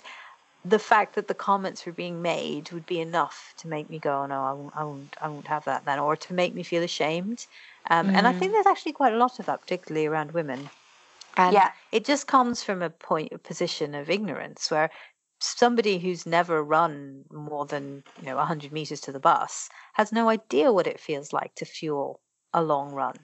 The 0.63 0.79
fact 0.79 1.15
that 1.15 1.27
the 1.27 1.35
comments 1.35 1.85
were 1.85 1.93
being 1.93 2.21
made 2.21 2.71
would 2.71 2.85
be 2.85 2.99
enough 2.99 3.53
to 3.57 3.67
make 3.69 3.89
me 3.89 3.99
go, 3.99 4.23
"Oh, 4.23 4.25
no, 4.27 4.43
I 4.43 4.53
won't, 4.53 4.73
I 4.77 4.83
won't, 4.85 5.17
I 5.21 5.29
won't 5.29 5.47
have 5.47 5.65
that 5.65 5.85
then, 5.85 5.99
or 5.99 6.15
to 6.17 6.33
make 6.33 6.53
me 6.55 6.63
feel 6.63 6.83
ashamed. 6.83 7.47
Um, 7.89 8.11
And 8.15 8.27
I 8.27 8.31
Mm. 8.31 8.39
think 8.39 8.53
there's 8.53 8.67
actually 8.67 8.93
quite 8.93 9.13
a 9.13 9.17
lot 9.17 9.39
of 9.39 9.45
that, 9.47 9.61
particularly 9.61 10.07
around 10.07 10.33
women. 10.33 10.71
And 11.37 11.61
Yeah. 11.61 11.71
it 11.91 12.05
just 12.05 12.27
comes 12.27 12.63
from 12.63 12.81
a 12.81 12.89
point, 12.89 13.33
a 13.33 13.37
position 13.39 13.95
of 13.95 14.09
ignorance, 14.09 14.71
where 14.71 14.91
somebody 15.43 15.97
who's 15.99 16.25
never 16.25 16.63
run 16.63 17.25
more 17.31 17.65
than 17.65 18.03
you 18.19 18.27
know 18.27 18.35
100 18.35 18.71
meters 18.71 19.01
to 19.01 19.11
the 19.11 19.19
bus 19.19 19.69
has 19.93 20.11
no 20.11 20.29
idea 20.29 20.71
what 20.71 20.87
it 20.87 20.99
feels 20.99 21.33
like 21.33 21.53
to 21.55 21.65
fuel 21.65 22.19
a 22.53 22.61
long 22.61 22.93
run. 22.93 23.15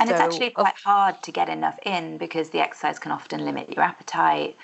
And 0.00 0.10
it's 0.10 0.20
actually 0.20 0.48
of 0.48 0.54
quite 0.54 0.74
hard 0.84 1.22
to 1.22 1.32
get 1.32 1.48
enough 1.48 1.78
in 1.84 2.18
because 2.18 2.50
the 2.50 2.60
exercise 2.60 2.98
can 2.98 3.10
often 3.10 3.44
limit 3.44 3.74
your 3.74 3.82
appetite, 3.82 4.54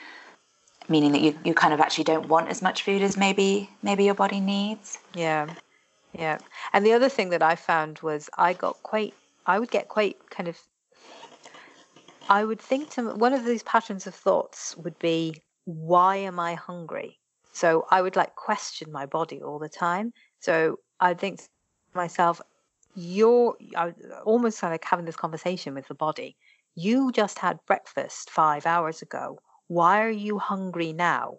meaning 0.88 1.12
that 1.12 1.22
you, 1.22 1.38
you 1.44 1.54
kind 1.54 1.72
of 1.72 1.80
actually 1.80 2.04
don't 2.04 2.28
want 2.28 2.48
as 2.48 2.60
much 2.60 2.82
food 2.82 3.00
as 3.00 3.16
maybe 3.16 3.70
maybe 3.82 4.04
your 4.04 4.14
body 4.14 4.40
needs. 4.40 4.98
Yeah, 5.14 5.48
yeah. 6.12 6.38
And 6.72 6.84
the 6.84 6.92
other 6.92 7.08
thing 7.08 7.30
that 7.30 7.42
I 7.42 7.56
found 7.56 8.00
was 8.00 8.28
I 8.36 8.52
got 8.52 8.82
quite, 8.82 9.14
I 9.46 9.58
would 9.58 9.70
get 9.70 9.88
quite 9.88 10.16
kind 10.30 10.48
of, 10.48 10.58
I 12.28 12.44
would 12.44 12.60
think 12.60 12.90
to 12.90 13.14
one 13.14 13.32
of 13.32 13.44
these 13.44 13.62
patterns 13.62 14.06
of 14.06 14.14
thoughts 14.14 14.76
would 14.76 14.98
be, 14.98 15.40
why 15.64 16.16
am 16.16 16.38
I 16.40 16.54
hungry? 16.54 17.20
So 17.52 17.86
I 17.90 18.02
would 18.02 18.16
like 18.16 18.34
question 18.34 18.90
my 18.92 19.06
body 19.06 19.40
all 19.42 19.58
the 19.58 19.68
time. 19.68 20.12
So 20.40 20.78
I 21.00 21.14
think 21.14 21.38
to 21.40 21.48
myself, 21.94 22.40
you're 22.94 23.56
I 23.76 23.92
almost 24.24 24.62
like 24.62 24.84
having 24.84 25.04
this 25.06 25.16
conversation 25.16 25.74
with 25.74 25.88
the 25.88 25.94
body. 25.94 26.36
You 26.74 27.12
just 27.12 27.38
had 27.38 27.58
breakfast 27.66 28.30
five 28.30 28.66
hours 28.66 29.02
ago. 29.02 29.38
Why 29.68 30.02
are 30.02 30.10
you 30.10 30.38
hungry 30.38 30.92
now? 30.92 31.38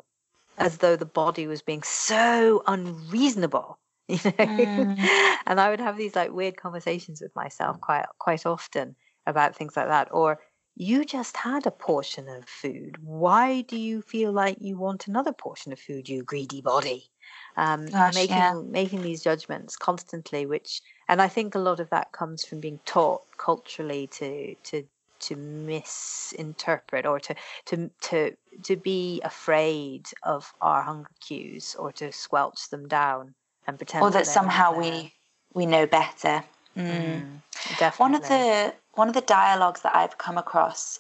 As 0.58 0.78
though 0.78 0.96
the 0.96 1.06
body 1.06 1.48
was 1.48 1.62
being 1.62 1.84
so 1.84 2.64
unreasonable, 2.68 3.78
you 4.08 4.20
know. 4.24 4.32
Mm. 4.40 5.38
and 5.46 5.60
I 5.60 5.70
would 5.70 5.82
have 5.82 5.98
these 5.98 6.16
like 6.16 6.32
weird 6.32 6.56
conversations 6.56 7.22
with 7.22 7.36
myself 7.36 7.80
quite 7.82 8.06
quite 8.20 8.46
often 8.46 8.96
about 9.28 9.56
things 9.56 9.76
like 9.76 9.88
that. 9.88 10.08
Or 10.12 10.40
you 10.76 11.06
just 11.06 11.38
had 11.38 11.66
a 11.66 11.72
portion 11.72 12.28
of 12.28 12.48
food. 12.48 12.98
Why 13.04 13.62
do 13.62 13.78
you 13.78 14.02
feel 14.02 14.32
like 14.32 14.58
you 14.60 14.78
want 14.78 15.08
another 15.08 15.32
portion 15.34 15.72
of 15.72 15.80
food, 15.80 16.10
you 16.10 16.24
greedy 16.24 16.62
body? 16.62 17.10
Um, 17.58 17.88
Gosh, 17.92 18.16
making 18.16 18.30
yeah. 18.30 18.54
making 18.72 19.02
these 19.02 19.24
judgments 19.24 19.76
constantly, 19.78 20.46
which 20.46 20.82
and 21.08 21.22
I 21.22 21.28
think 21.28 21.56
a 21.56 21.60
lot 21.60 21.80
of 21.80 21.90
that 21.92 22.12
comes 22.12 22.46
from 22.46 22.60
being 22.60 22.80
taught 22.86 23.24
culturally 23.38 24.08
to 24.08 24.56
to 24.56 24.84
to 25.20 25.36
misinterpret 25.36 27.06
or 27.06 27.20
to 27.22 27.36
to 27.68 27.90
to 28.02 28.36
to 28.64 28.76
be 28.76 29.22
afraid 29.22 30.10
of 30.24 30.54
our 30.62 30.84
hunger 30.84 31.10
cues 31.22 31.76
or 31.76 31.92
to 31.94 32.12
squelch 32.12 32.70
them 32.70 32.88
down 32.88 33.34
and 33.68 33.78
pretend 33.78 34.04
Or 34.04 34.12
that 34.12 34.26
they're 34.26 34.34
somehow 34.34 34.76
we 34.78 35.14
we 35.54 35.66
know 35.66 35.88
better. 35.88 36.44
Mm. 36.76 36.84
Mm, 36.86 37.42
definitely 37.80 37.98
One 37.98 38.16
of 38.16 38.28
the 38.28 38.76
one 38.96 39.08
of 39.08 39.14
the 39.14 39.22
dialogues 39.22 39.82
that 39.82 39.96
I've 39.96 40.18
come 40.18 40.38
across 40.38 41.00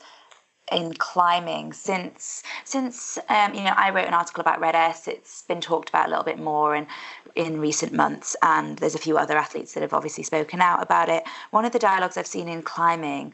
in 0.71 0.93
climbing 0.93 1.73
since 1.73 2.41
since 2.63 3.19
um, 3.29 3.53
you 3.53 3.61
know 3.61 3.73
I 3.75 3.91
wrote 3.91 4.07
an 4.07 4.13
article 4.13 4.41
about 4.41 4.59
RED-S. 4.59 5.07
It's 5.07 5.43
been 5.43 5.61
talked 5.61 5.89
about 5.89 6.07
a 6.07 6.09
little 6.09 6.23
bit 6.23 6.39
more 6.39 6.75
in 6.75 6.87
in 7.35 7.59
recent 7.59 7.93
months, 7.93 8.35
and 8.41 8.77
there's 8.79 8.95
a 8.95 8.99
few 8.99 9.17
other 9.17 9.37
athletes 9.37 9.73
that 9.73 9.81
have 9.81 9.93
obviously 9.93 10.23
spoken 10.23 10.61
out 10.61 10.81
about 10.81 11.09
it. 11.09 11.23
One 11.51 11.65
of 11.65 11.71
the 11.71 11.79
dialogues 11.79 12.17
I've 12.17 12.27
seen 12.27 12.47
in 12.47 12.61
climbing 12.61 13.33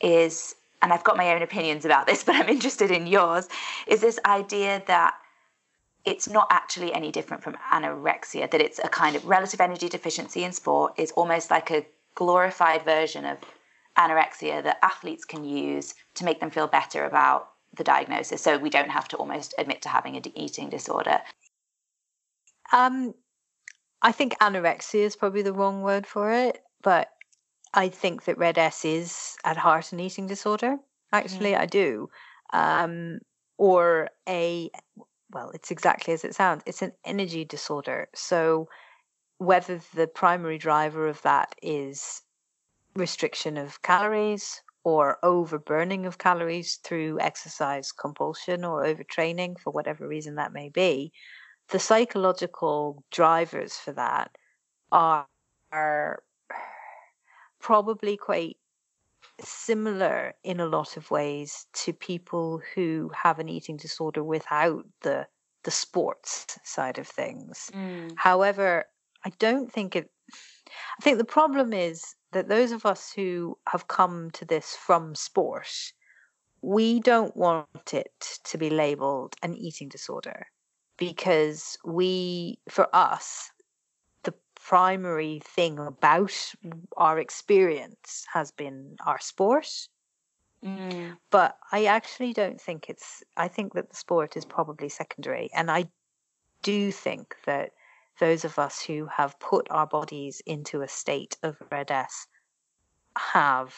is, 0.00 0.56
and 0.82 0.92
I've 0.92 1.04
got 1.04 1.16
my 1.16 1.32
own 1.32 1.42
opinions 1.42 1.84
about 1.84 2.06
this, 2.06 2.24
but 2.26 2.34
I'm 2.34 2.48
interested 2.48 2.90
in 2.90 3.06
yours. 3.06 3.48
Is 3.86 4.00
this 4.00 4.18
idea 4.24 4.82
that 4.86 5.14
it's 6.04 6.28
not 6.28 6.46
actually 6.50 6.92
any 6.92 7.10
different 7.10 7.42
from 7.42 7.56
anorexia, 7.72 8.50
that 8.50 8.60
it's 8.60 8.78
a 8.78 8.88
kind 8.88 9.16
of 9.16 9.24
relative 9.24 9.60
energy 9.60 9.88
deficiency 9.88 10.44
in 10.44 10.52
sport 10.52 10.92
is 10.96 11.10
almost 11.12 11.50
like 11.50 11.70
a 11.70 11.84
glorified 12.14 12.84
version 12.84 13.24
of 13.24 13.38
anorexia 13.98 14.62
that 14.62 14.78
athletes 14.82 15.24
can 15.24 15.44
use 15.44 15.94
to 16.14 16.24
make 16.24 16.40
them 16.40 16.50
feel 16.50 16.66
better 16.66 17.04
about 17.04 17.50
the 17.76 17.84
diagnosis. 17.84 18.42
So 18.42 18.58
we 18.58 18.70
don't 18.70 18.90
have 18.90 19.08
to 19.08 19.16
almost 19.16 19.54
admit 19.58 19.82
to 19.82 19.88
having 19.88 20.16
an 20.16 20.22
eating 20.38 20.70
disorder. 20.70 21.20
Um, 22.72 23.14
I 24.02 24.12
think 24.12 24.38
anorexia 24.38 25.00
is 25.00 25.16
probably 25.16 25.42
the 25.42 25.52
wrong 25.52 25.82
word 25.82 26.06
for 26.06 26.32
it, 26.32 26.62
but 26.82 27.10
I 27.74 27.88
think 27.88 28.24
that 28.24 28.38
RED-S 28.38 28.84
is 28.84 29.36
at 29.44 29.56
heart 29.56 29.92
an 29.92 30.00
eating 30.00 30.26
disorder. 30.26 30.78
Actually, 31.12 31.54
I 31.56 31.66
do. 31.66 32.08
Um, 32.52 33.18
or 33.58 34.08
a, 34.28 34.70
well, 35.30 35.50
it's 35.50 35.70
exactly 35.70 36.14
as 36.14 36.24
it 36.24 36.34
sounds. 36.34 36.62
It's 36.66 36.82
an 36.82 36.92
energy 37.04 37.44
disorder. 37.44 38.08
So 38.14 38.68
whether 39.38 39.80
the 39.94 40.06
primary 40.06 40.58
driver 40.58 41.08
of 41.08 41.20
that 41.22 41.54
is 41.62 42.22
restriction 42.96 43.56
of 43.56 43.82
calories 43.82 44.62
or 44.84 45.18
overburning 45.24 46.06
of 46.06 46.18
calories 46.18 46.76
through 46.76 47.18
exercise 47.20 47.90
compulsion 47.92 48.64
or 48.64 48.84
overtraining 48.84 49.58
for 49.58 49.72
whatever 49.72 50.06
reason 50.06 50.36
that 50.36 50.52
may 50.52 50.68
be, 50.68 51.12
the 51.70 51.78
psychological 51.78 53.02
drivers 53.10 53.74
for 53.74 53.92
that 53.92 54.30
are, 54.92 55.26
are 55.72 56.22
probably 57.60 58.16
quite 58.16 58.56
similar 59.40 60.34
in 60.44 60.60
a 60.60 60.66
lot 60.66 60.96
of 60.96 61.10
ways 61.10 61.66
to 61.72 61.92
people 61.92 62.62
who 62.74 63.10
have 63.14 63.38
an 63.38 63.48
eating 63.48 63.76
disorder 63.76 64.22
without 64.22 64.84
the 65.02 65.26
the 65.64 65.70
sports 65.72 66.58
side 66.62 66.96
of 66.96 67.08
things. 67.08 67.70
Mm. 67.74 68.12
However, 68.16 68.84
I 69.24 69.30
don't 69.40 69.70
think 69.70 69.96
it 69.96 70.10
I 70.32 71.02
think 71.02 71.18
the 71.18 71.24
problem 71.24 71.72
is 71.72 72.14
that 72.36 72.48
those 72.48 72.70
of 72.70 72.84
us 72.84 73.10
who 73.10 73.56
have 73.66 73.88
come 73.88 74.30
to 74.32 74.44
this 74.44 74.76
from 74.76 75.14
sport, 75.14 75.92
we 76.60 77.00
don't 77.00 77.34
want 77.34 77.94
it 77.94 78.40
to 78.44 78.58
be 78.58 78.68
labeled 78.68 79.34
an 79.42 79.54
eating 79.54 79.88
disorder 79.88 80.46
because 80.98 81.78
we, 81.82 82.58
for 82.68 82.94
us, 82.94 83.50
the 84.24 84.34
primary 84.54 85.40
thing 85.44 85.78
about 85.78 86.52
our 86.98 87.18
experience 87.18 88.26
has 88.30 88.50
been 88.52 88.96
our 89.06 89.18
sport. 89.18 89.88
Mm. 90.62 91.16
But 91.30 91.56
I 91.72 91.86
actually 91.86 92.34
don't 92.34 92.60
think 92.60 92.90
it's, 92.90 93.22
I 93.38 93.48
think 93.48 93.72
that 93.72 93.88
the 93.88 93.96
sport 93.96 94.36
is 94.36 94.44
probably 94.44 94.90
secondary. 94.90 95.48
And 95.54 95.70
I 95.70 95.86
do 96.62 96.92
think 96.92 97.34
that 97.46 97.70
those 98.18 98.44
of 98.44 98.58
us 98.58 98.82
who 98.82 99.06
have 99.06 99.38
put 99.38 99.66
our 99.70 99.86
bodies 99.86 100.42
into 100.46 100.82
a 100.82 100.88
state 100.88 101.36
of 101.42 101.56
RED-S 101.70 102.26
have, 103.16 103.74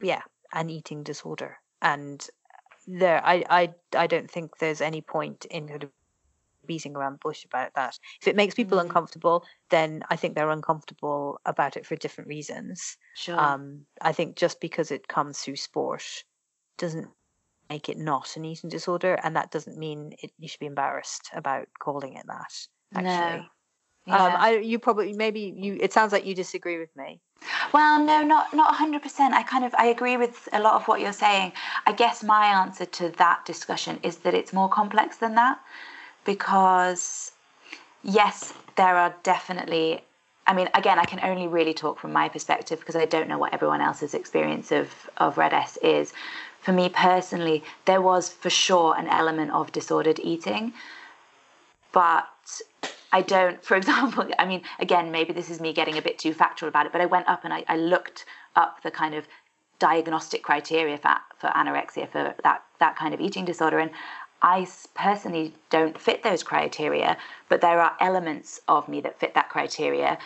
yeah, 0.00 0.22
an 0.52 0.70
eating 0.70 1.02
disorder. 1.02 1.56
And 1.82 2.26
there, 2.86 3.24
I, 3.24 3.44
I, 3.50 3.74
I 3.96 4.06
don't 4.06 4.30
think 4.30 4.58
there's 4.58 4.80
any 4.80 5.00
point 5.00 5.44
in 5.50 5.68
kind 5.68 5.82
of 5.84 5.90
beating 6.66 6.96
around 6.96 7.14
the 7.14 7.18
bush 7.18 7.44
about 7.44 7.74
that. 7.74 7.98
If 8.20 8.28
it 8.28 8.36
makes 8.36 8.54
people 8.54 8.78
mm-hmm. 8.78 8.88
uncomfortable, 8.88 9.44
then 9.70 10.02
I 10.10 10.16
think 10.16 10.34
they're 10.34 10.50
uncomfortable 10.50 11.40
about 11.46 11.76
it 11.76 11.86
for 11.86 11.96
different 11.96 12.28
reasons. 12.28 12.96
Sure. 13.14 13.38
Um, 13.38 13.86
I 14.00 14.12
think 14.12 14.36
just 14.36 14.60
because 14.60 14.90
it 14.90 15.08
comes 15.08 15.38
through 15.38 15.56
sport 15.56 16.24
doesn't 16.76 17.08
make 17.70 17.88
it 17.88 17.98
not 17.98 18.36
an 18.36 18.44
eating 18.44 18.70
disorder, 18.70 19.18
and 19.22 19.34
that 19.36 19.50
doesn't 19.50 19.78
mean 19.78 20.12
it, 20.22 20.32
you 20.38 20.48
should 20.48 20.60
be 20.60 20.66
embarrassed 20.66 21.30
about 21.34 21.68
calling 21.78 22.14
it 22.14 22.26
that. 22.26 22.52
Actually. 22.96 23.38
No. 23.38 23.44
Yeah. 24.06 24.24
Um, 24.24 24.32
I, 24.36 24.56
you 24.58 24.78
probably 24.78 25.12
maybe 25.12 25.52
you. 25.56 25.78
It 25.80 25.92
sounds 25.92 26.12
like 26.12 26.24
you 26.24 26.34
disagree 26.34 26.78
with 26.78 26.94
me. 26.96 27.20
Well, 27.72 28.02
no, 28.04 28.22
not 28.22 28.54
not 28.54 28.74
hundred 28.74 29.02
percent. 29.02 29.34
I 29.34 29.42
kind 29.42 29.64
of 29.64 29.74
I 29.76 29.86
agree 29.86 30.16
with 30.16 30.48
a 30.52 30.60
lot 30.60 30.74
of 30.74 30.86
what 30.86 31.00
you're 31.00 31.12
saying. 31.12 31.52
I 31.86 31.92
guess 31.92 32.22
my 32.22 32.46
answer 32.46 32.86
to 32.86 33.08
that 33.10 33.44
discussion 33.44 33.98
is 34.04 34.18
that 34.18 34.32
it's 34.32 34.52
more 34.52 34.68
complex 34.68 35.16
than 35.16 35.34
that, 35.34 35.58
because 36.24 37.32
yes, 38.02 38.54
there 38.76 38.96
are 38.96 39.14
definitely. 39.24 40.02
I 40.48 40.54
mean, 40.54 40.68
again, 40.74 41.00
I 41.00 41.04
can 41.04 41.18
only 41.24 41.48
really 41.48 41.74
talk 41.74 41.98
from 41.98 42.12
my 42.12 42.28
perspective 42.28 42.78
because 42.78 42.94
I 42.94 43.04
don't 43.04 43.28
know 43.28 43.38
what 43.38 43.52
everyone 43.52 43.80
else's 43.80 44.14
experience 44.14 44.70
of 44.70 45.10
of 45.16 45.36
RED-S 45.36 45.78
is. 45.82 46.12
For 46.60 46.72
me 46.72 46.88
personally, 46.88 47.64
there 47.84 48.00
was 48.00 48.28
for 48.30 48.50
sure 48.50 48.94
an 48.96 49.08
element 49.08 49.50
of 49.50 49.72
disordered 49.72 50.20
eating, 50.22 50.72
but 51.90 52.28
I 53.12 53.22
don't, 53.22 53.62
for 53.64 53.76
example, 53.82 54.28
I 54.38 54.46
mean, 54.46 54.62
again, 54.78 55.10
maybe 55.10 55.32
this 55.32 55.50
is 55.50 55.60
me 55.60 55.72
getting 55.72 55.98
a 55.98 56.02
bit 56.02 56.18
too 56.18 56.32
factual 56.32 56.68
about 56.68 56.86
it, 56.86 56.92
but 56.92 57.00
I 57.00 57.06
went 57.06 57.28
up 57.28 57.44
and 57.44 57.52
I, 57.52 57.64
I 57.68 57.76
looked 57.76 58.24
up 58.54 58.82
the 58.82 58.90
kind 58.90 59.14
of 59.14 59.26
diagnostic 59.78 60.42
criteria 60.42 60.96
for, 60.98 61.14
for 61.38 61.48
anorexia, 61.48 62.10
for 62.10 62.34
that, 62.42 62.64
that 62.80 62.96
kind 62.96 63.14
of 63.14 63.20
eating 63.20 63.44
disorder. 63.44 63.78
And 63.78 63.90
I 64.42 64.66
personally 64.94 65.54
don't 65.70 65.98
fit 66.00 66.22
those 66.22 66.42
criteria, 66.42 67.16
but 67.48 67.60
there 67.60 67.80
are 67.80 67.96
elements 68.00 68.60
of 68.68 68.88
me 68.88 69.00
that 69.02 69.18
fit 69.18 69.34
that 69.34 69.48
criteria. 69.48 70.18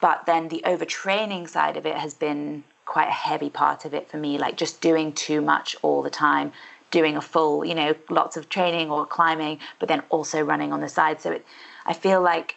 But 0.00 0.26
then 0.26 0.48
the 0.48 0.62
overtraining 0.66 1.48
side 1.48 1.76
of 1.76 1.84
it 1.86 1.96
has 1.96 2.14
been 2.14 2.64
quite 2.86 3.08
a 3.08 3.12
heavy 3.12 3.50
part 3.50 3.84
of 3.84 3.94
it 3.94 4.10
for 4.10 4.16
me, 4.16 4.38
like 4.38 4.56
just 4.56 4.80
doing 4.80 5.12
too 5.12 5.40
much 5.40 5.76
all 5.82 6.02
the 6.02 6.10
time, 6.10 6.52
doing 6.90 7.16
a 7.16 7.20
full, 7.20 7.64
you 7.64 7.74
know, 7.74 7.94
lots 8.08 8.36
of 8.36 8.48
training 8.48 8.90
or 8.90 9.06
climbing, 9.06 9.58
but 9.78 9.88
then 9.88 10.02
also 10.10 10.40
running 10.40 10.72
on 10.72 10.80
the 10.80 10.88
side. 10.88 11.20
So 11.20 11.32
it, 11.32 11.46
I 11.86 11.92
feel 11.92 12.20
like 12.20 12.56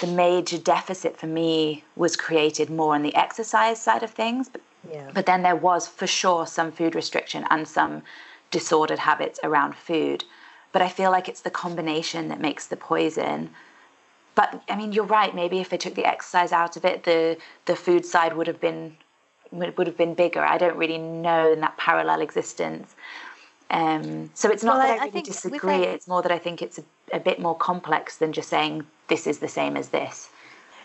the 0.00 0.06
major 0.06 0.58
deficit 0.58 1.16
for 1.16 1.26
me 1.26 1.84
was 1.96 2.16
created 2.16 2.70
more 2.70 2.94
on 2.94 3.02
the 3.02 3.14
exercise 3.14 3.80
side 3.80 4.02
of 4.02 4.10
things. 4.10 4.48
But, 4.48 4.62
yeah. 4.90 5.10
but 5.12 5.26
then 5.26 5.42
there 5.42 5.56
was 5.56 5.86
for 5.86 6.06
sure 6.06 6.46
some 6.46 6.72
food 6.72 6.94
restriction 6.94 7.44
and 7.50 7.66
some 7.66 8.02
disordered 8.50 8.98
habits 8.98 9.38
around 9.42 9.74
food. 9.74 10.24
But 10.72 10.82
I 10.82 10.88
feel 10.88 11.10
like 11.10 11.28
it's 11.28 11.42
the 11.42 11.50
combination 11.50 12.28
that 12.28 12.40
makes 12.40 12.66
the 12.66 12.76
poison. 12.76 13.50
But 14.34 14.62
I 14.68 14.76
mean, 14.76 14.92
you're 14.92 15.04
right. 15.04 15.34
Maybe 15.34 15.60
if 15.60 15.68
they 15.68 15.76
took 15.76 15.94
the 15.94 16.06
exercise 16.06 16.52
out 16.52 16.76
of 16.76 16.84
it, 16.86 17.04
the 17.04 17.36
the 17.66 17.76
food 17.76 18.06
side 18.06 18.34
would 18.34 18.46
have 18.46 18.60
been 18.60 18.96
would 19.50 19.86
have 19.86 19.98
been 19.98 20.14
bigger. 20.14 20.42
I 20.42 20.56
don't 20.56 20.76
really 20.76 20.96
know 20.96 21.52
in 21.52 21.60
that 21.60 21.76
parallel 21.76 22.22
existence. 22.22 22.94
Um, 23.70 24.30
so 24.34 24.50
it's 24.50 24.62
not 24.62 24.78
well, 24.78 24.86
that 24.86 25.00
I, 25.00 25.04
I 25.04 25.06
really 25.08 25.22
disagree. 25.22 25.84
It's 25.84 26.06
more 26.06 26.22
that 26.22 26.32
I 26.32 26.38
think 26.38 26.62
it's 26.62 26.78
a, 26.78 26.84
a, 27.12 27.20
bit 27.20 27.40
more 27.40 27.56
complex 27.56 28.18
than 28.18 28.32
just 28.32 28.48
saying 28.48 28.84
this 29.08 29.26
is 29.26 29.38
the 29.38 29.48
same 29.48 29.76
as 29.76 29.88
this. 29.88 30.28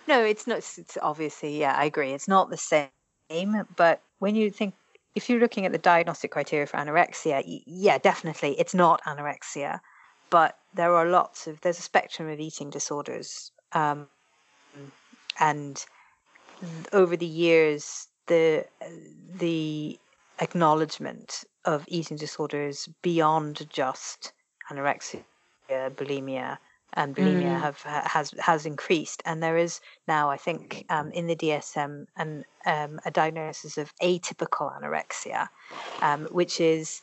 No, 0.07 0.23
it's 0.23 0.47
not. 0.47 0.59
It's 0.59 0.97
obviously, 1.01 1.59
yeah, 1.59 1.75
I 1.77 1.85
agree. 1.85 2.13
It's 2.13 2.27
not 2.27 2.49
the 2.49 2.57
same. 2.57 3.65
But 3.75 4.01
when 4.19 4.35
you 4.35 4.49
think, 4.49 4.73
if 5.15 5.29
you're 5.29 5.39
looking 5.39 5.65
at 5.65 5.73
the 5.73 5.77
diagnostic 5.77 6.31
criteria 6.31 6.65
for 6.65 6.77
anorexia, 6.77 7.43
yeah, 7.65 7.97
definitely, 7.97 8.57
it's 8.59 8.73
not 8.73 9.01
anorexia. 9.03 9.81
But 10.29 10.57
there 10.73 10.93
are 10.95 11.05
lots 11.05 11.47
of 11.47 11.59
there's 11.61 11.79
a 11.79 11.81
spectrum 11.81 12.29
of 12.29 12.39
eating 12.39 12.69
disorders, 12.69 13.51
um, 13.73 14.07
and 15.39 15.85
over 16.93 17.17
the 17.17 17.25
years, 17.25 18.07
the 18.27 18.65
the 19.37 19.99
acknowledgement 20.39 21.43
of 21.65 21.85
eating 21.88 22.18
disorders 22.18 22.88
beyond 23.01 23.68
just 23.69 24.34
anorexia, 24.72 25.23
bulimia, 25.69 26.57
and 26.93 27.15
bulimia 27.15 27.43
mm. 27.43 27.61
have 27.61 27.81
has 27.81 28.34
has 28.39 28.65
increased, 28.65 29.22
and 29.26 29.43
there 29.43 29.57
is 29.57 29.81
now, 30.07 30.30
I 30.30 30.38
think, 30.38 30.85
um, 30.89 31.11
in 31.11 31.27
the 31.27 31.35
DSM, 31.35 32.07
an, 32.15 32.45
um, 32.65 32.99
a 33.05 33.11
diagnosis 33.11 33.77
of 33.77 33.93
atypical 34.01 34.72
anorexia, 34.80 35.49
um, 36.01 36.26
which 36.31 36.59
is 36.61 37.01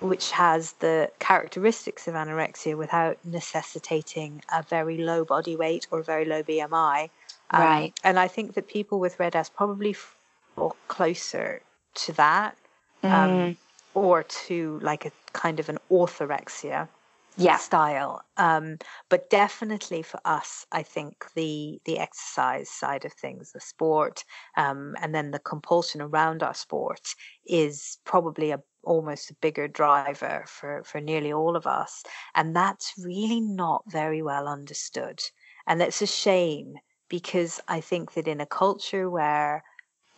which 0.00 0.30
has 0.32 0.72
the 0.74 1.10
characteristics 1.18 2.06
of 2.06 2.14
anorexia 2.14 2.76
without 2.76 3.16
necessitating 3.24 4.42
a 4.52 4.62
very 4.62 4.98
low 4.98 5.24
body 5.24 5.56
weight 5.56 5.86
or 5.90 6.00
a 6.00 6.04
very 6.04 6.24
low 6.24 6.42
BMI. 6.42 7.10
Um, 7.50 7.62
right. 7.62 7.92
And 8.02 8.18
I 8.18 8.28
think 8.28 8.54
that 8.54 8.68
people 8.68 8.98
with 8.98 9.18
RED-S 9.18 9.50
probably 9.50 9.94
fall 9.94 10.76
closer 10.88 11.62
to 11.94 12.12
that 12.12 12.56
um, 13.04 13.30
mm. 13.30 13.56
or 13.94 14.22
to 14.22 14.78
like 14.82 15.04
a 15.06 15.12
kind 15.32 15.60
of 15.60 15.68
an 15.68 15.78
orthorexia 15.90 16.88
yeah. 17.36 17.56
style. 17.56 18.22
Um, 18.36 18.78
but 19.08 19.30
definitely 19.30 20.02
for 20.02 20.20
us, 20.24 20.66
I 20.72 20.82
think 20.82 21.26
the 21.34 21.80
the 21.84 21.98
exercise 21.98 22.70
side 22.70 23.04
of 23.04 23.12
things, 23.12 23.52
the 23.52 23.60
sport, 23.60 24.24
um, 24.56 24.96
and 25.00 25.14
then 25.14 25.30
the 25.30 25.38
compulsion 25.38 26.00
around 26.00 26.42
our 26.42 26.54
sport 26.54 27.14
is 27.46 27.98
probably 28.04 28.50
a 28.50 28.62
almost 28.84 29.30
a 29.30 29.34
bigger 29.34 29.66
driver 29.66 30.44
for 30.46 30.82
for 30.84 31.00
nearly 31.00 31.32
all 31.32 31.56
of 31.56 31.66
us, 31.66 32.04
and 32.34 32.54
that's 32.54 32.94
really 32.98 33.40
not 33.40 33.82
very 33.86 34.22
well 34.22 34.46
understood, 34.48 35.20
and 35.66 35.80
that's 35.80 36.02
a 36.02 36.06
shame 36.06 36.74
because 37.08 37.60
I 37.68 37.80
think 37.80 38.14
that 38.14 38.28
in 38.28 38.40
a 38.40 38.46
culture 38.46 39.10
where 39.10 39.62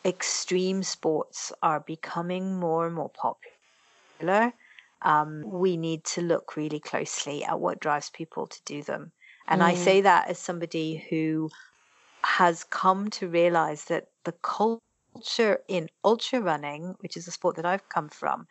extreme 0.06 0.82
sports 0.82 1.52
are 1.62 1.80
becoming 1.80 2.58
more 2.58 2.86
and 2.86 2.94
more 2.94 3.10
popular, 3.10 4.52
um, 5.02 5.42
we 5.44 5.76
need 5.76 6.04
to 6.04 6.22
look 6.22 6.56
really 6.56 6.80
closely 6.80 7.44
at 7.44 7.60
what 7.60 7.80
drives 7.80 8.10
people 8.10 8.46
to 8.46 8.60
do 8.64 8.82
them. 8.82 9.12
And 9.48 9.60
mm. 9.60 9.64
I 9.64 9.74
say 9.74 10.00
that 10.00 10.28
as 10.28 10.38
somebody 10.38 11.04
who 11.10 11.50
has 12.22 12.64
come 12.64 13.10
to 13.10 13.28
realize 13.28 13.84
that 13.86 14.08
the 14.24 14.32
culture 14.42 15.60
in 15.68 15.88
ultra 16.04 16.40
running, 16.40 16.94
which 17.00 17.16
is 17.16 17.28
a 17.28 17.32
sport 17.32 17.56
that 17.56 17.66
I've 17.66 17.88
come 17.88 18.08
from, 18.08 18.46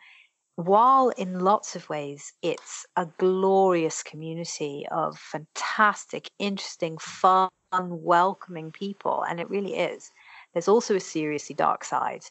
while 0.56 1.10
in 1.10 1.40
lots 1.40 1.76
of 1.76 1.88
ways 1.90 2.32
it's 2.42 2.86
a 2.96 3.06
glorious 3.18 4.02
community 4.02 4.86
of 4.90 5.18
fantastic, 5.18 6.30
interesting, 6.38 6.96
fun, 6.98 7.50
welcoming 7.72 8.70
people, 8.72 9.22
and 9.28 9.38
it 9.38 9.50
really 9.50 9.74
is, 9.74 10.10
there's 10.56 10.68
also 10.68 10.96
a 10.96 11.00
seriously 11.00 11.54
dark 11.54 11.84
side. 11.84 12.24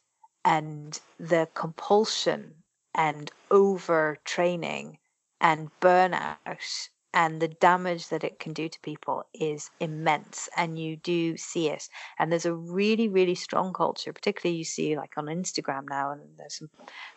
And 0.44 1.00
the 1.20 1.48
compulsion 1.54 2.56
and 2.96 3.30
overtraining 3.52 4.98
and 5.40 5.70
burnout 5.80 6.90
and 7.14 7.40
the 7.40 7.48
damage 7.48 8.08
that 8.10 8.24
it 8.24 8.40
can 8.40 8.54
do 8.54 8.68
to 8.68 8.80
people 8.80 9.28
is 9.36 9.70
immense 9.80 10.50
and 10.58 10.80
you 10.80 10.96
do 10.98 11.38
see 11.38 11.70
it 11.70 11.88
and 12.18 12.32
there's 12.32 12.46
a 12.46 12.54
really 12.54 13.08
really 13.10 13.36
strong 13.36 13.74
culture 13.74 14.14
particularly 14.14 14.58
you 14.58 14.64
see 14.64 14.96
like 14.96 15.18
on 15.18 15.26
instagram 15.26 15.84
now 15.90 16.12
and 16.12 16.22
there's 16.38 16.58
some 16.58 16.70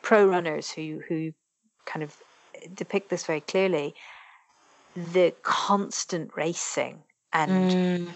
pro 0.03 0.27
runners 0.27 0.71
who 0.71 1.01
who 1.09 1.33
kind 1.85 2.03
of 2.03 2.17
depict 2.75 3.09
this 3.09 3.25
very 3.25 3.41
clearly 3.41 3.95
the 4.95 5.33
constant 5.43 6.31
racing 6.37 7.03
and 7.33 7.71
mm 7.71 8.11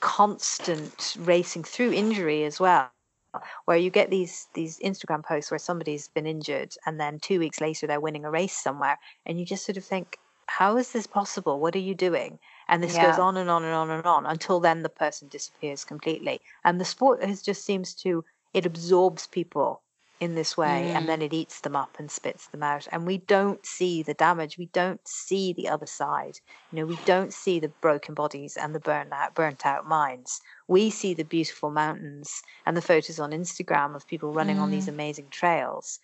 constant 0.00 1.16
racing 1.20 1.64
through 1.64 1.92
injury 1.92 2.44
as 2.44 2.60
well 2.60 2.90
where 3.64 3.76
you 3.76 3.90
get 3.90 4.10
these 4.10 4.48
these 4.54 4.78
Instagram 4.80 5.24
posts 5.24 5.50
where 5.50 5.58
somebody's 5.58 6.08
been 6.08 6.26
injured 6.26 6.74
and 6.86 7.00
then 7.00 7.18
2 7.20 7.38
weeks 7.38 7.60
later 7.60 7.86
they're 7.86 8.00
winning 8.00 8.24
a 8.24 8.30
race 8.30 8.56
somewhere 8.56 8.98
and 9.26 9.38
you 9.38 9.46
just 9.46 9.64
sort 9.64 9.76
of 9.76 9.84
think 9.84 10.18
how 10.48 10.76
is 10.76 10.92
this 10.92 11.06
possible 11.06 11.60
what 11.60 11.76
are 11.76 11.80
you 11.80 11.94
doing 11.94 12.38
And 12.68 12.82
this 12.82 12.96
yeah. 12.96 12.98
goes 12.98 13.18
on 13.18 13.36
and 13.36 13.48
on 13.50 13.64
and 13.64 13.74
on 13.74 13.90
and 13.90 14.06
on 14.06 14.26
until 14.26 14.60
then 14.60 14.82
the 14.82 14.88
person 14.88 15.28
disappears 15.28 15.84
completely. 15.84 16.40
And 16.64 16.80
the 16.80 16.84
sport 16.84 17.22
has 17.22 17.42
just 17.42 17.64
seems 17.64 17.94
to 17.96 18.24
it 18.54 18.66
absorbs 18.66 19.26
people 19.28 19.82
in 20.20 20.34
this 20.34 20.54
way 20.54 20.90
mm. 20.92 20.94
and 20.94 21.08
then 21.08 21.22
it 21.22 21.32
eats 21.32 21.60
them 21.60 21.74
up 21.74 21.96
and 21.98 22.10
spits 22.10 22.46
them 22.48 22.62
out 22.62 22.86
and 22.92 23.06
we 23.06 23.18
don't 23.18 23.64
see 23.64 24.02
the 24.02 24.14
damage 24.14 24.58
we 24.58 24.66
don't 24.66 25.00
see 25.08 25.54
the 25.54 25.66
other 25.66 25.86
side 25.86 26.38
you 26.70 26.78
know 26.78 26.84
we 26.84 26.98
don't 27.06 27.32
see 27.32 27.58
the 27.58 27.68
broken 27.80 28.14
bodies 28.14 28.56
and 28.56 28.74
the 28.74 28.80
burnt 28.80 29.10
out 29.12 29.34
burnt 29.34 29.64
out 29.64 29.88
minds 29.88 30.42
we 30.68 30.90
see 30.90 31.14
the 31.14 31.24
beautiful 31.24 31.70
mountains 31.70 32.42
and 32.66 32.76
the 32.76 32.82
photos 32.82 33.18
on 33.18 33.30
instagram 33.30 33.96
of 33.96 34.06
people 34.06 34.30
running 34.30 34.58
mm. 34.58 34.60
on 34.60 34.70
these 34.70 34.86
mm. 34.86 34.90
amazing 34.90 35.26
trails 35.30 35.98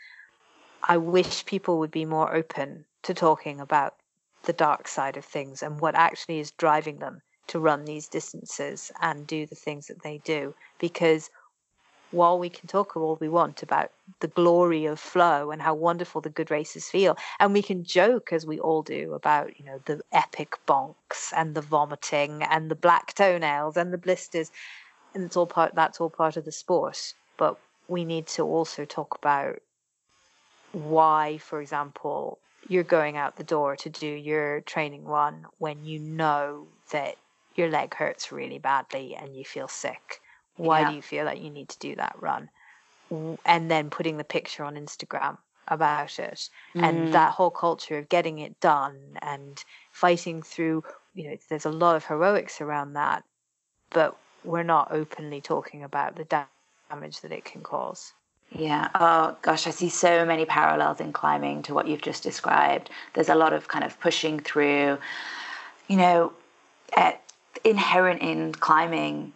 i 0.82 0.96
wish 0.96 1.44
people 1.44 1.78
would 1.78 1.90
be 1.90 2.06
more 2.06 2.34
open 2.34 2.86
to 3.02 3.12
talking 3.12 3.60
about 3.60 3.94
the 4.44 4.52
dark 4.54 4.88
side 4.88 5.18
of 5.18 5.24
things 5.24 5.62
and 5.62 5.80
what 5.80 5.94
actually 5.94 6.38
is 6.38 6.52
driving 6.52 6.98
them 6.98 7.20
to 7.48 7.58
run 7.58 7.84
these 7.84 8.08
distances 8.08 8.90
and 9.02 9.26
do 9.26 9.46
the 9.46 9.54
things 9.54 9.86
that 9.86 10.02
they 10.02 10.18
do 10.18 10.54
because 10.78 11.30
while 12.10 12.38
we 12.38 12.48
can 12.48 12.66
talk 12.68 12.96
all 12.96 13.16
we 13.20 13.28
want 13.28 13.62
about 13.62 13.90
the 14.20 14.28
glory 14.28 14.86
of 14.86 15.00
flow 15.00 15.50
and 15.50 15.60
how 15.60 15.74
wonderful 15.74 16.20
the 16.20 16.30
good 16.30 16.50
races 16.50 16.88
feel. 16.88 17.16
And 17.40 17.52
we 17.52 17.62
can 17.62 17.84
joke 17.84 18.32
as 18.32 18.46
we 18.46 18.58
all 18.58 18.82
do 18.82 19.14
about 19.14 19.58
you 19.58 19.64
know 19.64 19.80
the 19.84 20.00
epic 20.12 20.54
bonks 20.66 21.32
and 21.34 21.54
the 21.54 21.60
vomiting 21.60 22.42
and 22.42 22.70
the 22.70 22.76
black 22.76 23.14
toenails 23.14 23.76
and 23.76 23.92
the 23.92 23.98
blisters. 23.98 24.50
And 25.14 25.24
it's 25.24 25.36
all 25.36 25.46
part 25.46 25.74
that's 25.74 26.00
all 26.00 26.10
part 26.10 26.36
of 26.36 26.44
the 26.44 26.52
sport. 26.52 27.14
But 27.36 27.58
we 27.88 28.04
need 28.04 28.26
to 28.28 28.42
also 28.42 28.84
talk 28.84 29.16
about 29.16 29.60
why 30.72 31.38
for 31.38 31.60
example 31.60 32.38
you're 32.68 32.82
going 32.82 33.16
out 33.16 33.36
the 33.36 33.44
door 33.44 33.76
to 33.76 33.88
do 33.88 34.06
your 34.06 34.60
training 34.62 35.04
run 35.04 35.46
when 35.58 35.84
you 35.84 36.00
know 36.00 36.66
that 36.90 37.16
your 37.54 37.70
leg 37.70 37.94
hurts 37.94 38.32
really 38.32 38.58
badly 38.58 39.14
and 39.14 39.36
you 39.36 39.44
feel 39.44 39.68
sick 39.68 40.20
why 40.56 40.80
yeah. 40.80 40.90
do 40.90 40.96
you 40.96 41.02
feel 41.02 41.24
like 41.24 41.42
you 41.42 41.50
need 41.50 41.68
to 41.70 41.78
do 41.78 41.94
that 41.96 42.16
run? 42.18 42.48
And 43.44 43.70
then 43.70 43.90
putting 43.90 44.16
the 44.16 44.24
picture 44.24 44.64
on 44.64 44.74
Instagram 44.74 45.38
about 45.68 46.18
it 46.18 46.48
mm. 46.74 46.82
and 46.82 47.12
that 47.12 47.32
whole 47.32 47.50
culture 47.50 47.98
of 47.98 48.08
getting 48.08 48.38
it 48.38 48.58
done 48.60 48.96
and 49.22 49.64
fighting 49.92 50.42
through, 50.42 50.84
you 51.14 51.28
know, 51.28 51.36
there's 51.48 51.66
a 51.66 51.70
lot 51.70 51.96
of 51.96 52.04
heroics 52.04 52.60
around 52.60 52.94
that, 52.94 53.24
but 53.90 54.16
we're 54.44 54.62
not 54.62 54.92
openly 54.92 55.40
talking 55.40 55.82
about 55.82 56.16
the 56.16 56.46
damage 56.90 57.20
that 57.20 57.32
it 57.32 57.44
can 57.44 57.62
cause. 57.62 58.12
Yeah. 58.52 58.88
Oh, 58.94 59.36
gosh, 59.42 59.66
I 59.66 59.70
see 59.70 59.88
so 59.88 60.24
many 60.24 60.44
parallels 60.44 61.00
in 61.00 61.12
climbing 61.12 61.62
to 61.62 61.74
what 61.74 61.88
you've 61.88 62.02
just 62.02 62.22
described. 62.22 62.90
There's 63.14 63.28
a 63.28 63.34
lot 63.34 63.52
of 63.52 63.66
kind 63.66 63.84
of 63.84 63.98
pushing 63.98 64.38
through, 64.38 64.98
you 65.88 65.96
know, 65.96 66.32
uh, 66.96 67.12
inherent 67.64 68.22
in 68.22 68.52
climbing 68.52 69.32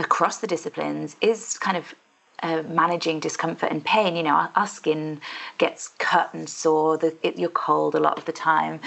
across 0.00 0.38
the 0.38 0.46
disciplines 0.46 1.16
is 1.20 1.58
kind 1.58 1.76
of 1.76 1.94
uh, 2.42 2.62
managing 2.68 3.20
discomfort 3.20 3.70
and 3.70 3.84
pain. 3.84 4.16
You 4.16 4.22
know, 4.22 4.30
our, 4.30 4.50
our 4.56 4.66
skin 4.66 5.20
gets 5.58 5.88
cut 5.98 6.32
and 6.34 6.48
sore. 6.48 6.96
The, 6.96 7.16
it, 7.22 7.38
you're 7.38 7.50
cold 7.50 7.94
a 7.94 8.00
lot 8.00 8.18
of 8.18 8.24
the 8.24 8.32
time, 8.32 8.80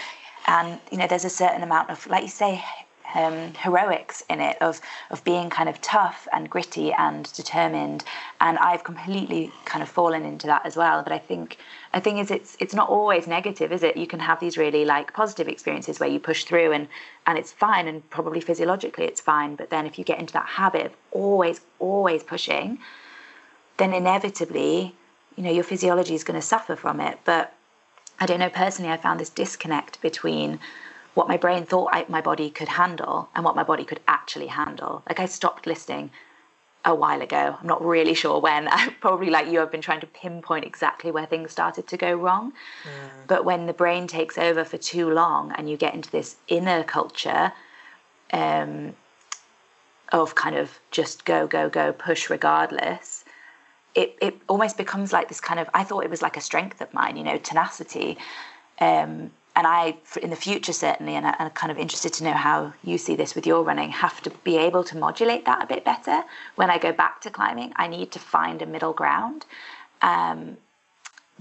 and 0.47 0.79
you 0.91 0.97
know, 0.97 1.07
there's 1.07 1.25
a 1.25 1.29
certain 1.29 1.63
amount 1.63 1.89
of, 1.89 2.05
like 2.07 2.23
you 2.23 2.29
say, 2.29 2.63
um, 3.15 3.53
heroics 3.53 4.23
in 4.29 4.39
it 4.39 4.57
of 4.61 4.81
of 5.11 5.23
being 5.23 5.49
kind 5.49 5.69
of 5.69 5.79
tough 5.81 6.27
and 6.33 6.49
gritty 6.49 6.91
and 6.93 7.31
determined. 7.33 8.03
And 8.39 8.57
I've 8.57 8.83
completely 8.83 9.51
kind 9.65 9.83
of 9.83 9.89
fallen 9.89 10.25
into 10.25 10.47
that 10.47 10.65
as 10.65 10.75
well. 10.75 11.03
But 11.03 11.13
I 11.13 11.19
think 11.19 11.57
the 11.93 12.01
thing 12.01 12.17
is, 12.17 12.31
it's 12.31 12.57
it's 12.59 12.73
not 12.73 12.89
always 12.89 13.27
negative, 13.27 13.71
is 13.71 13.83
it? 13.83 13.97
You 13.97 14.07
can 14.07 14.19
have 14.19 14.39
these 14.39 14.57
really 14.57 14.85
like 14.85 15.13
positive 15.13 15.47
experiences 15.47 15.99
where 15.99 16.09
you 16.09 16.19
push 16.19 16.43
through 16.43 16.71
and 16.71 16.87
and 17.25 17.37
it's 17.37 17.51
fine, 17.51 17.87
and 17.87 18.07
probably 18.09 18.41
physiologically 18.41 19.05
it's 19.05 19.21
fine. 19.21 19.55
But 19.55 19.69
then 19.69 19.85
if 19.85 19.97
you 19.97 20.03
get 20.03 20.19
into 20.19 20.33
that 20.33 20.47
habit 20.47 20.85
of 20.87 20.93
always 21.11 21.61
always 21.79 22.23
pushing, 22.23 22.79
then 23.77 23.93
inevitably, 23.93 24.95
you 25.35 25.43
know, 25.43 25.51
your 25.51 25.63
physiology 25.63 26.15
is 26.15 26.23
going 26.23 26.39
to 26.39 26.45
suffer 26.45 26.75
from 26.75 26.99
it. 26.99 27.19
But 27.25 27.53
I 28.19 28.25
don't 28.25 28.39
know 28.39 28.49
personally, 28.49 28.91
I 28.91 28.97
found 28.97 29.19
this 29.19 29.29
disconnect 29.29 30.01
between 30.01 30.59
what 31.13 31.27
my 31.27 31.37
brain 31.37 31.65
thought 31.65 31.89
I, 31.93 32.05
my 32.09 32.21
body 32.21 32.49
could 32.49 32.67
handle 32.67 33.29
and 33.35 33.45
what 33.45 33.55
my 33.55 33.63
body 33.63 33.85
could 33.85 33.99
actually 34.07 34.47
handle. 34.47 35.03
Like 35.07 35.19
I 35.19 35.25
stopped 35.25 35.67
listening 35.67 36.11
a 36.85 36.93
while 36.93 37.21
ago. 37.21 37.55
I'm 37.59 37.67
not 37.67 37.83
really 37.83 38.13
sure 38.13 38.39
when. 38.39 38.67
I 38.71 38.89
probably 38.99 39.29
like 39.29 39.47
you, 39.47 39.61
I've 39.61 39.71
been 39.71 39.81
trying 39.81 40.01
to 40.01 40.07
pinpoint 40.07 40.65
exactly 40.65 41.11
where 41.11 41.25
things 41.25 41.51
started 41.51 41.87
to 41.87 41.97
go 41.97 42.13
wrong. 42.13 42.51
Mm. 42.83 43.09
But 43.27 43.45
when 43.45 43.67
the 43.67 43.73
brain 43.73 44.07
takes 44.07 44.37
over 44.37 44.63
for 44.63 44.77
too 44.77 45.09
long 45.09 45.51
and 45.53 45.69
you 45.69 45.77
get 45.77 45.93
into 45.93 46.11
this 46.11 46.35
inner 46.47 46.83
culture 46.83 47.53
um, 48.31 48.95
of 50.11 50.35
kind 50.35 50.55
of 50.55 50.79
just 50.91 51.25
go, 51.25 51.47
go, 51.47 51.69
go, 51.69 51.93
push 51.93 52.29
regardless, 52.29 53.23
it, 53.95 54.15
it 54.21 54.35
almost 54.49 54.75
becomes 54.75 55.13
like 55.13 55.27
this 55.27 55.39
kind 55.39 55.59
of, 55.59 55.69
I 55.73 55.83
thought 55.83 56.03
it 56.03 56.09
was 56.09 56.23
like 56.23 56.37
a 56.37 56.41
strength 56.41 56.81
of 56.81 56.91
mine, 56.93 57.15
you 57.15 57.23
know, 57.23 57.37
tenacity. 57.37 58.17
Um, 58.79 59.31
and 59.55 59.67
I, 59.67 59.97
in 60.21 60.31
the 60.31 60.35
future, 60.35 60.73
certainly, 60.73 61.15
and 61.15 61.25
I'm 61.27 61.49
kind 61.51 61.71
of 61.71 61.77
interested 61.77 62.11
to 62.13 62.23
know 62.23 62.33
how 62.33 62.73
you 62.83 62.97
see 62.97 63.15
this 63.15 63.35
with 63.35 63.45
your 63.45 63.63
running, 63.63 63.91
have 63.91 64.21
to 64.21 64.31
be 64.43 64.57
able 64.57 64.83
to 64.85 64.97
modulate 64.97 65.45
that 65.45 65.63
a 65.63 65.67
bit 65.67 65.85
better. 65.85 66.23
When 66.55 66.71
I 66.71 66.79
go 66.79 66.91
back 66.91 67.21
to 67.21 67.29
climbing, 67.29 67.73
I 67.75 67.87
need 67.87 68.11
to 68.13 68.19
find 68.19 68.61
a 68.61 68.65
middle 68.65 68.93
ground 68.93 69.45
um, 70.01 70.57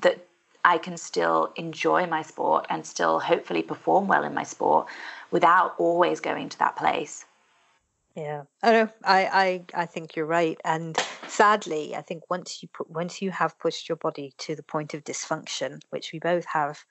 that 0.00 0.26
I 0.64 0.78
can 0.78 0.96
still 0.96 1.52
enjoy 1.56 2.06
my 2.06 2.22
sport 2.22 2.66
and 2.68 2.84
still 2.84 3.18
hopefully 3.20 3.62
perform 3.62 4.08
well 4.08 4.24
in 4.24 4.34
my 4.34 4.44
sport 4.44 4.88
without 5.30 5.74
always 5.78 6.20
going 6.20 6.50
to 6.50 6.58
that 6.58 6.76
place. 6.76 7.24
Yeah, 8.14 8.42
I 8.62 8.72
know. 8.72 8.88
I, 9.04 9.64
I 9.74 9.82
I 9.82 9.86
think 9.86 10.16
you're 10.16 10.26
right, 10.26 10.60
and 10.66 10.98
sadly, 11.28 11.96
I 11.96 12.02
think 12.02 12.28
once 12.28 12.62
you 12.62 12.68
put 12.68 12.90
once 12.90 13.22
you 13.22 13.30
have 13.30 13.58
pushed 13.58 13.88
your 13.88 13.96
body 13.96 14.34
to 14.38 14.54
the 14.54 14.62
point 14.62 14.92
of 14.92 15.02
dysfunction, 15.02 15.80
which 15.88 16.12
we 16.12 16.18
both 16.18 16.44
have, 16.52 16.84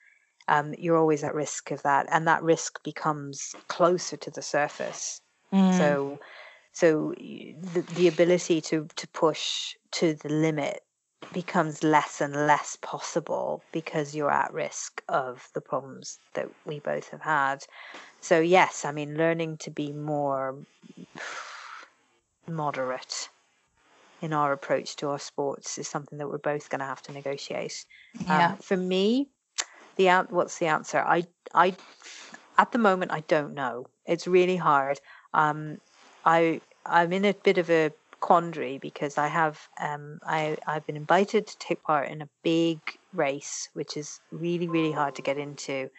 um, 0.48 0.74
you're 0.78 0.96
always 0.96 1.24
at 1.24 1.34
risk 1.34 1.70
of 1.70 1.82
that, 1.82 2.06
and 2.10 2.26
that 2.26 2.42
risk 2.42 2.82
becomes 2.82 3.54
closer 3.68 4.16
to 4.16 4.30
the 4.30 4.42
surface. 4.42 5.20
Mm. 5.52 5.76
So, 5.76 6.18
so 6.72 7.14
the 7.18 7.84
the 7.94 8.08
ability 8.08 8.60
to 8.62 8.86
to 8.96 9.08
push 9.08 9.74
to 9.92 10.14
the 10.14 10.28
limit 10.28 10.80
becomes 11.32 11.82
less 11.82 12.20
and 12.20 12.34
less 12.34 12.76
possible 12.82 13.62
because 13.72 14.14
you're 14.14 14.30
at 14.30 14.52
risk 14.52 15.02
of 15.08 15.48
the 15.54 15.60
problems 15.60 16.18
that 16.34 16.48
we 16.66 16.80
both 16.80 17.08
have 17.10 17.22
had. 17.22 17.64
So 18.20 18.40
yes, 18.40 18.84
I 18.84 18.92
mean 18.92 19.16
learning 19.16 19.58
to 19.58 19.70
be 19.70 19.92
more 19.92 20.56
moderate 22.48 23.28
in 24.20 24.32
our 24.32 24.52
approach 24.52 24.96
to 24.96 25.08
our 25.08 25.18
sports 25.18 25.78
is 25.78 25.88
something 25.88 26.18
that 26.18 26.28
we're 26.28 26.38
both 26.38 26.70
going 26.70 26.78
to 26.78 26.86
have 26.86 27.02
to 27.02 27.12
negotiate. 27.12 27.84
Yeah. 28.24 28.52
Um, 28.52 28.58
for 28.58 28.76
me, 28.76 29.28
the 29.96 30.08
out 30.08 30.32
what's 30.32 30.58
the 30.58 30.66
answer 30.66 30.98
i 30.98 31.24
i 31.54 31.74
at 32.58 32.72
the 32.72 32.78
moment 32.78 33.12
i 33.12 33.20
don't 33.28 33.54
know 33.54 33.86
it's 34.06 34.26
really 34.26 34.56
hard 34.56 35.00
um 35.34 35.78
i 36.24 36.60
i'm 36.86 37.12
in 37.12 37.24
a 37.24 37.34
bit 37.34 37.58
of 37.58 37.70
a 37.70 37.90
quandary 38.20 38.78
because 38.78 39.18
i 39.18 39.26
have 39.26 39.68
um 39.80 40.20
i 40.24 40.56
i've 40.66 40.86
been 40.86 40.96
invited 40.96 41.46
to 41.46 41.58
take 41.58 41.82
part 41.82 42.08
in 42.08 42.22
a 42.22 42.28
big 42.42 42.78
race 43.12 43.68
which 43.74 43.96
is 43.96 44.20
really 44.30 44.68
really 44.68 44.92
hard 44.92 45.14
to 45.14 45.22
get 45.22 45.36
into 45.36 45.90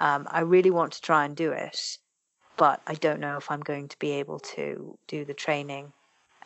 um 0.00 0.26
i 0.30 0.40
really 0.40 0.70
want 0.70 0.92
to 0.92 1.02
try 1.02 1.24
and 1.24 1.36
do 1.36 1.52
it 1.52 1.98
but 2.56 2.80
i 2.86 2.94
don't 2.94 3.20
know 3.20 3.36
if 3.36 3.50
i'm 3.50 3.60
going 3.60 3.88
to 3.88 3.98
be 3.98 4.12
able 4.12 4.38
to 4.38 4.98
do 5.06 5.24
the 5.24 5.34
training 5.34 5.92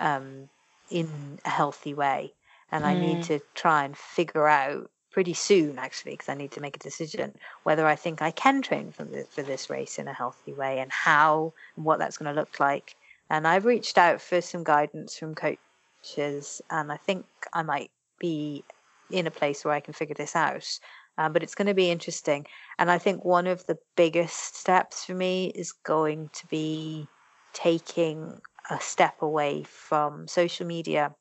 um 0.00 0.48
in 0.90 1.38
a 1.44 1.48
healthy 1.48 1.94
way 1.94 2.32
and 2.72 2.82
mm. 2.82 2.88
i 2.88 2.94
need 2.94 3.18
mm. 3.18 3.26
to 3.26 3.40
try 3.54 3.84
and 3.84 3.96
figure 3.96 4.48
out 4.48 4.90
pretty 5.10 5.34
soon, 5.34 5.78
actually, 5.78 6.12
because 6.12 6.28
I 6.28 6.34
need 6.34 6.52
to 6.52 6.60
make 6.60 6.76
a 6.76 6.80
decision 6.80 7.34
whether 7.64 7.86
I 7.86 7.96
think 7.96 8.22
I 8.22 8.30
can 8.30 8.62
train 8.62 8.92
for, 8.92 9.04
the, 9.04 9.24
for 9.24 9.42
this 9.42 9.68
race 9.68 9.98
in 9.98 10.08
a 10.08 10.12
healthy 10.12 10.52
way 10.52 10.78
and 10.78 10.90
how 10.90 11.52
and 11.76 11.84
what 11.84 11.98
that's 11.98 12.16
going 12.16 12.32
to 12.32 12.40
look 12.40 12.60
like. 12.60 12.96
And 13.28 13.46
I've 13.46 13.64
reached 13.64 13.98
out 13.98 14.20
for 14.20 14.40
some 14.40 14.64
guidance 14.64 15.16
from 15.16 15.34
coaches, 15.34 16.62
and 16.70 16.92
I 16.92 16.96
think 16.96 17.26
I 17.52 17.62
might 17.62 17.90
be 18.18 18.64
in 19.10 19.26
a 19.26 19.30
place 19.30 19.64
where 19.64 19.74
I 19.74 19.80
can 19.80 19.94
figure 19.94 20.14
this 20.14 20.36
out. 20.36 20.78
Um, 21.18 21.32
but 21.32 21.42
it's 21.42 21.54
going 21.54 21.66
to 21.66 21.74
be 21.74 21.90
interesting. 21.90 22.46
And 22.78 22.90
I 22.90 22.98
think 22.98 23.24
one 23.24 23.46
of 23.46 23.66
the 23.66 23.78
biggest 23.94 24.56
steps 24.56 25.04
for 25.04 25.14
me 25.14 25.52
is 25.54 25.72
going 25.72 26.30
to 26.32 26.46
be 26.46 27.06
taking 27.52 28.40
a 28.70 28.80
step 28.80 29.20
away 29.20 29.64
from 29.64 30.26
social 30.28 30.66
media, 30.66 31.14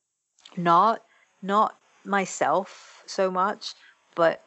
not 0.55 1.03
not 1.41 1.77
myself 2.05 2.98
so 3.09 3.31
much, 3.31 3.73
but 4.15 4.41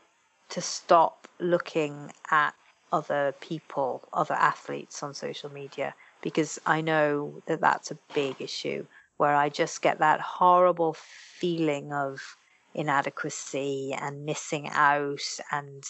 to 0.51 0.61
stop 0.61 1.29
looking 1.39 2.13
at 2.31 2.55
other 2.93 3.35
people, 3.41 4.03
other 4.13 4.35
athletes 4.35 5.03
on 5.03 5.15
social 5.15 5.51
media, 5.51 5.95
because 6.21 6.61
I 6.67 6.81
know 6.81 7.43
that 7.47 7.61
that's 7.61 7.91
a 7.91 7.99
big 8.15 8.41
issue 8.41 8.87
where 9.17 9.35
I 9.35 9.49
just 9.49 9.83
get 9.83 9.99
that 9.99 10.21
horrible 10.21 10.95
feeling 10.95 11.93
of 11.93 12.37
inadequacy 12.75 13.95
and 13.99 14.25
missing 14.25 14.69
out 14.71 15.21
and 15.51 15.85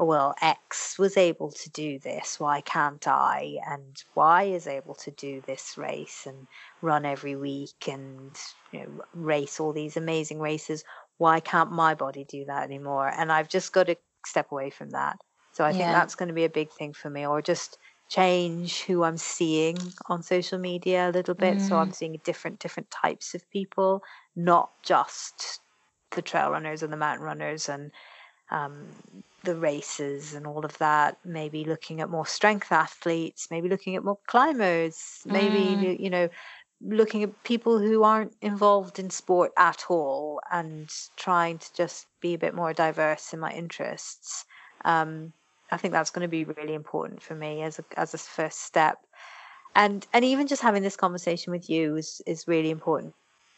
oh, 0.00 0.04
well, 0.04 0.34
X 0.40 0.98
was 0.98 1.16
able 1.16 1.50
to 1.50 1.70
do 1.70 1.98
this, 1.98 2.38
why 2.38 2.60
can't 2.60 3.06
I? 3.08 3.58
And 3.68 4.02
Y 4.14 4.44
is 4.44 4.66
able 4.66 4.94
to 4.94 5.10
do 5.10 5.42
this 5.46 5.76
race 5.76 6.24
and 6.26 6.46
run 6.82 7.04
every 7.04 7.34
week 7.34 7.88
and 7.88 8.30
you 8.72 8.80
know, 8.80 9.04
race 9.14 9.58
all 9.58 9.72
these 9.72 9.96
amazing 9.96 10.38
races. 10.38 10.84
Why 11.18 11.40
can't 11.40 11.70
my 11.70 11.94
body 11.94 12.24
do 12.24 12.44
that 12.46 12.64
anymore? 12.64 13.12
And 13.16 13.30
I've 13.30 13.48
just 13.48 13.72
got 13.72 13.88
to 13.88 13.96
step 14.24 14.50
away 14.50 14.70
from 14.70 14.90
that. 14.90 15.18
So 15.52 15.64
I 15.64 15.70
yeah. 15.70 15.76
think 15.76 15.90
that's 15.90 16.14
going 16.14 16.28
to 16.28 16.34
be 16.34 16.44
a 16.44 16.50
big 16.50 16.70
thing 16.70 16.92
for 16.92 17.10
me, 17.10 17.26
or 17.26 17.42
just 17.42 17.78
change 18.08 18.82
who 18.82 19.02
I'm 19.02 19.16
seeing 19.16 19.76
on 20.06 20.22
social 20.22 20.58
media 20.58 21.10
a 21.10 21.12
little 21.12 21.34
bit. 21.34 21.58
Mm. 21.58 21.68
So 21.68 21.76
I'm 21.76 21.90
mm. 21.90 21.94
seeing 21.94 22.20
different 22.24 22.60
different 22.60 22.90
types 22.90 23.34
of 23.34 23.48
people, 23.50 24.02
not 24.36 24.70
just 24.82 25.60
the 26.12 26.22
trail 26.22 26.50
runners 26.50 26.82
and 26.82 26.92
the 26.92 26.96
mountain 26.96 27.24
runners 27.24 27.68
and 27.68 27.90
um, 28.50 28.86
the 29.44 29.56
races 29.56 30.32
and 30.34 30.46
all 30.46 30.64
of 30.64 30.78
that. 30.78 31.18
Maybe 31.24 31.64
looking 31.64 32.00
at 32.00 32.08
more 32.08 32.26
strength 32.26 32.72
athletes, 32.72 33.48
maybe 33.50 33.68
looking 33.68 33.96
at 33.96 34.04
more 34.04 34.18
climbers, 34.26 35.20
maybe 35.26 35.58
mm. 35.58 36.00
you 36.00 36.10
know 36.10 36.28
looking 36.80 37.22
at 37.22 37.42
people 37.44 37.78
who 37.78 38.04
aren't 38.04 38.34
involved 38.40 38.98
in 38.98 39.10
sport 39.10 39.52
at 39.56 39.84
all 39.88 40.40
and 40.50 40.90
trying 41.16 41.58
to 41.58 41.74
just 41.74 42.06
be 42.20 42.34
a 42.34 42.38
bit 42.38 42.54
more 42.54 42.72
diverse 42.72 43.32
in 43.32 43.40
my 43.40 43.52
interests. 43.52 44.44
Um, 44.84 45.32
I 45.70 45.76
think 45.76 45.92
that's 45.92 46.10
going 46.10 46.22
to 46.22 46.28
be 46.28 46.44
really 46.44 46.74
important 46.74 47.22
for 47.22 47.34
me 47.34 47.62
as 47.62 47.78
a 47.78 47.84
as 47.96 48.14
a 48.14 48.18
first 48.18 48.62
step. 48.62 48.98
And 49.74 50.06
and 50.12 50.24
even 50.24 50.46
just 50.46 50.62
having 50.62 50.82
this 50.82 50.96
conversation 50.96 51.52
with 51.52 51.68
you 51.68 51.96
is 51.96 52.22
is 52.26 52.48
really 52.48 52.70
important 52.70 53.14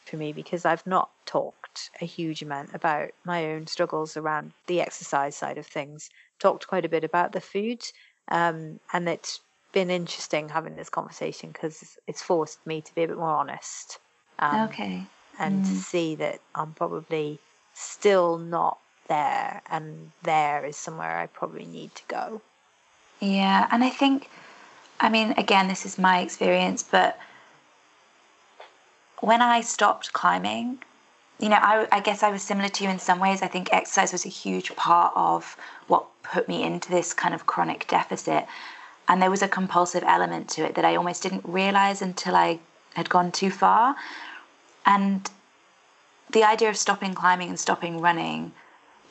for 0.06 0.16
me 0.16 0.32
because 0.32 0.64
I've 0.64 0.86
not 0.86 1.10
talked 1.26 1.90
a 2.00 2.06
huge 2.06 2.42
amount 2.42 2.74
about 2.74 3.10
my 3.24 3.46
own 3.52 3.66
struggles 3.66 4.16
around 4.16 4.52
the 4.66 4.80
exercise 4.80 5.36
side 5.36 5.58
of 5.58 5.66
things. 5.66 6.10
Talked 6.38 6.66
quite 6.66 6.84
a 6.84 6.88
bit 6.88 7.04
about 7.04 7.32
the 7.32 7.40
food, 7.40 7.82
um, 8.28 8.80
and 8.92 9.08
it's 9.08 9.40
been 9.72 9.90
interesting 9.90 10.48
having 10.48 10.76
this 10.76 10.88
conversation 10.88 11.50
because 11.52 11.98
it's 12.06 12.22
forced 12.22 12.64
me 12.66 12.80
to 12.80 12.94
be 12.94 13.04
a 13.04 13.08
bit 13.08 13.16
more 13.16 13.28
honest. 13.28 13.98
Um, 14.38 14.68
okay. 14.68 15.06
And 15.38 15.64
mm. 15.64 15.68
to 15.68 15.74
see 15.74 16.14
that 16.16 16.40
I'm 16.54 16.72
probably 16.72 17.38
still 17.74 18.38
not 18.38 18.78
there, 19.08 19.62
and 19.70 20.12
there 20.22 20.64
is 20.64 20.76
somewhere 20.76 21.18
I 21.18 21.26
probably 21.26 21.66
need 21.66 21.94
to 21.94 22.02
go. 22.08 22.40
Yeah, 23.20 23.68
and 23.70 23.84
I 23.84 23.90
think, 23.90 24.30
I 25.00 25.08
mean, 25.08 25.34
again, 25.36 25.68
this 25.68 25.84
is 25.84 25.98
my 25.98 26.20
experience, 26.20 26.82
but 26.82 27.18
when 29.20 29.42
I 29.42 29.60
stopped 29.60 30.12
climbing, 30.12 30.78
you 31.38 31.48
know, 31.48 31.58
I, 31.60 31.86
I, 31.90 32.00
guess 32.00 32.22
I 32.22 32.30
was 32.30 32.42
similar 32.42 32.68
to 32.68 32.84
you 32.84 32.90
in 32.90 32.98
some 32.98 33.18
ways. 33.18 33.42
I 33.42 33.46
think 33.46 33.72
exercise 33.72 34.12
was 34.12 34.26
a 34.26 34.30
huge 34.30 34.74
part 34.76 35.12
of 35.16 35.56
what 35.88 36.06
put 36.22 36.48
me 36.48 36.62
into 36.62 36.90
this 36.90 37.12
kind 37.12 37.34
of 37.34 37.46
chronic 37.46 37.86
deficit. 37.88 38.46
And 39.10 39.20
there 39.20 39.30
was 39.30 39.42
a 39.42 39.48
compulsive 39.48 40.04
element 40.06 40.48
to 40.50 40.64
it 40.64 40.76
that 40.76 40.84
I 40.84 40.94
almost 40.94 41.24
didn't 41.24 41.44
realize 41.44 42.00
until 42.00 42.36
I 42.36 42.60
had 42.94 43.10
gone 43.10 43.32
too 43.32 43.50
far. 43.50 43.96
And 44.86 45.28
the 46.30 46.44
idea 46.44 46.68
of 46.68 46.76
stopping 46.76 47.12
climbing 47.12 47.48
and 47.48 47.58
stopping 47.58 48.00
running 48.00 48.52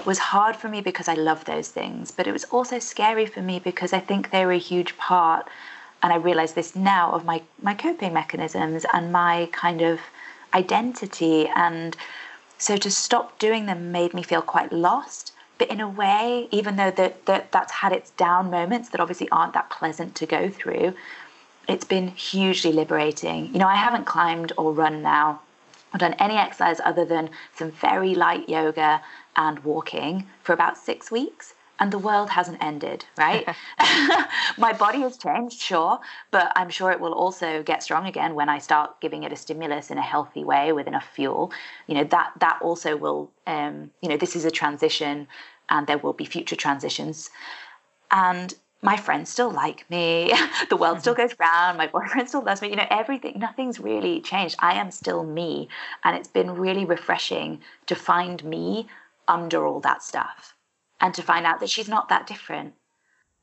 was 0.05 0.17
hard 0.17 0.55
for 0.55 0.69
me 0.69 0.79
because 0.79 1.09
I 1.09 1.15
love 1.15 1.43
those 1.43 1.67
things, 1.67 2.11
but 2.11 2.27
it 2.27 2.31
was 2.31 2.45
also 2.45 2.79
scary 2.79 3.25
for 3.25 3.41
me 3.41 3.59
because 3.59 3.91
I 3.91 3.99
think 3.99 4.31
they 4.31 4.45
were 4.45 4.53
a 4.53 4.57
huge 4.57 4.95
part, 4.97 5.45
and 6.01 6.13
I 6.13 6.15
realize 6.15 6.53
this 6.53 6.77
now, 6.77 7.11
of 7.11 7.25
my, 7.25 7.41
my 7.61 7.73
coping 7.73 8.13
mechanisms 8.13 8.85
and 8.93 9.11
my 9.11 9.49
kind 9.51 9.81
of 9.81 9.99
identity. 10.53 11.49
And 11.49 11.97
so 12.57 12.77
to 12.77 12.89
stop 12.89 13.37
doing 13.37 13.65
them 13.65 13.91
made 13.91 14.13
me 14.13 14.23
feel 14.23 14.41
quite 14.41 14.71
lost. 14.71 15.33
But 15.59 15.69
in 15.69 15.79
a 15.79 15.87
way, 15.87 16.47
even 16.49 16.77
though 16.77 16.91
that, 16.91 17.27
that 17.27 17.51
that's 17.51 17.71
had 17.71 17.91
its 17.91 18.09
down 18.11 18.49
moments 18.49 18.89
that 18.89 18.99
obviously 18.99 19.29
aren't 19.29 19.53
that 19.53 19.69
pleasant 19.69 20.15
to 20.15 20.25
go 20.25 20.49
through, 20.49 20.95
it's 21.67 21.85
been 21.85 22.07
hugely 22.07 22.71
liberating. 22.71 23.53
You 23.53 23.59
know, 23.59 23.67
I 23.67 23.75
haven't 23.75 24.05
climbed 24.05 24.53
or 24.57 24.73
run 24.73 25.03
now 25.03 25.41
I've 25.93 25.99
done 25.99 26.13
any 26.13 26.35
exercise 26.35 26.79
other 26.83 27.05
than 27.05 27.29
some 27.55 27.71
very 27.71 28.13
light 28.13 28.47
yoga 28.47 29.01
and 29.35 29.59
walking 29.63 30.27
for 30.43 30.53
about 30.53 30.77
six 30.77 31.11
weeks 31.11 31.53
and 31.79 31.91
the 31.91 31.97
world 31.97 32.29
hasn't 32.29 32.61
ended, 32.61 33.05
right? 33.17 33.47
My 34.57 34.73
body 34.73 34.99
has 35.01 35.17
changed, 35.17 35.59
sure, 35.59 35.99
but 36.31 36.51
I'm 36.55 36.69
sure 36.69 36.91
it 36.91 36.99
will 36.99 37.13
also 37.13 37.63
get 37.63 37.81
strong 37.81 38.05
again 38.05 38.35
when 38.35 38.49
I 38.49 38.59
start 38.59 38.99
giving 38.99 39.23
it 39.23 39.31
a 39.31 39.35
stimulus 39.35 39.89
in 39.89 39.97
a 39.97 40.01
healthy 40.01 40.43
way 40.43 40.73
with 40.73 40.87
enough 40.87 41.07
fuel. 41.13 41.51
You 41.87 41.95
know 41.95 42.03
that 42.05 42.33
that 42.39 42.59
also 42.61 42.97
will, 42.97 43.31
um, 43.47 43.91
you 44.01 44.09
know, 44.09 44.17
this 44.17 44.35
is 44.35 44.45
a 44.45 44.51
transition, 44.51 45.27
and 45.69 45.87
there 45.87 45.97
will 45.97 46.13
be 46.13 46.25
future 46.25 46.55
transitions, 46.55 47.29
and 48.11 48.53
my 48.81 48.95
friends 48.95 49.29
still 49.29 49.51
like 49.51 49.89
me. 49.89 50.33
the 50.69 50.77
world 50.77 51.01
still 51.01 51.13
goes 51.13 51.35
round. 51.39 51.77
My 51.77 51.87
boyfriend 51.87 52.29
still 52.29 52.43
loves 52.43 52.61
me. 52.61 52.69
You 52.69 52.77
know, 52.77 52.87
everything, 52.89 53.37
nothing's 53.37 53.77
really 53.77 54.21
changed. 54.21 54.55
I 54.59 54.75
am 54.75 54.89
still 54.89 55.25
me. 55.25 55.67
And 56.05 56.15
it's 56.15 56.29
been 56.29 56.51
really 56.51 56.85
refreshing 56.85 57.59
to 57.87 57.95
find 57.95 58.41
me 58.45 58.87
under 59.27 59.67
all 59.67 59.81
that 59.81 60.01
stuff 60.01 60.55
and 61.01 61.13
to 61.13 61.21
find 61.21 61.45
out 61.45 61.59
that 61.59 61.69
she's 61.69 61.89
not 61.89 62.09
that 62.09 62.27
different. 62.27 62.73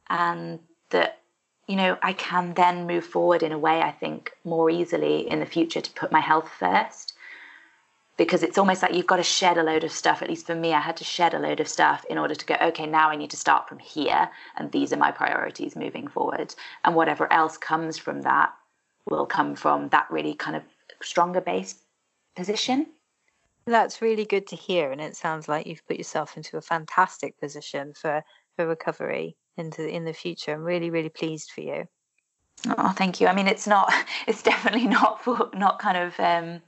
And 0.09 0.61
that, 0.91 1.21
you 1.67 1.77
know, 1.77 1.99
I 2.03 2.13
can 2.13 2.55
then 2.55 2.87
move 2.87 3.05
forward 3.05 3.43
in 3.43 3.53
a 3.53 3.59
way 3.59 3.83
I 3.83 3.91
think 3.91 4.33
more 4.45 4.71
easily 4.71 5.29
in 5.29 5.41
the 5.41 5.47
future 5.47 5.81
to 5.81 5.93
put 5.93 6.13
my 6.13 6.21
health 6.21 6.49
first 6.49 7.15
because 8.17 8.43
it's 8.43 8.59
almost 8.59 8.83
like 8.83 8.95
you've 8.95 9.07
got 9.07 9.17
to 9.17 9.23
shed 9.23 9.59
a 9.59 9.63
load 9.63 9.85
of 9.85 9.93
stuff. 9.93 10.23
At 10.23 10.29
least 10.29 10.47
for 10.47 10.55
me, 10.55 10.73
I 10.73 10.81
had 10.81 10.97
to 10.99 11.05
shed 11.05 11.35
a 11.35 11.39
load 11.39 11.61
of 11.61 11.69
stuff 11.69 12.05
in 12.09 12.19
order 12.19 12.35
to 12.35 12.47
go, 12.47 12.57
okay, 12.63 12.87
now 12.87 13.11
I 13.11 13.17
need 13.17 13.31
to 13.31 13.37
start 13.37 13.69
from 13.69 13.79
here, 13.79 14.31
and 14.57 14.73
these 14.73 14.93
are 14.93 14.97
my 14.97 15.11
priorities 15.11 15.77
moving 15.77 16.09
forward. 16.09 16.55
And 16.85 16.95
whatever 16.95 17.31
else 17.33 17.59
comes 17.59 17.99
from 17.99 18.23
that 18.23 18.55
will 19.09 19.27
come 19.27 19.55
from 19.55 19.89
that 19.91 20.11
really 20.11 20.35
kind 20.35 20.57
of 20.57 20.63
stronger 21.03 21.41
base 21.41 21.77
position. 22.35 22.87
That's 23.67 24.01
really 24.01 24.25
good 24.25 24.47
to 24.49 24.57
hear, 24.57 24.93
and 24.93 25.01
it 25.01 25.17
sounds 25.17 25.49
like 25.49 25.67
you've 25.67 25.87
put 25.87 25.97
yourself 25.97 26.37
into 26.37 26.57
a 26.57 26.63
fantastic 26.63 27.39
position 27.41 27.93
for 27.95 28.23
for 28.57 28.67
recovery 28.67 29.37
into 29.57 29.87
in 29.87 30.05
the 30.05 30.13
future. 30.13 30.53
I'm 30.53 30.63
really, 30.63 30.91
really 30.91 31.09
pleased 31.09 31.51
for 31.51 31.63
you. 31.63 31.89
Oh, 32.79 32.93
thank 32.97 33.21
you. 33.21 33.27
I 33.27 33.35
mean, 33.35 33.49
it's 33.49 33.67
not. 33.67 33.93
It's 34.27 34.43
definitely 34.43 34.87
not 34.87 35.23
for 35.25 35.51
not 35.55 35.79
kind 35.79 35.97
of. 35.99 36.19
Um, 36.21 36.63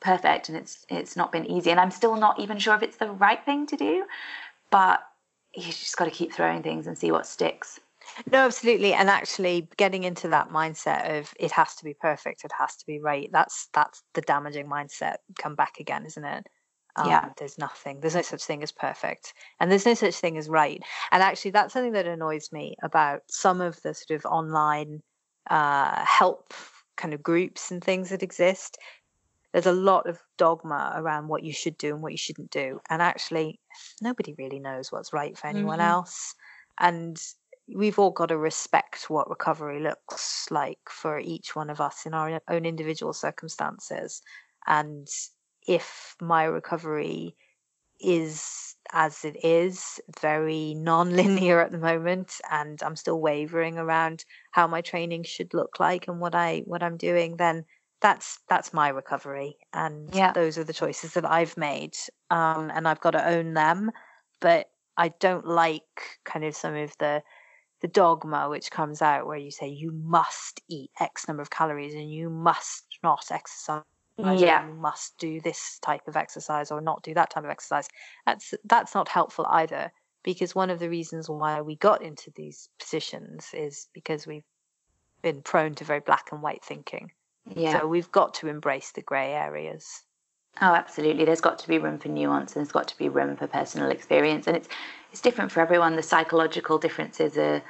perfect 0.00 0.48
and 0.48 0.56
it's 0.56 0.86
it's 0.88 1.16
not 1.16 1.32
been 1.32 1.44
easy 1.46 1.70
and 1.72 1.80
i'm 1.80 1.90
still 1.90 2.14
not 2.14 2.38
even 2.38 2.56
sure 2.56 2.74
if 2.74 2.82
it's 2.82 2.98
the 2.98 3.10
right 3.10 3.44
thing 3.44 3.66
to 3.66 3.76
do 3.76 4.04
but 4.70 5.00
you 5.54 5.64
just 5.64 5.96
got 5.96 6.04
to 6.04 6.10
keep 6.10 6.32
throwing 6.32 6.62
things 6.62 6.86
and 6.86 6.96
see 6.96 7.10
what 7.10 7.26
sticks 7.26 7.80
no 8.30 8.44
absolutely 8.44 8.92
and 8.92 9.08
actually 9.08 9.68
getting 9.76 10.04
into 10.04 10.28
that 10.28 10.50
mindset 10.50 11.18
of 11.18 11.32
it 11.38 11.50
has 11.50 11.74
to 11.74 11.84
be 11.84 11.94
perfect 11.94 12.44
it 12.44 12.52
has 12.58 12.76
to 12.76 12.86
be 12.86 12.98
right 12.98 13.30
that's 13.32 13.68
that's 13.72 14.02
the 14.14 14.20
damaging 14.22 14.66
mindset 14.66 15.16
come 15.38 15.54
back 15.54 15.78
again 15.80 16.04
isn't 16.04 16.24
it 16.24 16.46
um, 16.96 17.08
yeah 17.08 17.30
there's 17.38 17.58
nothing 17.58 18.00
there's 18.00 18.14
no 18.14 18.22
such 18.22 18.44
thing 18.44 18.62
as 18.62 18.72
perfect 18.72 19.34
and 19.60 19.70
there's 19.70 19.86
no 19.86 19.94
such 19.94 20.14
thing 20.16 20.36
as 20.36 20.48
right 20.48 20.82
and 21.12 21.22
actually 21.22 21.50
that's 21.50 21.72
something 21.72 21.92
that 21.92 22.06
annoys 22.06 22.50
me 22.52 22.76
about 22.82 23.22
some 23.28 23.60
of 23.60 23.80
the 23.82 23.94
sort 23.94 24.18
of 24.18 24.26
online 24.26 25.02
uh, 25.50 26.04
help 26.04 26.52
kind 26.96 27.14
of 27.14 27.22
groups 27.22 27.70
and 27.70 27.82
things 27.82 28.10
that 28.10 28.22
exist 28.22 28.78
there's 29.52 29.66
a 29.66 29.72
lot 29.72 30.08
of 30.08 30.20
dogma 30.36 30.92
around 30.96 31.28
what 31.28 31.42
you 31.42 31.52
should 31.52 31.78
do 31.78 31.94
and 31.94 32.02
what 32.02 32.12
you 32.12 32.18
shouldn't 32.18 32.50
do. 32.50 32.80
And 32.90 33.00
actually, 33.00 33.58
nobody 34.02 34.34
really 34.36 34.58
knows 34.58 34.92
what's 34.92 35.12
right 35.12 35.36
for 35.36 35.46
anyone 35.46 35.78
mm-hmm. 35.78 35.88
else. 35.88 36.34
And 36.78 37.18
we've 37.74 37.98
all 37.98 38.10
got 38.10 38.26
to 38.26 38.38
respect 38.38 39.10
what 39.10 39.28
recovery 39.28 39.80
looks 39.80 40.46
like 40.50 40.78
for 40.88 41.18
each 41.18 41.54
one 41.54 41.70
of 41.70 41.80
us 41.80 42.06
in 42.06 42.14
our 42.14 42.40
own 42.48 42.64
individual 42.64 43.12
circumstances. 43.12 44.22
And 44.66 45.08
if 45.66 46.16
my 46.20 46.44
recovery 46.44 47.36
is 48.00 48.76
as 48.92 49.24
it 49.24 49.36
is, 49.44 50.00
very 50.20 50.72
non-linear 50.74 51.60
at 51.60 51.72
the 51.72 51.78
moment, 51.78 52.40
and 52.50 52.82
I'm 52.82 52.96
still 52.96 53.20
wavering 53.20 53.76
around 53.76 54.24
how 54.52 54.66
my 54.66 54.80
training 54.80 55.24
should 55.24 55.52
look 55.52 55.78
like 55.78 56.08
and 56.08 56.20
what 56.20 56.34
I 56.34 56.62
what 56.64 56.82
I'm 56.82 56.96
doing, 56.96 57.36
then 57.36 57.64
that's 58.00 58.38
that's 58.48 58.72
my 58.72 58.88
recovery 58.88 59.56
and 59.72 60.14
yeah. 60.14 60.32
those 60.32 60.56
are 60.56 60.64
the 60.64 60.72
choices 60.72 61.14
that 61.14 61.24
I've 61.24 61.56
made 61.56 61.96
um, 62.30 62.70
and 62.74 62.86
I've 62.86 63.00
got 63.00 63.10
to 63.12 63.28
own 63.28 63.54
them 63.54 63.90
but 64.40 64.70
I 64.96 65.08
don't 65.20 65.46
like 65.46 66.18
kind 66.24 66.44
of 66.44 66.54
some 66.54 66.74
of 66.74 66.92
the 66.98 67.22
the 67.80 67.88
dogma 67.88 68.48
which 68.48 68.70
comes 68.70 69.02
out 69.02 69.26
where 69.26 69.38
you 69.38 69.50
say 69.50 69.68
you 69.68 69.92
must 69.92 70.60
eat 70.68 70.90
x 71.00 71.28
number 71.28 71.42
of 71.42 71.50
calories 71.50 71.94
and 71.94 72.10
you 72.10 72.28
must 72.28 72.86
not 73.02 73.24
exercise 73.30 73.82
yeah 74.36 74.66
you 74.66 74.74
must 74.74 75.16
do 75.18 75.40
this 75.40 75.78
type 75.80 76.06
of 76.08 76.16
exercise 76.16 76.70
or 76.70 76.80
not 76.80 77.02
do 77.02 77.14
that 77.14 77.30
type 77.30 77.44
of 77.44 77.50
exercise 77.50 77.88
that's 78.26 78.52
that's 78.64 78.94
not 78.94 79.08
helpful 79.08 79.46
either 79.50 79.92
because 80.24 80.54
one 80.54 80.70
of 80.70 80.80
the 80.80 80.90
reasons 80.90 81.28
why 81.30 81.60
we 81.60 81.76
got 81.76 82.02
into 82.02 82.32
these 82.34 82.68
positions 82.80 83.46
is 83.54 83.88
because 83.94 84.26
we've 84.26 84.42
been 85.22 85.40
prone 85.42 85.74
to 85.74 85.84
very 85.84 86.00
black 86.00 86.28
and 86.32 86.42
white 86.42 86.64
thinking 86.64 87.10
yeah. 87.54 87.80
So 87.80 87.86
we've 87.86 88.10
got 88.12 88.34
to 88.34 88.48
embrace 88.48 88.92
the 88.92 89.02
grey 89.02 89.32
areas. 89.32 90.02
Oh, 90.60 90.74
absolutely. 90.74 91.24
There's 91.24 91.40
got 91.40 91.58
to 91.60 91.68
be 91.68 91.78
room 91.78 91.98
for 91.98 92.08
nuance 92.08 92.54
and 92.54 92.64
there's 92.64 92.72
got 92.72 92.88
to 92.88 92.98
be 92.98 93.08
room 93.08 93.36
for 93.36 93.46
personal 93.46 93.90
experience. 93.90 94.46
And 94.46 94.56
it's 94.56 94.68
it's 95.10 95.20
different 95.20 95.52
for 95.52 95.60
everyone. 95.60 95.96
The 95.96 96.02
psychological 96.02 96.78
differences 96.78 97.36
are, 97.38 97.62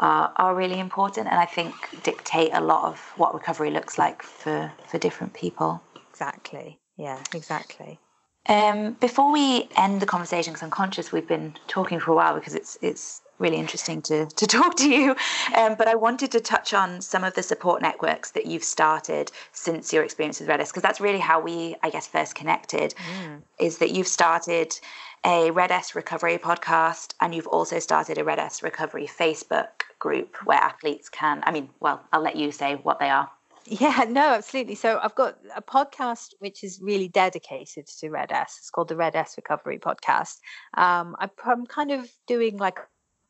are, 0.00 0.32
are 0.36 0.54
really 0.54 0.80
important, 0.80 1.28
and 1.28 1.38
I 1.38 1.46
think 1.46 1.74
dictate 2.02 2.50
a 2.52 2.60
lot 2.60 2.84
of 2.84 3.00
what 3.16 3.34
recovery 3.34 3.70
looks 3.70 3.98
like 3.98 4.22
for 4.22 4.72
for 4.88 4.98
different 4.98 5.34
people. 5.34 5.82
Exactly. 6.10 6.78
Yeah. 6.96 7.22
Exactly. 7.34 7.98
Um, 8.46 8.92
before 9.00 9.32
we 9.32 9.68
end 9.76 10.02
the 10.02 10.06
conversation, 10.06 10.52
because 10.52 10.62
I'm 10.62 10.70
conscious 10.70 11.12
we've 11.12 11.26
been 11.26 11.54
talking 11.66 11.98
for 11.98 12.12
a 12.12 12.14
while 12.14 12.34
because 12.34 12.54
it's 12.54 12.78
it's 12.82 13.22
really 13.38 13.56
interesting 13.56 14.02
to, 14.02 14.26
to 14.26 14.46
talk 14.58 14.76
to 14.76 14.88
you. 14.88 15.16
Um, 15.56 15.74
but 15.76 15.88
I 15.88 15.94
wanted 15.94 16.32
to 16.32 16.40
touch 16.40 16.74
on 16.74 17.00
some 17.00 17.24
of 17.24 17.34
the 17.34 17.42
support 17.42 17.82
networks 17.82 18.32
that 18.32 18.46
you've 18.46 18.64
started 18.64 19.30
since 19.52 19.92
your 19.92 20.04
experience 20.04 20.40
with 20.40 20.48
RED-S, 20.48 20.70
because 20.70 20.82
that's 20.82 21.00
really 21.00 21.18
how 21.18 21.40
we, 21.40 21.76
I 21.82 21.90
guess, 21.90 22.06
first 22.06 22.34
connected. 22.34 22.94
Mm. 23.20 23.42
Is 23.58 23.78
that 23.78 23.90
you've 23.90 24.08
started 24.08 24.78
a 25.24 25.50
RED-S 25.50 25.94
recovery 25.94 26.38
podcast 26.38 27.14
and 27.20 27.34
you've 27.34 27.46
also 27.46 27.78
started 27.78 28.18
a 28.18 28.24
RED-S 28.24 28.62
recovery 28.62 29.06
Facebook 29.06 29.84
group 29.98 30.36
where 30.44 30.58
athletes 30.58 31.08
can, 31.08 31.42
I 31.46 31.50
mean, 31.50 31.70
well, 31.80 32.02
I'll 32.12 32.20
let 32.22 32.36
you 32.36 32.52
say 32.52 32.74
what 32.74 32.98
they 33.00 33.08
are. 33.08 33.30
Yeah, 33.66 34.04
no, 34.06 34.34
absolutely. 34.34 34.74
So 34.74 35.00
I've 35.02 35.14
got 35.14 35.38
a 35.56 35.62
podcast 35.62 36.34
which 36.38 36.62
is 36.62 36.80
really 36.82 37.08
dedicated 37.08 37.86
to 37.86 38.10
RED-S. 38.10 38.56
It's 38.58 38.68
called 38.68 38.88
the 38.88 38.96
RED-S 38.96 39.38
Recovery 39.38 39.78
Podcast. 39.78 40.40
Um, 40.74 41.16
I'm 41.18 41.64
kind 41.64 41.90
of 41.90 42.10
doing 42.26 42.58
like 42.58 42.78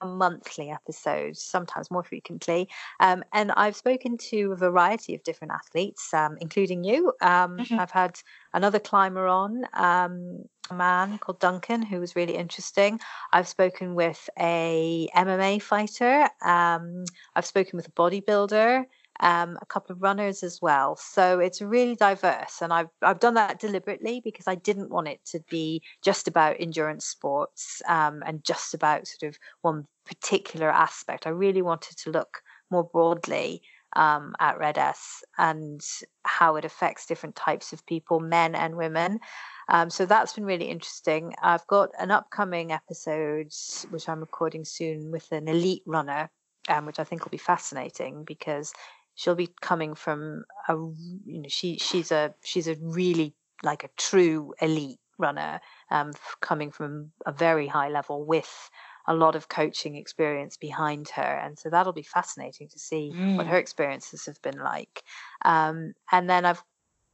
monthly 0.04 0.70
episodes, 0.70 1.42
sometimes 1.42 1.90
more 1.90 2.02
frequently. 2.02 2.68
Um, 3.00 3.24
and 3.32 3.52
I've 3.52 3.76
spoken 3.76 4.16
to 4.30 4.52
a 4.52 4.56
variety 4.56 5.14
of 5.14 5.22
different 5.22 5.52
athletes, 5.52 6.12
um, 6.12 6.36
including 6.40 6.84
you. 6.84 7.12
Um, 7.20 7.58
mm-hmm. 7.58 7.78
I've 7.78 7.90
had 7.90 8.18
another 8.52 8.78
climber 8.78 9.26
on, 9.26 9.64
um, 9.72 10.44
a 10.70 10.74
man 10.74 11.18
called 11.18 11.40
Duncan, 11.40 11.82
who 11.82 12.00
was 12.00 12.16
really 12.16 12.36
interesting. 12.36 12.98
I've 13.32 13.48
spoken 13.48 13.94
with 13.94 14.28
a 14.38 15.08
MMA 15.14 15.60
fighter. 15.60 16.28
Um, 16.42 17.04
I've 17.34 17.46
spoken 17.46 17.76
with 17.76 17.88
a 17.88 17.92
bodybuilder 17.92 18.84
um, 19.20 19.58
a 19.62 19.66
couple 19.66 19.94
of 19.94 20.02
runners 20.02 20.42
as 20.42 20.60
well. 20.60 20.96
So 20.96 21.38
it's 21.38 21.62
really 21.62 21.94
diverse, 21.94 22.60
and 22.60 22.72
I've 22.72 22.88
I've 23.02 23.20
done 23.20 23.34
that 23.34 23.60
deliberately 23.60 24.20
because 24.22 24.48
I 24.48 24.54
didn't 24.54 24.90
want 24.90 25.08
it 25.08 25.20
to 25.26 25.40
be 25.50 25.82
just 26.02 26.28
about 26.28 26.56
endurance 26.58 27.06
sports 27.06 27.82
um, 27.88 28.22
and 28.26 28.44
just 28.44 28.74
about 28.74 29.06
sort 29.06 29.28
of 29.28 29.38
one 29.62 29.86
particular 30.04 30.70
aspect. 30.70 31.26
I 31.26 31.30
really 31.30 31.62
wanted 31.62 31.96
to 31.98 32.10
look 32.10 32.42
more 32.70 32.84
broadly 32.84 33.62
um, 33.96 34.34
at 34.40 34.58
RED-S 34.58 35.22
and 35.38 35.80
how 36.24 36.56
it 36.56 36.64
affects 36.64 37.06
different 37.06 37.36
types 37.36 37.72
of 37.72 37.86
people, 37.86 38.20
men 38.20 38.54
and 38.54 38.76
women. 38.76 39.20
Um, 39.68 39.88
so 39.90 40.04
that's 40.04 40.34
been 40.34 40.44
really 40.44 40.68
interesting. 40.68 41.34
I've 41.42 41.66
got 41.66 41.90
an 41.98 42.10
upcoming 42.10 42.72
episode, 42.72 43.52
which 43.90 44.08
I'm 44.08 44.20
recording 44.20 44.64
soon, 44.64 45.10
with 45.10 45.30
an 45.32 45.48
elite 45.48 45.82
runner, 45.86 46.30
um, 46.68 46.86
which 46.86 46.98
I 46.98 47.04
think 47.04 47.24
will 47.24 47.30
be 47.30 47.38
fascinating 47.38 48.24
because 48.24 48.72
she'll 49.14 49.34
be 49.34 49.50
coming 49.60 49.94
from 49.94 50.44
a 50.68 50.74
you 50.74 51.40
know 51.40 51.48
she 51.48 51.78
she's 51.78 52.10
a 52.12 52.34
she's 52.42 52.68
a 52.68 52.76
really 52.80 53.34
like 53.62 53.84
a 53.84 53.90
true 53.96 54.52
elite 54.60 54.98
runner 55.18 55.60
um, 55.90 56.12
coming 56.40 56.70
from 56.70 57.12
a 57.24 57.32
very 57.32 57.66
high 57.66 57.88
level 57.88 58.24
with 58.24 58.70
a 59.06 59.14
lot 59.14 59.36
of 59.36 59.48
coaching 59.48 59.96
experience 59.96 60.56
behind 60.56 61.08
her 61.10 61.22
and 61.22 61.58
so 61.58 61.70
that'll 61.70 61.92
be 61.92 62.02
fascinating 62.02 62.68
to 62.68 62.78
see 62.78 63.12
mm. 63.14 63.36
what 63.36 63.46
her 63.46 63.58
experiences 63.58 64.26
have 64.26 64.40
been 64.42 64.58
like 64.58 65.02
um, 65.44 65.92
and 66.10 66.28
then 66.28 66.44
i've 66.44 66.62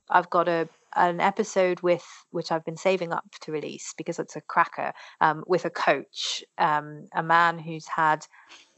i've 0.09 0.31
got 0.31 0.48
a 0.48 0.68
an 0.97 1.21
episode 1.21 1.81
with 1.81 2.05
which 2.31 2.51
I've 2.51 2.65
been 2.65 2.77
saving 2.77 3.12
up 3.12 3.25
to 3.43 3.53
release 3.53 3.95
because 3.97 4.19
it's 4.19 4.37
a 4.37 4.41
cracker 4.41 4.93
um, 5.21 5.45
with 5.47 5.65
a 5.65 5.71
coach, 5.71 6.45
um, 6.59 7.07
a 7.15 7.23
man 7.23 7.59
who's 7.59 7.87
had 7.87 8.27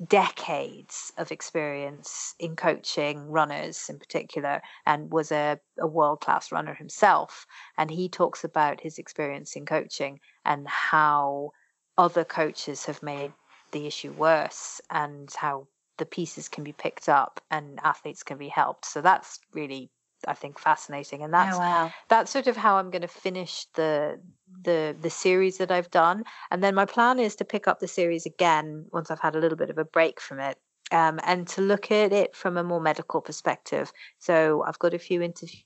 decades 0.08 1.12
of 1.16 1.32
experience 1.32 2.34
in 2.38 2.56
coaching 2.56 3.30
runners 3.30 3.86
in 3.88 3.98
particular 3.98 4.60
and 4.86 5.12
was 5.12 5.32
a, 5.32 5.58
a 5.78 5.86
world 5.86 6.20
class 6.20 6.52
runner 6.52 6.74
himself. 6.74 7.46
And 7.78 7.90
he 7.90 8.08
talks 8.08 8.44
about 8.44 8.80
his 8.80 8.98
experience 8.98 9.56
in 9.56 9.66
coaching 9.66 10.20
and 10.44 10.66
how 10.68 11.52
other 11.96 12.24
coaches 12.24 12.84
have 12.86 13.02
made 13.02 13.32
the 13.72 13.86
issue 13.86 14.12
worse 14.12 14.80
and 14.90 15.32
how 15.34 15.66
the 15.98 16.06
pieces 16.06 16.48
can 16.48 16.64
be 16.64 16.72
picked 16.72 17.08
up 17.08 17.40
and 17.50 17.78
athletes 17.84 18.22
can 18.22 18.38
be 18.38 18.48
helped. 18.48 18.84
So 18.84 19.00
that's 19.00 19.38
really 19.52 19.90
I 20.26 20.34
think 20.34 20.58
fascinating, 20.58 21.22
and 21.22 21.32
that's 21.32 21.56
oh, 21.56 21.60
wow. 21.60 21.92
that's 22.08 22.30
sort 22.30 22.46
of 22.46 22.56
how 22.56 22.76
I'm 22.76 22.90
going 22.90 23.02
to 23.02 23.08
finish 23.08 23.66
the 23.74 24.20
the 24.64 24.96
the 25.00 25.10
series 25.10 25.58
that 25.58 25.70
I've 25.70 25.90
done, 25.90 26.24
and 26.50 26.62
then 26.62 26.74
my 26.74 26.84
plan 26.84 27.18
is 27.18 27.36
to 27.36 27.44
pick 27.44 27.68
up 27.68 27.80
the 27.80 27.88
series 27.88 28.26
again 28.26 28.86
once 28.92 29.10
I've 29.10 29.20
had 29.20 29.36
a 29.36 29.38
little 29.38 29.58
bit 29.58 29.70
of 29.70 29.78
a 29.78 29.84
break 29.84 30.20
from 30.20 30.40
it, 30.40 30.58
um, 30.90 31.20
and 31.24 31.46
to 31.48 31.60
look 31.60 31.90
at 31.90 32.12
it 32.12 32.36
from 32.36 32.56
a 32.56 32.64
more 32.64 32.80
medical 32.80 33.20
perspective. 33.20 33.92
So 34.18 34.62
I've 34.66 34.78
got 34.78 34.94
a 34.94 34.98
few 34.98 35.22
interviews 35.22 35.64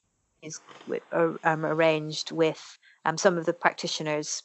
with, 0.86 1.02
uh, 1.12 1.32
um, 1.44 1.64
arranged 1.64 2.30
with 2.30 2.78
um, 3.04 3.18
some 3.18 3.36
of 3.36 3.46
the 3.46 3.52
practitioners 3.52 4.42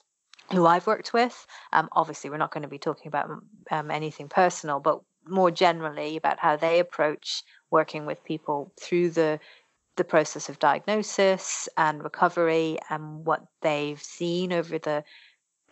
who 0.51 0.65
I've 0.65 0.87
worked 0.87 1.13
with. 1.13 1.45
Um, 1.71 1.89
obviously, 1.93 2.29
we're 2.29 2.37
not 2.37 2.51
going 2.51 2.63
to 2.63 2.69
be 2.69 2.79
talking 2.79 3.07
about 3.07 3.29
um, 3.71 3.91
anything 3.91 4.27
personal, 4.27 4.79
but 4.79 5.01
more 5.27 5.51
generally 5.51 6.17
about 6.17 6.39
how 6.39 6.55
they 6.55 6.79
approach 6.79 7.43
working 7.69 8.05
with 8.05 8.23
people 8.23 8.71
through 8.79 9.11
the 9.11 9.39
the 9.97 10.03
process 10.03 10.49
of 10.49 10.59
diagnosis 10.59 11.67
and 11.77 12.03
recovery 12.03 12.77
and 12.89 13.25
what 13.25 13.45
they've 13.61 14.01
seen 14.01 14.53
over 14.53 14.77
the 14.77 15.03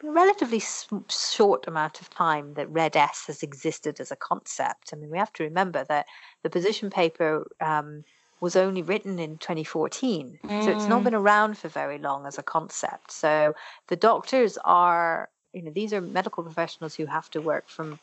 relatively 0.03 0.61
short 1.09 1.67
amount 1.67 2.01
of 2.01 2.09
time 2.09 2.53
that 2.53 2.69
RED-S 2.69 3.25
has 3.27 3.43
existed 3.43 3.99
as 3.99 4.11
a 4.11 4.15
concept. 4.15 4.91
I 4.93 4.95
mean, 4.95 5.09
we 5.09 5.17
have 5.17 5.33
to 5.33 5.43
remember 5.43 5.83
that 5.85 6.05
the 6.43 6.49
position 6.49 6.89
paper 6.89 7.47
um, 7.59 8.03
was 8.39 8.55
only 8.55 8.81
written 8.81 9.19
in 9.19 9.37
2014, 9.37 10.39
mm. 10.43 10.63
so 10.63 10.71
it's 10.71 10.87
not 10.87 11.01
mm. 11.01 11.05
been 11.05 11.15
around 11.15 11.57
for 11.57 11.67
very 11.67 11.97
long 11.97 12.25
as 12.25 12.37
a 12.37 12.43
concept. 12.43 13.11
So 13.11 13.53
the 13.87 13.97
doctors 13.97 14.57
are, 14.63 15.29
you 15.53 15.61
know, 15.61 15.71
these 15.71 15.91
are 15.91 16.01
medical 16.01 16.43
professionals 16.43 16.95
who 16.95 17.05
have 17.05 17.29
to 17.31 17.41
work 17.41 17.67
from 17.67 17.99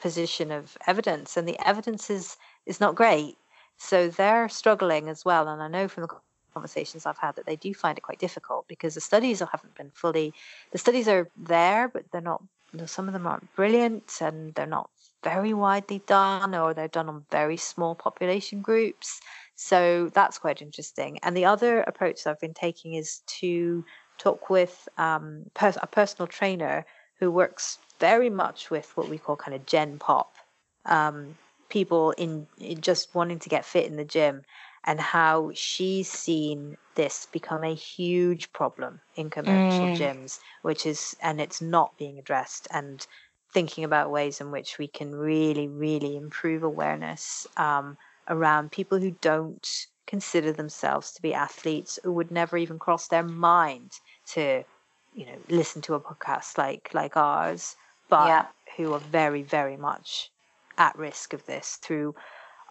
position 0.00 0.52
of 0.52 0.76
evidence, 0.86 1.36
and 1.36 1.48
the 1.48 1.58
evidence 1.66 2.10
is 2.10 2.36
is 2.66 2.80
not 2.80 2.94
great. 2.94 3.36
So 3.82 4.08
they're 4.08 4.48
struggling 4.48 5.08
as 5.08 5.24
well. 5.24 5.48
And 5.48 5.60
I 5.60 5.66
know 5.66 5.88
from 5.88 6.02
the 6.02 6.14
conversations 6.54 7.04
I've 7.04 7.18
had 7.18 7.34
that 7.34 7.46
they 7.46 7.56
do 7.56 7.74
find 7.74 7.98
it 7.98 8.02
quite 8.02 8.20
difficult 8.20 8.68
because 8.68 8.94
the 8.94 9.00
studies 9.00 9.40
haven't 9.40 9.74
been 9.74 9.90
fully, 9.90 10.32
the 10.70 10.78
studies 10.78 11.08
are 11.08 11.28
there, 11.36 11.88
but 11.88 12.04
they're 12.12 12.20
not, 12.20 12.42
some 12.86 13.08
of 13.08 13.12
them 13.12 13.26
aren't 13.26 13.54
brilliant 13.56 14.18
and 14.20 14.54
they're 14.54 14.66
not 14.66 14.88
very 15.24 15.52
widely 15.52 16.00
done 16.06 16.54
or 16.54 16.72
they're 16.72 16.86
done 16.86 17.08
on 17.08 17.26
very 17.32 17.56
small 17.56 17.96
population 17.96 18.62
groups. 18.62 19.20
So 19.56 20.10
that's 20.14 20.38
quite 20.38 20.62
interesting. 20.62 21.18
And 21.24 21.36
the 21.36 21.44
other 21.44 21.80
approach 21.80 22.24
I've 22.24 22.40
been 22.40 22.54
taking 22.54 22.94
is 22.94 23.22
to 23.40 23.84
talk 24.16 24.48
with 24.48 24.88
um, 24.96 25.46
pers- 25.54 25.78
a 25.82 25.88
personal 25.88 26.28
trainer 26.28 26.86
who 27.18 27.32
works 27.32 27.78
very 27.98 28.30
much 28.30 28.70
with 28.70 28.96
what 28.96 29.08
we 29.08 29.18
call 29.18 29.34
kind 29.34 29.56
of 29.56 29.66
Gen 29.66 29.98
Pop. 29.98 30.36
Um, 30.86 31.36
people 31.72 32.10
in, 32.12 32.46
in 32.58 32.78
just 32.82 33.14
wanting 33.14 33.38
to 33.38 33.48
get 33.48 33.64
fit 33.64 33.86
in 33.86 33.96
the 33.96 34.04
gym 34.04 34.42
and 34.84 35.00
how 35.00 35.50
she's 35.54 36.10
seen 36.10 36.76
this 36.96 37.26
become 37.32 37.64
a 37.64 37.74
huge 37.74 38.52
problem 38.52 39.00
in 39.16 39.30
commercial 39.30 39.86
mm. 39.86 39.96
gyms, 39.96 40.38
which 40.60 40.84
is, 40.84 41.16
and 41.22 41.40
it's 41.40 41.62
not 41.62 41.96
being 41.96 42.18
addressed, 42.18 42.68
and 42.70 43.06
thinking 43.52 43.84
about 43.84 44.10
ways 44.10 44.40
in 44.40 44.50
which 44.50 44.78
we 44.78 44.86
can 44.86 45.14
really, 45.14 45.66
really 45.66 46.16
improve 46.16 46.62
awareness 46.62 47.46
um, 47.56 47.96
around 48.28 48.70
people 48.70 48.98
who 48.98 49.12
don't 49.22 49.86
consider 50.06 50.52
themselves 50.52 51.12
to 51.12 51.22
be 51.22 51.32
athletes, 51.32 51.98
who 52.02 52.12
would 52.12 52.30
never 52.30 52.58
even 52.58 52.78
cross 52.78 53.08
their 53.08 53.22
mind 53.22 53.92
to, 54.26 54.62
you 55.14 55.24
know, 55.24 55.38
listen 55.48 55.80
to 55.80 55.94
a 55.94 56.00
podcast 56.00 56.58
like 56.58 56.90
like 56.92 57.16
ours, 57.16 57.76
but 58.08 58.26
yeah. 58.26 58.46
who 58.76 58.92
are 58.92 59.00
very, 59.00 59.42
very 59.42 59.76
much 59.76 60.30
at 60.82 60.98
risk 60.98 61.32
of 61.32 61.46
this 61.46 61.78
through 61.80 62.12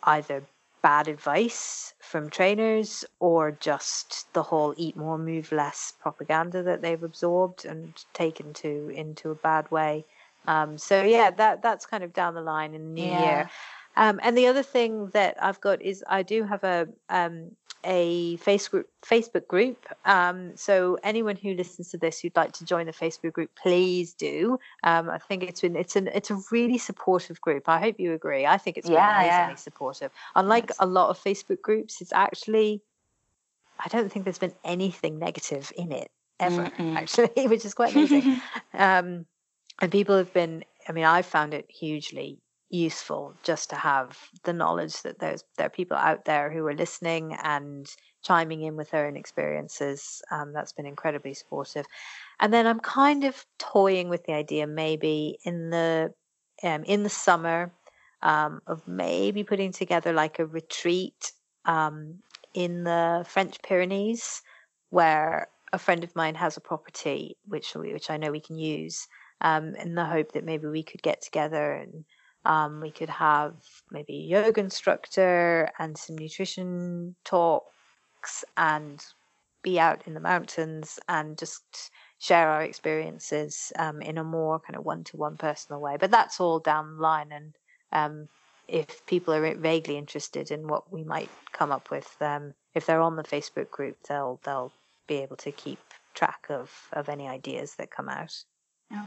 either 0.03 0.43
bad 0.81 1.07
advice 1.07 1.93
from 1.99 2.29
trainers 2.29 3.05
or 3.19 3.51
just 3.51 4.31
the 4.33 4.43
whole 4.43 4.73
eat 4.75 4.97
more 4.97 5.17
move 5.17 5.51
less 5.51 5.93
propaganda 6.01 6.61
that 6.63 6.81
they've 6.81 7.03
absorbed 7.03 7.63
and 7.65 8.03
taken 8.13 8.51
to 8.53 8.89
into 8.89 9.31
a 9.31 9.35
bad 9.35 9.69
way 9.71 10.03
um, 10.47 10.77
so 10.77 11.03
yeah 11.03 11.29
that 11.31 11.61
that's 11.61 11.85
kind 11.85 12.03
of 12.03 12.11
down 12.11 12.33
the 12.33 12.41
line 12.41 12.73
in 12.73 12.83
the 12.83 13.01
new 13.01 13.11
yeah. 13.11 13.25
year 13.25 13.49
um, 13.95 14.19
and 14.23 14.37
the 14.37 14.47
other 14.47 14.63
thing 14.63 15.09
that 15.09 15.35
I've 15.41 15.61
got 15.61 15.81
is 15.81 16.03
I 16.07 16.23
do 16.23 16.43
have 16.43 16.63
a 16.63 16.87
um, 17.09 17.51
a 17.83 18.37
Facebook 18.37 18.85
Facebook 19.03 19.47
group. 19.47 19.85
Um, 20.05 20.55
so 20.55 20.97
anyone 21.03 21.35
who 21.35 21.53
listens 21.53 21.89
to 21.91 21.97
this 21.97 22.19
who'd 22.19 22.35
like 22.35 22.51
to 22.53 22.65
join 22.65 22.85
the 22.85 22.93
Facebook 22.93 23.33
group, 23.33 23.51
please 23.55 24.13
do. 24.13 24.59
Um, 24.83 25.09
I 25.09 25.17
think 25.17 25.43
it's 25.43 25.61
been 25.61 25.75
it's 25.75 25.95
an 25.95 26.09
it's 26.13 26.31
a 26.31 26.39
really 26.51 26.77
supportive 26.77 27.41
group. 27.41 27.67
I 27.67 27.79
hope 27.79 27.99
you 27.99 28.13
agree. 28.13 28.45
I 28.45 28.57
think 28.57 28.77
it's 28.77 28.87
been 28.87 28.95
yeah, 28.95 29.19
amazingly 29.19 29.51
yeah. 29.51 29.55
supportive. 29.55 30.11
Unlike 30.35 30.65
yes. 30.69 30.77
a 30.79 30.85
lot 30.85 31.09
of 31.09 31.19
Facebook 31.19 31.61
groups, 31.61 32.01
it's 32.01 32.13
actually 32.13 32.81
I 33.83 33.87
don't 33.87 34.11
think 34.11 34.25
there's 34.25 34.37
been 34.37 34.53
anything 34.63 35.17
negative 35.19 35.71
in 35.75 35.91
it 35.91 36.11
ever, 36.39 36.65
Mm-mm. 36.65 36.95
actually, 36.95 37.29
which 37.47 37.65
is 37.65 37.73
quite 37.73 37.95
amazing. 37.95 38.41
um, 38.73 39.25
and 39.81 39.91
people 39.91 40.17
have 40.17 40.33
been. 40.33 40.63
I 40.87 40.93
mean, 40.93 41.05
I 41.05 41.21
found 41.21 41.53
it 41.53 41.69
hugely 41.69 42.39
useful 42.71 43.35
just 43.43 43.69
to 43.69 43.75
have 43.75 44.17
the 44.43 44.53
knowledge 44.53 45.01
that 45.01 45.19
there's 45.19 45.43
there 45.57 45.67
are 45.67 45.69
people 45.69 45.97
out 45.97 46.25
there 46.25 46.49
who 46.49 46.65
are 46.65 46.73
listening 46.73 47.35
and 47.43 47.87
chiming 48.23 48.61
in 48.61 48.75
with 48.75 48.91
their 48.91 49.07
own 49.07 49.17
experiences. 49.17 50.21
Um, 50.31 50.53
that's 50.53 50.71
been 50.71 50.85
incredibly 50.85 51.33
supportive. 51.33 51.85
And 52.39 52.53
then 52.53 52.65
I'm 52.65 52.79
kind 52.79 53.23
of 53.23 53.45
toying 53.59 54.09
with 54.09 54.23
the 54.25 54.33
idea 54.33 54.67
maybe 54.67 55.37
in 55.43 55.69
the 55.69 56.13
um, 56.63 56.83
in 56.83 57.03
the 57.03 57.09
summer 57.09 57.71
um, 58.21 58.61
of 58.67 58.87
maybe 58.87 59.43
putting 59.43 59.71
together 59.71 60.13
like 60.13 60.39
a 60.39 60.45
retreat 60.45 61.31
um, 61.65 62.19
in 62.53 62.83
the 62.83 63.25
French 63.27 63.61
Pyrenees 63.63 64.41
where 64.89 65.47
a 65.73 65.79
friend 65.79 66.03
of 66.03 66.15
mine 66.15 66.35
has 66.35 66.57
a 66.57 66.61
property 66.61 67.37
which 67.47 67.75
we, 67.75 67.93
which 67.93 68.09
I 68.09 68.17
know 68.17 68.31
we 68.31 68.41
can 68.41 68.57
use 68.57 69.07
um, 69.41 69.75
in 69.75 69.95
the 69.95 70.05
hope 70.05 70.33
that 70.33 70.43
maybe 70.43 70.67
we 70.67 70.83
could 70.83 71.01
get 71.01 71.21
together 71.21 71.73
and 71.73 72.05
um, 72.45 72.81
we 72.81 72.91
could 72.91 73.09
have 73.09 73.53
maybe 73.91 74.13
a 74.13 74.41
yoga 74.41 74.59
instructor 74.59 75.71
and 75.79 75.97
some 75.97 76.17
nutrition 76.17 77.15
talks 77.23 78.43
and 78.57 79.03
be 79.63 79.79
out 79.79 80.07
in 80.07 80.13
the 80.13 80.19
mountains 80.19 80.99
and 81.07 81.37
just 81.37 81.91
share 82.19 82.49
our 82.49 82.63
experiences 82.63 83.71
um, 83.77 84.01
in 84.01 84.17
a 84.17 84.23
more 84.23 84.59
kind 84.59 84.75
of 84.75 84.85
one-to-one 84.85 85.37
personal 85.37 85.81
way. 85.81 85.97
But 85.99 86.11
that's 86.11 86.39
all 86.39 86.59
down 86.59 86.95
the 86.95 87.01
line, 87.01 87.31
and 87.31 87.55
um, 87.91 88.27
if 88.67 89.05
people 89.05 89.33
are 89.33 89.55
vaguely 89.55 89.97
interested 89.97 90.51
in 90.51 90.67
what 90.67 90.91
we 90.91 91.03
might 91.03 91.29
come 91.51 91.71
up 91.71 91.91
with, 91.91 92.15
um, 92.21 92.53
if 92.73 92.85
they're 92.85 93.01
on 93.01 93.15
the 93.15 93.23
Facebook 93.23 93.69
group, 93.69 93.97
they'll 94.07 94.39
they'll 94.43 94.71
be 95.07 95.15
able 95.17 95.35
to 95.37 95.51
keep 95.51 95.79
track 96.13 96.45
of 96.49 96.71
of 96.93 97.09
any 97.09 97.27
ideas 97.27 97.75
that 97.75 97.91
come 97.91 98.09
out. 98.09 98.43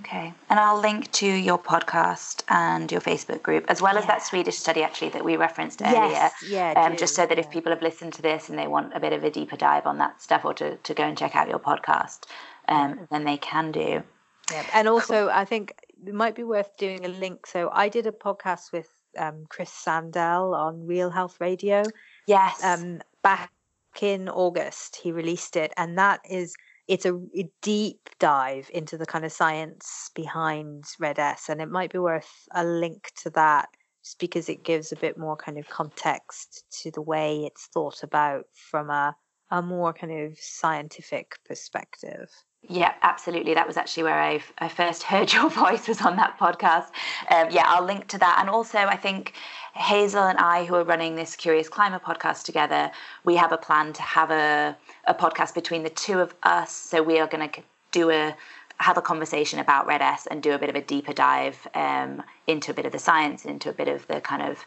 Okay. 0.01 0.32
And 0.48 0.59
I'll 0.59 0.81
link 0.81 1.11
to 1.12 1.27
your 1.27 1.59
podcast 1.59 2.43
and 2.48 2.90
your 2.90 3.01
Facebook 3.01 3.43
group, 3.43 3.66
as 3.69 3.82
well 3.82 3.98
as 3.98 4.06
that 4.06 4.23
Swedish 4.23 4.56
study 4.56 4.82
actually 4.82 5.11
that 5.11 5.24
we 5.24 5.36
referenced 5.36 5.82
earlier. 5.82 6.09
Yes, 6.09 6.32
yeah. 6.48 6.73
Um, 6.77 6.97
just 6.97 7.15
so 7.15 7.27
that 7.27 7.39
if 7.39 7.51
people 7.51 7.70
have 7.70 7.82
listened 7.82 8.15
to 8.15 8.23
this 8.23 8.48
and 8.48 8.59
they 8.59 8.66
want 8.66 8.94
a 8.94 9.01
bit 9.01 9.12
of 9.12 9.24
a 9.24 9.31
deeper 9.31 9.56
dive 9.56 9.86
on 9.86 9.98
that 9.98 10.23
stuff 10.23 10.44
or 10.44 10.55
to, 10.55 10.77
to 10.77 10.94
go 10.94 11.02
and 11.02 11.19
check 11.19 11.36
out 11.36 11.48
your 11.48 11.59
podcast, 11.59 12.20
um, 12.69 13.06
then 13.11 13.24
they 13.24 13.36
can 13.36 13.73
do. 13.73 14.02
Yeah. 14.51 14.66
And 14.73 14.89
also, 14.89 15.28
I 15.28 15.44
think 15.44 15.74
it 16.06 16.15
might 16.15 16.35
be 16.35 16.44
worth 16.44 16.77
doing 16.77 17.05
a 17.05 17.09
link. 17.09 17.47
So 17.47 17.70
I 17.73 17.89
did 17.89 18.06
a 18.06 18.12
podcast 18.12 18.73
with 18.73 18.89
um, 19.19 19.44
Chris 19.48 19.70
Sandel 19.70 20.55
on 20.55 20.86
Real 20.86 21.11
Health 21.11 21.36
Radio. 21.40 21.82
Yes. 22.27 22.62
Um, 22.65 23.01
back 23.23 23.52
in 24.01 24.28
August, 24.28 24.97
he 24.97 25.12
released 25.12 25.56
it. 25.56 25.73
And 25.77 25.98
that 25.98 26.20
is 26.28 26.55
it's 26.89 27.06
a, 27.06 27.15
a, 27.15 27.51
deep 27.62 28.11
dive 28.19 28.70
into 28.73 28.98
the 28.98 29.06
kind 29.06 29.24
of 29.24 29.32
science 29.32 30.11
behind 30.15 30.85
RED-S, 30.98 31.48
and 31.48 31.61
it 31.61 31.70
might 31.70 31.93
be 31.93 31.98
worth 31.98 32.47
a 32.55 32.65
link 32.65 33.11
to 33.23 33.31
that 33.31 33.69
just 34.05 34.19
because 34.19 34.48
it 34.48 34.65
gives 34.65 34.93
a 34.93 34.97
bit 34.97 35.16
more 35.16 35.36
kind 35.36 35.59
of 35.59 35.69
context 35.69 36.65
to 36.82 36.90
the 36.90 37.01
way 37.01 37.44
it's 37.44 37.69
thought 37.73 38.02
about 38.02 38.44
from 38.52 38.90
a, 38.90 39.16
a 39.51 39.62
more 39.62 39.94
kind 39.94 40.12
of 40.12 40.39
scientific 40.39 41.36
perspective. 41.47 42.28
Yeah, 42.69 42.95
absolutely. 43.03 43.55
That 43.55 43.66
was 43.66 43.77
actually 43.77 44.05
where 44.05 44.20
I 44.20 44.43
I 44.59 44.69
first 44.69 45.03
heard 45.11 45.32
your 45.32 45.51
voice 45.51 45.86
was 45.89 46.01
on 46.01 46.16
that 46.16 46.39
podcast. 46.39 46.86
Um, 47.31 47.49
yeah, 47.51 47.65
I'll 47.66 47.85
link 47.85 48.07
to 48.09 48.19
that. 48.19 48.39
And 48.41 48.49
also, 48.49 48.78
I 48.78 48.97
think 48.97 49.35
Hazel 49.74 50.24
and 50.24 50.39
I, 50.39 50.65
who 50.65 50.74
are 50.77 50.85
running 50.85 51.16
this 51.16 51.36
Curious 51.36 51.69
Climber 51.69 51.99
podcast 51.99 52.45
together, 52.45 52.91
we 53.24 53.36
have 53.36 53.53
a 53.53 53.59
plan 53.59 53.93
to 53.95 54.03
have 54.03 54.31
a 54.31 54.77
a 55.07 55.15
podcast 55.15 55.55
between 55.55 55.82
the 55.82 55.91
two 55.91 56.20
of 56.20 56.35
us. 56.43 56.73
So 56.73 57.03
we 57.03 57.19
are 57.19 57.27
going 57.27 57.49
to 57.51 57.62
do 57.91 58.11
a 58.11 58.35
have 58.81 58.97
a 58.97 59.03
conversation 59.03 59.61
about 59.61 59.86
RED-S 59.86 60.27
and 60.27 60.43
do 60.43 60.53
a 60.53 60.59
bit 60.59 60.69
of 60.69 60.74
a 60.74 60.81
deeper 60.81 61.12
dive 61.12 61.66
um, 61.74 62.23
into 62.49 62.73
a 62.73 62.74
bit 62.74 62.85
of 62.86 62.93
the 62.93 62.99
science 62.99 63.45
into 63.45 63.70
a 63.70 63.73
bit 63.73 63.86
of 63.89 64.07
the 64.09 64.20
kind 64.20 64.43
of 64.43 64.65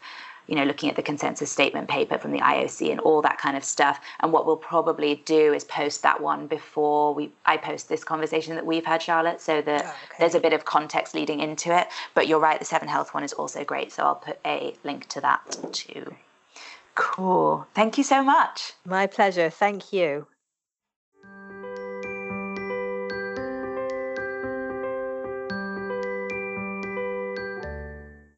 you 0.48 0.56
know, 0.56 0.64
looking 0.64 0.88
at 0.88 0.96
the 0.96 1.02
consensus 1.02 1.52
statement 1.52 1.88
paper 1.88 2.18
from 2.18 2.32
the 2.32 2.40
IOC 2.40 2.90
and 2.90 2.98
all 3.00 3.22
that 3.22 3.38
kind 3.38 3.56
of 3.56 3.62
stuff. 3.62 4.00
And 4.20 4.32
what 4.32 4.46
we'll 4.46 4.56
probably 4.56 5.22
do 5.24 5.52
is 5.52 5.62
post 5.64 6.02
that 6.02 6.20
one 6.20 6.46
before 6.46 7.14
we 7.14 7.30
I 7.46 7.58
post 7.58 7.88
this 7.88 8.02
conversation 8.02 8.54
that 8.56 8.66
we've 8.66 8.86
had, 8.86 9.02
Charlotte, 9.02 9.40
so 9.40 9.60
that 9.62 9.84
oh, 9.84 9.88
okay. 9.88 10.16
there's 10.18 10.34
a 10.34 10.40
bit 10.40 10.54
of 10.54 10.64
context 10.64 11.14
leading 11.14 11.40
into 11.40 11.76
it. 11.78 11.86
But 12.14 12.26
you're 12.26 12.40
right, 12.40 12.58
the 12.58 12.64
Seven 12.64 12.88
Health 12.88 13.14
one 13.14 13.22
is 13.22 13.32
also 13.34 13.62
great. 13.62 13.92
So 13.92 14.02
I'll 14.02 14.16
put 14.16 14.40
a 14.44 14.74
link 14.82 15.06
to 15.10 15.20
that 15.20 15.58
too. 15.72 16.14
Cool. 16.94 17.66
Thank 17.74 17.96
you 17.96 18.02
so 18.02 18.24
much. 18.24 18.72
My 18.84 19.06
pleasure. 19.06 19.50
Thank 19.50 19.92
you. 19.92 20.26